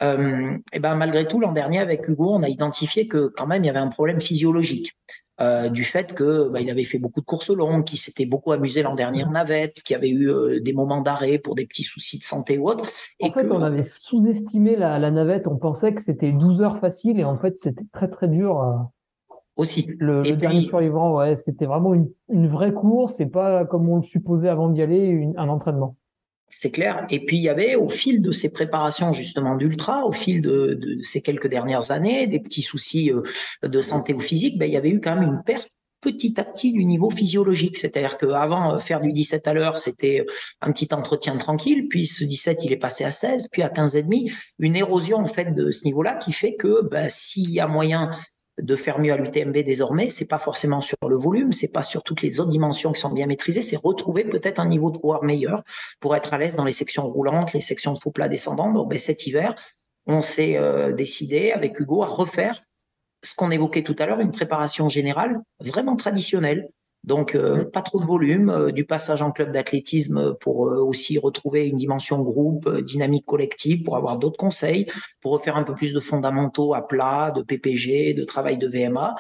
Euh, 0.03 0.57
et 0.73 0.79
ben 0.81 0.95
malgré 0.97 1.27
tout, 1.27 1.41
l'an 1.41 1.53
dernier 1.53 1.79
avec 1.79 2.09
Hugo, 2.09 2.33
on 2.33 2.43
a 2.43 2.49
identifié 2.49 3.07
que 3.07 3.31
quand 3.37 3.47
même 3.47 3.63
il 3.65 3.67
y 3.67 3.71
avait 3.71 3.79
un 3.79 3.89
problème 3.89 4.21
physiologique. 4.21 4.97
Euh, 5.41 5.71
du 5.71 5.83
fait 5.83 6.13
que 6.13 6.51
bah, 6.51 6.61
il 6.61 6.71
avait 6.71 6.85
fait 6.85 6.99
beaucoup 6.99 7.21
de 7.21 7.25
courses 7.25 7.51
longues, 7.51 7.85
qu'il 7.85 7.99
s'était 7.99 8.27
beaucoup 8.27 8.53
amusé 8.53 8.83
l'an 8.83 8.95
dernier 8.95 9.25
en 9.25 9.31
navette, 9.31 9.83
qu'il 9.83 9.97
avait 9.97 10.11
eu 10.11 10.31
euh, 10.31 10.61
des 10.61 10.75
moments 10.75 11.01
d'arrêt 11.01 11.39
pour 11.39 11.55
des 11.55 11.65
petits 11.65 11.83
soucis 11.83 12.19
de 12.19 12.23
santé 12.23 12.59
ou 12.59 12.69
autre. 12.69 12.91
En 13.23 13.33
fait, 13.33 13.51
on 13.51 13.63
avait 13.63 13.83
sous-estimé 13.83 14.77
la, 14.77 14.99
la, 14.99 15.11
navette. 15.11 15.47
On 15.47 15.57
pensait 15.57 15.95
que 15.95 16.03
c'était 16.03 16.33
12 16.33 16.61
heures 16.61 16.79
faciles 16.79 17.19
et 17.19 17.25
en 17.25 17.39
fait, 17.39 17.57
c'était 17.57 17.85
très 17.93 18.09
très 18.09 18.29
dur. 18.29 18.61
Euh... 18.61 18.77
Aussi. 19.57 19.87
Le, 19.99 20.23
le 20.23 20.37
dernier 20.37 20.63
survivant, 20.63 21.17
ouais, 21.17 21.37
c'était 21.37 21.67
vraiment 21.67 21.93
une, 21.95 22.09
une, 22.29 22.49
vraie 22.49 22.73
course. 22.73 23.17
C'est 23.17 23.27
pas 23.27 23.65
comme 23.65 23.89
on 23.89 23.97
le 23.97 24.03
supposait 24.03 24.49
avant 24.49 24.69
d'y 24.69 24.81
aller, 24.81 25.07
une, 25.07 25.35
un 25.39 25.49
entraînement. 25.49 25.97
C'est 26.55 26.71
clair. 26.71 27.07
Et 27.09 27.25
puis 27.25 27.39
il 27.39 27.43
y 27.43 27.49
avait 27.49 27.77
au 27.77 27.89
fil 27.89 28.21
de 28.21 28.31
ces 28.31 28.51
préparations 28.51 29.15
justement 29.15 29.57
d'ultra, 29.57 30.05
au 30.05 30.13
fil 30.13 30.43
de, 30.43 30.79
ces 31.03 31.23
quelques 31.23 31.49
dernières 31.49 31.91
années, 31.91 32.27
des 32.27 32.41
petits 32.41 32.61
soucis 32.61 33.11
euh, 33.11 33.23
de 33.67 33.81
santé 33.81 34.13
ou 34.13 34.21
physique, 34.21 34.59
ben, 34.59 34.67
il 34.67 34.73
y 34.73 34.77
avait 34.77 34.91
eu 34.91 35.01
quand 35.01 35.15
même 35.15 35.25
une 35.25 35.43
perte 35.43 35.71
petit 36.03 36.39
à 36.39 36.45
petit 36.45 36.73
du 36.73 36.85
niveau 36.85 37.09
physiologique. 37.09 37.79
C'est-à-dire 37.79 38.19
qu'avant, 38.19 38.75
euh, 38.75 38.79
faire 38.79 39.01
du 39.01 39.13
17 39.13 39.49
à 39.49 39.55
l'heure, 39.55 39.79
c'était 39.79 40.21
euh, 40.21 40.33
un 40.61 40.73
petit 40.73 40.93
entretien 40.93 41.39
tranquille, 41.39 41.89
puis 41.89 42.07
ce 42.07 42.25
17, 42.25 42.65
il 42.65 42.73
est 42.73 42.77
passé 42.77 43.05
à 43.05 43.13
16, 43.13 43.49
puis 43.51 43.63
à 43.63 43.71
15 43.71 43.97
et 43.97 44.03
demi. 44.03 44.31
Une 44.59 44.77
érosion, 44.77 45.19
en 45.19 45.27
fait, 45.27 45.55
de 45.55 45.71
ce 45.71 45.87
niveau-là 45.87 46.17
qui 46.17 46.33
fait 46.33 46.57
que 46.57 46.83
ben, 46.83 47.09
s'il 47.09 47.51
y 47.51 47.61
a 47.61 47.67
moyen 47.67 48.11
de 48.61 48.77
faire 48.77 48.99
mieux 48.99 49.13
à 49.13 49.17
l'UTMB 49.17 49.59
désormais, 49.59 50.09
c'est 50.09 50.27
pas 50.27 50.39
forcément 50.39 50.81
sur 50.81 50.97
le 51.09 51.17
volume, 51.17 51.53
c'est 51.53 51.73
pas 51.73 51.83
sur 51.83 52.03
toutes 52.03 52.23
les 52.23 52.41
autres 52.41 52.51
dimensions 52.51 52.93
qui 52.93 53.01
sont 53.01 53.11
bien 53.11 53.27
maîtrisées, 53.27 53.63
c'est 53.63 53.77
retrouver 53.77 54.25
peut-être 54.25 54.61
un 54.61 54.67
niveau 54.67 54.91
de 54.91 54.99
coureur 54.99 55.25
meilleur 55.25 55.63
pour 56.01 56.15
être 56.17 56.35
à 56.35 56.39
l'aise 56.39 56.57
dans 56.57 56.65
les 56.65 56.73
sections 56.73 57.07
roulantes, 57.09 57.53
les 57.55 57.61
sections 57.61 57.93
de 57.93 57.99
faux 57.99 58.11
plat 58.11 58.29
descendants. 58.29 58.71
Donc 58.71 58.91
ben, 58.91 58.99
cet 58.99 59.27
hiver, 59.27 59.55
on 60.07 60.21
s'est 60.21 60.59
euh, 60.59 60.93
décidé 60.93 61.53
avec 61.53 61.79
Hugo 61.81 62.03
à 62.03 62.07
refaire 62.07 62.63
ce 63.23 63.35
qu'on 63.35 63.51
évoquait 63.51 63.83
tout 63.83 63.97
à 63.99 64.07
l'heure, 64.07 64.21
une 64.21 64.33
préparation 64.33 64.89
générale 64.89 65.41
vraiment 65.61 65.97
traditionnelle, 65.97 66.69
donc, 67.05 67.35
euh, 67.35 67.65
pas 67.65 67.83
trop 67.83 68.01
de 68.01 68.05
volume, 68.05 68.49
euh, 68.49 68.71
du 68.71 68.85
passage 68.85 69.23
en 69.23 69.33
club 69.33 69.53
d'athlétisme 69.53 70.35
pour 70.35 70.69
euh, 70.69 70.79
aussi 70.79 71.19
retrouver 71.19 71.67
une 71.67 71.77
dimension 71.77 72.21
groupe, 72.21 72.67
euh, 72.69 72.81
dynamique 72.81 73.27
collective, 73.27 73.83
pour 73.83 73.97
avoir 73.97 74.19
d'autres 74.19 74.37
conseils, 74.37 74.87
pour 75.21 75.33
refaire 75.33 75.57
un 75.57 75.65
peu 75.65 75.75
plus 75.75 75.93
de 75.93 76.01
fondamentaux 76.01 76.75
à 76.75 76.87
plat, 76.87 77.33
de 77.35 77.43
PPG, 77.43 78.15
de 78.15 78.25
travail 78.25 78.57
de 78.57 78.69
VMA. 78.69 79.17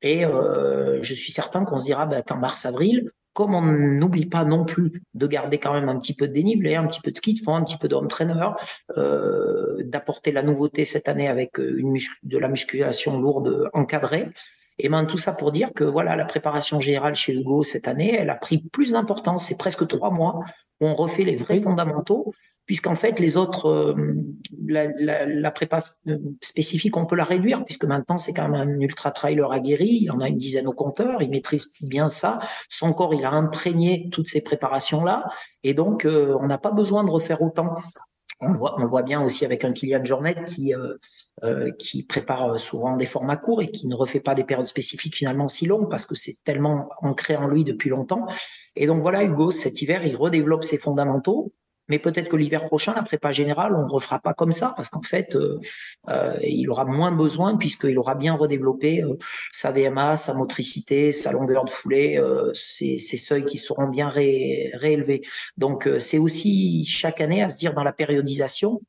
Et 0.00 0.22
je 0.22 1.14
suis 1.14 1.32
certain 1.32 1.64
qu'on 1.64 1.76
se 1.76 1.84
dira 1.84 2.06
bah, 2.06 2.22
qu'en 2.22 2.36
mars-avril, 2.36 3.10
comme 3.32 3.54
on 3.54 3.62
n'oublie 3.62 4.26
pas 4.26 4.44
non 4.44 4.64
plus 4.64 5.02
de 5.14 5.26
garder 5.26 5.58
quand 5.58 5.72
même 5.72 5.88
un 5.88 5.98
petit 5.98 6.14
peu 6.14 6.28
de 6.28 6.32
dénivelé, 6.32 6.76
un 6.76 6.86
petit 6.86 7.00
peu 7.00 7.10
de 7.10 7.16
ski 7.16 7.34
de 7.34 7.40
fond, 7.40 7.54
un 7.54 7.64
petit 7.64 7.76
peu 7.76 7.88
trainer, 8.08 8.48
euh, 8.96 9.82
d'apporter 9.84 10.30
la 10.30 10.42
nouveauté 10.42 10.84
cette 10.84 11.08
année 11.08 11.28
avec 11.28 11.58
une 11.58 11.96
de 12.22 12.38
la 12.38 12.48
musculation 12.48 13.20
lourde 13.20 13.70
encadrée, 13.74 14.28
et 14.78 14.88
ben 14.88 15.04
tout 15.04 15.18
ça 15.18 15.32
pour 15.32 15.52
dire 15.52 15.72
que 15.74 15.84
voilà, 15.84 16.16
la 16.16 16.24
préparation 16.24 16.80
générale 16.80 17.14
chez 17.14 17.34
Hugo 17.34 17.62
cette 17.62 17.88
année, 17.88 18.14
elle 18.14 18.30
a 18.30 18.36
pris 18.36 18.58
plus 18.58 18.92
d'importance. 18.92 19.46
C'est 19.46 19.58
presque 19.58 19.86
trois 19.86 20.10
mois 20.10 20.44
où 20.80 20.86
on 20.86 20.94
refait 20.94 21.24
les 21.24 21.36
vrais 21.36 21.60
fondamentaux, 21.60 22.32
puisqu'en 22.66 22.94
fait 22.94 23.18
les 23.18 23.36
autres, 23.36 23.66
euh, 23.66 23.94
la, 24.66 24.86
la, 24.98 25.26
la, 25.26 25.50
prépa 25.50 25.82
euh, 26.06 26.18
spécifique, 26.42 26.96
on 26.96 27.06
peut 27.06 27.16
la 27.16 27.24
réduire, 27.24 27.64
puisque 27.64 27.86
maintenant 27.86 28.18
c'est 28.18 28.32
quand 28.32 28.48
même 28.48 28.60
un 28.60 28.80
ultra 28.80 29.10
trailer 29.10 29.50
aguerri, 29.50 30.00
il 30.02 30.10
en 30.12 30.20
a 30.20 30.28
une 30.28 30.38
dizaine 30.38 30.68
au 30.68 30.72
compteur, 30.72 31.22
il 31.22 31.30
maîtrise 31.30 31.72
bien 31.80 32.10
ça. 32.10 32.38
Son 32.68 32.92
corps, 32.92 33.14
il 33.14 33.24
a 33.24 33.32
imprégné 33.32 34.08
toutes 34.12 34.28
ces 34.28 34.42
préparations 34.42 35.02
là, 35.02 35.24
et 35.64 35.74
donc 35.74 36.04
euh, 36.04 36.36
on 36.40 36.46
n'a 36.46 36.58
pas 36.58 36.70
besoin 36.70 37.02
de 37.02 37.10
refaire 37.10 37.42
autant. 37.42 37.74
On 38.40 38.52
voit, 38.52 38.80
on 38.80 38.86
voit 38.86 39.02
bien 39.02 39.20
aussi 39.20 39.44
avec 39.44 39.64
un 39.64 39.72
Kylian 39.72 40.04
Jornet 40.04 40.44
qui, 40.44 40.72
euh, 40.72 40.96
euh, 41.42 41.72
qui 41.72 42.04
prépare 42.04 42.60
souvent 42.60 42.96
des 42.96 43.06
formats 43.06 43.36
courts 43.36 43.62
et 43.62 43.70
qui 43.70 43.88
ne 43.88 43.96
refait 43.96 44.20
pas 44.20 44.36
des 44.36 44.44
périodes 44.44 44.66
spécifiques 44.66 45.16
finalement 45.16 45.48
si 45.48 45.66
longues 45.66 45.90
parce 45.90 46.06
que 46.06 46.14
c'est 46.14 46.36
tellement 46.44 46.88
ancré 47.02 47.34
en 47.34 47.48
lui 47.48 47.64
depuis 47.64 47.90
longtemps. 47.90 48.26
Et 48.76 48.86
donc 48.86 49.02
voilà, 49.02 49.24
Hugo, 49.24 49.50
cet 49.50 49.82
hiver, 49.82 50.06
il 50.06 50.14
redéveloppe 50.16 50.62
ses 50.62 50.78
fondamentaux. 50.78 51.52
Mais 51.88 51.98
peut-être 51.98 52.28
que 52.28 52.36
l'hiver 52.36 52.66
prochain, 52.66 52.94
la 52.94 53.02
prépa 53.02 53.32
générale, 53.32 53.74
on 53.74 53.84
ne 53.86 53.90
refera 53.90 54.18
pas 54.18 54.34
comme 54.34 54.52
ça 54.52 54.72
parce 54.76 54.90
qu'en 54.90 55.02
fait, 55.02 55.34
euh, 55.34 55.58
euh, 56.08 56.38
il 56.42 56.68
aura 56.70 56.84
moins 56.84 57.12
besoin 57.12 57.56
puisqu'il 57.56 57.98
aura 57.98 58.14
bien 58.14 58.34
redéveloppé 58.34 59.02
euh, 59.02 59.16
sa 59.52 59.70
VMA, 59.70 60.16
sa 60.16 60.34
motricité, 60.34 61.12
sa 61.12 61.32
longueur 61.32 61.64
de 61.64 61.70
foulée, 61.70 62.22
ses, 62.52 62.98
seuils 62.98 63.44
qui 63.44 63.58
seront 63.58 63.88
bien 63.88 64.08
ré, 64.08 64.70
réélevés. 64.74 65.22
Donc, 65.56 65.88
c'est 65.98 66.18
aussi 66.18 66.84
chaque 66.84 67.20
année 67.20 67.42
à 67.42 67.48
se 67.48 67.58
dire 67.58 67.74
dans 67.74 67.82
la 67.82 67.92
périodisation 67.92 68.80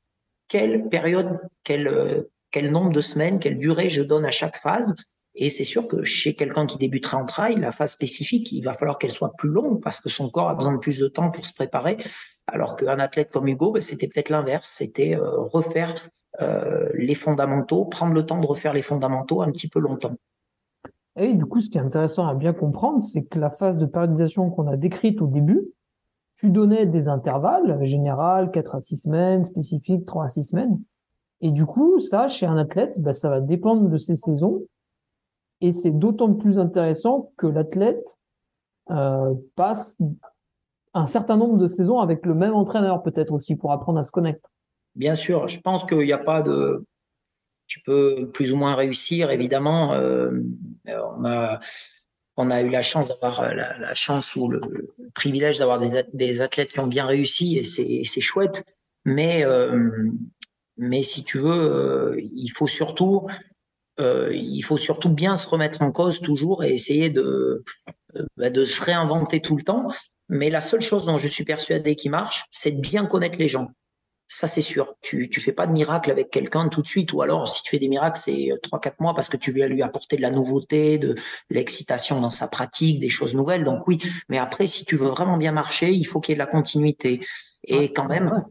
quelle 0.47 0.89
période, 0.89 1.39
quel 1.63 2.71
nombre 2.71 2.91
de 2.91 3.01
semaines, 3.01 3.39
quelle 3.39 3.57
durée 3.57 3.89
je 3.89 4.01
donne 4.01 4.25
à 4.25 4.31
chaque 4.31 4.57
phase 4.57 4.95
et 5.35 5.49
c'est 5.49 5.63
sûr 5.63 5.87
que 5.87 6.03
chez 6.03 6.35
quelqu'un 6.35 6.65
qui 6.65 6.77
débuterait 6.77 7.17
en 7.17 7.25
trail, 7.25 7.59
la 7.59 7.71
phase 7.71 7.91
spécifique, 7.91 8.51
il 8.51 8.61
va 8.63 8.73
falloir 8.73 8.97
qu'elle 8.97 9.11
soit 9.11 9.33
plus 9.37 9.49
longue 9.49 9.81
parce 9.81 10.01
que 10.01 10.09
son 10.09 10.29
corps 10.29 10.49
a 10.49 10.55
besoin 10.55 10.73
de 10.73 10.79
plus 10.79 10.99
de 10.99 11.07
temps 11.07 11.29
pour 11.29 11.45
se 11.45 11.53
préparer. 11.53 11.97
Alors 12.47 12.75
qu'un 12.75 12.99
athlète 12.99 13.29
comme 13.31 13.47
Hugo, 13.47 13.71
ben, 13.71 13.81
c'était 13.81 14.07
peut-être 14.07 14.29
l'inverse, 14.29 14.69
c'était 14.69 15.15
euh, 15.15 15.41
refaire 15.41 15.93
euh, 16.41 16.89
les 16.95 17.15
fondamentaux, 17.15 17.85
prendre 17.85 18.13
le 18.13 18.25
temps 18.25 18.39
de 18.39 18.47
refaire 18.47 18.73
les 18.73 18.81
fondamentaux 18.81 19.41
un 19.41 19.51
petit 19.51 19.69
peu 19.69 19.79
longtemps. 19.79 20.15
Et 21.15 21.33
du 21.33 21.45
coup, 21.45 21.59
ce 21.59 21.69
qui 21.69 21.77
est 21.77 21.81
intéressant 21.81 22.27
à 22.27 22.33
bien 22.33 22.53
comprendre, 22.53 22.99
c'est 22.99 23.23
que 23.23 23.39
la 23.39 23.49
phase 23.49 23.77
de 23.77 23.85
périodisation 23.85 24.49
qu'on 24.49 24.67
a 24.67 24.77
décrite 24.77 25.21
au 25.21 25.27
début, 25.27 25.61
tu 26.37 26.49
donnais 26.49 26.85
des 26.85 27.07
intervalles, 27.07 27.85
général, 27.85 28.51
4 28.51 28.75
à 28.75 28.81
6 28.81 28.97
semaines, 28.97 29.43
spécifique, 29.43 30.05
3 30.05 30.25
à 30.25 30.29
6 30.29 30.43
semaines. 30.43 30.79
Et 31.41 31.51
du 31.51 31.65
coup, 31.65 31.99
ça, 31.99 32.27
chez 32.27 32.45
un 32.45 32.57
athlète, 32.57 32.99
ben, 32.99 33.13
ça 33.13 33.29
va 33.29 33.41
dépendre 33.41 33.89
de 33.89 33.97
ses 33.97 34.15
saisons 34.15 34.63
et 35.61 35.71
c'est 35.71 35.91
d'autant 35.91 36.33
plus 36.33 36.57
intéressant 36.57 37.31
que 37.37 37.47
l'athlète 37.47 38.17
euh, 38.91 39.33
passe 39.55 39.97
un 40.93 41.05
certain 41.05 41.37
nombre 41.37 41.57
de 41.57 41.67
saisons 41.67 41.99
avec 41.99 42.25
le 42.25 42.33
même 42.33 42.53
entraîneur, 42.53 43.03
peut-être 43.03 43.33
aussi, 43.33 43.55
pour 43.55 43.71
apprendre 43.71 43.99
à 43.99 44.03
se 44.03 44.11
connecter. 44.11 44.47
Bien 44.95 45.15
sûr, 45.15 45.47
je 45.47 45.59
pense 45.59 45.85
qu'il 45.85 45.99
n'y 45.99 46.13
a 46.13 46.17
pas 46.17 46.41
de. 46.41 46.85
Tu 47.67 47.81
peux 47.81 48.29
plus 48.33 48.51
ou 48.51 48.57
moins 48.57 48.73
réussir, 48.73 49.29
évidemment. 49.29 49.93
Euh, 49.93 50.31
on, 50.87 51.23
a, 51.25 51.59
on 52.35 52.49
a 52.49 52.61
eu 52.61 52.69
la 52.69 52.81
chance 52.81 53.09
d'avoir 53.09 53.43
la, 53.53 53.77
la, 53.77 53.93
chance 53.93 54.35
ou 54.35 54.49
le, 54.49 54.59
privilège 55.13 55.59
d'avoir 55.59 55.77
des, 55.77 56.03
des, 56.13 56.41
athlètes 56.41 56.71
qui 56.71 56.79
ont 56.79 56.87
bien 56.87 57.05
réussi 57.05 57.57
et 57.57 57.63
c'est 57.63 58.21
chouette. 58.21 58.65
Mais, 59.05 59.45
euh, 59.45 60.09
mais 60.77 61.03
si 61.03 61.23
tu 61.23 61.37
veux, 61.37 61.51
euh, 61.51 62.19
il 62.35 62.49
faut 62.49 62.67
surtout 62.67 63.27
euh, 63.99 64.31
il 64.33 64.61
faut 64.61 64.77
surtout 64.77 65.09
bien 65.09 65.35
se 65.35 65.47
remettre 65.47 65.81
en 65.81 65.91
cause 65.91 66.19
toujours 66.19 66.63
et 66.63 66.73
essayer 66.73 67.09
de, 67.09 67.63
euh, 68.15 68.25
bah, 68.37 68.49
de 68.49 68.65
se 68.65 68.81
réinventer 68.81 69.41
tout 69.41 69.55
le 69.55 69.63
temps. 69.63 69.87
Mais 70.29 70.49
la 70.49 70.61
seule 70.61 70.81
chose 70.81 71.05
dont 71.05 71.17
je 71.17 71.27
suis 71.27 71.43
persuadé 71.43 71.95
qui 71.95 72.09
marche, 72.09 72.45
c'est 72.51 72.71
de 72.71 72.79
bien 72.79 73.05
connaître 73.05 73.39
les 73.39 73.47
gens. 73.47 73.69
Ça, 74.31 74.45
c'est 74.45 74.61
sûr. 74.61 74.93
Tu 75.01 75.27
ne 75.35 75.41
fais 75.41 75.53
pas 75.53 75.65
de 75.65 75.71
miracle 75.71 76.11
avec 76.11 76.29
quelqu'un 76.29 76.69
tout 76.69 76.83
de 76.83 76.87
suite. 76.87 77.13
Ou 77.13 77.23
alors, 77.23 77.47
si 77.47 77.63
tu 77.63 77.71
fais 77.71 77.79
des 77.79 77.87
miracles, 77.87 78.19
c'est 78.19 78.49
trois, 78.61 78.79
quatre 78.79 78.99
mois 78.99 79.15
parce 79.15 79.27
que 79.27 79.37
tu 79.37 79.51
veux 79.51 79.65
lui 79.65 79.81
apporter 79.81 80.17
de 80.17 80.21
la 80.21 80.29
nouveauté, 80.29 80.99
de 80.99 81.15
l'excitation 81.49 82.21
dans 82.21 82.29
sa 82.29 82.47
pratique, 82.47 82.99
des 82.99 83.09
choses 83.09 83.33
nouvelles. 83.33 83.63
Donc 83.63 83.87
oui, 83.87 83.97
mais 84.29 84.37
après, 84.37 84.67
si 84.67 84.85
tu 84.85 84.97
veux 84.97 85.07
vraiment 85.07 85.37
bien 85.37 85.51
marcher, 85.51 85.91
il 85.91 86.03
faut 86.03 86.19
qu'il 86.19 86.33
y 86.33 86.33
ait 86.33 86.35
de 86.35 86.39
la 86.39 86.45
continuité. 86.45 87.25
Et 87.63 87.91
quand 87.91 88.07
même, 88.07 88.43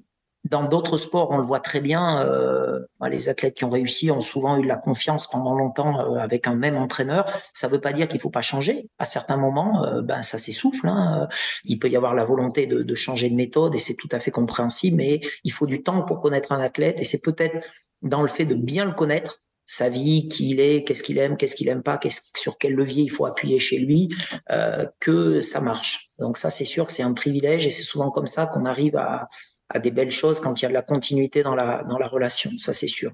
dans 0.44 0.64
d'autres 0.64 0.96
sports, 0.96 1.30
on 1.30 1.36
le 1.36 1.42
voit 1.42 1.60
très 1.60 1.80
bien. 1.80 2.22
Euh, 2.22 2.80
les 3.08 3.28
athlètes 3.28 3.54
qui 3.54 3.64
ont 3.64 3.70
réussi 3.70 4.10
ont 4.10 4.20
souvent 4.20 4.56
eu 4.58 4.62
de 4.62 4.68
la 4.68 4.76
confiance 4.76 5.26
pendant 5.26 5.54
longtemps 5.54 6.00
euh, 6.00 6.18
avec 6.18 6.46
un 6.46 6.54
même 6.54 6.76
entraîneur. 6.76 7.24
Ça 7.52 7.66
ne 7.66 7.72
veut 7.72 7.80
pas 7.80 7.92
dire 7.92 8.08
qu'il 8.08 8.20
faut 8.20 8.30
pas 8.30 8.40
changer. 8.40 8.88
À 8.98 9.04
certains 9.04 9.36
moments, 9.36 9.84
euh, 9.84 10.02
ben 10.02 10.22
ça 10.22 10.38
s'essouffle. 10.38 10.86
Hein. 10.88 11.28
Il 11.64 11.78
peut 11.78 11.88
y 11.88 11.96
avoir 11.96 12.14
la 12.14 12.24
volonté 12.24 12.66
de, 12.66 12.82
de 12.82 12.94
changer 12.94 13.28
de 13.28 13.34
méthode 13.34 13.74
et 13.74 13.78
c'est 13.78 13.94
tout 13.94 14.08
à 14.12 14.20
fait 14.20 14.30
compréhensible. 14.30 14.96
Mais 14.96 15.20
il 15.44 15.52
faut 15.52 15.66
du 15.66 15.82
temps 15.82 16.02
pour 16.02 16.20
connaître 16.20 16.52
un 16.52 16.60
athlète 16.60 17.00
et 17.00 17.04
c'est 17.04 17.22
peut-être 17.22 17.56
dans 18.02 18.22
le 18.22 18.28
fait 18.28 18.44
de 18.44 18.54
bien 18.54 18.84
le 18.84 18.92
connaître 18.92 19.40
sa 19.68 19.90
vie, 19.90 20.28
qui 20.28 20.50
il 20.50 20.60
est, 20.60 20.82
qu'est-ce 20.82 21.02
qu'il 21.02 21.18
aime, 21.18 21.36
qu'est-ce 21.36 21.54
qu'il 21.54 21.68
aime 21.68 21.82
pas, 21.82 22.00
sur 22.34 22.56
quel 22.56 22.72
levier 22.72 23.02
il 23.02 23.10
faut 23.10 23.26
appuyer 23.26 23.58
chez 23.58 23.76
lui, 23.76 24.08
euh, 24.50 24.86
que 24.98 25.42
ça 25.42 25.60
marche. 25.60 26.10
Donc 26.18 26.38
ça, 26.38 26.48
c'est 26.48 26.64
sûr 26.64 26.90
c'est 26.90 27.02
un 27.02 27.12
privilège 27.12 27.66
et 27.66 27.70
c'est 27.70 27.82
souvent 27.82 28.10
comme 28.10 28.26
ça 28.26 28.46
qu'on 28.46 28.64
arrive 28.64 28.96
à, 28.96 29.28
à 29.68 29.78
des 29.78 29.90
belles 29.90 30.10
choses 30.10 30.40
quand 30.40 30.60
il 30.60 30.64
y 30.64 30.66
a 30.66 30.68
de 30.68 30.74
la 30.74 30.82
continuité 30.82 31.42
dans 31.42 31.54
la, 31.54 31.82
dans 31.84 31.98
la 31.98 32.06
relation, 32.06 32.50
ça 32.56 32.72
c'est 32.72 32.86
sûr. 32.86 33.12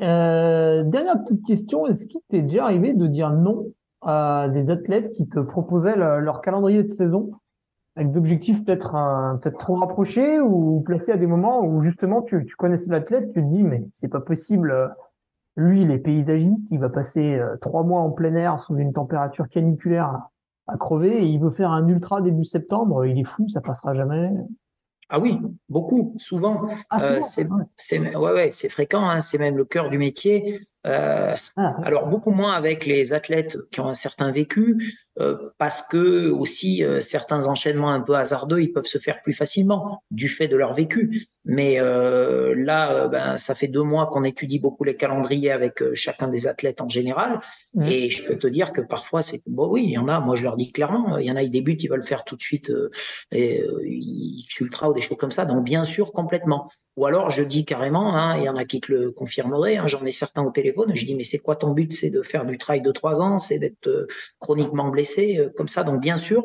Euh, 0.00 0.82
dernière 0.84 1.22
petite 1.22 1.44
question, 1.44 1.86
est-ce 1.86 2.06
qu'il 2.06 2.20
t'est 2.30 2.42
déjà 2.42 2.64
arrivé 2.64 2.94
de 2.94 3.06
dire 3.06 3.30
non 3.30 3.66
à 4.00 4.48
des 4.48 4.70
athlètes 4.70 5.12
qui 5.12 5.28
te 5.28 5.40
proposaient 5.40 5.96
leur 5.96 6.40
calendrier 6.40 6.82
de 6.82 6.88
saison 6.88 7.32
avec 7.96 8.12
des 8.12 8.18
objectifs 8.18 8.64
peut-être 8.64 8.92
peut-être 9.42 9.58
trop 9.58 9.74
rapprochés 9.74 10.40
ou 10.40 10.80
placés 10.80 11.12
à 11.12 11.16
des 11.18 11.26
moments 11.26 11.62
où 11.66 11.82
justement 11.82 12.22
tu, 12.22 12.46
tu 12.46 12.56
connaissais 12.56 12.90
l'athlète, 12.90 13.32
tu 13.34 13.42
te 13.42 13.46
dis 13.46 13.62
mais 13.62 13.86
c'est 13.90 14.08
pas 14.08 14.20
possible, 14.20 14.94
lui 15.56 15.82
il 15.82 15.90
est 15.90 15.98
paysagiste, 15.98 16.70
il 16.70 16.78
va 16.78 16.88
passer 16.88 17.34
euh, 17.34 17.56
trois 17.60 17.82
mois 17.82 18.00
en 18.00 18.10
plein 18.10 18.34
air 18.36 18.58
sous 18.58 18.78
une 18.78 18.94
température 18.94 19.48
caniculaire 19.48 20.29
à 20.72 20.76
crever 20.76 21.22
et 21.22 21.26
il 21.26 21.40
veut 21.40 21.50
faire 21.50 21.70
un 21.70 21.86
ultra 21.88 22.22
début 22.22 22.44
septembre, 22.44 23.04
il 23.04 23.18
est 23.18 23.24
fou, 23.24 23.48
ça 23.48 23.60
passera 23.60 23.94
jamais. 23.94 24.30
Ah 25.08 25.18
oui, 25.18 25.38
beaucoup, 25.68 26.14
souvent. 26.18 26.66
Ah, 26.88 27.02
euh, 27.02 27.20
c'est 27.22 27.48
ouais. 27.98 28.16
ouais, 28.16 28.50
c'est 28.52 28.68
fréquent, 28.68 29.04
hein, 29.04 29.20
c'est 29.20 29.38
même 29.38 29.56
le 29.56 29.64
cœur 29.64 29.90
du 29.90 29.98
métier. 29.98 30.60
Euh, 30.86 31.36
ah, 31.56 31.76
alors 31.84 32.06
beaucoup 32.06 32.30
moins 32.30 32.54
avec 32.54 32.86
les 32.86 33.12
athlètes 33.12 33.58
qui 33.70 33.80
ont 33.80 33.88
un 33.88 33.94
certain 33.94 34.32
vécu, 34.32 34.96
euh, 35.18 35.36
parce 35.58 35.82
que 35.82 36.30
aussi 36.30 36.82
euh, 36.82 37.00
certains 37.00 37.48
enchaînements 37.48 37.90
un 37.90 38.00
peu 38.00 38.14
hasardeux, 38.14 38.62
ils 38.62 38.72
peuvent 38.72 38.86
se 38.86 38.96
faire 38.96 39.20
plus 39.20 39.34
facilement 39.34 40.02
du 40.10 40.28
fait 40.28 40.48
de 40.48 40.56
leur 40.56 40.72
vécu. 40.72 41.26
Mais 41.46 41.78
là, 41.80 43.08
ben, 43.08 43.38
ça 43.38 43.54
fait 43.54 43.66
deux 43.66 43.82
mois 43.82 44.06
qu'on 44.08 44.24
étudie 44.24 44.58
beaucoup 44.58 44.84
les 44.84 44.94
calendriers 44.94 45.50
avec 45.50 45.82
chacun 45.94 46.28
des 46.28 46.46
athlètes 46.46 46.82
en 46.82 46.88
général, 46.88 47.40
mmh. 47.74 47.82
et 47.86 48.10
je 48.10 48.24
peux 48.24 48.36
te 48.36 48.46
dire 48.46 48.72
que 48.74 48.82
parfois 48.82 49.22
c'est 49.22 49.40
bon, 49.46 49.66
oui, 49.68 49.84
il 49.84 49.90
y 49.90 49.98
en 49.98 50.06
a. 50.08 50.20
Moi, 50.20 50.36
je 50.36 50.42
leur 50.42 50.56
dis 50.56 50.70
clairement, 50.70 51.16
il 51.16 51.26
y 51.26 51.30
en 51.30 51.36
a, 51.36 51.42
ils 51.42 51.50
débutent, 51.50 51.82
ils 51.82 51.88
veulent 51.88 52.04
faire 52.04 52.24
tout 52.24 52.36
de 52.36 52.42
suite 52.42 52.70
et, 53.32 53.64
ultra 54.60 54.90
ou 54.90 54.92
des 54.92 55.00
choses 55.00 55.16
comme 55.16 55.30
ça. 55.30 55.46
Donc 55.46 55.64
bien 55.64 55.84
sûr, 55.84 56.12
complètement. 56.12 56.68
Ou 56.96 57.06
alors 57.06 57.30
je 57.30 57.42
dis 57.42 57.64
carrément, 57.64 58.14
hein, 58.14 58.36
il 58.36 58.44
y 58.44 58.48
en 58.48 58.56
a 58.56 58.66
qui 58.66 58.80
te 58.80 58.92
le 58.92 59.10
confirmeraient. 59.10 59.78
Hein, 59.78 59.86
J'en 59.86 60.04
ai 60.04 60.12
certains 60.12 60.42
au 60.42 60.50
téléphone. 60.50 60.69
Je 60.94 61.04
dis 61.04 61.14
mais 61.14 61.22
c'est 61.22 61.38
quoi 61.38 61.56
ton 61.56 61.72
but? 61.72 61.92
C'est 61.92 62.10
de 62.10 62.22
faire 62.22 62.44
du 62.44 62.58
trail 62.58 62.82
de 62.82 62.92
trois 62.92 63.20
ans 63.20 63.38
C'est 63.38 63.58
d'être 63.58 64.06
chroniquement 64.38 64.88
blessé 64.88 65.38
euh, 65.38 65.50
comme 65.56 65.68
ça. 65.68 65.84
Donc 65.84 66.00
bien 66.00 66.16
sûr 66.16 66.44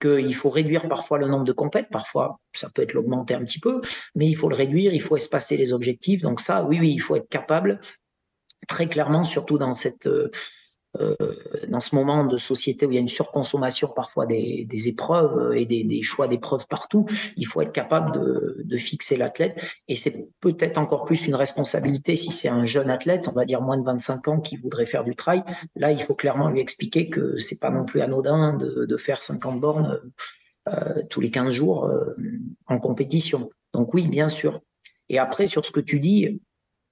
qu'il 0.00 0.34
faut 0.34 0.50
réduire 0.50 0.88
parfois 0.88 1.18
le 1.18 1.28
nombre 1.28 1.44
de 1.44 1.52
compètes, 1.52 1.88
parfois 1.90 2.40
ça 2.54 2.68
peut 2.74 2.82
être 2.82 2.92
l'augmenter 2.92 3.34
un 3.34 3.44
petit 3.44 3.60
peu, 3.60 3.80
mais 4.16 4.26
il 4.26 4.34
faut 4.34 4.48
le 4.48 4.56
réduire, 4.56 4.92
il 4.92 5.00
faut 5.00 5.16
espacer 5.16 5.56
les 5.56 5.72
objectifs. 5.72 6.22
Donc 6.22 6.40
ça, 6.40 6.64
oui, 6.64 6.80
oui, 6.80 6.92
il 6.92 6.98
faut 6.98 7.14
être 7.14 7.28
capable 7.28 7.80
très 8.66 8.88
clairement, 8.88 9.24
surtout 9.24 9.58
dans 9.58 9.74
cette 9.74 10.08
euh, 11.00 11.16
euh, 11.22 11.34
dans 11.68 11.80
ce 11.80 11.94
moment 11.94 12.24
de 12.24 12.36
société 12.36 12.84
où 12.84 12.90
il 12.90 12.94
y 12.94 12.98
a 12.98 13.00
une 13.00 13.08
surconsommation 13.08 13.88
parfois 13.88 14.26
des, 14.26 14.66
épreuves 14.86 15.56
et 15.56 15.64
des, 15.64 16.02
choix 16.02 16.28
d'épreuves 16.28 16.66
partout, 16.68 17.06
il 17.36 17.46
faut 17.46 17.60
être 17.62 17.72
capable 17.72 18.12
de, 18.12 18.76
fixer 18.76 19.16
l'athlète. 19.16 19.62
Et 19.88 19.96
c'est 19.96 20.30
peut-être 20.40 20.78
encore 20.78 21.04
plus 21.04 21.26
une 21.26 21.34
responsabilité 21.34 22.16
si 22.16 22.30
c'est 22.30 22.48
un 22.48 22.66
jeune 22.66 22.90
athlète, 22.90 23.28
on 23.28 23.32
va 23.32 23.44
dire 23.44 23.62
moins 23.62 23.76
de 23.76 23.84
25 23.84 24.28
ans, 24.28 24.40
qui 24.40 24.56
voudrait 24.56 24.86
faire 24.86 25.04
du 25.04 25.14
trail. 25.14 25.44
Là, 25.76 25.92
il 25.92 26.02
faut 26.02 26.14
clairement 26.14 26.50
lui 26.50 26.60
expliquer 26.60 27.08
que 27.08 27.38
c'est 27.38 27.60
pas 27.60 27.70
non 27.70 27.84
plus 27.84 28.00
anodin 28.00 28.54
de, 28.54 28.96
faire 28.96 29.22
50 29.22 29.60
bornes 29.60 29.98
euh, 30.68 31.02
tous 31.10 31.20
les 31.20 31.30
15 31.30 31.52
jours 31.52 31.86
euh, 31.86 32.14
en 32.66 32.78
compétition. 32.78 33.50
Donc 33.72 33.94
oui, 33.94 34.06
bien 34.06 34.28
sûr. 34.28 34.60
Et 35.08 35.18
après, 35.18 35.46
sur 35.46 35.64
ce 35.64 35.72
que 35.72 35.80
tu 35.80 35.98
dis, 35.98 36.40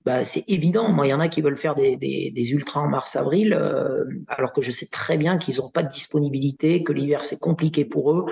bah, 0.04 0.24
c'est 0.24 0.44
évident. 0.48 0.90
Moi, 0.90 1.06
il 1.06 1.10
y 1.10 1.14
en 1.14 1.20
a 1.20 1.28
qui 1.28 1.42
veulent 1.42 1.58
faire 1.58 1.74
des, 1.74 1.96
des, 1.96 2.52
ultras 2.52 2.80
en 2.80 2.88
mars-avril, 2.88 3.52
euh, 3.52 4.04
alors 4.28 4.52
que 4.52 4.62
je 4.62 4.70
sais 4.70 4.86
très 4.86 5.18
bien 5.18 5.36
qu'ils 5.36 5.56
n'ont 5.58 5.70
pas 5.70 5.82
de 5.82 5.90
disponibilité, 5.90 6.82
que 6.82 6.92
l'hiver 6.92 7.24
c'est 7.24 7.38
compliqué 7.38 7.84
pour 7.84 8.12
eux, 8.12 8.26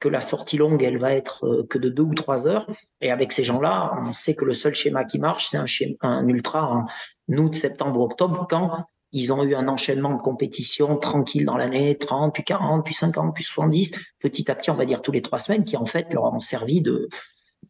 que 0.00 0.08
la 0.08 0.20
sortie 0.20 0.56
longue 0.56 0.82
elle 0.82 0.98
va 0.98 1.12
être 1.12 1.46
euh, 1.46 1.66
que 1.68 1.78
de 1.78 1.88
deux 1.88 2.02
ou 2.02 2.14
trois 2.14 2.48
heures. 2.48 2.66
Et 3.00 3.12
avec 3.12 3.30
ces 3.30 3.44
gens-là, 3.44 3.94
on 4.04 4.12
sait 4.12 4.34
que 4.34 4.44
le 4.44 4.52
seul 4.52 4.74
schéma 4.74 5.04
qui 5.04 5.20
marche, 5.20 5.50
c'est 5.50 5.58
un, 5.58 5.66
un 6.00 6.26
ultra 6.26 6.68
en 6.68 6.86
août, 7.28 7.54
septembre, 7.54 8.00
octobre, 8.00 8.46
quand 8.50 8.84
ils 9.12 9.32
ont 9.32 9.44
eu 9.44 9.54
un 9.54 9.68
enchaînement 9.68 10.14
de 10.14 10.22
compétition 10.22 10.96
tranquille 10.96 11.44
dans 11.44 11.56
l'année, 11.56 11.96
30, 11.98 12.34
puis 12.34 12.44
40, 12.44 12.84
puis 12.84 12.94
50, 12.94 13.34
puis 13.34 13.44
70, 13.44 13.92
petit 14.18 14.50
à 14.50 14.54
petit, 14.54 14.70
on 14.70 14.74
va 14.74 14.86
dire 14.86 15.02
tous 15.02 15.12
les 15.12 15.22
trois 15.22 15.38
semaines, 15.38 15.64
qui 15.64 15.76
en 15.76 15.84
fait 15.84 16.12
leur 16.12 16.24
ont 16.24 16.40
servi 16.40 16.80
de, 16.80 17.08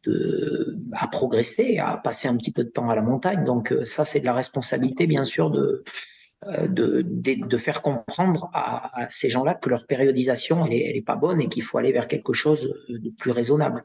de, 0.05 0.79
à 0.93 1.09
progresser, 1.09 1.79
à 1.79 1.97
passer 1.97 2.29
un 2.29 2.37
petit 2.37 2.53
peu 2.53 2.65
de 2.65 2.71
temps 2.71 2.91
à 2.91 2.95
la 2.95 3.03
montagne. 3.03 3.45
Donc 3.45 3.73
euh, 3.73 3.85
ça, 3.85 4.05
c'est 4.05 4.21
de 4.21 4.25
la 4.25 4.35
responsabilité, 4.35 5.07
bien 5.07 5.25
sûr, 5.25 5.51
de, 5.51 5.85
euh, 6.47 6.67
de, 6.69 7.03
de, 7.03 7.57
faire 7.57 7.83
comprendre 7.83 8.51
à, 8.53 9.07
ces 9.11 9.31
gens-là 9.31 9.55
que 9.55 9.69
leur 9.69 9.87
périodisation, 9.87 10.67
elle 10.67 10.73
est, 10.73 11.05
pas 11.07 11.17
bonne 11.17 11.41
et 11.41 11.49
qu'il 11.49 11.63
faut 11.63 11.79
aller 11.79 11.93
vers 11.93 12.09
quelque 12.09 12.33
chose 12.33 12.75
de 12.89 13.11
plus 13.11 13.31
raisonnable. 13.31 13.85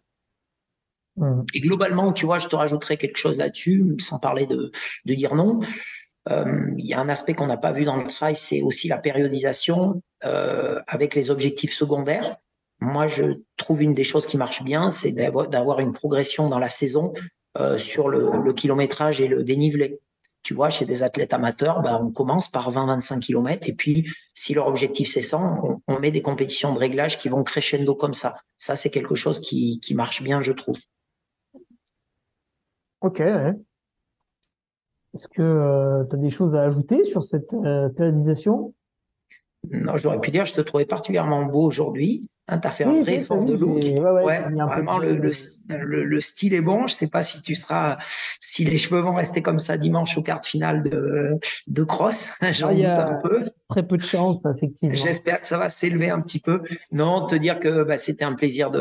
Mmh. 1.17 1.43
Et 1.53 1.61
globalement, 1.61 2.13
tu 2.13 2.25
vois, 2.25 2.39
je 2.39 2.47
te 2.47 2.55
rajouterai 2.55 2.97
quelque 2.97 3.17
chose 3.17 3.37
là-dessus, 3.37 3.95
sans 3.99 4.19
parler 4.19 4.45
de, 4.45 4.71
de 5.05 5.13
dire 5.13 5.35
non. 5.35 5.59
Euh, 6.29 6.71
il 6.77 6.85
y 6.85 6.93
a 6.93 6.99
un 6.99 7.09
aspect 7.09 7.33
qu'on 7.33 7.47
n'a 7.47 7.57
pas 7.57 7.71
vu 7.71 7.85
dans 7.85 7.95
le 7.95 8.07
trail, 8.07 8.35
c'est 8.35 8.61
aussi 8.61 8.87
la 8.87 8.97
périodisation 8.97 10.01
euh, 10.25 10.79
avec 10.87 11.15
les 11.15 11.31
objectifs 11.31 11.73
secondaires. 11.73 12.37
Moi, 12.79 13.07
je 13.07 13.39
trouve 13.55 13.81
une 13.81 13.93
des 13.93 14.03
choses 14.03 14.27
qui 14.27 14.37
marche 14.37 14.63
bien, 14.63 14.91
c'est 14.91 15.11
d'avoir 15.11 15.79
une 15.79 15.93
progression 15.93 16.47
dans 16.47 16.59
la 16.59 16.69
saison 16.69 17.13
euh, 17.57 17.77
sur 17.77 18.07
le, 18.07 18.53
kilométrage 18.53 19.19
et 19.19 19.27
le 19.27 19.43
dénivelé. 19.43 19.99
Tu 20.43 20.53
vois, 20.53 20.69
chez 20.69 20.85
des 20.85 21.01
athlètes 21.01 21.33
amateurs, 21.33 21.81
bah, 21.81 21.99
on 22.01 22.11
commence 22.11 22.49
par 22.49 22.71
20-25 22.71 23.19
km 23.19 23.67
et 23.67 23.73
puis 23.73 24.07
si 24.33 24.53
leur 24.53 24.67
objectif 24.67 25.09
c'est 25.09 25.23
100, 25.23 25.81
on, 25.87 25.99
met 25.99 26.11
des 26.11 26.21
compétitions 26.21 26.73
de 26.73 26.79
réglage 26.79 27.17
qui 27.17 27.29
vont 27.29 27.43
crescendo 27.43 27.95
comme 27.95 28.13
ça. 28.13 28.35
Ça, 28.57 28.75
c'est 28.75 28.91
quelque 28.91 29.15
chose 29.15 29.39
qui, 29.39 29.79
qui, 29.79 29.95
marche 29.95 30.21
bien, 30.21 30.41
je 30.41 30.51
trouve. 30.51 30.77
Ok. 33.01 33.19
Est-ce 33.19 35.27
que 35.27 35.41
euh, 35.41 36.03
tu 36.05 36.15
as 36.15 36.19
des 36.19 36.29
choses 36.29 36.53
à 36.53 36.61
ajouter 36.61 37.05
sur 37.05 37.23
cette 37.23 37.53
euh, 37.53 37.89
périodisation 37.89 38.75
Non, 39.71 39.97
j'aurais 39.97 40.21
pu 40.21 40.29
dire, 40.29 40.45
je 40.45 40.53
te 40.53 40.61
trouvais 40.61 40.85
particulièrement 40.85 41.43
beau 41.43 41.63
aujourd'hui. 41.63 42.27
Hein, 42.49 42.59
tu 42.59 42.67
as 42.67 42.71
fait 42.71 42.85
un 42.85 43.01
vrai 43.01 43.15
effort 43.15 43.43
de 43.43 43.55
look. 43.55 43.83
Ouais, 43.83 44.39
vraiment, 44.39 44.99
le, 44.99 45.17
le, 45.17 46.05
le, 46.05 46.21
style 46.21 46.53
est 46.53 46.61
bon. 46.61 46.87
Je 46.87 46.93
sais 46.93 47.07
pas 47.07 47.21
si 47.21 47.41
tu 47.41 47.55
seras, 47.55 47.97
si 48.39 48.63
les 48.63 48.77
cheveux 48.77 49.01
vont 49.01 49.15
rester 49.15 49.41
comme 49.41 49.59
ça 49.59 49.77
dimanche 49.77 50.17
au 50.17 50.21
quart 50.21 50.39
de 50.39 50.45
finale 50.45 50.83
de, 50.83 51.37
de 51.67 51.83
cross. 51.83 52.31
J'en 52.53 52.73
doute 52.73 52.85
un 52.85 53.19
peu. 53.21 53.49
Très 53.67 53.85
peu 53.85 53.97
de 53.97 54.03
chance, 54.03 54.39
effectivement. 54.55 54.95
J'espère 54.95 55.41
que 55.41 55.47
ça 55.47 55.57
va 55.57 55.67
s'élever 55.67 56.09
un 56.09 56.21
petit 56.21 56.39
peu. 56.39 56.61
Non, 56.93 57.25
te 57.25 57.35
dire 57.35 57.59
que 57.59 57.83
bah, 57.83 57.97
c'était 57.97 58.23
un 58.23 58.33
plaisir 58.33 58.71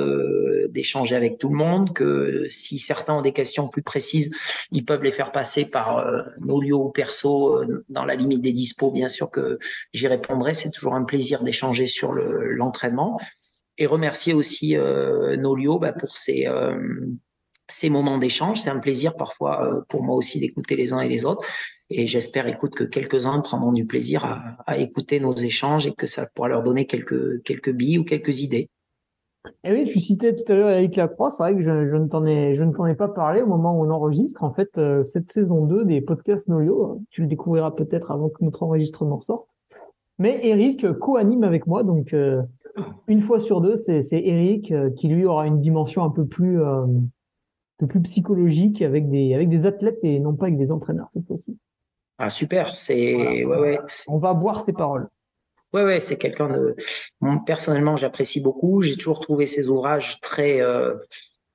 d'échanger 0.70 1.16
avec 1.16 1.38
tout 1.38 1.48
le 1.48 1.56
monde, 1.56 1.92
que 1.92 2.46
si 2.48 2.78
certains 2.78 3.14
ont 3.14 3.22
des 3.22 3.32
questions 3.32 3.66
plus 3.66 3.82
précises, 3.82 4.30
ils 4.70 4.84
peuvent 4.84 5.02
les 5.02 5.10
faire 5.10 5.32
passer 5.32 5.64
par 5.64 5.98
euh, 5.98 6.22
nos 6.38 6.60
lieux 6.60 6.76
ou 6.76 6.90
perso 6.90 7.62
euh, 7.62 7.84
dans 7.88 8.04
la 8.04 8.14
limite 8.14 8.42
des 8.42 8.52
dispos. 8.52 8.92
Bien 8.92 9.08
sûr 9.08 9.32
que 9.32 9.58
j'y 9.92 10.06
répondrai. 10.06 10.54
C'est 10.54 10.70
toujours 10.70 10.94
un 10.94 11.02
plaisir 11.02 11.42
d'échanger 11.42 11.86
sur 11.86 12.12
l'entraînement 12.12 13.18
et 13.78 13.86
remercier 13.86 14.34
aussi 14.34 14.76
euh, 14.76 15.36
Nolio 15.36 15.78
bah, 15.78 15.92
pour 15.92 16.16
ces, 16.16 16.46
euh, 16.46 16.78
ces 17.68 17.90
moments 17.90 18.18
d'échange. 18.18 18.60
C'est 18.60 18.70
un 18.70 18.78
plaisir 18.78 19.16
parfois 19.16 19.64
euh, 19.64 19.82
pour 19.88 20.02
moi 20.02 20.16
aussi 20.16 20.40
d'écouter 20.40 20.76
les 20.76 20.92
uns 20.92 21.00
et 21.00 21.08
les 21.08 21.24
autres. 21.24 21.46
Et 21.90 22.06
j'espère, 22.06 22.46
écoute, 22.46 22.74
que 22.74 22.84
quelques-uns 22.84 23.40
prendront 23.40 23.72
du 23.72 23.86
plaisir 23.86 24.24
à, 24.24 24.56
à, 24.66 24.78
écouter 24.78 25.20
nos 25.20 25.34
échanges 25.34 25.86
et 25.86 25.92
que 25.92 26.06
ça 26.06 26.26
pourra 26.34 26.48
leur 26.48 26.62
donner 26.62 26.86
quelques, 26.86 27.42
quelques 27.42 27.70
billes 27.70 27.98
ou 27.98 28.04
quelques 28.04 28.42
idées. 28.42 28.68
Et 29.64 29.72
oui, 29.72 29.84
tu 29.84 30.00
citais 30.00 30.34
tout 30.34 30.50
à 30.52 30.56
l'heure 30.56 30.68
avec 30.68 30.96
la 30.96 31.08
croix, 31.08 31.30
c'est 31.30 31.42
vrai 31.42 31.54
que 31.54 31.62
je, 31.62 31.88
je 31.88 31.96
ne 31.96 32.08
t'en 32.08 32.24
ai, 32.24 32.56
je 32.56 32.62
ne 32.62 32.72
t'en 32.72 32.86
ai 32.86 32.94
pas 32.94 33.08
parlé 33.08 33.42
au 33.42 33.46
moment 33.46 33.78
où 33.78 33.84
on 33.84 33.90
enregistre. 33.90 34.42
En 34.42 34.52
fait, 34.52 34.76
euh, 34.78 35.02
cette 35.02 35.28
saison 35.28 35.64
2 35.64 35.84
des 35.84 36.00
podcasts 36.00 36.48
Nolio, 36.48 37.02
tu 37.10 37.22
le 37.22 37.28
découvriras 37.28 37.70
peut-être 37.70 38.10
avant 38.10 38.28
que 38.28 38.44
notre 38.44 38.62
enregistrement 38.62 39.20
sorte. 39.20 39.46
Mais 40.18 40.40
Eric 40.46 40.90
co-anime 40.98 41.44
avec 41.44 41.66
moi, 41.66 41.84
donc 41.84 42.14
une 43.06 43.20
fois 43.20 43.40
sur 43.40 43.60
deux, 43.60 43.76
c'est 43.76 44.02
Eric 44.12 44.72
qui 44.96 45.08
lui 45.08 45.24
aura 45.24 45.46
une 45.46 45.60
dimension 45.60 46.04
un 46.04 46.10
peu 46.10 46.26
plus, 46.26 46.62
un 46.62 46.88
peu 47.78 47.86
plus 47.86 48.02
psychologique 48.02 48.82
avec 48.82 49.08
des, 49.10 49.34
avec 49.34 49.48
des 49.48 49.66
athlètes 49.66 49.98
et 50.02 50.18
non 50.20 50.34
pas 50.34 50.46
avec 50.46 50.58
des 50.58 50.70
entraîneurs 50.70 51.08
cette 51.12 51.26
fois-ci. 51.26 51.56
Ah 52.18 52.30
super, 52.30 52.74
c'est 52.74 53.14
ouais, 53.14 53.44
ouais, 53.44 53.78
on 54.08 54.18
va 54.18 54.32
boire 54.32 54.60
ses 54.60 54.72
paroles. 54.72 55.08
Ouais, 55.72 55.84
ouais, 55.84 56.00
c'est 56.00 56.16
quelqu'un 56.16 56.48
de. 56.48 56.74
personnellement, 57.44 57.96
j'apprécie 57.96 58.40
beaucoup. 58.40 58.80
J'ai 58.80 58.96
toujours 58.96 59.20
trouvé 59.20 59.46
ses 59.46 59.68
ouvrages 59.68 60.20
très, 60.20 60.62
euh, 60.62 60.94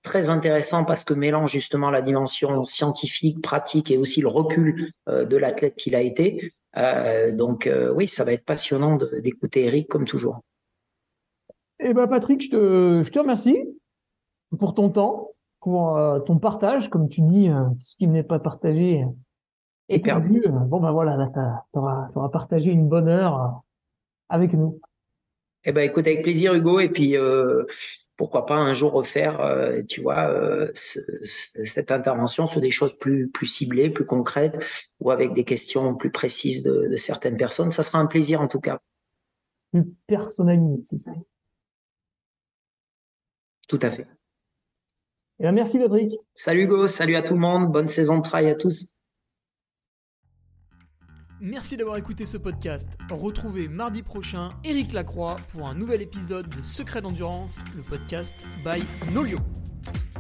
très 0.04 0.30
intéressants 0.30 0.86
parce 0.86 1.04
que 1.04 1.16
mélange 1.16 1.52
justement 1.52 1.90
la 1.90 2.04
dimension 2.04 2.64
scientifique, 2.64 3.42
pratique 3.42 3.90
et 3.90 3.98
aussi 3.98 4.22
le 4.22 4.28
recul 4.28 4.92
euh, 5.10 5.26
de 5.26 5.38
l'athlète 5.38 5.76
qu'il 5.76 5.96
a 5.96 6.02
été. 6.02 6.54
Euh, 6.78 7.32
donc, 7.32 7.70
oui, 7.96 8.08
ça 8.08 8.24
va 8.24 8.34
être 8.34 8.46
passionnant 8.46 8.98
d'écouter 9.24 9.66
Eric 9.66 9.88
comme 9.88 10.06
toujours. 10.06 10.42
Eh 11.82 11.94
ben, 11.94 12.08
Patrick, 12.08 12.42
je 12.42 12.50
te, 12.50 13.02
je 13.04 13.12
te 13.12 13.20
remercie 13.20 13.58
pour 14.58 14.74
ton 14.74 14.90
temps, 14.90 15.32
pour 15.60 16.00
ton 16.26 16.38
partage. 16.38 16.90
Comme 16.90 17.10
tu 17.10 17.22
dis, 17.22 17.50
ce 17.84 17.96
qui 17.96 18.08
n'est 18.08 18.24
pas 18.24 18.40
partagé 18.40 19.06
est 19.90 20.00
perdu. 20.00 20.44
Bon, 20.68 20.80
ben 20.80 20.92
voilà, 20.92 21.18
là, 21.18 21.30
tu 21.34 21.80
auras, 21.80 22.10
auras 22.16 22.30
partagé 22.30 22.72
une 22.72 22.88
bonne 22.88 23.08
heure 23.08 23.62
avec 24.30 24.54
nous. 24.54 24.80
Eh 25.64 25.72
ben, 25.72 25.82
écoute, 25.82 26.08
avec 26.08 26.24
plaisir, 26.24 26.54
Hugo. 26.54 26.80
Et 26.80 26.90
puis, 26.90 27.16
euh, 27.16 27.66
pourquoi 28.18 28.46
pas 28.46 28.56
un 28.56 28.74
jour 28.74 28.94
refaire, 28.94 29.42
euh, 29.42 29.82
tu 29.88 30.02
vois, 30.02 30.28
euh, 30.30 30.68
cette 30.74 31.92
intervention 31.92 32.48
sur 32.48 32.62
des 32.62 32.72
choses 32.72 32.98
plus, 32.98 33.30
plus 33.30 33.46
ciblées, 33.46 33.90
plus 33.90 34.06
concrètes, 34.06 34.60
ou 35.00 35.12
avec 35.12 35.34
des 35.34 35.44
questions 35.44 35.96
plus 35.96 36.12
précises 36.12 36.64
de, 36.64 36.96
certaines 36.96 37.38
personnes. 37.38 37.72
Ça 37.72 37.84
sera 37.84 38.00
un 38.00 38.08
plaisir, 38.08 38.42
en 38.42 38.48
tout 38.48 38.60
cas. 38.60 38.80
Plus 39.72 39.86
personnalisé, 40.08 40.82
c'est 40.84 40.98
ça. 40.98 41.12
Tout 43.72 43.80
à 43.84 43.90
fait. 43.90 44.06
Eh 45.40 45.44
ben, 45.44 45.54
merci, 45.54 45.80
Patrick. 45.80 46.20
Salut, 46.36 46.64
Hugo. 46.64 46.88
Salut 46.88 47.16
à 47.16 47.22
tout 47.22 47.36
le 47.36 47.40
monde. 47.40 47.72
Bonne 47.72 47.88
saison 47.88 48.18
de 48.18 48.22
travail 48.22 48.50
à 48.50 48.56
tous. 48.56 48.98
Merci 51.40 51.78
d'avoir 51.78 51.96
écouté 51.96 52.26
ce 52.26 52.36
podcast. 52.36 52.90
Retrouvez 53.10 53.70
mardi 53.70 54.04
prochain 54.04 54.50
Eric 54.66 54.92
Lacroix 54.92 55.38
pour 55.54 55.70
un 55.70 55.74
nouvel 55.74 56.02
épisode 56.02 56.50
de 56.50 56.62
Secret 56.64 57.02
d'endurance, 57.02 57.60
le 57.78 57.82
podcast 57.82 58.46
by 58.66 58.84
Nolio. 59.14 59.38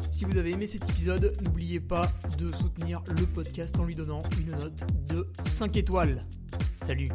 Si 0.09 0.23
vous 0.23 0.37
avez 0.37 0.51
aimé 0.51 0.65
cet 0.65 0.89
épisode, 0.89 1.35
n'oubliez 1.43 1.81
pas 1.81 2.09
de 2.37 2.53
soutenir 2.53 3.03
le 3.19 3.25
podcast 3.25 3.77
en 3.79 3.83
lui 3.83 3.95
donnant 3.95 4.21
une 4.39 4.51
note 4.51 4.85
de 5.09 5.27
5 5.41 5.75
étoiles. 5.75 6.25
Salut 6.73 7.09